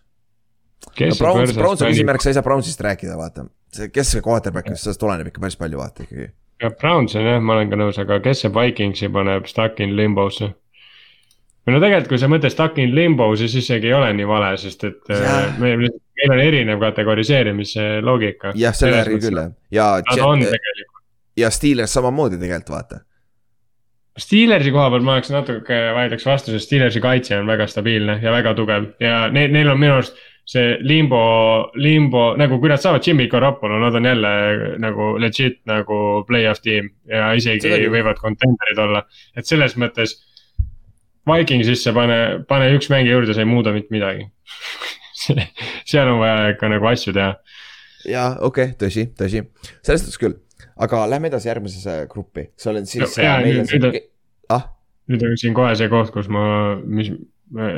Browns, 0.95 1.55
Browns 1.57 1.82
on 1.82 1.93
küsimärk, 1.93 2.24
sa 2.24 2.32
ei 2.32 2.39
saa 2.39 2.47
Brownsist 2.47 2.80
rääkida, 2.80 3.16
vaata. 3.18 3.49
kes 3.93 4.16
see 4.16 4.24
quarterback, 4.24 4.72
sellest 4.74 5.03
oleneb 5.03 5.32
ikka 5.32 5.43
päris 5.43 5.59
palju 5.61 5.80
vaata 5.82 6.07
ikkagi 6.07 6.30
ja 6.62 6.70
Browns 6.70 7.16
on 7.16 7.26
jah, 7.26 7.41
ma 7.43 7.57
olen 7.57 7.72
ka 7.72 7.78
nõus, 7.80 7.99
aga 8.01 8.20
kes 8.24 8.45
see 8.45 8.53
Vikingsi 8.55 9.11
paneb 9.12 9.49
stuck 9.51 9.80
in 9.84 9.97
limbo'sse? 9.99 10.53
või 11.66 11.74
no 11.74 11.80
tegelikult, 11.82 12.12
kui 12.12 12.20
sa 12.22 12.28
mõtled 12.30 12.55
stuck 12.55 12.78
in 12.78 12.95
limbo, 12.95 13.26
siis 13.39 13.57
isegi 13.59 13.91
ei 13.91 13.97
ole 13.97 14.12
nii 14.14 14.28
vale, 14.28 14.53
sest 14.61 14.84
et 14.87 15.11
yeah. 15.11 15.49
meil, 15.59 15.82
meil 15.91 16.34
on 16.37 16.43
erinev 16.45 16.84
kategoriseerimise 16.84 17.89
loogika. 18.07 18.55
jah, 18.59 18.76
selle 18.76 19.03
järgi 19.03 19.18
küll 19.24 19.41
jah, 19.43 19.51
ja 19.74 19.89
Nad 20.07 20.22
on 20.22 20.45
tegelikult, 20.47 21.03
ja 21.43 21.51
Steelers 21.51 21.99
samamoodi 21.99 22.39
tegelikult 22.41 22.74
vaata. 22.76 23.03
Steelersi 24.16 24.70
koha 24.72 24.89
peal 24.95 25.03
ma 25.05 25.18
oleks 25.18 25.28
natuke 25.28 25.80
vaidleks 25.93 26.24
vastu, 26.24 26.55
sest 26.55 26.70
Steelersi 26.70 27.03
kaitse 27.05 27.37
on 27.37 27.51
väga 27.51 27.66
stabiilne 27.68 28.20
ja 28.22 28.32
väga 28.32 28.55
tugev 28.57 28.87
ja 29.03 29.26
neil, 29.28 29.51
neil 29.53 29.74
on 29.74 29.82
minu 29.82 29.99
arust 29.99 30.16
see 30.47 30.76
limbo, 30.86 31.20
limbo 31.74 32.28
nagu 32.38 32.61
kui 32.62 32.70
nad 32.70 32.78
saavad 32.82 33.03
Jimmy 33.07 33.26
Garoppolo, 33.30 33.80
nad 33.82 33.97
on 33.99 34.07
jälle 34.07 34.30
nagu 34.82 35.16
legit 35.18 35.59
nagu 35.66 35.99
play-off 36.28 36.62
tiim 36.62 36.92
ja 37.11 37.32
isegi 37.34 37.66
küll. 37.66 37.90
võivad 37.90 38.20
contender'id 38.22 38.78
olla, 38.86 39.03
et 39.36 39.47
selles 39.47 39.76
mõttes. 39.80 40.16
Vikingsisse 41.26 41.90
pane, 41.90 42.44
pane 42.47 42.68
üks 42.76 42.86
mängija 42.92 43.16
juurde, 43.16 43.34
sa 43.34 43.42
ei 43.42 43.49
muuda 43.51 43.72
mitte 43.74 43.90
midagi 43.90 44.28
seal 45.90 46.07
on 46.12 46.20
vaja 46.20 46.53
ikka 46.55 46.68
nagu 46.70 46.86
asju 46.86 47.14
teha. 47.16 47.32
jaa, 48.07 48.28
okei 48.47 48.70
okay,, 48.70 48.76
tõsi, 48.78 49.09
tõsi, 49.18 49.42
selles 49.82 50.05
suhtes 50.05 50.20
küll, 50.22 50.36
aga 50.78 51.03
lähme 51.11 51.30
edasi 51.32 51.51
järgmisesse 51.51 51.97
gruppi, 52.12 52.47
see 52.55 52.70
on 52.70 52.86
siis 52.86 53.16
No, 53.18 53.32
on 53.32 53.49
nüüd- 53.49 53.72
nüüd 53.72 53.88
on-, 53.88 53.99
ah, 54.55 54.68
nüüd 55.11 55.26
on 55.26 55.34
siin 55.40 55.57
kohe 55.57 55.74
see 55.78 55.90
koht, 55.90 56.12
kus 56.14 56.30
ma, 56.30 56.44
mis 56.84 57.11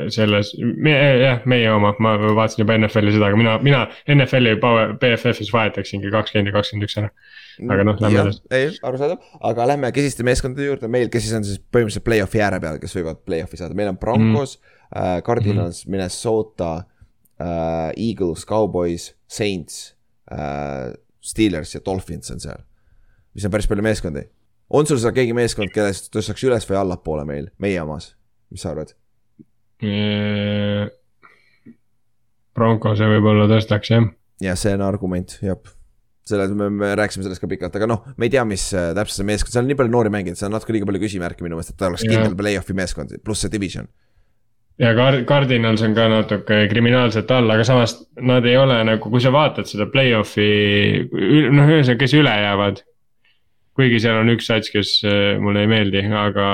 selles, 0.09 0.53
jah, 0.57 1.43
meie 1.49 1.69
oma, 1.71 1.91
ma 2.01 2.15
vaatasin 2.17 2.63
juba 2.63 2.77
NFL-i 2.79 3.13
seda, 3.13 3.27
aga 3.29 3.37
mina, 3.37 3.57
mina 3.61 3.81
NFL-i 4.09 4.55
Power- 4.61 4.95
BFF-is 5.01 5.51
vahetaksingi 5.53 6.09
kakskümmend 6.13 6.49
ja 6.49 6.55
kakskümmend 6.55 6.87
üks 6.87 6.97
ära. 7.01 7.11
Aga 7.59 7.85
noh, 7.85 7.99
lähme 8.01 8.23
edasi. 8.23 8.41
ei, 8.55 8.71
arusaadav, 8.87 9.19
aga 9.51 9.67
lähme 9.73 9.91
kesiste 9.93 10.25
meeskondade 10.25 10.65
juurde, 10.65 10.89
meil, 10.91 11.11
kes 11.13 11.27
siis 11.27 11.35
on 11.37 11.45
siis 11.45 11.59
põhimõtteliselt 11.59 12.05
play-off'i 12.07 12.41
ääre 12.41 12.61
peal, 12.63 12.79
kes 12.81 12.95
võivad 12.97 13.19
play-off'i 13.27 13.59
saada, 13.59 13.77
meil 13.77 13.91
on 13.91 13.99
Broncos 14.01 14.55
mm., 14.57 14.79
äh, 14.95 15.11
Cardinals 15.27 15.83
mm, 15.83 15.89
-hmm. 15.89 15.91
Minnesota 15.97 16.71
äh,, 16.79 17.91
Eagles, 17.97 18.45
Cowboys, 18.49 19.11
Saints 19.27 19.95
äh,, 20.31 20.95
Steelers 21.21 21.75
ja 21.75 21.81
Dolphins 21.85 22.31
on 22.31 22.39
seal. 22.39 22.63
mis 23.33 23.45
on 23.45 23.51
päris 23.51 23.67
palju 23.67 23.83
meeskondi. 23.83 24.23
on 24.69 24.87
sul 24.87 24.97
seal 24.97 25.13
keegi 25.13 25.33
meeskond, 25.33 25.69
kellest 25.75 26.09
tõstaks 26.15 26.47
üles 26.47 26.65
või 26.69 26.79
allapoole 26.79 27.25
meil, 27.25 27.51
meie 27.57 27.81
omas, 27.81 28.15
mis 28.49 28.61
sa 28.61 28.71
arvad? 28.71 28.95
Broncose 32.59 33.07
võib-olla 33.07 33.47
tõstaks 33.49 33.93
jah. 33.93 34.07
ja 34.43 34.55
see 34.59 34.75
on 34.75 34.83
argument, 34.85 35.37
jah. 35.43 35.59
selle, 36.27 36.49
me, 36.57 36.67
me 36.73 36.91
rääkisime 36.99 37.25
sellest 37.25 37.43
ka 37.43 37.49
pikalt, 37.51 37.77
aga 37.79 37.87
noh, 37.89 38.03
me 38.19 38.27
ei 38.27 38.33
tea, 38.33 38.43
mis 38.47 38.69
äh, 38.75 38.91
täpselt 38.97 39.21
see 39.21 39.29
meeskond, 39.29 39.55
seal 39.55 39.65
on 39.65 39.71
nii 39.71 39.79
palju 39.79 39.93
noori 39.95 40.11
mängijaid, 40.13 40.39
seal 40.39 40.51
on 40.51 40.57
natuke 40.57 40.75
liiga 40.75 40.89
palju 40.89 41.03
küsimärke 41.05 41.45
minu 41.45 41.57
meelest, 41.57 41.73
et 41.73 41.79
ta 41.79 41.89
oleks 41.89 42.05
Jah. 42.05 42.13
kindel 42.17 42.37
play-off'i 42.39 42.75
meeskond, 42.77 43.15
pluss 43.25 43.45
see 43.45 43.53
division. 43.53 43.87
ja 44.83 44.91
Card-, 44.97 45.23
Cardinals 45.29 45.83
on 45.87 45.95
ka 45.97 46.09
natuke 46.11 46.61
kriminaalselt 46.71 47.31
all, 47.35 47.49
aga 47.55 47.65
samas 47.67 47.95
nad 48.19 48.45
ei 48.47 48.57
ole 48.59 48.81
nagu, 48.91 49.11
kui 49.13 49.23
sa 49.23 49.31
vaatad 49.35 49.69
seda 49.69 49.87
play-off'i, 49.91 50.49
noh, 51.09 51.71
ühesõnaga, 51.71 51.99
kes 52.03 52.17
üle 52.19 52.35
jäävad. 52.43 52.83
kuigi 53.79 54.01
seal 54.03 54.19
on 54.19 54.33
üks 54.35 54.51
sats, 54.51 54.73
kes 54.75 54.97
äh, 55.07 55.37
mulle 55.39 55.63
ei 55.63 55.71
meeldi, 55.71 56.03
aga, 56.11 56.49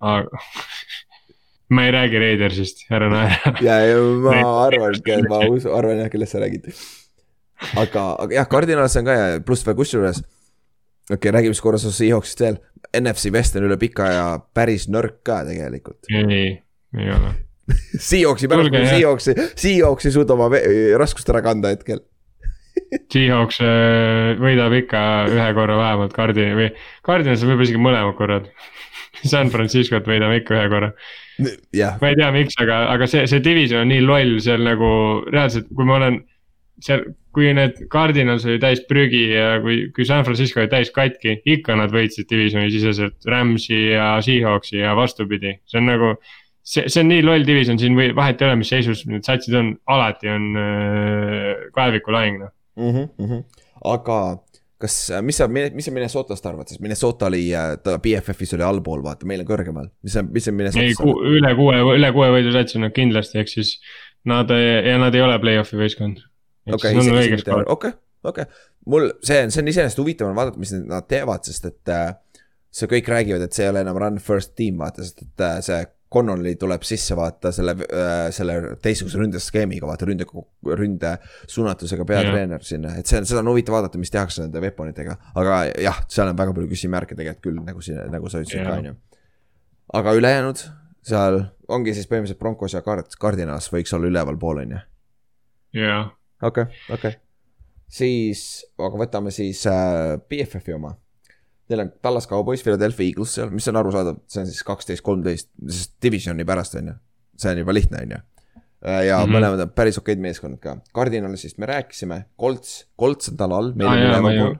aga 0.00 0.40
ma 1.74 1.84
ei 1.86 1.92
räägi 1.92 2.22
Raidersist, 2.22 2.86
ära 2.90 3.10
naera. 3.12 3.54
ja, 3.64 3.78
ja 3.84 3.98
ma 3.98 4.34
Neid- 4.36 4.52
arvangi, 4.66 5.18
ma 5.28 5.42
usu, 5.48 5.72
arvan 5.74 6.02
jah, 6.04 6.10
kellest 6.12 6.36
sa 6.36 6.42
räägid. 6.42 6.70
aga, 7.74 8.04
aga 8.24 8.38
jah, 8.38 8.48
Cardinals 8.50 8.96
on 9.00 9.08
ka 9.08 9.16
ja 9.18 9.40
pluss 9.44 9.66
veel 9.66 9.76
kusjuures. 9.78 10.22
okei 11.08 11.16
okay,, 11.18 11.34
räägime 11.38 11.56
siis 11.56 11.64
korra 11.64 11.80
sellest 11.82 12.02
Seahawksist 12.04 12.46
veel. 12.46 12.62
NFC 12.96 13.32
West 13.34 13.56
on 13.58 13.66
üle 13.68 13.76
pika 13.80 14.06
aja 14.06 14.24
päris 14.54 14.88
nõrk 14.88 15.20
ka 15.26 15.42
tegelikult. 15.48 16.00
ei, 16.08 16.56
ei 16.96 17.12
ole. 17.12 17.34
Seahawksi 18.00 18.48
pärast 18.48 18.70
Kuulge,, 18.70 18.84
jah. 18.84 18.94
Seahawksi, 18.96 19.34
Seahawks 19.60 20.08
ei 20.08 20.14
suuda 20.14 20.36
oma 20.38 20.48
raskust 21.00 21.28
ära 21.32 21.42
kanda 21.44 21.72
hetkel. 21.74 22.00
Seahawks 23.12 23.60
äh, 23.64 24.34
võidab 24.40 24.74
ikka 24.78 25.00
ühe 25.32 25.48
korra 25.56 25.78
vähemalt 25.80 26.14
Cardini 26.16 26.56
või 26.56 26.68
Cardinals 27.06 27.44
võib-olla 27.44 27.68
isegi 27.68 27.82
mõlemad 27.84 28.18
korrad. 28.18 28.50
San 29.30 29.52
Franciscot 29.52 30.06
võidame 30.08 30.40
ikka 30.40 30.56
ühe 30.56 30.68
korra, 30.72 30.92
jah, 31.74 31.98
ma 32.00 32.10
ei 32.10 32.18
tea, 32.18 32.32
miks, 32.34 32.58
aga, 32.62 32.82
aga 32.94 33.08
see, 33.10 33.26
see 33.30 33.44
division 33.44 33.84
on 33.84 33.92
nii 33.92 34.02
loll 34.04 34.38
seal 34.42 34.64
nagu 34.66 34.90
reaalselt, 35.30 35.70
kui 35.74 35.88
ma 35.88 35.98
olen. 36.00 36.20
seal, 36.82 37.02
kui 37.34 37.50
need 37.54 37.80
Cardinals 37.92 38.44
oli 38.48 38.58
täis 38.62 38.80
prügi 38.86 39.24
ja 39.30 39.58
kui, 39.62 39.88
kui 39.94 40.06
San 40.06 40.24
Francisco 40.26 40.62
oli 40.62 40.70
täis 40.72 40.90
katki, 40.94 41.36
ikka 41.46 41.76
nad 41.78 41.92
võitsid 41.94 42.26
divisioni 42.30 42.70
siseselt 42.74 43.26
Rams'i 43.26 43.80
ja 43.92 44.12
Seahawksi 44.24 44.80
ja 44.80 44.94
vastupidi, 44.98 45.56
see 45.68 45.82
on 45.82 45.90
nagu. 45.92 46.12
see, 46.62 46.84
see 46.86 47.00
on 47.00 47.08
nii 47.12 47.22
loll 47.24 47.46
division, 47.48 47.78
siin 47.80 47.94
või 47.96 48.10
vahet 48.16 48.42
ei 48.42 48.48
ole, 48.48 48.58
mis 48.60 48.70
seisus 48.72 49.04
need 49.08 49.24
satsid 49.26 49.54
on, 49.56 49.70
alati 49.88 50.28
on 50.28 50.48
äh, 50.60 51.62
kaevikulahing 51.74 52.42
noh. 52.42 52.52
mm. 52.76 53.08
-hmm. 53.24 53.44
aga 53.94 54.18
kas, 54.82 54.96
mis 55.26 55.38
sa, 55.40 55.48
mis 55.50 55.86
sa 55.86 55.92
Minnesotast 55.94 56.46
arvad, 56.46 56.70
sest 56.70 56.82
Minnesota 56.84 57.26
oli, 57.26 57.48
ta 57.82 57.96
BFF-is 58.02 58.54
oli 58.56 58.66
allpool, 58.66 59.02
vaata, 59.04 59.26
meil 59.28 59.42
on 59.42 59.48
kõrgemal, 59.48 59.88
mis 60.06 60.14
sa, 60.14 60.22
mis 60.22 60.46
sa 60.46 60.52
ei, 60.52 60.58
Minnesotast 60.60 61.02
ku, 61.02 61.14
üle 61.26 61.54
kuue, 61.58 61.80
üle 61.96 62.12
kuue 62.14 62.30
võidu 62.36 62.54
sats 62.54 62.78
on 62.78 62.86
nad 62.86 62.94
kindlasti, 62.96 63.40
ehk 63.42 63.52
siis 63.52 63.74
nad 64.28 64.50
ja 64.52 64.98
nad 65.02 65.14
ei 65.14 65.24
ole 65.24 65.38
play-off'i 65.42 65.80
võistkond. 65.80 66.22
okei, 66.70 66.94
okei, 67.74 67.92
okei, 68.32 68.48
mul 68.86 69.10
see 69.24 69.42
on, 69.44 69.54
see 69.54 69.64
on 69.64 69.72
iseenesest 69.74 70.02
huvitav 70.02 70.30
on 70.30 70.38
vaadata, 70.38 70.62
mis 70.62 70.74
nad 70.78 71.08
teevad, 71.10 71.46
sest 71.48 71.70
et 71.70 71.94
äh, 71.94 72.10
see 72.70 72.90
kõik 72.90 73.10
räägivad, 73.10 73.44
et 73.44 73.56
see 73.56 73.66
ei 73.66 73.72
ole 73.72 73.82
enam 73.86 73.98
run 73.98 74.22
first 74.22 74.54
team, 74.58 74.78
vaata, 74.82 75.06
sest 75.06 75.24
et 75.26 75.46
äh, 75.46 75.58
see 75.64 75.82
Connolly 76.12 76.54
tuleb 76.56 76.84
sisse 76.88 77.16
vaata 77.16 77.52
selle 77.52 77.74
äh,, 77.84 78.30
selle 78.32 78.54
teistsuguse 78.82 79.20
ründeskeemiga, 79.20 79.86
vaata 79.88 80.08
ründe, 80.08 80.24
ründe 80.80 81.12
suunatusega 81.44 82.06
peatreener 82.08 82.64
sinna, 82.64 82.94
et 82.96 83.10
see 83.10 83.20
on, 83.20 83.28
seda 83.28 83.42
on 83.42 83.52
huvitav 83.52 83.76
vaadata, 83.76 84.00
mis 84.00 84.12
tehakse 84.14 84.46
nende 84.46 84.62
weaponitega. 84.64 85.18
aga 85.36 85.60
jah, 85.84 86.00
seal 86.08 86.32
on 86.32 86.38
väga 86.38 86.56
palju 86.56 86.72
küsimärke 86.72 87.18
tegelikult 87.18 87.44
küll, 87.44 87.62
nagu 87.66 87.84
siin, 87.84 88.00
nagu 88.14 88.32
sa 88.32 88.40
ütlesid 88.40 88.62
Jaa. 88.62 88.70
ka, 88.70 88.78
on 88.80 88.90
ju. 88.90 88.94
aga 90.00 90.16
ülejäänud 90.16 90.64
seal 91.08 91.42
ongi 91.68 91.94
siis 91.96 92.08
põhimõtteliselt 92.08 92.40
Broncos 92.40 92.76
ja 92.76 92.82
Card-, 92.84 93.16
Cardinals 93.20 93.68
võiks 93.72 93.92
olla 93.96 94.08
ülevalpool, 94.10 94.62
on 94.64 94.76
ju. 94.76 94.84
jah, 95.82 96.08
okei 96.40 96.68
okay,, 96.68 96.82
okei 96.88 96.96
okay.. 96.96 97.20
siis, 98.00 98.46
aga 98.80 99.04
võtame 99.04 99.34
siis 99.34 99.64
äh, 99.68 100.16
BFF-i 100.24 100.76
oma. 100.78 100.94
Neil 101.68 101.84
on 101.84 101.92
Tallas 102.02 102.28
Cowboys, 102.28 102.62
Philadelphia 102.64 103.10
Eagles 103.10 103.34
seal, 103.36 103.50
mis 103.52 103.68
on 103.68 103.76
arusaadav, 103.80 104.22
see 104.30 104.40
on 104.42 104.48
siis 104.48 104.64
kaksteist, 104.66 105.04
kolmteist, 105.04 105.50
sest 105.68 105.94
divisioni 106.02 106.46
pärast 106.48 106.78
on 106.80 106.92
ju. 106.92 106.94
see 107.38 107.52
on 107.52 107.60
juba 107.62 107.74
lihtne, 107.76 108.00
on 108.02 108.14
ju. 108.16 108.22
ja 108.86 109.18
mm. 109.18 109.24
-hmm. 109.24 109.36
mõlemad 109.36 109.64
on 109.66 109.74
päris 109.76 109.98
okeid 109.98 110.22
meeskonnad 110.22 110.60
ka, 110.62 110.78
Cardinalisist 110.94 111.58
me 111.58 111.66
rääkisime, 111.66 112.24
Colts, 112.40 112.88
Colts 113.00 113.28
on 113.28 113.36
tal 113.36 113.52
all, 113.52 113.72
meil 113.74 113.88
Aa, 113.88 113.94
on 113.94 114.00
jaa, 114.00 114.08
ma 114.08 114.32
ülevalpool 114.32 114.54
ju-. 114.54 114.58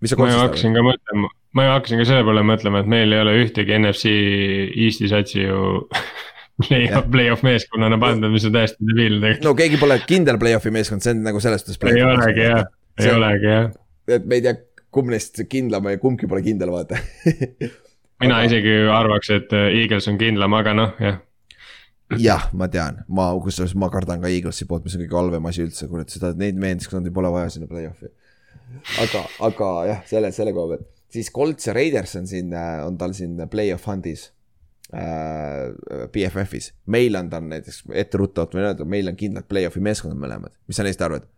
mis 0.00 0.10
sa 0.10 0.16
ma 0.16 0.24
ju 0.24 0.30
Coltsist 0.30 0.46
hakkasin 0.46 0.78
ka 0.78 0.86
mõtlema, 0.86 1.32
ma 1.52 1.68
hakkasin 1.74 2.02
ka 2.02 2.08
selle 2.12 2.24
peale 2.24 2.46
mõtlema, 2.52 2.80
et 2.84 2.90
meil 2.94 3.12
ei 3.12 3.24
ole 3.26 3.36
ühtegi 3.44 3.78
NFC 3.78 4.14
Eesti 4.86 5.08
satsi 5.08 5.42
ju 5.42 5.88
play-off, 6.68 7.10
play-off 7.10 7.42
meeskonnana 7.46 7.98
pandud, 8.00 8.32
mis 8.32 8.44
on 8.46 8.54
täiesti 8.54 8.86
debiilne 8.86 9.20
tegelikult. 9.20 9.46
no 9.48 9.54
keegi 9.58 9.80
pole 9.80 9.98
kindel 10.06 10.38
play-off'i 10.40 10.72
meeskond, 10.74 11.04
see 11.04 11.14
on 11.16 11.24
nagu 11.26 11.40
selles 11.42 11.64
suhtes. 11.64 11.80
ei 11.90 12.02
olegi 12.04 12.46
jah, 12.46 12.64
ei 13.00 13.14
olegi 13.14 13.50
jah. 13.50 13.70
et 14.16 14.26
me 14.26 14.38
ei 14.38 14.44
tea, 14.44 14.56
kumb 14.94 15.10
neist 15.12 15.40
kindlam 15.50 15.86
kumbki 16.02 16.28
pole 16.30 16.42
kindel, 16.44 16.72
vaata. 16.74 16.98
mina 18.20 18.38
Aga- 18.38 18.46
isegi 18.48 18.76
arvaks, 18.94 19.32
et 19.36 19.52
äh, 19.56 19.68
Eagles 19.82 20.08
on 20.10 20.18
kindlam, 20.20 20.54
aga 20.58 20.74
noh, 20.76 20.96
jah. 21.02 21.20
jah, 22.20 22.48
ma 22.58 22.68
tean, 22.72 23.02
ma 23.08 23.30
kusjuures 23.42 23.76
ma 23.78 23.90
kardan 23.92 24.22
ka 24.22 24.32
Eaglesi 24.32 24.66
poolt, 24.70 24.84
mis 24.86 24.96
on 24.98 25.04
kõige 25.04 25.20
halvem 25.20 25.46
asi 25.50 25.64
üldse, 25.66 25.88
kurat, 25.90 26.10
seda, 26.12 26.32
neid 26.38 26.58
meeskondi 26.60 27.12
pole 27.14 27.30
vaja 27.32 27.52
sinna 27.54 27.70
play-off'i. 27.70 28.10
aga, 29.04 29.24
aga 29.50 29.70
jah, 29.92 30.04
selle, 30.10 30.34
selle 30.34 30.54
koha 30.56 30.74
pealt, 30.74 30.90
siis 31.10 31.30
Colts 31.34 31.70
ja 31.70 31.74
Raiders 31.76 32.16
on 32.20 32.28
siin, 32.30 32.52
on 32.86 32.98
tal 32.98 33.14
siin 33.16 33.38
play-off 33.50 33.88
hand'is 33.90 34.28
äh,. 34.94 35.70
BFF-is, 36.10 36.72
meil 36.90 37.14
on 37.18 37.28
ta 37.30 37.38
näiteks 37.42 37.84
etteruttavalt 37.94 38.56
võin 38.58 38.66
öelda, 38.66 38.86
meil 38.90 39.10
on 39.10 39.18
kindlad 39.18 39.46
play-off'i 39.50 39.82
meeskonnad 39.86 40.18
mõlemad, 40.18 40.54
mis 40.66 40.78
sa 40.78 40.86
neist 40.86 41.02
arvad? 41.06 41.30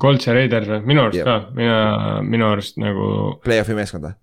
Colts 0.00 0.28
ja 0.28 0.34
Raiders 0.36 0.68
või, 0.68 0.82
minu 0.92 1.06
arust 1.06 1.24
ka, 1.24 1.36
mina, 1.56 1.78
minu 2.26 2.50
arust 2.50 2.76
nagu 2.80 3.08
Play-off'i 3.44 3.76
meeskond 3.78 4.04
või? 4.08 4.16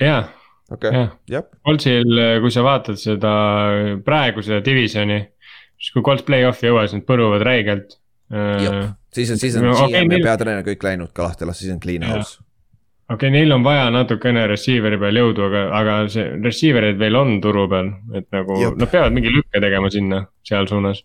jah, 0.00 0.30
okei 0.70 0.90
okay., 0.90 1.10
jah. 1.30 1.44
Coltsil, 1.66 2.16
kui 2.42 2.54
sa 2.54 2.64
vaatad 2.66 2.98
seda 3.00 3.34
praegu 4.06 4.42
seda 4.44 4.62
divisioni, 4.64 5.20
siis 5.78 5.92
kui 5.94 6.04
Colts 6.06 6.24
play-off'i 6.26 6.68
ei 6.68 6.72
jõua, 6.72 6.86
siis 6.88 7.00
nad 7.00 7.06
põruvad 7.08 7.44
räigelt. 7.46 7.98
siis 9.14 9.30
on, 9.30 9.38
siis 9.38 9.56
on 9.60 9.68
No 9.68 9.76
GM 9.76 10.08
okei, 10.08 10.18
ja 10.18 10.26
peatreener 10.30 10.66
kõik 10.66 10.82
läinud 10.86 11.12
ka 11.14 11.28
lahti 11.28 11.46
lasta, 11.46 11.62
siis 11.62 11.74
on 11.76 11.80
clean 11.82 12.06
house. 12.08 12.40
okei 13.04 13.28
okay,, 13.28 13.32
neil 13.36 13.52
on 13.52 13.64
vaja 13.66 13.90
natukene 13.92 14.46
receiver'i 14.50 14.98
peal 14.98 15.20
jõudu, 15.20 15.48
aga, 15.50 15.64
aga 15.78 15.96
see 16.10 16.30
receiver 16.42 16.88
eid 16.88 16.98
veel 16.98 17.20
on 17.20 17.36
turu 17.44 17.68
peal, 17.70 17.92
et 18.16 18.30
nagu 18.34 18.56
Jep. 18.62 18.78
nad 18.80 18.90
peavad 18.90 19.14
mingi 19.14 19.32
lükke 19.34 19.60
tegema 19.60 19.90
sinna, 19.92 20.24
seal 20.46 20.70
suunas. 20.70 21.04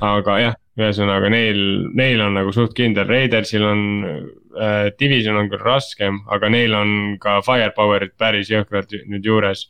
aga 0.00 0.38
jah, 0.40 0.56
ühesõnaga 0.76 1.30
neil, 1.32 1.58
neil 1.96 2.20
on 2.20 2.36
nagu 2.36 2.52
suht 2.52 2.74
kindel, 2.76 3.08
Raidersil 3.08 3.64
on 3.64 3.82
äh,, 4.04 4.90
division 5.00 5.38
on 5.40 5.50
küll 5.52 5.64
raskem, 5.64 6.20
aga 6.32 6.50
neil 6.52 6.76
on 6.76 6.90
ka 7.22 7.38
firepower'it 7.46 8.16
päris 8.20 8.52
jõhkralt 8.52 8.92
nüüd 9.08 9.24
juures. 9.24 9.66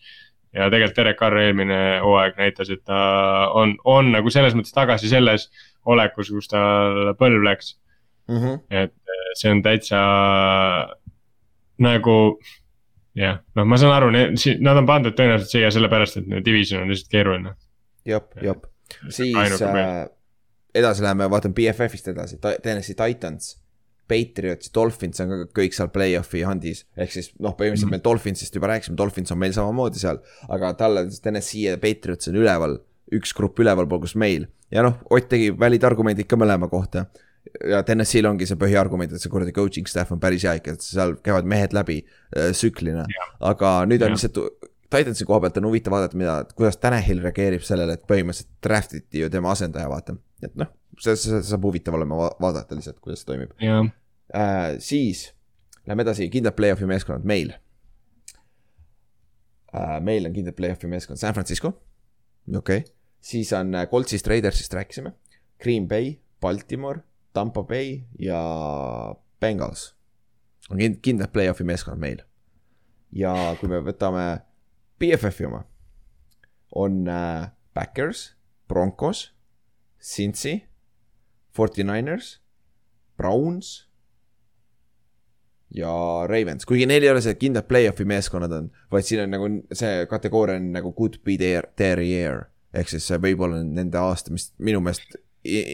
ja 0.56 0.70
tegelikult 0.72 0.96
Derek 0.96 1.18
Carr 1.20 1.38
eelmine 1.38 1.80
hooaeg 2.02 2.38
näitas, 2.40 2.70
et 2.72 2.82
ta 2.88 2.98
on, 3.54 3.76
on 3.84 4.10
nagu 4.14 4.30
selles 4.32 4.54
mõttes 4.56 4.74
tagasi 4.74 5.10
selles 5.10 5.50
olekus, 5.84 6.30
kus 6.32 6.48
tal 6.48 7.14
põlv 7.18 7.44
läks. 7.44 7.76
Mhm. 8.26 8.54
et 8.70 8.90
äh, 8.90 9.26
see 9.38 9.50
on 9.54 9.60
täitsa 9.62 9.98
nagu 11.78 12.16
jah, 13.14 13.38
noh, 13.54 13.68
ma 13.68 13.78
saan 13.78 13.94
aru, 13.94 14.10
nad 14.10 14.80
on 14.80 14.88
pandud 14.88 15.14
tõenäoliselt 15.14 15.52
siia 15.52 15.70
sellepärast, 15.70 16.18
et 16.18 16.44
division 16.44 16.82
on 16.82 16.90
lihtsalt 16.90 17.12
keeruline. 17.12 17.54
jep, 18.08 18.34
jep, 18.42 18.66
siis 19.08 19.62
äh, 19.62 20.08
edasi 20.76 21.02
läheme, 21.04 21.28
vaatame 21.32 21.54
BFF-ist 21.56 22.08
edasi, 22.12 22.38
Tennessee 22.62 22.94
Titans. 22.98 23.56
Patriots, 24.06 24.70
Dolphins 24.74 25.18
on 25.24 25.32
ka 25.32 25.36
kõik 25.60 25.74
seal 25.74 25.88
play-off'i 25.90 26.44
handis, 26.46 26.84
ehk 26.96 27.10
siis 27.10 27.32
noh, 27.42 27.56
põhimõtteliselt 27.58 27.88
Mhm. 27.88 27.94
meil 27.96 28.04
Dolphinsist 28.04 28.54
juba 28.54 28.68
rääkisime, 28.70 28.94
Dolphins 28.96 29.32
on 29.34 29.38
meil 29.42 29.52
samamoodi 29.56 29.98
seal. 29.98 30.20
aga 30.48 30.72
tal 30.78 30.96
on 31.00 31.10
Tennessee 31.22 31.64
ja 31.72 31.76
Patriots 31.82 32.28
on 32.30 32.34
üleval, 32.38 32.78
üks 33.12 33.34
grupp 33.34 33.58
ülevalpool, 33.58 34.00
kus 34.00 34.14
meil. 34.14 34.46
ja 34.70 34.82
noh, 34.82 34.94
Ott 35.10 35.28
tegi 35.28 35.50
valid 35.58 35.82
argumendid 35.82 36.26
ka 36.28 36.36
mõlema 36.36 36.70
kohta. 36.70 37.06
ja 37.68 37.82
Tennessee'l 37.82 38.26
ongi 38.26 38.46
see 38.46 38.56
põhiargument, 38.56 39.12
et 39.12 39.20
see 39.20 39.30
kuradi 39.30 39.52
coaching 39.54 39.86
staff 39.88 40.12
on 40.12 40.20
päris 40.20 40.42
hea 40.42 40.54
ikka, 40.60 40.72
et 40.72 40.80
seal 40.82 41.14
käivad 41.22 41.44
mehed 41.44 41.72
läbi 41.72 42.04
äh, 42.36 42.50
tsüklina. 42.52 43.06
aga 43.40 43.86
nüüd 43.86 44.02
on 44.06 44.12
lihtsalt 44.14 44.38
Titansi 44.90 45.24
koha 45.26 45.40
pealt 45.42 45.56
on 45.58 45.66
huvitav 45.68 45.94
vaadata, 45.96 46.18
mida, 46.18 46.34
kuidas 46.54 46.76
Tanahil 46.78 47.22
reageerib 47.24 47.64
sellele, 47.66 47.96
et 47.98 48.04
põhimõtteliselt 48.06 48.52
draft 48.62 48.94
iti 48.94 49.22
ju 49.24 49.30
tema 49.32 49.50
asendaja, 49.50 49.88
vaata. 49.90 50.14
et 50.44 50.54
noh, 50.60 50.68
see, 51.00 51.16
see 51.18 51.40
saab 51.48 51.64
huvitav 51.66 51.96
olema 51.98 52.18
va- 52.20 52.34
vaadata 52.40 52.76
lihtsalt, 52.78 53.00
kuidas 53.02 53.24
see 53.24 53.30
toimib 53.32 53.54
jah, 53.62 53.88
äh,. 54.36 54.76
siis 54.84 55.32
lähme 55.88 56.06
edasi, 56.06 56.28
kindlad 56.32 56.56
play-off'i 56.58 56.86
meeskonnad 56.90 57.26
meil 57.26 57.54
äh,. 59.74 59.98
meil 60.04 60.28
on 60.28 60.36
kindlad 60.36 60.56
play-off'i 60.58 60.90
meeskond 60.90 61.18
San 61.20 61.34
Francisco, 61.34 61.74
okei 62.54 62.84
okay., 62.84 62.92
siis 63.20 63.52
on 63.56 63.74
äh, 63.74 63.88
Coltsist, 63.90 64.26
Raidersist 64.30 64.74
rääkisime, 64.74 65.16
Green 65.62 65.88
Bay, 65.88 66.16
Baltimore, 66.40 67.00
Tampa 67.32 67.62
Bay 67.66 68.00
ja 68.22 68.40
Bengals 69.40 69.94
on 70.70 70.78
kind- 70.78 71.00
kindlad 71.02 71.32
play-off'i 71.34 71.64
meeskonnad 71.66 72.00
meil. 72.00 72.22
ja 73.12 73.34
kui 73.60 73.68
me 73.72 73.80
võtame 73.82 74.26
BFF-i 74.98 75.46
oma, 75.48 75.64
on 76.74 77.08
äh, 77.08 77.48
Backers, 77.74 78.36
Broncos, 78.68 79.32
Cincy, 80.00 80.60
Forty 81.54 81.84
Niners, 81.84 82.40
Browns 83.16 83.86
ja 85.74 85.92
Ravens, 86.28 86.66
kuigi 86.66 86.86
neil 86.86 87.04
ei 87.04 87.10
ole 87.10 87.22
see 87.24 87.36
kindlad 87.40 87.66
play-off'i 87.68 88.06
meeskonnad 88.08 88.52
on, 88.54 88.68
vaid 88.92 89.06
siin 89.08 89.24
on 89.24 89.32
nagu 89.34 89.48
see 89.74 90.06
kategooria 90.10 90.60
on 90.60 90.70
nagu 90.76 90.92
could 90.96 91.18
be 91.24 91.36
their, 91.40 91.68
their 91.76 92.00
year. 92.00 92.46
ehk 92.76 92.90
siis 92.92 93.06
see 93.08 93.16
võib 93.22 93.40
olla 93.46 93.62
nende 93.64 93.98
aasta, 93.98 94.32
mis 94.34 94.50
minu 94.60 94.82
meelest 94.84 95.16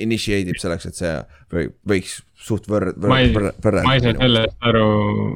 initiate 0.04 0.52
ib 0.52 0.60
selleks, 0.60 0.88
et 0.90 0.98
see 0.98 1.14
või 1.52 1.68
võiks 1.88 2.18
suht 2.42 2.66
võrd-, 2.70 2.98
ma 3.06 3.20
ei, 3.22 3.30
ma 3.32 3.94
ei 3.96 4.02
saa 4.02 4.16
sellest 4.18 4.68
aru, 4.68 4.84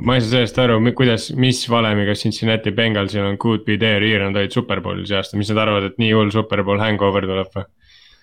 ma 0.02 0.16
ei 0.16 0.24
saa 0.24 0.32
sellest 0.34 0.60
aru, 0.64 0.78
kuidas, 0.98 1.30
mis 1.38 1.62
valemiga 1.70 2.16
Cincinnati 2.18 2.74
Bengalsil 2.74 3.24
on 3.24 3.38
good 3.42 3.64
be 3.66 3.78
there 3.80 4.04
year, 4.04 4.24
nad 4.26 4.38
olid 4.40 4.54
superbowlis 4.54 5.10
see 5.10 5.18
aasta, 5.20 5.38
mis 5.40 5.52
nad 5.52 5.62
arvavad, 5.64 5.90
et 5.90 6.00
nii 6.02 6.12
hull 6.16 6.34
superbowl 6.34 6.82
hangover 6.82 7.28
tuleb 7.28 7.52
või? 7.54 7.66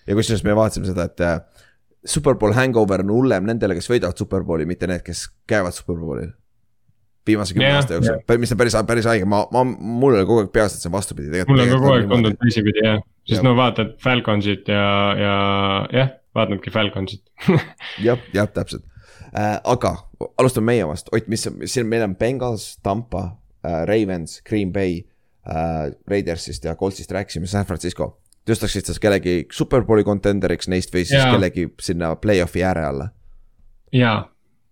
ja 0.07 0.17
kusjuures 0.17 0.43
me 0.43 0.55
vaatasime 0.57 0.89
seda, 0.89 1.07
et 1.07 1.23
äh, 1.23 1.37
Superbowl 2.05 2.51
hangover 2.57 3.03
on 3.05 3.11
hullem 3.15 3.45
nendele, 3.47 3.77
kes 3.77 3.87
võidavad 3.87 4.19
Superbowli, 4.19 4.67
mitte 4.67 4.87
need, 4.91 5.05
kes 5.05 5.29
käivad 5.47 5.75
Superbowlil. 5.75 6.33
viimase 7.27 7.55
kümne 7.55 7.69
Jah, 7.69 7.77
aasta 7.79 7.95
jooksul, 7.95 8.39
mis 8.41 8.51
on 8.51 8.57
päris, 8.59 8.75
päris 8.87 9.05
haige, 9.07 9.25
ma, 9.29 9.45
ma, 9.55 9.61
mul 9.63 10.17
oli 10.17 10.25
kogu 10.27 10.41
aeg 10.43 10.49
peas, 10.51 10.73
et 10.75 10.83
see 10.83 10.89
on 10.89 10.97
vastupidi. 10.97 11.45
mul 11.47 11.63
on 11.63 11.69
ka 11.69 11.77
kogu 11.77 11.93
aeg 11.93 12.09
tundunud 12.11 12.41
teisipidi 12.41 12.83
jah, 12.83 12.99
Sest 13.29 13.43
no 13.45 13.53
vaatad 13.55 13.95
Falconsit 14.03 14.67
ja, 14.67 14.87
ja 15.19 15.35
jah, 15.93 16.09
vaatadki 16.35 16.73
Falconsit 16.73 17.23
jah, 18.07 18.19
jah, 18.35 18.49
täpselt 18.51 18.83
äh,. 19.31 19.59
aga 19.63 19.95
alustame 20.37 20.73
meie 20.73 20.83
omast, 20.85 21.11
Ott, 21.15 21.29
mis, 21.31 21.47
siin 21.65 21.87
meil 21.87 22.03
on 22.05 22.17
Bengals, 22.19 22.77
Tampa 22.83 23.23
äh,, 23.63 23.83
Ravens, 23.87 24.41
Green 24.47 24.73
Bay 24.73 24.99
äh,, 25.47 25.93
Raidersist 26.09 26.67
ja 26.67 26.75
Coltsist 26.75 27.11
rääkisime, 27.11 27.47
San 27.47 27.65
Francisco. 27.65 28.17
tõstaksid 28.49 28.91
sa 28.91 28.99
kellegi 28.99 29.45
superbowli 29.51 30.03
contenderiks 30.03 30.67
neist 30.67 30.91
või 30.91 31.05
siis 31.07 31.21
Jaa. 31.21 31.31
kellegi 31.31 31.69
sinna 31.79 32.15
play-off'i 32.19 32.63
ääre 32.63 32.85
alla? 32.89 33.09
ja, 33.93 34.17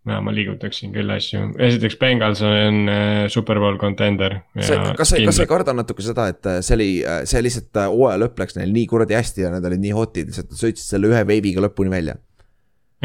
ja 0.09 0.17
ma 0.23 0.33
liigutaksin 0.33 0.93
küll 0.95 1.13
asju, 1.13 1.43
esiteks 1.61 1.97
Bengals 2.01 2.41
on 2.45 2.89
äh, 2.89 3.27
superbowl 3.29 3.77
contender. 3.81 4.39
kas 4.55 4.71
sa, 4.71 4.79
kas 4.97 5.37
sa 5.37 5.43
ei 5.45 5.49
karda 5.49 5.75
natuke 5.77 6.05
seda, 6.05 6.25
et 6.33 6.47
äh, 6.49 6.61
see 6.65 6.77
oli, 6.77 6.89
see 7.29 7.43
lihtsalt 7.45 7.81
äh, 7.83 7.89
hooaja 7.91 8.23
lõpp 8.23 8.41
läks 8.41 8.57
neil 8.57 8.73
nii 8.73 8.87
kuradi 8.89 9.17
hästi 9.17 9.45
ja 9.45 9.51
nad 9.53 9.65
olid 9.69 9.83
nii 9.83 9.93
hot'id, 9.97 10.31
lihtsalt 10.31 10.55
sõitsid 10.57 10.87
selle 10.87 11.11
ühe 11.11 11.21
veiviga 11.29 11.61
lõpuni 11.67 11.93
välja. 11.93 12.17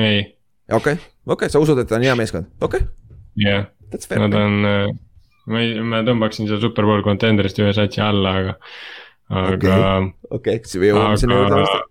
ei, 0.00 0.24
okei 0.72 0.96
okei 1.36 1.52
sa 1.52 1.60
usud, 1.60 1.82
et 1.82 1.90
ta 1.90 1.98
on 1.98 2.06
hea 2.08 2.16
meeskond, 2.16 2.48
okei 2.64 2.86
okay., 2.86 3.44
jah, 3.44 3.68
fair 4.08 4.24
nad. 4.24 4.38
on, 4.40 4.96
ma 5.52 5.64
ei, 5.66 5.76
ma 5.84 6.00
tõmbaksin 6.06 6.48
selle 6.48 6.62
superbowl 6.64 7.04
contender'ist 7.04 7.60
ühe 7.60 7.76
satsi 7.76 8.00
alla, 8.04 8.38
aga, 8.40 8.56
aga 9.44 9.80
okei, 10.32 10.62
siis 10.64 10.80
me 10.80 10.94
jõuame 10.94 11.20
sinna 11.20 11.42
juurde 11.42 11.52
aga 11.52 11.62
varsti. 11.66 11.86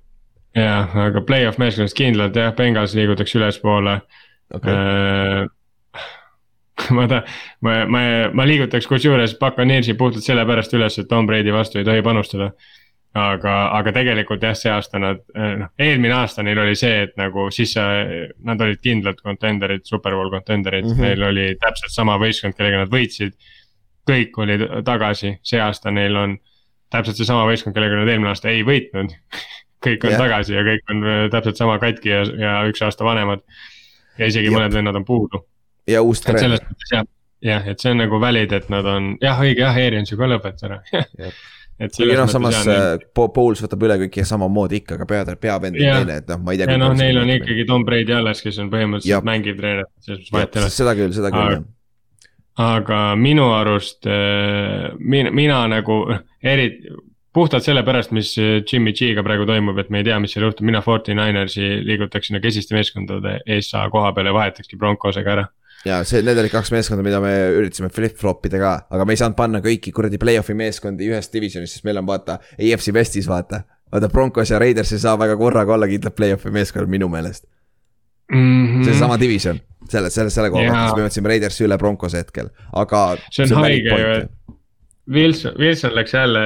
jah, 0.65 1.01
aga 1.05 1.25
play-off 1.29 1.61
meeskonnast 1.61 2.01
kindlalt 2.01 2.41
jah, 2.41 2.57
Bengals 2.57 2.97
liigutaks 2.97 3.37
ülespoole. 3.37 3.99
okei, 4.53 4.73
Äh, 4.73 5.45
ma 6.95 7.07
ta-, 7.07 7.23
ma, 7.61 7.75
ma, 7.85 7.99
ma 8.33 8.47
liigutaks 8.47 8.87
kusjuures 8.87 9.37
Buccaneersi 9.39 9.95
puhtalt 9.97 10.25
sellepärast 10.25 10.73
üles, 10.75 10.99
et 10.99 11.07
Tom 11.09 11.27
Brady 11.27 11.53
vastu 11.53 11.79
ei 11.79 11.87
tohi 11.87 12.03
panustada. 12.05 12.51
aga, 13.15 13.51
aga 13.71 13.93
tegelikult 13.95 14.41
jah, 14.43 14.57
see 14.59 14.67
aasta 14.67 14.99
nad, 14.99 15.21
noh 15.31 15.69
eelmine 15.79 16.11
aasta 16.17 16.43
neil 16.43 16.59
oli 16.59 16.73
see, 16.75 17.05
et 17.05 17.13
nagu 17.15 17.45
siis 17.47 17.71
sa- 17.71 18.03
nad 18.43 18.59
olid 18.59 18.81
kindlad 18.83 19.21
contender'id, 19.23 19.85
superbowl 19.87 20.27
contender'id 20.33 20.83
mm. 20.83 20.91
-hmm. 20.91 21.01
neil 21.01 21.23
oli 21.23 21.45
täpselt 21.61 21.95
sama 21.95 22.17
võistkond, 22.19 22.57
kellega 22.57 22.83
nad 22.83 22.91
võitsid. 22.91 23.31
kõik 24.11 24.35
olid 24.37 24.67
tagasi, 24.85 25.37
see 25.41 25.61
aasta 25.61 25.91
neil 25.91 26.15
on 26.15 26.37
täpselt 26.91 27.15
seesama 27.15 27.47
võistkond, 27.47 27.73
kellega 27.73 27.95
nad 27.95 28.11
eelmine 28.11 28.29
aasta 28.29 28.49
ei 28.49 28.63
võitnud 28.67 29.15
kõik 29.85 30.05
on 30.05 30.13
yeah. 30.13 30.21
tagasi 30.21 30.55
ja 30.55 30.65
kõik 30.65 30.91
on 30.93 31.03
äh, 31.05 31.23
täpselt 31.33 31.61
sama 31.61 31.77
katki 31.81 32.11
ja, 32.11 32.21
ja 32.39 32.57
üks 32.69 32.83
aasta 32.85 33.07
vanemad. 33.07 33.43
Ja 34.17 34.29
isegi 34.31 34.47
Jep. 34.49 34.55
mõned 34.59 34.73
vennad 34.79 34.95
on 35.01 35.05
puudu 35.07 35.43
ja 35.87 36.01
uus 36.05 36.21
trend 36.23 36.39
selles, 36.39 36.61
mõttes 36.65 36.93
jah, 36.95 37.03
jah, 37.45 37.67
et 37.73 37.79
see 37.83 37.91
on 37.93 37.99
nagu 38.03 38.19
valid, 38.21 38.53
et 38.57 38.69
nad 38.73 38.85
on 38.89 39.11
jah, 39.21 39.39
õige 39.43 39.61
jah, 39.65 39.75
Arians 39.87 40.11
ju 40.11 40.17
ka 40.17 40.29
lõpetas 40.31 40.65
ära 40.69 40.79
et 41.75 41.91
kuigi 41.91 42.15
noh, 42.15 42.29
samas 42.31 42.55
jah, 42.55 42.65
neil- 42.69 43.01
äh, 43.01 43.07
Po- 43.13 43.27
Pouls 43.35 43.59
võtab 43.65 43.81
üle 43.83 43.97
kõik 44.05 44.17
ja 44.21 44.25
samamoodi 44.29 44.79
ikka, 44.81 44.95
aga 44.99 45.05
peab, 45.09 45.31
peab 45.43 45.65
enda 45.69 45.79
teine, 45.99 46.19
et 46.23 46.29
noh, 46.31 46.39
ma 46.45 46.53
ei 46.55 46.61
tea. 46.61 46.69
ja 46.71 46.77
noh, 46.79 46.93
neil 46.95 47.19
on 47.21 47.31
ikkagi 47.35 47.65
Tom 47.67 47.83
Brady 47.85 48.15
alles, 48.15 48.41
kes 48.45 48.59
on 48.63 48.69
põhimõtteliselt 48.73 49.27
mängiv 49.27 49.57
treener, 49.59 49.89
selles 49.99 50.21
mõttes 50.23 50.35
vahet 50.37 50.55
ei 50.55 50.63
ole. 50.63 50.75
seda 50.77 50.95
küll, 51.01 51.15
seda 51.17 51.33
küll 51.35 51.43
Aga- 51.43 51.57
jah. 51.59 51.65
aga 52.69 53.01
minu 53.19 53.49
arust 53.51 54.07
äh, 54.07 54.93
mina, 54.99 55.31
mina 55.35 55.59
nagu 55.75 55.99
eriti, 56.55 56.95
puhtalt 57.35 57.65
sellepärast, 57.67 58.13
mis 58.15 58.31
äh, 58.39 58.61
Jimmy 58.63 58.93
G-ga 58.95 59.23
praegu 59.25 59.45
toimub, 59.49 59.77
et 59.81 59.89
me 59.93 59.99
ei 60.01 60.07
tea, 60.07 60.17
mis 60.23 60.31
seal 60.35 60.45
juhtub, 60.47 60.65
mina 60.69 60.81
Forty 60.85 61.13
Ninersi 61.17 61.67
liigutaks 61.85 62.29
sinna 62.31 62.39
kesiste 62.43 62.75
meeskondade 62.77 63.41
eessa 63.45 63.83
koha 63.93 64.13
peale 64.15 64.31
ja 64.31 64.37
vahetakski 64.37 64.79
Broncosega 64.79 65.33
ära. 65.35 65.45
ja 65.85 65.99
see, 66.07 66.23
need 66.25 66.39
olid 66.41 66.53
kaks 66.53 66.71
meeskonda, 66.73 67.03
mida 67.05 67.19
me 67.21 67.33
üritasime 67.59 67.91
flip-flop 67.93 68.47
ida 68.49 68.61
ka, 68.61 68.73
aga 68.95 69.05
me 69.05 69.13
ei 69.13 69.19
saanud 69.21 69.37
panna 69.37 69.59
kõiki 69.65 69.91
kuradi 69.93 70.17
play-off'i 70.21 70.55
meeskondi 70.57 71.11
ühest 71.11 71.33
divisionist, 71.35 71.75
sest 71.77 71.85
meil 71.85 71.99
on 72.01 72.07
vaata 72.07 72.39
EFC 72.57 72.93
Westis 72.95 73.27
vaata. 73.29 73.61
vaata 73.93 74.09
Broncos 74.09 74.49
ja 74.49 74.59
Raiders 74.59 74.95
ei 74.95 75.03
saa 75.03 75.19
väga 75.19 75.35
korraga 75.37 75.75
olla 75.75 75.87
kindlad 75.91 76.15
play-off'i 76.17 76.51
meeskonnad 76.55 76.89
minu 76.89 77.09
meelest. 77.11 77.45
see 78.31 78.93
on 78.95 78.97
sama 78.97 79.19
division, 79.21 79.59
selle, 79.89 80.09
selle, 80.09 80.31
selle 80.33 80.49
koha 80.49 80.63
pealt, 80.63 80.87
siis 80.87 80.97
me 80.97 81.05
võtsime 81.05 81.29
Raidersi 81.29 81.67
üle 81.67 81.77
Broncose 81.77 82.23
hetkel, 82.23 82.49
aga. 82.73 83.03
See 83.29 83.45
on 83.45 83.59
haige 83.61 83.99
ju, 83.99 84.15
et- 84.15 84.31
Wilson, 85.13 85.53
Wilson 85.59 85.93
läks 85.93 86.13
jälle, 86.17 86.41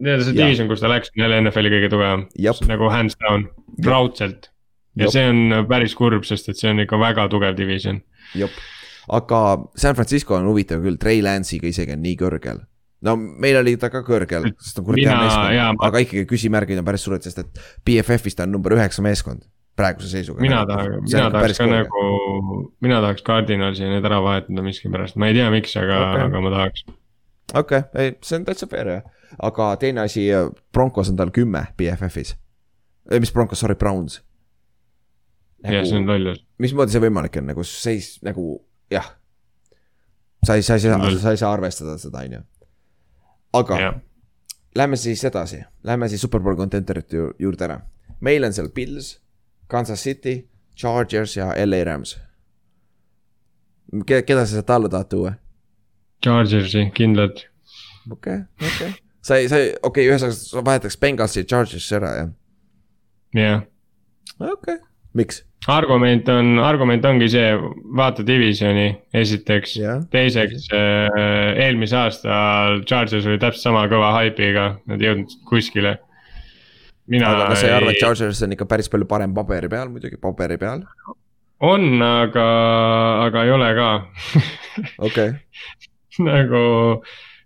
nii-öelda 0.00 0.26
see 0.26 0.36
division, 0.36 0.70
kus 0.70 0.82
ta 0.82 0.90
läks, 0.90 1.12
on 1.14 1.24
jälle 1.24 1.40
NFL-i 1.44 1.72
kõige 1.74 1.92
tugevam, 1.92 2.24
nagu 2.70 2.90
hands 2.92 3.18
down, 3.20 3.46
raudselt. 3.86 4.50
ja 4.98 5.06
Jep. 5.06 5.14
see 5.14 5.28
on 5.30 5.68
päris 5.70 5.94
kurb, 5.98 6.26
sest 6.28 6.50
et 6.52 6.60
see 6.60 6.72
on 6.72 6.82
ikka 6.84 6.98
väga 7.00 7.28
tugev 7.32 7.56
division. 7.58 8.00
aga 9.10 9.44
San 9.76 9.94
Francisco 9.98 10.36
on 10.38 10.50
huvitav 10.50 10.82
küll, 10.84 10.98
Trey 11.00 11.22
Lance'iga 11.22 11.70
isegi 11.70 11.96
on 11.96 12.04
nii 12.04 12.16
kõrgel. 12.20 12.64
no 13.06 13.16
meil 13.16 13.60
oli 13.60 13.76
ta 13.80 13.92
ka 13.92 14.02
kõrgel, 14.06 14.50
sest 14.58 14.76
ta 14.76 14.82
on 14.82 14.90
kuradi 14.90 15.06
hea 15.08 15.22
meeskond 15.22 15.86
aga 15.88 16.04
ikkagi 16.04 16.26
küsimärgid 16.28 16.82
on 16.82 16.90
päris 16.90 17.06
suured, 17.06 17.24
sest 17.24 17.44
et 17.44 17.64
BFF-is 17.86 18.36
ta 18.36 18.48
on 18.48 18.56
number 18.56 18.76
üheksa 18.76 19.04
meeskond 19.04 19.46
praeguse 19.80 20.10
seisuga. 20.12 20.40
mina 20.44 20.64
tahan, 20.66 21.00
mina 21.04 21.28
tahaks 21.32 21.58
ka 21.58 21.68
nagu, 21.68 22.04
mina 22.84 23.00
tahaks 23.00 23.24
Cardinalsi 23.26 23.88
need 23.88 24.06
ära 24.06 24.20
vahetada 24.24 24.64
miskipärast, 24.64 25.16
ma 25.20 25.30
ei 25.30 25.36
tea, 25.38 25.48
miks, 25.52 25.76
aga 25.80 26.00
okay., 26.08 26.26
aga 26.28 26.42
ma 26.44 26.52
tahaks. 26.56 26.84
Okei 27.54 27.78
okay,, 27.78 28.04
ei, 28.04 28.16
see 28.22 28.38
on 28.38 28.44
täitsa 28.44 28.66
fair 28.70 28.88
jah, 28.88 29.02
aga 29.42 29.70
teine 29.76 30.00
asi, 30.04 30.28
Broncos 30.72 31.10
on 31.10 31.16
tal 31.16 31.30
kümme 31.34 31.66
BFF-is. 31.76 32.36
mis 33.20 33.32
Broncos, 33.32 33.60
sorry, 33.60 33.74
Browns. 33.74 34.22
ja 35.64 35.84
see 35.84 35.98
on 35.98 36.06
lollus. 36.06 36.44
mismoodi 36.58 36.92
see 36.94 37.02
võimalik 37.02 37.36
on, 37.40 37.50
nagu 37.52 37.64
seis 37.64 38.18
nagu 38.26 38.60
jah. 38.90 39.16
sa 40.46 40.54
ei, 40.54 40.62
sa 40.62 40.74
ei 40.74 40.80
saa, 40.80 40.98
Loll. 40.98 41.18
sa 41.18 41.30
ei 41.34 41.40
saa 41.40 41.52
arvestada 41.52 41.98
seda, 41.98 42.24
on 42.24 42.38
ju. 42.38 42.42
aga 43.52 43.80
jah, 43.80 44.00
lähme 44.74 44.96
siis 44.96 45.24
edasi, 45.24 45.62
lähme 45.84 46.08
siis 46.08 46.22
superbowl 46.22 46.56
contenderite 46.56 47.16
ju- 47.16 47.34
juurde 47.38 47.64
ära. 47.64 47.80
meil 48.20 48.44
on 48.44 48.52
seal 48.52 48.68
Pils, 48.68 49.18
Kansas 49.66 50.02
City, 50.02 50.48
Chargers 50.76 51.36
ja 51.36 51.52
LA 51.66 51.84
Rams. 51.84 52.18
keda, 54.06 54.22
keda 54.22 54.46
sa 54.46 54.52
sealt 54.52 54.70
alla 54.70 54.88
tahad 54.88 55.08
tuua? 55.08 55.32
Chargersi 56.24 56.88
kindlalt. 56.96 57.46
okei 58.10 58.42
okay,, 58.42 58.44
okei 58.60 58.88
okay.. 58.88 58.98
sa 59.22 59.40
ei, 59.40 59.48
sa 59.48 59.60
ei, 59.60 59.72
okei 59.82 60.06
okay,, 60.06 60.10
ühesõnaga 60.12 60.38
sa 60.38 60.64
vahetaks 60.66 61.00
Bengalsi 61.00 61.44
Chargersi 61.48 61.96
ära, 61.98 62.14
jah? 62.18 62.32
jah, 63.36 63.62
okei 64.40 64.52
okay., 64.52 64.78
miks? 65.14 65.44
argument 65.68 66.28
on, 66.32 66.58
argument 66.64 67.04
ongi 67.04 67.28
see, 67.32 67.48
vaata 67.96 68.24
divisioni 68.26 68.88
esiteks 69.14 69.74
Jah. 69.76 70.04
teiseks 70.12 70.70
äh, 70.72 71.64
eelmise 71.66 71.98
aasta 71.98 72.36
Chargers 72.88 73.26
oli 73.28 73.40
täpselt 73.40 73.66
sama 73.68 73.84
kõva 73.90 74.14
haipiga, 74.16 74.70
nad 74.88 75.02
ei 75.02 75.10
jõudnud 75.10 75.36
kuskile. 75.48 75.98
mina 77.10 77.28
aga 77.28 77.50
kas 77.50 77.60
sa 77.60 77.68
ei 77.68 77.76
arva, 77.76 77.92
et 77.92 78.00
Chargers 78.00 78.42
on 78.46 78.56
ikka 78.56 78.68
päris 78.70 78.88
palju 78.88 79.08
parem 79.10 79.34
paberi 79.36 79.68
peal, 79.68 79.92
muidugi 79.92 80.16
paberi 80.20 80.56
peal? 80.58 80.86
on, 81.60 82.02
aga, 82.02 82.48
aga 83.26 83.44
ei 83.44 83.54
ole 83.58 83.70
ka 83.76 83.90
okei 85.10 85.34
nagu, 86.32 86.62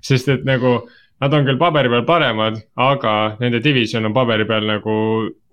sest 0.05 0.29
et 0.29 0.45
nagu 0.49 0.81
nad 1.23 1.35
on 1.37 1.47
küll 1.47 1.61
paberi 1.61 1.91
peal 1.93 2.05
paremad, 2.09 2.59
aga 2.81 3.15
nende 3.41 3.61
division 3.65 4.09
on 4.09 4.17
paberi 4.17 4.47
peal 4.49 4.67
nagu 4.69 4.97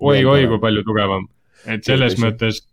oi-oi 0.02 0.48
kui 0.50 0.60
palju 0.64 0.84
tugevam. 0.88 1.28
et 1.70 1.86
selles 1.86 2.16
Tõsi. 2.16 2.24
mõttes 2.26 2.64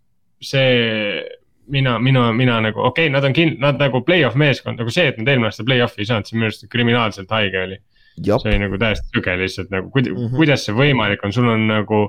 see, 0.40 1.24
mina, 1.68 1.98
mina, 1.98 2.32
mina 2.32 2.60
nagu 2.64 2.80
okei 2.80 3.06
okay,, 3.06 3.12
nad 3.12 3.24
on 3.24 3.34
kind-, 3.36 3.58
nad 3.60 3.78
nagu 3.80 4.00
play-off 4.04 4.38
meeskond, 4.40 4.80
nagu 4.80 4.92
see, 4.94 5.10
et 5.10 5.18
nad 5.20 5.28
eelmine 5.28 5.50
aasta 5.50 5.66
play-off'i 5.68 6.04
ei 6.04 6.08
saanud, 6.08 6.28
see 6.28 6.38
minu 6.38 6.48
arust 6.48 6.64
kriminaalselt 6.72 7.34
haige 7.36 7.64
oli. 7.66 7.78
see, 8.18 8.38
oli 8.50 8.62
nagu 8.64 8.80
täiesti 8.80 9.12
süge 9.14 9.36
lihtsalt 9.42 9.74
nagu, 9.74 9.92
kuida- 9.94 10.14
mm. 10.14 10.24
-hmm. 10.24 10.36
kuidas 10.40 10.64
see 10.66 10.74
võimalik 10.78 11.24
on, 11.24 11.34
sul 11.36 11.50
on 11.52 11.68
nagu 11.68 12.00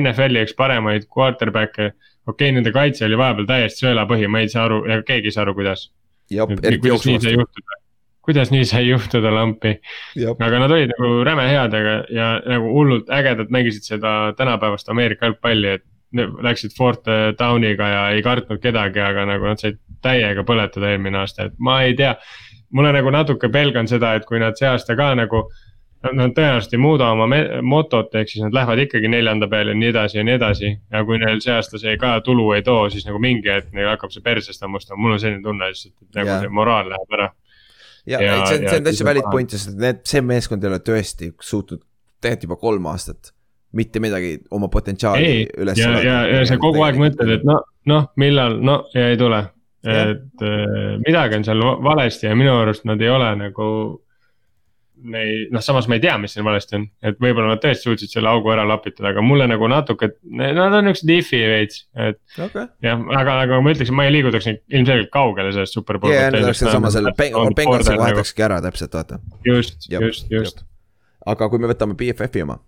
NFL-i 0.00 0.44
üks 0.48 0.56
paremaid 0.58 1.06
quarterback'e. 1.06 1.92
okei 2.26 2.34
okay,, 2.34 2.56
nende 2.58 2.72
kaitse 2.72 3.06
oli 3.06 3.20
vahepeal 3.20 3.46
täiesti 3.46 3.86
sõelapõhi, 3.86 4.28
ma 4.28 4.42
ei 4.42 4.50
saa 4.52 4.66
aru, 4.68 4.82
keegi 5.06 5.30
ei 5.30 5.38
saa 5.38 5.46
aru, 5.46 5.54
kuidas. 5.54 5.90
kuidas 6.28 6.66
eriti 6.66 6.90
nii 7.14 7.83
kuidas 8.24 8.50
nii 8.52 8.64
sai 8.68 8.86
juhtuda 8.88 9.32
lampi, 9.34 9.74
aga 10.34 10.58
nad 10.62 10.72
olid 10.72 10.92
nagu 10.96 11.24
räme 11.26 11.48
head, 11.50 11.74
aga 11.76 11.96
ja 12.12 12.28
nagu 12.48 12.70
hullult 12.72 13.10
ägedalt 13.12 13.50
mängisid 13.52 13.84
seda 13.84 14.32
tänapäevast 14.38 14.88
Ameerika 14.88 15.26
jalgpalli, 15.30 15.74
et. 15.78 15.84
Läksid 16.14 16.70
Fort 16.78 17.08
Downiga 17.38 17.88
ja 17.90 18.02
ei 18.14 18.20
kartnud 18.22 18.60
kedagi, 18.62 19.00
aga 19.02 19.24
nagu 19.26 19.48
nad 19.50 19.58
said 19.58 19.80
täiega 20.04 20.44
põletada 20.46 20.92
eelmine 20.92 21.18
aasta, 21.18 21.48
et 21.48 21.56
ma 21.58 21.80
ei 21.82 21.96
tea. 21.98 22.14
mulle 22.70 22.92
nagu 22.94 23.10
natuke 23.10 23.48
pelgan 23.50 23.88
seda, 23.90 24.12
et 24.14 24.24
kui 24.26 24.38
nad 24.38 24.54
see 24.58 24.68
aasta 24.68 24.94
ka 24.94 25.14
nagu. 25.18 25.44
Nad 26.04 26.34
tõenäoliselt 26.36 26.74
ei 26.76 26.78
muuda 26.84 27.06
oma 27.14 27.26
motot, 27.64 28.14
ehk 28.14 28.28
siis 28.28 28.42
nad 28.44 28.52
lähevad 28.54 28.82
ikkagi 28.82 29.08
neljanda 29.08 29.48
peale 29.48 29.72
ja 29.72 29.78
nii 29.80 29.88
edasi 29.88 30.18
ja 30.18 30.24
nii 30.28 30.34
edasi. 30.36 30.70
ja 30.92 31.04
kui 31.04 31.18
neil 31.18 31.40
see 31.40 31.54
aasta 31.54 31.78
see 31.80 31.96
ka 31.98 32.20
tulu 32.20 32.52
ei 32.52 32.62
too, 32.62 32.90
siis 32.90 33.06
nagu 33.08 33.18
mingi 33.18 33.48
hetk 33.48 33.72
neil 33.72 33.88
hakkab 33.88 34.12
see 34.12 34.22
persest 34.22 34.62
hammustama, 34.62 35.00
mul 35.00 35.16
on 35.16 35.20
selline 35.22 35.42
tunne 35.42 35.70
lihtsalt, 35.72 35.94
et 36.02 36.18
nagu 36.20 36.28
Jah. 36.28 36.42
see 36.44 36.48
moraal 36.60 36.90
läheb 36.92 37.16
ära. 37.18 37.30
Ja, 38.06 38.20
Ja- 38.20 38.44
see 38.46 38.58
on, 38.60 38.68
see 38.68 38.78
on 38.80 38.84
täitsa 38.88 39.04
valid 39.08 39.30
point, 39.30 39.50
sest 39.54 39.72
need, 39.78 40.02
see 40.08 40.20
meeskond 40.24 40.64
ei 40.64 40.70
ole 40.72 40.78
tõesti 40.84 41.32
suutnud 41.40 41.80
tegelikult 42.20 42.48
juba 42.48 42.56
kolm 42.60 42.86
aastat 42.92 43.32
mitte 43.74 43.98
midagi 44.00 44.36
oma 44.54 44.68
potentsiaali 44.70 45.24
ei, 45.26 45.46
üles 45.58 45.78
ja, 45.80 45.90
ja, 46.04 46.18
ja 46.30 46.44
sa 46.46 46.56
kogu 46.62 46.82
aeg 46.86 46.96
mõtled, 47.00 47.32
et 47.40 47.44
noh, 47.48 47.64
noh, 47.90 48.04
millal, 48.22 48.60
no 48.62 48.84
ja 48.94 49.08
ei 49.10 49.16
tule. 49.18 49.40
Et 49.84 50.40
äh, 50.40 50.94
midagi 51.04 51.36
on 51.36 51.42
seal 51.44 51.58
va- 51.60 51.76
valesti 51.84 52.24
ja 52.28 52.36
minu 52.38 52.54
arust 52.56 52.86
nad 52.88 53.02
ei 53.04 53.10
ole 53.12 53.26
nagu. 53.36 53.66
Nei-, 55.04 55.46
noh, 55.52 55.60
samas 55.64 55.84
ma 55.90 55.98
ei 55.98 56.02
tea, 56.04 56.14
mis 56.20 56.32
siin 56.32 56.46
valesti 56.46 56.78
on, 56.78 56.84
et 57.04 57.18
võib-olla 57.20 57.52
nad 57.52 57.60
tõesti 57.60 57.88
suutsid 57.88 58.12
selle 58.14 58.30
augu 58.30 58.52
ära 58.54 58.64
lapitada, 58.68 59.10
aga 59.10 59.24
mulle 59.24 59.46
nagu 59.50 59.68
natuke, 59.68 60.08
nad 60.40 60.76
on 60.78 60.88
niuksed 60.88 61.10
if'i 61.12 61.40
veits, 61.50 61.82
et 62.06 62.20
okei, 62.40 62.66
jah, 62.86 63.02
aga 63.20 63.38
nagu 63.42 63.58
ma 63.64 63.74
ütleksin, 63.74 63.96
ma 63.98 64.06
ei 64.08 64.14
liigutaks 64.14 64.48
neid 64.48 64.62
ilmselgelt 64.72 65.10
kaugele 65.12 65.52
sellest 65.52 65.76
superbowli. 65.76 66.16
ja, 66.16 66.30
ja 66.32 66.54
seesama 66.56 66.92
selle 66.94 67.12
Bengalsi 67.18 67.92
nagu. 67.92 68.00
vahetakski 68.00 68.46
ära 68.48 68.62
täpselt, 68.64 68.96
vaata. 68.96 69.20
just, 69.44 69.90
just, 69.92 70.32
just. 70.32 70.64
aga 71.34 71.50
kui 71.52 71.60
me 71.60 71.68
võtame 71.68 71.98
BFF-i 72.00 72.46
oma, 72.46 72.58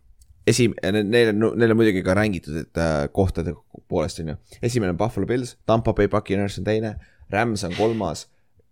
esi-, 0.46 0.70
neil 0.84 1.32
on, 1.32 1.50
neil 1.56 1.72
on 1.72 1.80
muidugi 1.80 2.04
ka 2.06 2.14
rängitud, 2.18 2.60
et 2.66 2.80
äh, 2.80 3.06
kohtade 3.16 3.56
poolest 3.88 4.20
on 4.22 4.34
ju. 4.34 4.38
esimene 4.62 4.92
on 4.92 5.00
Buffalo 5.00 5.26
Bills, 5.26 5.56
Tampa 5.66 5.96
Bay 5.96 6.08
Buccaneers 6.12 6.60
on 6.60 6.68
teine, 6.68 6.96
Rams 7.32 7.64
on 7.64 7.74
kolmas, 7.78 8.26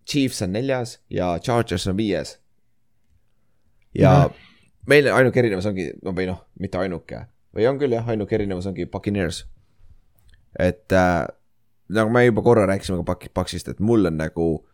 Chiefs 0.07 0.43
on 0.45 0.53
neljas 0.53 0.99
ja 1.11 1.39
Chargers 1.41 1.89
on 1.89 1.97
viies. 1.97 2.39
Ja 3.95 4.15
Mhm. 4.29 4.35
meil 4.87 5.09
ainuke 5.15 5.39
erinevus 5.41 5.67
ongi, 5.67 5.91
no 6.03 6.13
või 6.13 6.27
noh, 6.27 6.45
mitte 6.61 6.79
ainuke 6.79 7.27
või 7.57 7.69
on 7.71 7.79
küll 7.79 7.93
jah, 7.95 8.09
ainuke 8.09 8.35
erinevus 8.35 8.67
ongi 8.67 8.87
Buccaneers. 8.87 9.45
et 10.59 10.93
äh, 10.93 11.27
nagu 11.91 12.11
me 12.11 12.25
juba 12.27 12.43
korra 12.43 12.67
rääkisime 12.67 13.01
ka 13.05 13.13
Buc- 13.13 13.31
Bucsist, 13.35 13.69
et 13.69 13.81
mul 13.81 14.07
on 14.07 14.17
nagu, 14.17 14.65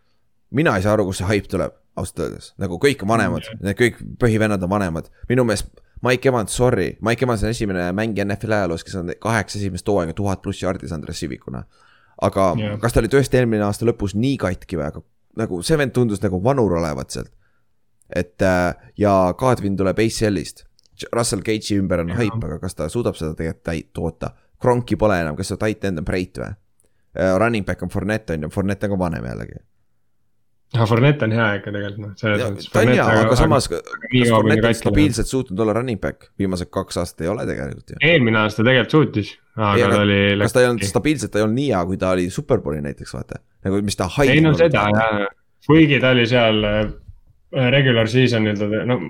mina 0.51 0.77
ei 0.77 0.83
saa 0.83 0.93
aru, 0.93 1.05
kust 1.09 1.19
see 1.23 1.27
haip 1.31 1.47
tuleb, 1.49 1.73
ausalt 1.97 2.19
öeldes, 2.25 2.53
nagu 2.59 2.79
kõik 2.79 3.03
on 3.03 3.09
vanemad, 3.09 3.47
need 3.61 3.77
kõik 3.79 4.01
põhivennad 4.21 4.63
on 4.63 4.71
vanemad, 4.71 5.09
minu 5.29 5.45
meelest 5.45 5.71
Mike 6.03 6.29
Evans, 6.29 6.53
sorry, 6.57 6.95
Mike 7.05 7.25
Evans 7.27 7.43
on 7.45 7.51
esimene 7.53 7.91
mängija 7.93 8.25
NFL 8.25 8.53
ajaloos, 8.57 8.85
kes 8.85 8.95
on 8.97 9.11
kaheksa 9.21 9.59
esimest 9.59 9.89
hooaega 9.89 10.15
tuhat 10.17 10.41
pluss 10.43 10.63
jardi 10.63 10.89
saanud 10.89 11.09
receive 11.09 11.35
ikuna. 11.37 11.65
aga 12.23 12.55
Jah. 12.59 12.79
kas 12.81 12.93
ta 12.93 13.01
oli 13.01 13.09
tõesti 13.09 13.37
eelmine 13.41 13.63
aasta 13.65 13.87
lõpus 13.89 14.13
nii 14.15 14.37
katki 14.37 14.77
või, 14.77 14.87
aga 14.87 15.01
nagu 15.41 15.63
see 15.65 15.77
vend 15.81 15.93
tundus 15.97 16.21
nagu 16.23 16.41
vanur 16.45 16.73
olevat 16.77 17.11
sealt. 17.11 17.31
Et 18.17 18.43
äh, 18.43 18.75
ja 18.99 19.35
Kadrin 19.39 19.77
tuleb 19.77 19.99
ACL-ist. 19.99 20.67
Russell 21.17 21.41
Cage'i 21.41 21.79
ümber 21.81 22.03
on 22.03 22.11
haip, 22.13 22.43
aga 22.45 22.59
kas 22.61 22.77
ta 22.77 22.89
suudab 22.93 23.17
seda 23.17 23.33
tegelikult 23.39 23.93
toota? 23.97 24.35
Kronki 24.61 24.99
pole 25.01 25.17
enam, 25.23 25.37
kas 25.39 25.49
see 25.49 25.61
tight 25.61 25.87
end 25.89 26.03
on 26.03 26.05
Breit 26.05 26.37
või? 26.41 26.53
Running 27.15 27.67
back 27.67 27.83
on 27.83 27.89
Fournette 27.89 28.37
on 28.37 28.47
ju, 28.47 28.49
Fournette 28.55 28.87
on 28.87 28.95
ka 28.95 28.99
vanem 28.99 29.25
jällegi. 29.27 29.57
aga 30.75 30.87
Fournette 30.87 31.27
on 31.27 31.33
hea 31.35 31.47
ikka 31.59 31.73
tegelikult 31.75 32.05
noh, 32.05 32.13
selles 32.21 32.45
mõttes. 32.45 32.69
ta 32.71 32.85
on 32.85 32.93
hea, 32.93 33.07
aga 33.25 33.39
samas, 33.41 33.67
kas 33.73 34.29
Fournette 34.31 34.69
on 34.69 34.77
stabiilselt 34.79 35.33
suutnud 35.33 35.65
olla 35.65 35.75
running 35.81 35.99
back, 36.01 36.29
viimased 36.39 36.71
kaks 36.71 37.01
aastat 37.03 37.25
ei 37.27 37.33
ole 37.33 37.47
tegelikult 37.49 37.91
ju. 37.91 37.99
eelmine 38.13 38.39
aasta 38.45 38.63
tegelikult 38.63 38.95
suutis, 38.95 39.33
aga 39.57 39.91
ta 39.91 40.01
oli. 40.05 40.21
kas 40.45 40.55
ta 40.55 40.63
ei 40.63 40.71
olnud 40.71 40.87
stabiilselt, 40.93 41.33
ta 41.35 41.41
ei 41.41 41.47
olnud 41.49 41.59
nii 41.59 41.69
hea, 41.73 41.83
kui 41.91 41.99
ta 42.05 42.15
oli 42.15 42.31
Superbowli 42.31 42.85
näiteks 42.87 43.17
vaata, 43.17 43.43
nagu 43.67 43.83
mis 43.89 43.99
ta 43.99 44.07
ei 44.29 44.45
no 44.45 44.55
seda 44.61 44.87
jah, 44.95 45.27
kuigi 45.67 45.99
ta 46.05 46.15
oli 46.15 46.29
seal 46.31 46.63
äh, 46.71 46.85
regular 47.51 48.09
season'il 48.11 48.59
ta, 48.59 48.85
no 48.87 49.01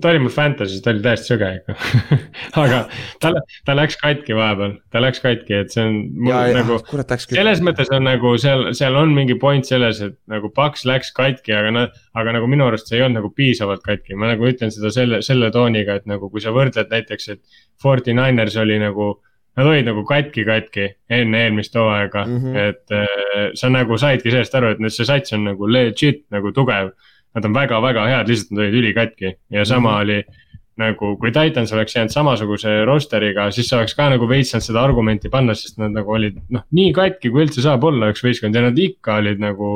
ta 0.00 0.10
oli 0.10 0.18
mul 0.18 0.32
Fantasy's, 0.34 0.80
ta 0.82 0.90
oli 0.90 1.02
täiesti 1.04 1.30
sõge 1.30 1.48
ikka. 1.60 1.74
aga 2.62 2.80
ta, 3.22 3.30
ta 3.66 3.76
läks 3.76 3.98
katki 4.00 4.34
vahepeal, 4.36 4.74
ta 4.92 5.02
läks 5.02 5.22
katki, 5.22 5.60
et 5.62 5.74
see 5.74 5.84
on 5.84 5.98
ja, 6.26 6.40
nagu 6.56 6.78
küll. 6.88 7.04
selles 7.38 7.62
mõttes 7.64 7.90
on 7.94 8.06
nagu 8.08 8.32
seal, 8.42 8.66
seal 8.76 8.98
on 8.98 9.14
mingi 9.16 9.36
point 9.40 9.68
selles, 9.68 10.00
et 10.02 10.16
nagu 10.32 10.50
Paks 10.56 10.86
läks 10.88 11.12
katki, 11.16 11.54
aga 11.56 11.72
nad, 11.74 12.00
aga 12.18 12.34
nagu 12.38 12.50
minu 12.50 12.66
arust 12.66 12.90
see 12.90 12.98
ei 12.98 13.06
olnud 13.06 13.20
nagu 13.20 13.30
piisavalt 13.36 13.84
katki, 13.86 14.18
ma 14.18 14.32
nagu 14.32 14.48
ütlen 14.48 14.74
seda 14.74 14.90
selle, 14.94 15.22
selle 15.26 15.52
tooniga, 15.54 16.00
et 16.00 16.10
nagu 16.10 16.30
kui 16.32 16.42
sa 16.42 16.54
võrdled 16.56 16.90
näiteks, 16.90 17.30
et 17.36 17.62
Forty 17.82 18.16
Niners 18.16 18.58
oli 18.62 18.80
nagu. 18.82 19.16
Nad 19.56 19.70
olid 19.70 19.86
nagu 19.88 20.02
katki-katki 20.04 20.82
enne 21.16 21.38
eelmist 21.46 21.72
hooaega 21.80 22.26
mm. 22.26 22.40
-hmm. 22.42 22.56
et 22.60 22.92
äh, 22.92 23.46
sa 23.56 23.70
nagu 23.72 23.96
saidki 23.96 24.28
sellest 24.28 24.52
aru, 24.58 24.74
et 24.74 24.82
nüüd 24.84 24.92
see 24.92 25.06
sats 25.08 25.32
on 25.32 25.46
nagu 25.48 25.64
legit 25.64 26.26
nagu 26.28 26.52
tugev. 26.52 26.90
Nad 27.36 27.44
on 27.44 27.54
väga-väga 27.54 28.08
head, 28.08 28.32
lihtsalt 28.32 28.54
nad 28.56 28.64
olid 28.64 28.80
ülikatki 28.80 29.32
ja 29.52 29.64
sama 29.68 29.90
mm. 29.90 29.96
-hmm. 29.96 30.02
oli 30.02 30.46
nagu, 30.80 31.10
kui 31.20 31.32
Titans 31.32 31.72
oleks 31.72 31.96
jäänud 31.96 32.12
samasuguse 32.12 32.72
roster'iga, 32.84 33.50
siis 33.52 33.72
oleks 33.72 33.94
ka 33.96 34.08
nagu 34.12 34.28
veits 34.28 34.52
saanud 34.52 34.66
seda 34.66 34.82
argumenti 34.84 35.28
panna, 35.32 35.54
sest 35.56 35.78
nad 35.80 35.94
nagu 35.96 36.12
olid 36.12 36.36
noh, 36.52 36.64
nii 36.76 36.92
katki, 36.96 37.30
kui 37.32 37.46
üldse 37.46 37.64
saab 37.64 37.84
olla 37.84 38.10
üks 38.12 38.24
võistkond 38.24 38.56
ja 38.56 38.64
nad 38.68 38.78
ikka 38.78 39.20
olid 39.22 39.42
nagu. 39.42 39.70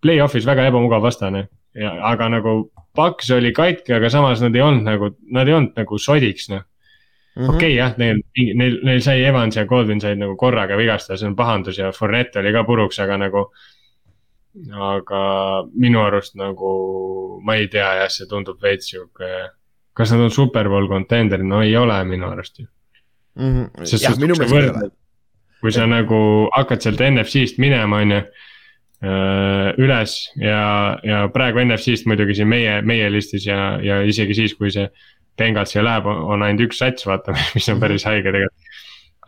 Play-off'is 0.00 0.46
väga 0.48 0.64
ebamugav 0.70 1.02
vastane 1.04 1.42
ja, 1.76 1.90
aga 2.08 2.30
nagu 2.32 2.70
Paks 2.96 3.28
oli 3.36 3.52
katki, 3.54 3.92
aga 3.94 4.08
samas 4.10 4.40
nad 4.42 4.56
ei 4.56 4.62
olnud 4.64 4.86
nagu, 4.86 5.10
nad 5.30 5.48
ei 5.48 5.54
olnud 5.54 5.76
nagu 5.78 5.98
sodiks 5.98 6.48
noh. 6.50 6.64
Mhm. 7.36 7.50
okei 7.54 7.56
okay, 7.56 7.74
jah, 7.76 7.92
neil, 8.00 8.18
neil, 8.58 8.80
neil 8.84 9.02
sai 9.04 9.20
Evans 9.22 9.54
ja 9.54 9.62
Goldwyn 9.68 10.00
said 10.02 10.18
nagu 10.18 10.34
korraga 10.36 10.74
vigastada, 10.76 11.18
see 11.20 11.28
on 11.30 11.36
pahandus 11.38 11.78
ja 11.78 11.92
Fournette 11.94 12.40
oli 12.40 12.52
ka 12.52 12.64
puruks, 12.66 12.98
aga 13.02 13.20
nagu. 13.20 13.50
Aga 14.74 15.22
minu 15.78 16.02
arust 16.02 16.34
nagu 16.34 16.70
ma 17.44 17.56
ei 17.56 17.68
tea 17.70 17.86
jah, 18.02 18.10
see 18.10 18.26
tundub 18.30 18.60
veits 18.62 18.90
sihuke. 18.90 19.28
kas 19.94 20.12
nad 20.14 20.24
on 20.26 20.30
superbowl 20.34 20.88
contender, 20.88 21.42
no 21.42 21.62
ei 21.62 21.76
ole 21.76 21.98
minu 22.04 22.30
arust 22.30 22.58
ju. 22.58 22.66
sest 23.84 24.04
jah, 24.04 24.18
minu 24.18 24.34
meelest 24.38 24.54
ei 24.54 24.70
ole. 24.70 24.90
kui 25.60 25.72
sa 25.72 25.86
nagu 25.86 26.48
hakkad 26.56 26.82
sealt 26.82 27.04
NFC-st 27.10 27.62
minema, 27.62 28.02
on 28.02 28.16
ju. 28.16 28.22
üles 29.80 30.16
ja, 30.36 30.98
ja 31.06 31.22
praegu 31.32 31.62
NFC-st 31.62 32.10
muidugi 32.10 32.36
siin 32.40 32.50
meie, 32.50 32.80
meie 32.82 33.06
listis 33.12 33.46
ja, 33.46 33.78
ja 33.80 34.02
isegi 34.02 34.36
siis, 34.42 34.58
kui 34.58 34.72
see. 34.74 34.90
Bengalsi 35.40 35.80
läheb, 35.80 36.04
on 36.04 36.42
ainult 36.44 36.66
üks 36.66 36.82
sats, 36.82 37.06
vaata, 37.08 37.32
mis 37.56 37.68
on 37.72 37.78
päris 37.80 38.04
haige 38.04 38.28
tegelikult. 38.28 38.69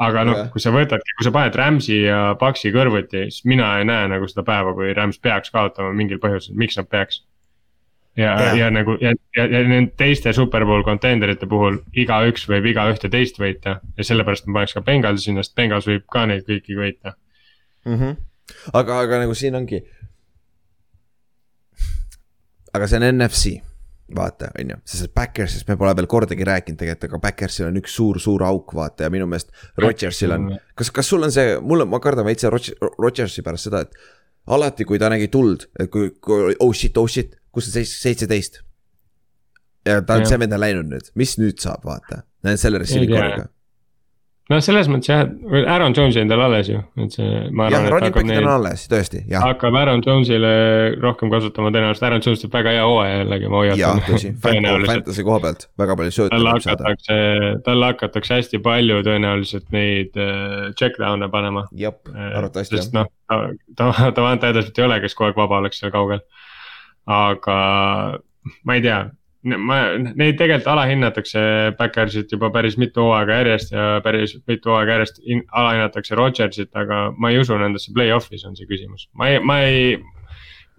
Aga 0.01 0.24
noh 0.24 0.39
kui 0.52 0.62
sa 0.62 0.73
võtadki, 0.73 1.16
kui 1.19 1.27
sa 1.27 1.32
paned 1.35 1.56
Rams'i 1.59 1.98
ja 2.06 2.20
Paxi 2.40 2.73
kõrvuti, 2.74 3.27
siis 3.28 3.44
mina 3.48 3.74
ei 3.81 3.86
näe 3.89 4.09
nagu 4.14 4.28
seda 4.31 4.44
päeva, 4.47 4.73
kui 4.77 4.94
Rams 4.97 5.20
peaks 5.23 5.52
kaotama 5.52 5.93
mingil 5.97 6.20
põhjusel, 6.23 6.56
miks 6.59 6.78
nad 6.81 6.89
peaks. 6.89 7.23
ja 8.16 8.32
Jah., 8.36 8.56
ja 8.59 8.70
nagu 8.73 8.97
ja, 9.01 9.14
ja, 9.36 9.47
ja 9.48 9.62
nende 9.69 9.94
teiste 9.97 10.32
superbowl 10.36 10.85
contender'ite 10.85 11.48
puhul 11.48 11.78
igaüks 11.97 12.44
võib 12.48 12.69
igaühte 12.73 13.09
teist 13.12 13.40
võita 13.40 13.78
ja 13.81 14.05
sellepärast 14.05 14.47
ma 14.47 14.60
paneks 14.60 14.77
ka 14.77 14.85
Bengalsi 14.85 15.31
sinna, 15.31 15.44
sest 15.44 15.56
Bengals 15.56 15.89
võib 15.89 16.05
ka 16.12 16.27
neid 16.28 16.44
kõiki 16.48 16.77
võita. 16.77 17.16
Mhm. 17.89 18.16
aga, 18.73 19.01
aga 19.01 19.24
nagu 19.24 19.35
siin 19.35 19.56
ongi. 19.56 19.82
aga 22.73 22.89
see 22.89 23.01
on 23.01 23.09
NFC, 23.12 23.60
vaata, 24.16 24.51
on 24.61 24.70
ju, 24.74 24.77
sest 24.85 25.12
Backersist 25.16 25.69
me 25.70 25.77
pole 25.81 25.95
veel 25.97 26.07
kordagi 26.11 26.45
rääkinud 26.45 26.79
tegelikult, 26.81 27.11
aga 27.12 27.20
Backersil 27.23 27.69
on 27.69 27.79
üks 27.81 27.95
suur-suur 27.97 28.43
auk, 28.45 28.74
vaata 28.77 29.07
ja 29.07 29.11
minu 29.15 29.27
meelest 29.31 29.53
Rodgersil 29.81 30.35
on, 30.35 30.49
kas, 30.77 30.91
kas 30.91 31.09
sul 31.09 31.23
on 31.24 31.33
see, 31.33 31.55
mul 31.65 31.85
on, 31.87 31.89
ma 31.93 32.01
kardan 32.03 32.27
veits 32.29 32.45
Rodger- 32.45 32.77
Rodgersi 32.99 33.45
pärast 33.47 33.70
seda, 33.70 33.81
et 33.87 33.95
alati, 34.53 34.85
kui 34.85 34.99
ta 34.99 35.09
nägi 35.12 35.29
tuld, 35.33 35.69
et 35.81 35.89
kui, 35.91 36.11
kui 36.20 36.57
oh 36.61 36.73
shit, 36.77 36.97
oh 37.01 37.07
shit, 37.09 37.39
kus 37.55 37.70
on 37.70 37.77
seis- 37.79 37.95
seitseteist. 38.03 38.61
ja 39.87 40.01
ta 40.03 40.15
on 40.19 40.27
see 40.29 40.39
vend 40.39 40.53
on 40.55 40.61
läinud 40.62 40.91
nüüd, 40.93 41.09
mis 41.19 41.37
nüüd 41.41 41.59
saab, 41.62 41.85
vaata, 41.89 42.23
selle 42.85 43.07
korraga. 43.16 43.49
No 44.53 44.59
selles 44.65 44.89
mõttes 44.91 45.11
jah, 45.11 45.23
Aaron 45.73 45.95
Jones 45.97 46.16
jäi 46.16 46.24
endale 46.27 46.45
alles 46.47 46.69
ju, 46.70 46.81
et 47.03 47.15
see, 47.16 47.29
jah, 47.49 47.87
et 47.87 47.93
running 47.93 48.15
back'id 48.15 48.41
on 48.43 48.51
alles, 48.53 48.85
tõesti, 48.91 49.23
jah, 49.31 49.45
hakkab 49.47 49.79
Aaron 49.81 50.03
Jones'ile 50.05 50.53
rohkem 51.03 51.33
kasutama 51.33 51.73
tõenäoliselt, 51.74 52.07
Aaron 52.09 52.24
Jones 52.27 52.45
teeb 52.45 52.57
väga 52.59 52.74
hea 52.77 52.85
hooaja 52.89 53.20
jällegi, 53.23 53.51
ma 53.53 53.62
jah, 53.69 53.81
hoiatan 53.81 54.05
tõsi, 54.09 54.33
Fantasy 54.93 55.27
koha 55.27 55.41
pealt 55.47 55.66
väga 55.83 55.97
palju 56.01 56.16
sööte 56.19 56.37
talle 56.37 56.57
hakatakse, 56.57 57.19
talle 57.69 57.91
hakatakse 57.93 58.39
hästi 58.41 58.62
palju 58.65 59.01
tõenäoliselt 59.07 59.73
neid 59.74 60.20
äh, 60.20 60.69
check 60.79 61.01
down'e 61.01 61.31
panema. 61.33 61.65
jah, 61.79 61.97
arvatavasti 62.12 62.79
jah 62.79 62.87
sest. 62.87 62.97
noh, 62.97 63.09
ta, 63.29 63.41
ta, 63.79 64.12
Davante 64.16 64.53
Adamsit 64.53 64.79
ei 64.79 64.87
ole, 64.89 65.01
kes 65.05 65.16
kogu 65.16 65.31
aeg 65.31 65.41
vaba 65.41 65.62
oleks 65.62 65.81
seal 65.83 65.95
kaugel. 65.95 66.23
aga 67.11 67.57
ma 68.66 68.77
ei 68.77 68.85
tea, 68.85 69.01
ma, 69.43 69.78
neid 69.98 70.36
tegelikult 70.39 70.69
alahinnatakse 70.70 71.40
Backersit 71.78 72.31
juba 72.32 72.51
päris 72.55 72.77
mitu 72.78 73.09
hooaega 73.09 73.40
järjest 73.40 73.73
ja 73.74 73.86
päris 74.05 74.36
mitu 74.47 74.70
hooaega 74.70 74.97
järjest 74.98 75.20
in- 75.24 75.44
alahinnatakse 75.51 76.14
Rodgersit, 76.19 76.70
aga 76.78 77.05
ma 77.19 77.31
ei 77.32 77.40
usu 77.43 77.59
nendesse 77.59 77.93
play-off'is 77.97 78.47
on 78.48 78.56
see 78.56 78.69
küsimus, 78.70 79.09
ma 79.19 79.32
ei, 79.32 79.40
ma 79.43 79.59
ei. 79.66 79.98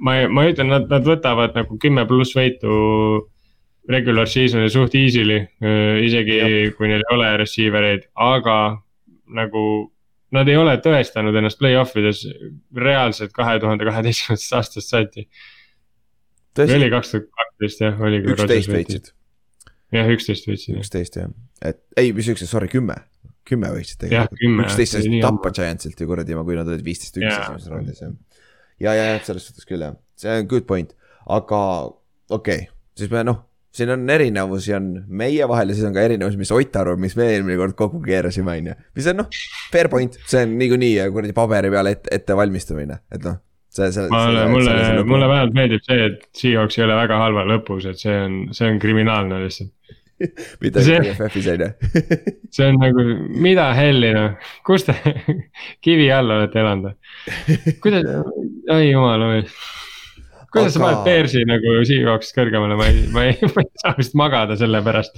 ma 0.04 0.18
ei, 0.20 0.28
ma 0.28 0.48
ütlen, 0.50 0.72
nad, 0.72 0.88
nad 0.92 1.06
võtavad 1.08 1.54
nagu 1.56 1.78
kümme 1.80 2.06
pluss 2.10 2.36
võitu 2.36 2.74
regular 3.92 4.28
season'i 4.32 4.70
suht 4.72 4.96
easy'li, 4.96 5.38
isegi 6.08 6.38
Jah. 6.40 6.76
kui 6.78 6.88
neil 6.88 7.04
ei 7.04 7.16
ole 7.16 7.32
receiver 7.38 7.84
eid, 7.84 8.08
aga 8.16 8.58
nagu 9.36 9.64
nad 10.34 10.50
ei 10.50 10.58
ole 10.58 10.78
tõestanud 10.82 11.36
ennast 11.38 11.60
play-off 11.60 11.98
ides 12.00 12.24
reaalselt 12.76 13.34
kahe 13.36 13.60
tuhande 13.62 13.86
kaheteistkümnendast 13.86 14.56
aastast 14.58 14.90
saati. 14.90 15.28
Tõsi 16.58 16.78
oli, 16.78 16.90
kaks 16.94 17.14
tuhat 17.14 17.30
kaksteist 17.40 17.84
jah, 17.86 18.04
oli. 18.04 18.22
üksteist 18.34 18.72
võitsid, 18.72 19.10
jah, 19.96 20.12
üksteist 20.14 20.50
võitsid 20.50 20.80
üksteist 20.82 21.20
jah, 21.22 21.32
et 21.62 21.82
ei, 22.00 22.12
mis 22.16 22.30
üksteist, 22.34 22.52
sorry, 22.54 22.70
kümme, 22.72 22.98
kümme 23.48 23.72
võitsid 23.76 24.02
tegelikult. 24.06 24.44
üksteist 24.66 24.98
see 24.98 25.06
said 25.08 25.26
tappa. 25.26 25.54
Giantsilt 25.56 26.04
ju 26.04 26.10
kuradi, 26.10 26.38
kui 26.38 26.60
nad 26.60 26.70
olid 26.70 26.86
viisteist, 26.86 27.18
üksteist 27.22 27.48
esimeses 27.48 27.74
raundis 27.74 28.04
jah. 28.04 28.14
ja, 28.84 28.94
ja, 28.98 29.10
ja 29.14 29.24
selles 29.26 29.50
suhtes 29.50 29.70
küll 29.70 29.86
jah, 29.86 29.98
see 30.20 30.38
on 30.42 30.52
good 30.52 30.70
point, 30.70 30.94
aga 31.26 31.64
okei 32.30 32.68
okay., 32.68 32.70
siis 32.98 33.12
me 33.14 33.26
noh, 33.26 33.42
siin 33.74 33.90
on 33.90 34.10
erinevusi 34.10 34.76
on 34.78 34.90
meie 35.08 35.48
vahel 35.50 35.72
ja 35.72 35.78
siis 35.78 35.88
on 35.88 35.96
ka 35.96 36.04
erinevusi, 36.06 36.38
mis 36.38 36.52
Ott 36.54 36.76
arvab, 36.78 37.02
mis 37.02 37.16
me 37.18 37.30
eelmine 37.34 37.58
kord 37.58 37.78
kokku 37.78 38.02
keerasime, 38.06 38.60
on 38.60 38.70
ju. 38.70 38.76
mis 38.98 39.08
on 39.10 39.20
noh, 39.24 39.40
fair 39.74 39.90
point, 39.90 40.18
see 40.30 40.44
on 40.46 40.54
niikuinii 40.60 40.94
kuradi 41.16 41.34
paberi 41.38 41.74
peal 41.74 41.90
ette, 41.90 42.12
ettevalmistamine, 42.20 43.00
et 43.14 43.26
noh. 43.26 43.42
see, 43.74 43.92
see. 43.96 44.08
mulle, 44.12 44.48
mulle, 44.52 44.74
mulle 45.10 45.28
vähemalt 45.32 45.56
meeldib 45.58 45.86
see, 45.88 46.10
et 46.12 46.26
Seahawks 46.38 46.78
ei 46.80 46.86
ole 46.88 46.98
väga 47.00 47.18
halva 47.24 47.46
lõpus, 47.50 47.88
et 47.90 48.00
see 48.02 48.16
on, 48.26 48.40
see 48.54 48.70
on 48.70 48.80
kriminaalne 48.84 49.40
lihtsalt. 49.44 49.74
mitte 50.64 50.84
see- 50.86 51.00
BFF-is 51.04 51.48
on 51.52 51.64
ju. 51.66 51.70
see 52.54 52.68
on 52.70 52.78
nagu, 52.80 53.04
mida 53.44 53.66
helli 53.76 54.12
noh, 54.16 54.36
kus 54.66 54.86
te 54.88 54.94
kivi 55.84 56.06
all 56.14 56.30
olete 56.38 56.62
elanud? 56.62 56.94
kuidas, 57.84 58.06
ai 58.72 58.92
jumal 58.92 59.26
oi. 59.26 59.40
kuidas 60.54 60.76
sa 60.78 60.80
Aga- 60.80 60.86
paned 60.86 61.04
Bearsi 61.10 61.42
nagu 61.50 61.74
Seahawksist 61.90 62.38
kõrgemale, 62.38 62.78
ma 62.80 62.88
ei, 62.94 63.02
ma 63.12 63.26
ei, 63.32 63.40
ma 63.56 63.66
ei 63.66 63.72
saa 63.82 63.96
vist 63.98 64.14
magada 64.22 64.56
selle 64.60 64.84
pärast. 64.86 65.18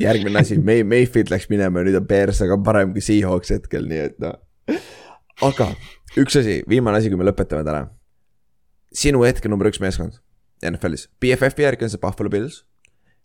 järgmine 0.00 0.40
asi, 0.46 0.56
May, 0.62 0.86
Mayfield 0.86 1.34
läks 1.34 1.50
minema 1.52 1.82
ja 1.82 1.90
nüüd 1.90 1.98
on 2.00 2.06
Bears, 2.14 2.40
aga 2.46 2.56
parem 2.64 2.94
kui 2.94 3.02
Seahawks 3.04 3.52
hetkel, 3.58 3.90
nii 3.90 4.04
et 4.06 4.16
noh. 4.22 4.38
aga 5.50 5.72
üks 6.18 6.36
asi, 6.36 6.60
viimane 6.68 6.98
asi, 6.98 7.10
kui 7.10 7.18
me 7.20 7.26
lõpetame 7.28 7.64
täna. 7.66 7.86
sinu 8.92 9.22
hetke 9.22 9.48
number 9.48 9.68
üks 9.70 9.80
meeskond 9.82 10.18
NFL-is, 10.66 11.06
BFF-i 11.20 11.64
järgi 11.64 11.86
on 11.86 11.92
see 11.92 12.00
Buffalo 12.00 12.30
Bills. 12.30 12.64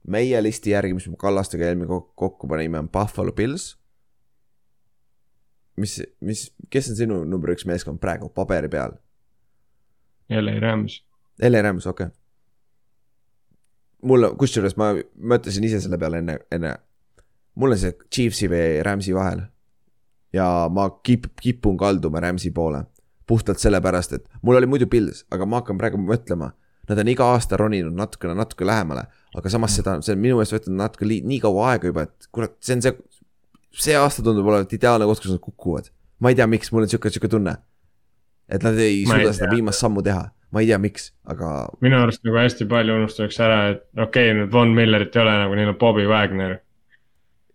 meie 0.07 0.41
listi 0.41 0.70
järgi, 0.70 0.94
mis 0.94 1.07
me 1.10 1.18
Kallastega 1.18 1.66
eelmine 1.66 1.88
kokku 2.16 2.48
panime, 2.48 2.80
on 2.80 2.90
Buffalo 2.90 3.34
Bills. 3.34 3.78
mis, 5.78 6.02
mis, 6.22 6.52
kes 6.70 6.90
on 6.90 6.99
sinu 7.02 7.24
number 7.26 7.52
üks 7.56 7.66
meeskond 7.66 7.99
praegu 7.99 8.30
paberi 8.30 8.70
peal? 8.70 8.99
jälle 10.30 10.60
Rams, 10.60 11.03
LA 11.41 11.62
Rams, 11.62 11.88
okei 11.88 12.06
okay.. 12.06 12.18
mulle, 14.02 14.32
kusjuures 14.38 14.78
ma 14.78 14.94
mõtlesin 15.18 15.66
ise 15.66 15.82
selle 15.82 15.98
peale 16.02 16.22
enne, 16.24 16.40
enne. 16.52 16.78
mul 17.56 17.76
on 17.76 17.82
see 17.82 17.98
Chiefsi 18.10 18.49
või 18.52 18.82
Ramsi 18.86 19.14
vahel. 19.14 19.45
Ja 20.36 20.49
ma 20.74 20.90
kip-, 21.06 21.32
kipun 21.41 21.78
kalduma 21.80 22.22
Rams'i 22.24 22.52
poole. 22.53 22.84
puhtalt 23.26 23.57
sellepärast, 23.57 24.12
et 24.14 24.28
mul 24.45 24.60
oli 24.60 24.68
muidu 24.70 24.86
Pils, 24.86 25.24
aga 25.34 25.48
ma 25.49 25.57
hakkan 25.57 25.80
praegu 25.82 25.98
mõtlema. 25.98 26.52
Nad 26.86 26.99
on 27.02 27.07
iga 27.10 27.26
aasta 27.34 27.57
roninud 27.57 27.95
natukene, 27.98 28.36
natuke 28.38 28.68
lähemale, 28.70 29.07
aga 29.34 29.49
samas 29.49 29.74
seda, 29.74 29.95
see 30.06 30.14
on 30.14 30.20
minu 30.22 30.36
meelest 30.38 30.53
võtnud 30.53 30.76
natuke 30.78 31.07
lii- 31.10 31.24
nii 31.26 31.40
kaua 31.41 31.72
aega 31.72 31.90
juba, 31.90 32.03
et 32.06 32.28
kurat, 32.32 32.53
see 32.62 32.76
on 32.78 32.84
see. 32.86 32.94
see 33.76 33.95
aasta 33.98 34.22
tundub 34.24 34.45
olevat 34.48 34.72
ideaalne 34.78 35.07
koht, 35.10 35.24
kus 35.24 35.32
nad 35.34 35.41
kukuvad. 35.41 35.90
ma 36.20 36.30
ei 36.30 36.38
tea, 36.38 36.45
miks, 36.48 36.70
mul 36.72 36.86
on 36.86 36.91
sihuke, 36.91 37.10
sihuke 37.10 37.28
tunne. 37.34 37.56
et 38.48 38.62
nad 38.64 38.78
ei 38.78 38.99
Ma 39.07 39.16
ei 39.18 39.24
suuda 39.24 39.34
seda 39.34 39.48
tea. 39.48 39.56
viimast 39.56 39.82
sammu 39.82 40.03
teha, 40.06 40.28
ma 40.52 40.62
ei 40.62 40.68
tea, 40.70 40.78
miks, 40.84 41.07
aga 41.26 41.49
minu 41.82 41.98
arust 42.03 42.22
nagu 42.24 42.38
hästi 42.38 42.68
palju 42.70 42.99
unustatakse 42.99 43.44
ära, 43.48 43.57
et 43.72 43.82
okei 43.98 44.30
okay,, 44.30 44.36
nüüd 44.38 44.52
Von 44.53 44.76
Millerit 44.78 45.16
ei 45.18 45.24
ole 45.24 45.34
nagu, 45.41 45.56
neil 45.57 45.74
on 45.74 45.80
Bobby 45.82 46.06
Wagner. 46.06 46.60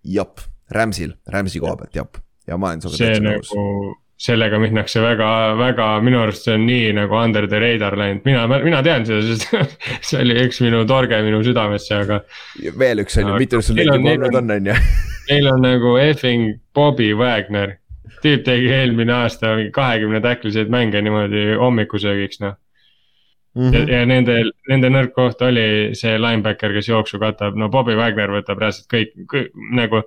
jep, 0.02 0.42
Rams'il, 0.74 1.14
Rams'i 1.30 1.62
koha 1.62 1.76
pealt, 1.76 1.94
jep. 1.94 2.18
Ja 2.50 2.58
ma 2.58 2.72
olen 2.72 2.82
sinuga 2.84 2.98
täitsa 3.00 3.24
nagu 3.24 3.42
nõus., 3.42 3.98
sellega 4.20 4.58
minnakse 4.60 5.00
väga, 5.00 5.26
väga, 5.56 5.84
minu 6.04 6.18
arust 6.20 6.44
see 6.44 6.52
on 6.58 6.66
nii 6.68 6.90
nagu 6.98 7.16
under 7.16 7.46
the 7.48 7.60
radar 7.62 7.94
läinud, 7.96 8.20
mina, 8.28 8.42
mina 8.50 8.82
tean 8.84 9.06
seda, 9.08 9.22
sest 9.24 9.46
see 10.10 10.20
oli 10.20 10.36
üks 10.42 10.60
minu 10.60 10.82
torge 10.88 11.22
minu 11.24 11.40
südamesse, 11.46 12.02
aga. 12.02 12.18
veel 12.82 13.00
üks 13.06 13.16
on 13.22 13.30
ju, 13.30 13.38
mitu 13.40 13.62
sul 13.64 13.80
neid 13.80 13.88
juba 13.94 14.16
olnud 14.18 14.36
on- 14.42 14.56
on, 14.58 14.68
ju. 14.72 14.76
Neil 15.30 15.46
on 15.46 15.62
nagu 15.64 15.94
effing 16.02 16.58
Bobby 16.74 17.12
Wagner. 17.16 17.78
tüüp 18.20 18.42
tegi 18.44 18.66
eelmine 18.76 19.14
aasta 19.22 19.54
mingi 19.56 19.70
kahekümne 19.72 20.18
täkliseid 20.20 20.68
mänge 20.68 21.00
niimoodi 21.00 21.54
hommikusöögiks 21.56 22.42
noh. 22.44 22.58
Mhm. 23.56 23.72
ja, 23.74 23.80
ja 23.96 24.06
nende, 24.06 24.36
nende 24.68 24.90
nõrk 24.92 25.14
koht 25.16 25.40
oli 25.42 25.94
see 25.98 26.18
linebacker, 26.20 26.74
kes 26.76 26.90
jooksu 26.92 27.18
katab, 27.22 27.56
no 27.58 27.70
Bobby 27.72 27.96
Wagner 27.98 28.30
võtab 28.36 28.60
reaalselt 28.60 28.90
kõik, 28.92 29.16
kõik 29.32 29.48
nagu. 29.74 30.04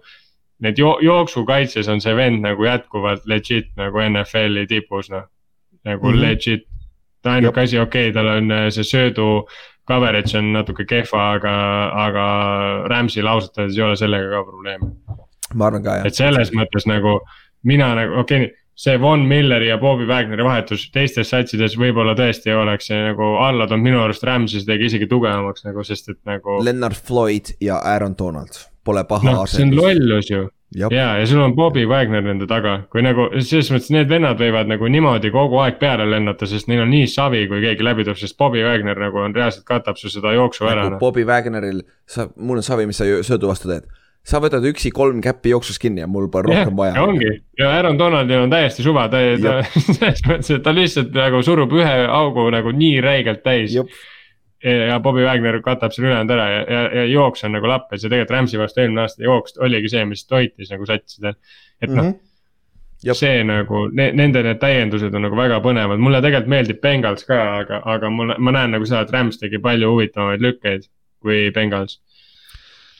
Need 0.61 0.77
jo 0.77 0.97
jooksukaitses 1.01 1.89
on 1.89 2.01
see 2.01 2.15
vend 2.15 2.43
nagu 2.45 2.63
jätkuvalt 2.63 3.25
legit 3.25 3.71
nagu 3.75 3.99
NFL-i 4.05 4.67
tipus 4.69 5.09
noh, 5.11 5.25
nagu 5.83 6.07
mm. 6.07 6.13
-hmm. 6.13 6.21
legit. 6.21 6.67
ainuke 7.23 7.61
asi, 7.61 7.79
okei 7.79 8.09
okay,, 8.09 8.13
tal 8.13 8.27
on 8.27 8.51
äh, 8.51 8.69
see 8.69 8.83
söödu 8.83 9.45
coverage 9.87 10.37
on 10.37 10.53
natuke 10.53 10.85
kehva, 10.85 11.31
aga, 11.37 11.53
aga 12.05 12.25
Rams'il 12.91 13.27
ausalt 13.27 13.57
öeldes 13.57 13.77
ei 13.77 13.83
ole 13.83 13.95
sellega 13.95 14.29
ka 14.31 14.43
probleemi. 14.43 14.91
ma 15.53 15.65
arvan 15.67 15.83
ka 15.83 15.95
jah 15.99 16.09
et. 16.09 16.15
selles 16.15 16.51
mõttes 16.55 16.87
nagu 16.89 17.19
mina 17.63 17.93
nagu 17.95 18.19
okei 18.19 18.45
okay,, 18.45 18.55
see 18.75 18.99
Von 19.01 19.27
Milleri 19.29 19.67
ja 19.67 19.77
Bobby 19.77 20.07
Wagneri 20.09 20.43
vahetus 20.43 20.87
teistes 20.93 21.29
satsides 21.29 21.75
võib-olla 21.77 22.15
tõesti 22.17 22.55
oleks 22.57 22.89
see 22.89 23.01
nagu 23.09 23.35
alla 23.43 23.67
toonud, 23.67 23.85
minu 23.85 24.01
arust 24.01 24.23
Rams'is 24.27 24.65
tegi 24.65 24.89
isegi 24.89 25.09
tugevamaks 25.09 25.67
nagu, 25.67 25.83
sest 25.85 26.09
et 26.09 26.21
nagu. 26.29 26.57
Lennart 26.65 26.97
Floyd 27.07 27.53
ja 27.61 27.77
Aaron 27.93 28.17
Donald, 28.19 28.57
pole 28.83 29.03
paha 29.09 29.31
noh, 29.31 29.45
see 29.47 29.63
on 29.63 29.71
asendus. 29.71 29.83
lollus 29.83 30.29
ju 30.31 30.43
ja, 30.75 31.17
ja 31.19 31.27
sul 31.27 31.41
on 31.41 31.55
Bobby 31.55 31.85
Wagner 31.85 32.23
nende 32.25 32.47
taga, 32.49 32.75
kui 32.91 33.03
nagu 33.05 33.27
selles 33.39 33.69
mõttes 33.73 33.91
need 33.93 34.11
vennad 34.11 34.39
võivad 34.41 34.69
nagu 34.71 34.89
niimoodi 34.91 35.31
kogu 35.33 35.59
aeg 35.63 35.79
peale 35.81 36.05
lennata, 36.09 36.47
sest 36.49 36.69
neil 36.71 36.83
on 36.85 36.93
nii 36.93 37.07
savi, 37.11 37.45
kui 37.51 37.61
keegi 37.63 37.85
läbi 37.85 38.05
tuleb, 38.07 38.19
sest 38.19 38.37
Bobby 38.39 38.63
Wagner 38.65 38.99
nagu 38.99 39.21
on 39.23 39.35
reaalselt 39.35 39.67
katab 39.69 39.99
su 40.01 40.11
seda 40.13 40.33
jooksu 40.35 40.67
ära 40.67 40.85
nagu 40.85 40.95
noh. 40.95 41.01
Bobby 41.03 41.25
Wagneril, 41.29 41.83
sa, 42.09 42.27
mul 42.35 42.61
on 42.61 42.65
savi, 42.65 42.87
mis 42.89 43.01
sa 43.01 43.09
söödu 43.25 43.51
vastu 43.51 43.69
teed. 43.71 43.89
sa 44.23 44.39
võtad 44.39 44.63
üksi 44.63 44.87
kolm 44.95 45.19
käppi 45.21 45.51
jooksus 45.51 45.75
kinni 45.83 45.99
ja 45.99 46.07
mul 46.07 46.29
pole 46.31 46.47
rohkem 46.47 46.77
vaja. 46.79 47.01
ongi 47.03 47.27
ja 47.59 47.73
Aaron 47.75 47.99
Donaldil 47.99 48.45
on 48.45 48.53
täiesti 48.53 48.85
suva, 48.85 49.09
ta, 49.11 49.19
ta 49.43 49.57
selles 49.97 50.23
mõttes, 50.29 50.53
et 50.55 50.63
ta 50.63 50.73
lihtsalt 50.73 51.13
nagu 51.17 51.43
surub 51.43 51.75
ühe 51.75 51.95
augu 52.07 52.47
nagu 52.53 52.71
nii 52.71 53.01
räigelt 53.03 53.43
täis. 53.45 53.75
Ja 54.63 54.99
Bobby 55.03 55.25
Wagner 55.25 55.57
katab 55.61 55.91
selle 55.91 56.07
ülejäänud 56.07 56.31
ära 56.31 56.43
ja, 56.47 56.59
ja, 56.63 56.83
ja 56.95 57.05
jooks 57.11 57.43
on 57.43 57.51
nagu 57.51 57.67
lappes 57.67 58.03
ja 58.03 58.09
tegelikult 58.09 58.31
Rams'i 58.37 58.59
vastu 58.61 58.79
eelmine 58.79 59.01
aasta 59.03 59.25
jooks 59.25 59.57
oligi 59.59 59.89
see, 59.91 60.05
mis 60.07 60.23
toitis 60.23 60.71
nagu 60.71 60.87
satsidel. 60.87 61.35
et 61.81 61.89
noh 61.89 62.03
mm. 62.03 62.09
-hmm. 62.09 62.21
Jep. 63.03 63.17
see 63.19 63.43
nagu 63.43 63.87
ne,, 63.91 64.07
nende 64.15 64.39
need 64.45 64.61
täiendused 64.61 65.15
on 65.15 65.25
nagu 65.25 65.35
väga 65.35 65.59
põnevad, 65.63 65.99
mulle 65.99 66.21
tegelikult 66.23 66.51
meeldib 66.53 66.79
Bengals 66.83 67.25
ka, 67.27 67.39
aga, 67.59 67.81
aga 67.95 68.09
mul, 68.09 68.31
ma 68.39 68.53
näen 68.55 68.71
nagu 68.77 68.87
seda, 68.87 69.03
et 69.03 69.11
Rams 69.11 69.41
tegi 69.41 69.59
palju 69.63 69.89
huvitavamaid 69.91 70.43
lükkeid 70.45 70.87
kui 71.23 71.49
Bengals. 71.55 71.97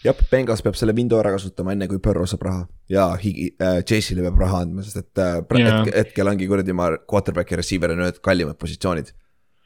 jah, 0.03 0.19
Bengals 0.31 0.63
peab 0.65 0.75
selle 0.75 0.95
window 0.97 1.21
ära 1.23 1.31
kasutama, 1.37 1.71
enne 1.71 1.87
kui 1.87 2.01
Burrow 2.03 2.27
saab 2.27 2.43
raha 2.49 2.65
ja 2.91 3.07
higi 3.21 3.53
äh,, 3.55 3.79
Chase'ile 3.87 4.27
peab 4.27 4.43
raha 4.43 4.63
andma, 4.65 4.83
sest 4.83 4.99
et 5.05 5.23
äh, 5.23 5.39
hetkel, 5.95 6.31
ongi 6.33 6.51
kuradi 6.51 6.75
oma 6.75 6.91
quarterback 7.07 7.55
ja 7.55 7.61
receiver 7.61 7.95
on 7.95 8.03
ühed 8.03 8.19
kallimad 8.27 8.59
positsioonid. 8.59 9.15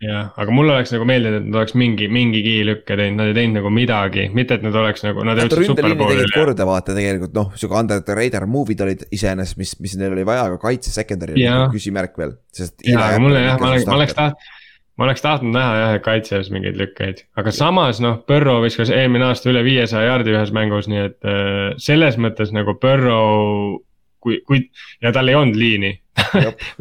jah, 0.03 0.27
aga 0.37 0.53
mulle 0.53 0.75
oleks 0.75 0.91
nagu 0.93 1.05
meeldinud, 1.09 1.39
et 1.39 1.47
nad 1.47 1.59
oleks 1.61 1.73
mingi, 1.77 2.07
mingigi 2.13 2.59
lükke 2.67 2.97
teinud, 2.99 3.17
nad 3.17 3.31
ei 3.31 3.37
teinud 3.37 3.59
nagu 3.59 3.71
midagi, 3.73 4.27
mitte 4.37 4.57
et 4.59 4.65
nad 4.65 4.75
oleks 4.77 5.01
nagu, 5.07 5.23
nad 5.25 5.39
jõudsid 5.41 5.63
ründeliini 5.63 6.09
tegid 6.11 6.35
korda 6.35 6.67
vaata 6.69 6.93
tegelikult 6.97 7.33
noh, 7.37 7.49
sihuke 7.57 7.79
under 7.79 8.03
the 8.05 8.17
radar 8.17 8.45
move'id 8.49 8.83
olid 8.85 9.07
iseenesest, 9.09 9.57
mis, 9.61 9.73
mis 9.81 9.97
neil 9.97 10.13
oli 10.13 10.27
vaja, 10.27 10.45
aga 10.51 10.61
kaitse 10.61 10.93
secondary 10.93 11.33
oli 11.33 11.47
Jaa. 11.47 11.63
nagu 11.63 11.73
küsimärk 11.73 12.13
veel, 12.21 12.35
sest. 12.53 12.77
jaa, 12.85 13.07
aga 13.07 13.23
mulle 13.23 13.41
jah, 13.41 13.57
ma 13.61 13.71
oleks, 13.71 13.87
ma 13.89 13.97
oleks 13.97 14.17
tahtnud, 14.19 14.53
ma 14.97 15.07
oleks 15.07 15.25
tahtnud 15.25 15.57
näha 15.57 15.73
jah, 15.81 15.95
et 15.97 16.05
kaitses 16.05 16.51
mingeid 16.53 16.77
lükkeid, 16.77 17.25
aga 17.41 17.55
samas 17.55 18.03
noh, 18.03 18.21
Burrow 18.29 18.61
viskas 18.67 18.93
eelmine 18.93 19.31
aasta 19.31 19.49
üle 19.49 19.65
viiesaja 19.65 20.11
jaardi 20.11 20.35
ühes 20.35 20.53
mängus, 20.53 20.91
nii 20.93 21.03
et 21.07 21.17
äh, 21.25 21.73
selles 21.81 22.21
mõttes 22.21 22.53
nagu 22.53 22.77
Burrow. 22.77 23.81
kui, 24.27 24.41
kui 24.45 24.63
ja 25.01 25.11
tal 25.15 25.29
ei 25.29 25.35
olnud 25.37 25.55
liini. 25.55 25.91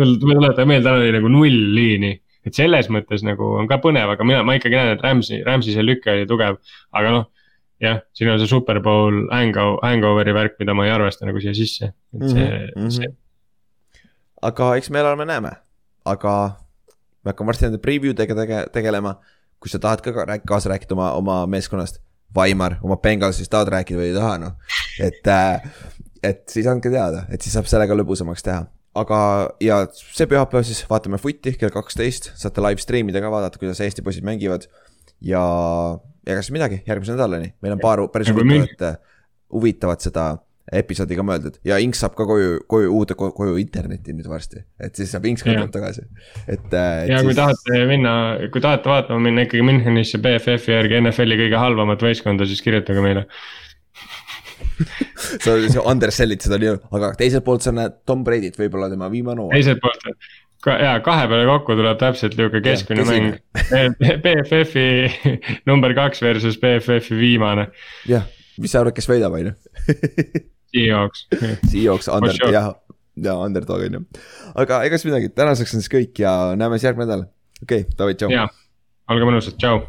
mul 0.01 0.17
tuletab 0.19 0.69
meelde, 0.69 0.85
tal 0.89 1.01
oli 1.01 1.13
nagu 1.15 1.29
null 1.31 1.59
liini, 1.77 2.15
et 2.47 2.55
selles 2.55 2.91
mõttes 2.93 3.25
nagu 3.27 3.53
on 3.61 3.69
ka 3.71 3.81
põnev, 3.83 4.13
aga 4.15 4.27
mina, 4.27 4.45
ma 4.47 4.57
ikkagi 4.59 4.79
näen, 4.79 4.95
et 4.97 5.05
Rams'i, 5.05 5.43
Rams'i 5.47 5.75
see 5.75 5.85
lüke 5.85 6.13
oli 6.13 6.29
tugev, 6.31 6.61
aga 6.97 7.13
noh. 7.19 7.29
jah, 7.83 8.01
siin 8.17 8.31
on 8.33 8.41
see 8.41 8.49
Superbowl 8.49 9.27
hango-, 9.35 9.77
hangover'i 9.83 10.33
värk, 10.37 10.57
mida 10.63 10.75
ma 10.75 10.87
ei 10.87 10.95
arvesta 10.95 11.29
nagu 11.29 11.43
siia 11.43 11.53
sisse, 11.57 11.93
et 12.17 12.29
see 12.31 12.45
mm, 12.45 12.75
Mhm, 12.77 12.87
-hmm. 12.87 12.91
see 12.91 13.15
aga 14.43 14.75
eks 14.79 14.91
me 14.91 15.01
elame-näeme, 15.03 15.53
aga 16.05 16.33
me 17.25 17.33
hakkame 17.33 17.53
varsti 17.53 17.69
nende 17.69 17.83
preview 17.83 18.15
dega 18.17 18.37
tege-, 18.39 18.67
tegelema. 18.73 19.17
kui 19.57 19.71
sa 19.73 19.79
tahad 19.81 20.03
ka 20.05 20.13
kaasa 20.45 20.69
rääkida 20.69 20.93
oma, 20.93 21.13
oma 21.17 21.37
meeskonnast, 21.49 22.03
Vaimar 22.35 22.75
oma 22.85 22.99
Bengalsist 23.01 23.49
tahad 23.51 23.71
rääkida 23.73 23.99
või 23.99 24.11
ei 24.11 24.15
taha, 24.15 24.35
noh. 24.39 24.53
et 25.01 25.27
äh,, 25.33 25.63
et 26.23 26.43
siis 26.51 26.67
andke 26.69 26.91
teada, 26.93 27.25
et 27.33 27.43
siis 27.43 27.55
saab 27.57 27.69
sellega 27.71 27.97
lõbusamaks 27.97 28.45
teha. 28.45 28.67
aga, 29.03 29.21
ja 29.63 29.83
see 29.93 30.27
pühapäev 30.31 30.65
siis 30.67 30.83
vaatame 30.91 31.19
footi 31.23 31.55
kell 31.61 31.73
kaksteist, 31.75 32.33
saate 32.39 32.65
live 32.65 32.83
stream 32.83 33.13
ida 33.13 33.23
ka 33.25 33.31
vaadata, 33.33 33.61
kuidas 33.61 33.81
Eesti 33.85 34.05
poisid 34.07 34.27
mängivad. 34.27 34.67
ja, 35.25 35.43
ega 36.27 36.43
siis 36.43 36.53
midagi, 36.57 36.83
järgmise 36.89 37.15
nädalani, 37.17 37.55
meil 37.65 37.77
on 37.77 37.81
paar 37.85 38.03
päris 38.13 38.29
mingi- 38.35 38.59
huvitavat, 38.61 39.01
huvitavat 39.53 40.05
seda 40.05 40.27
episoodi 40.75 41.15
ka 41.15 41.23
mõeldud 41.23 41.61
ja 41.65 41.77
Inks 41.79 42.01
saab 42.03 42.17
ka 42.19 42.25
koju, 42.27 42.57
koju 42.67 42.91
uude 42.93 43.15
ko- 43.15 43.31
koju 43.37 43.55
internetti 43.63 44.13
nüüd 44.13 44.27
varsti, 44.29 44.65
et 44.83 44.99
siis 44.99 45.13
saab 45.15 45.29
Inks 45.31 45.45
ka 45.47 45.53
tuleb 45.55 45.71
tagasi, 45.75 46.03
et. 46.49 46.67
äh, 46.75 47.05
ja 47.13 47.21
kui 47.23 47.37
tahate 47.39 47.85
minna, 47.87 48.15
kui 48.53 48.61
tahate 48.65 48.91
vaatama 48.91 49.23
minna 49.29 49.45
ikkagi 49.47 49.63
Münchenisse 49.63 50.19
BFF-i 50.19 50.75
järgi 50.75 50.99
NFL-i 51.05 51.39
kõige 51.45 51.61
halvamat 51.63 52.03
võistkonda, 52.03 52.49
siis 52.51 52.65
kirjutage 52.67 53.05
meile. 53.05 53.27
sa 55.45 55.55
undersell'id 55.83 56.43
seda 56.45 56.59
nii, 56.61 56.75
aga 56.97 57.13
teiselt 57.19 57.45
poolt 57.47 57.65
sa 57.65 57.73
näed 57.75 58.01
Tom 58.09 58.25
Brady't 58.27 58.59
võib-olla 58.61 58.91
tema 58.93 59.09
viimane 59.13 59.45
hooaeg. 59.45 59.57
teiselt 59.57 59.83
poolt, 59.83 60.05
ka 60.65 60.77
ja 60.83 60.97
kahe 61.05 61.29
peale 61.31 61.47
kokku 61.49 61.77
tuleb 61.79 62.01
täpselt 62.01 62.37
nihuke 62.39 62.63
keskmine 62.65 63.07
mäng. 63.09 63.39
BFF-i 64.25 65.31
number 65.71 65.95
kaks 65.97 66.23
versus 66.25 66.61
BFF-i 66.63 67.19
viimane, 67.21 67.69
jah, 68.11 68.27
mis 68.61 68.75
sa 68.75 68.83
arvad, 68.83 68.97
kes 68.97 69.11
võidab, 69.11 69.39
on 69.39 69.51
ju? 69.51 69.57
Seahawks. 70.77 71.27
Seahawks 71.71 72.11
under 72.13 72.39
jah, 72.53 72.73
ja 73.23 73.37
underdog 73.41 73.89
on 73.89 74.01
ju. 74.01 74.07
aga 74.55 74.85
ega 74.89 75.01
siis 75.01 75.11
midagi, 75.11 75.33
tänaseks 75.35 75.77
on 75.77 75.85
siis 75.85 75.93
kõik 75.93 76.25
ja 76.25 76.37
näeme 76.59 76.81
siis 76.81 76.91
järgmine 76.91 77.11
nädal. 77.13 77.29
okei 77.63 77.87
okay,, 77.87 77.99
davai, 77.99 78.19
tšau. 78.19 78.49
olge 79.15 79.31
mõnusad, 79.31 79.61
tšau 79.61 79.85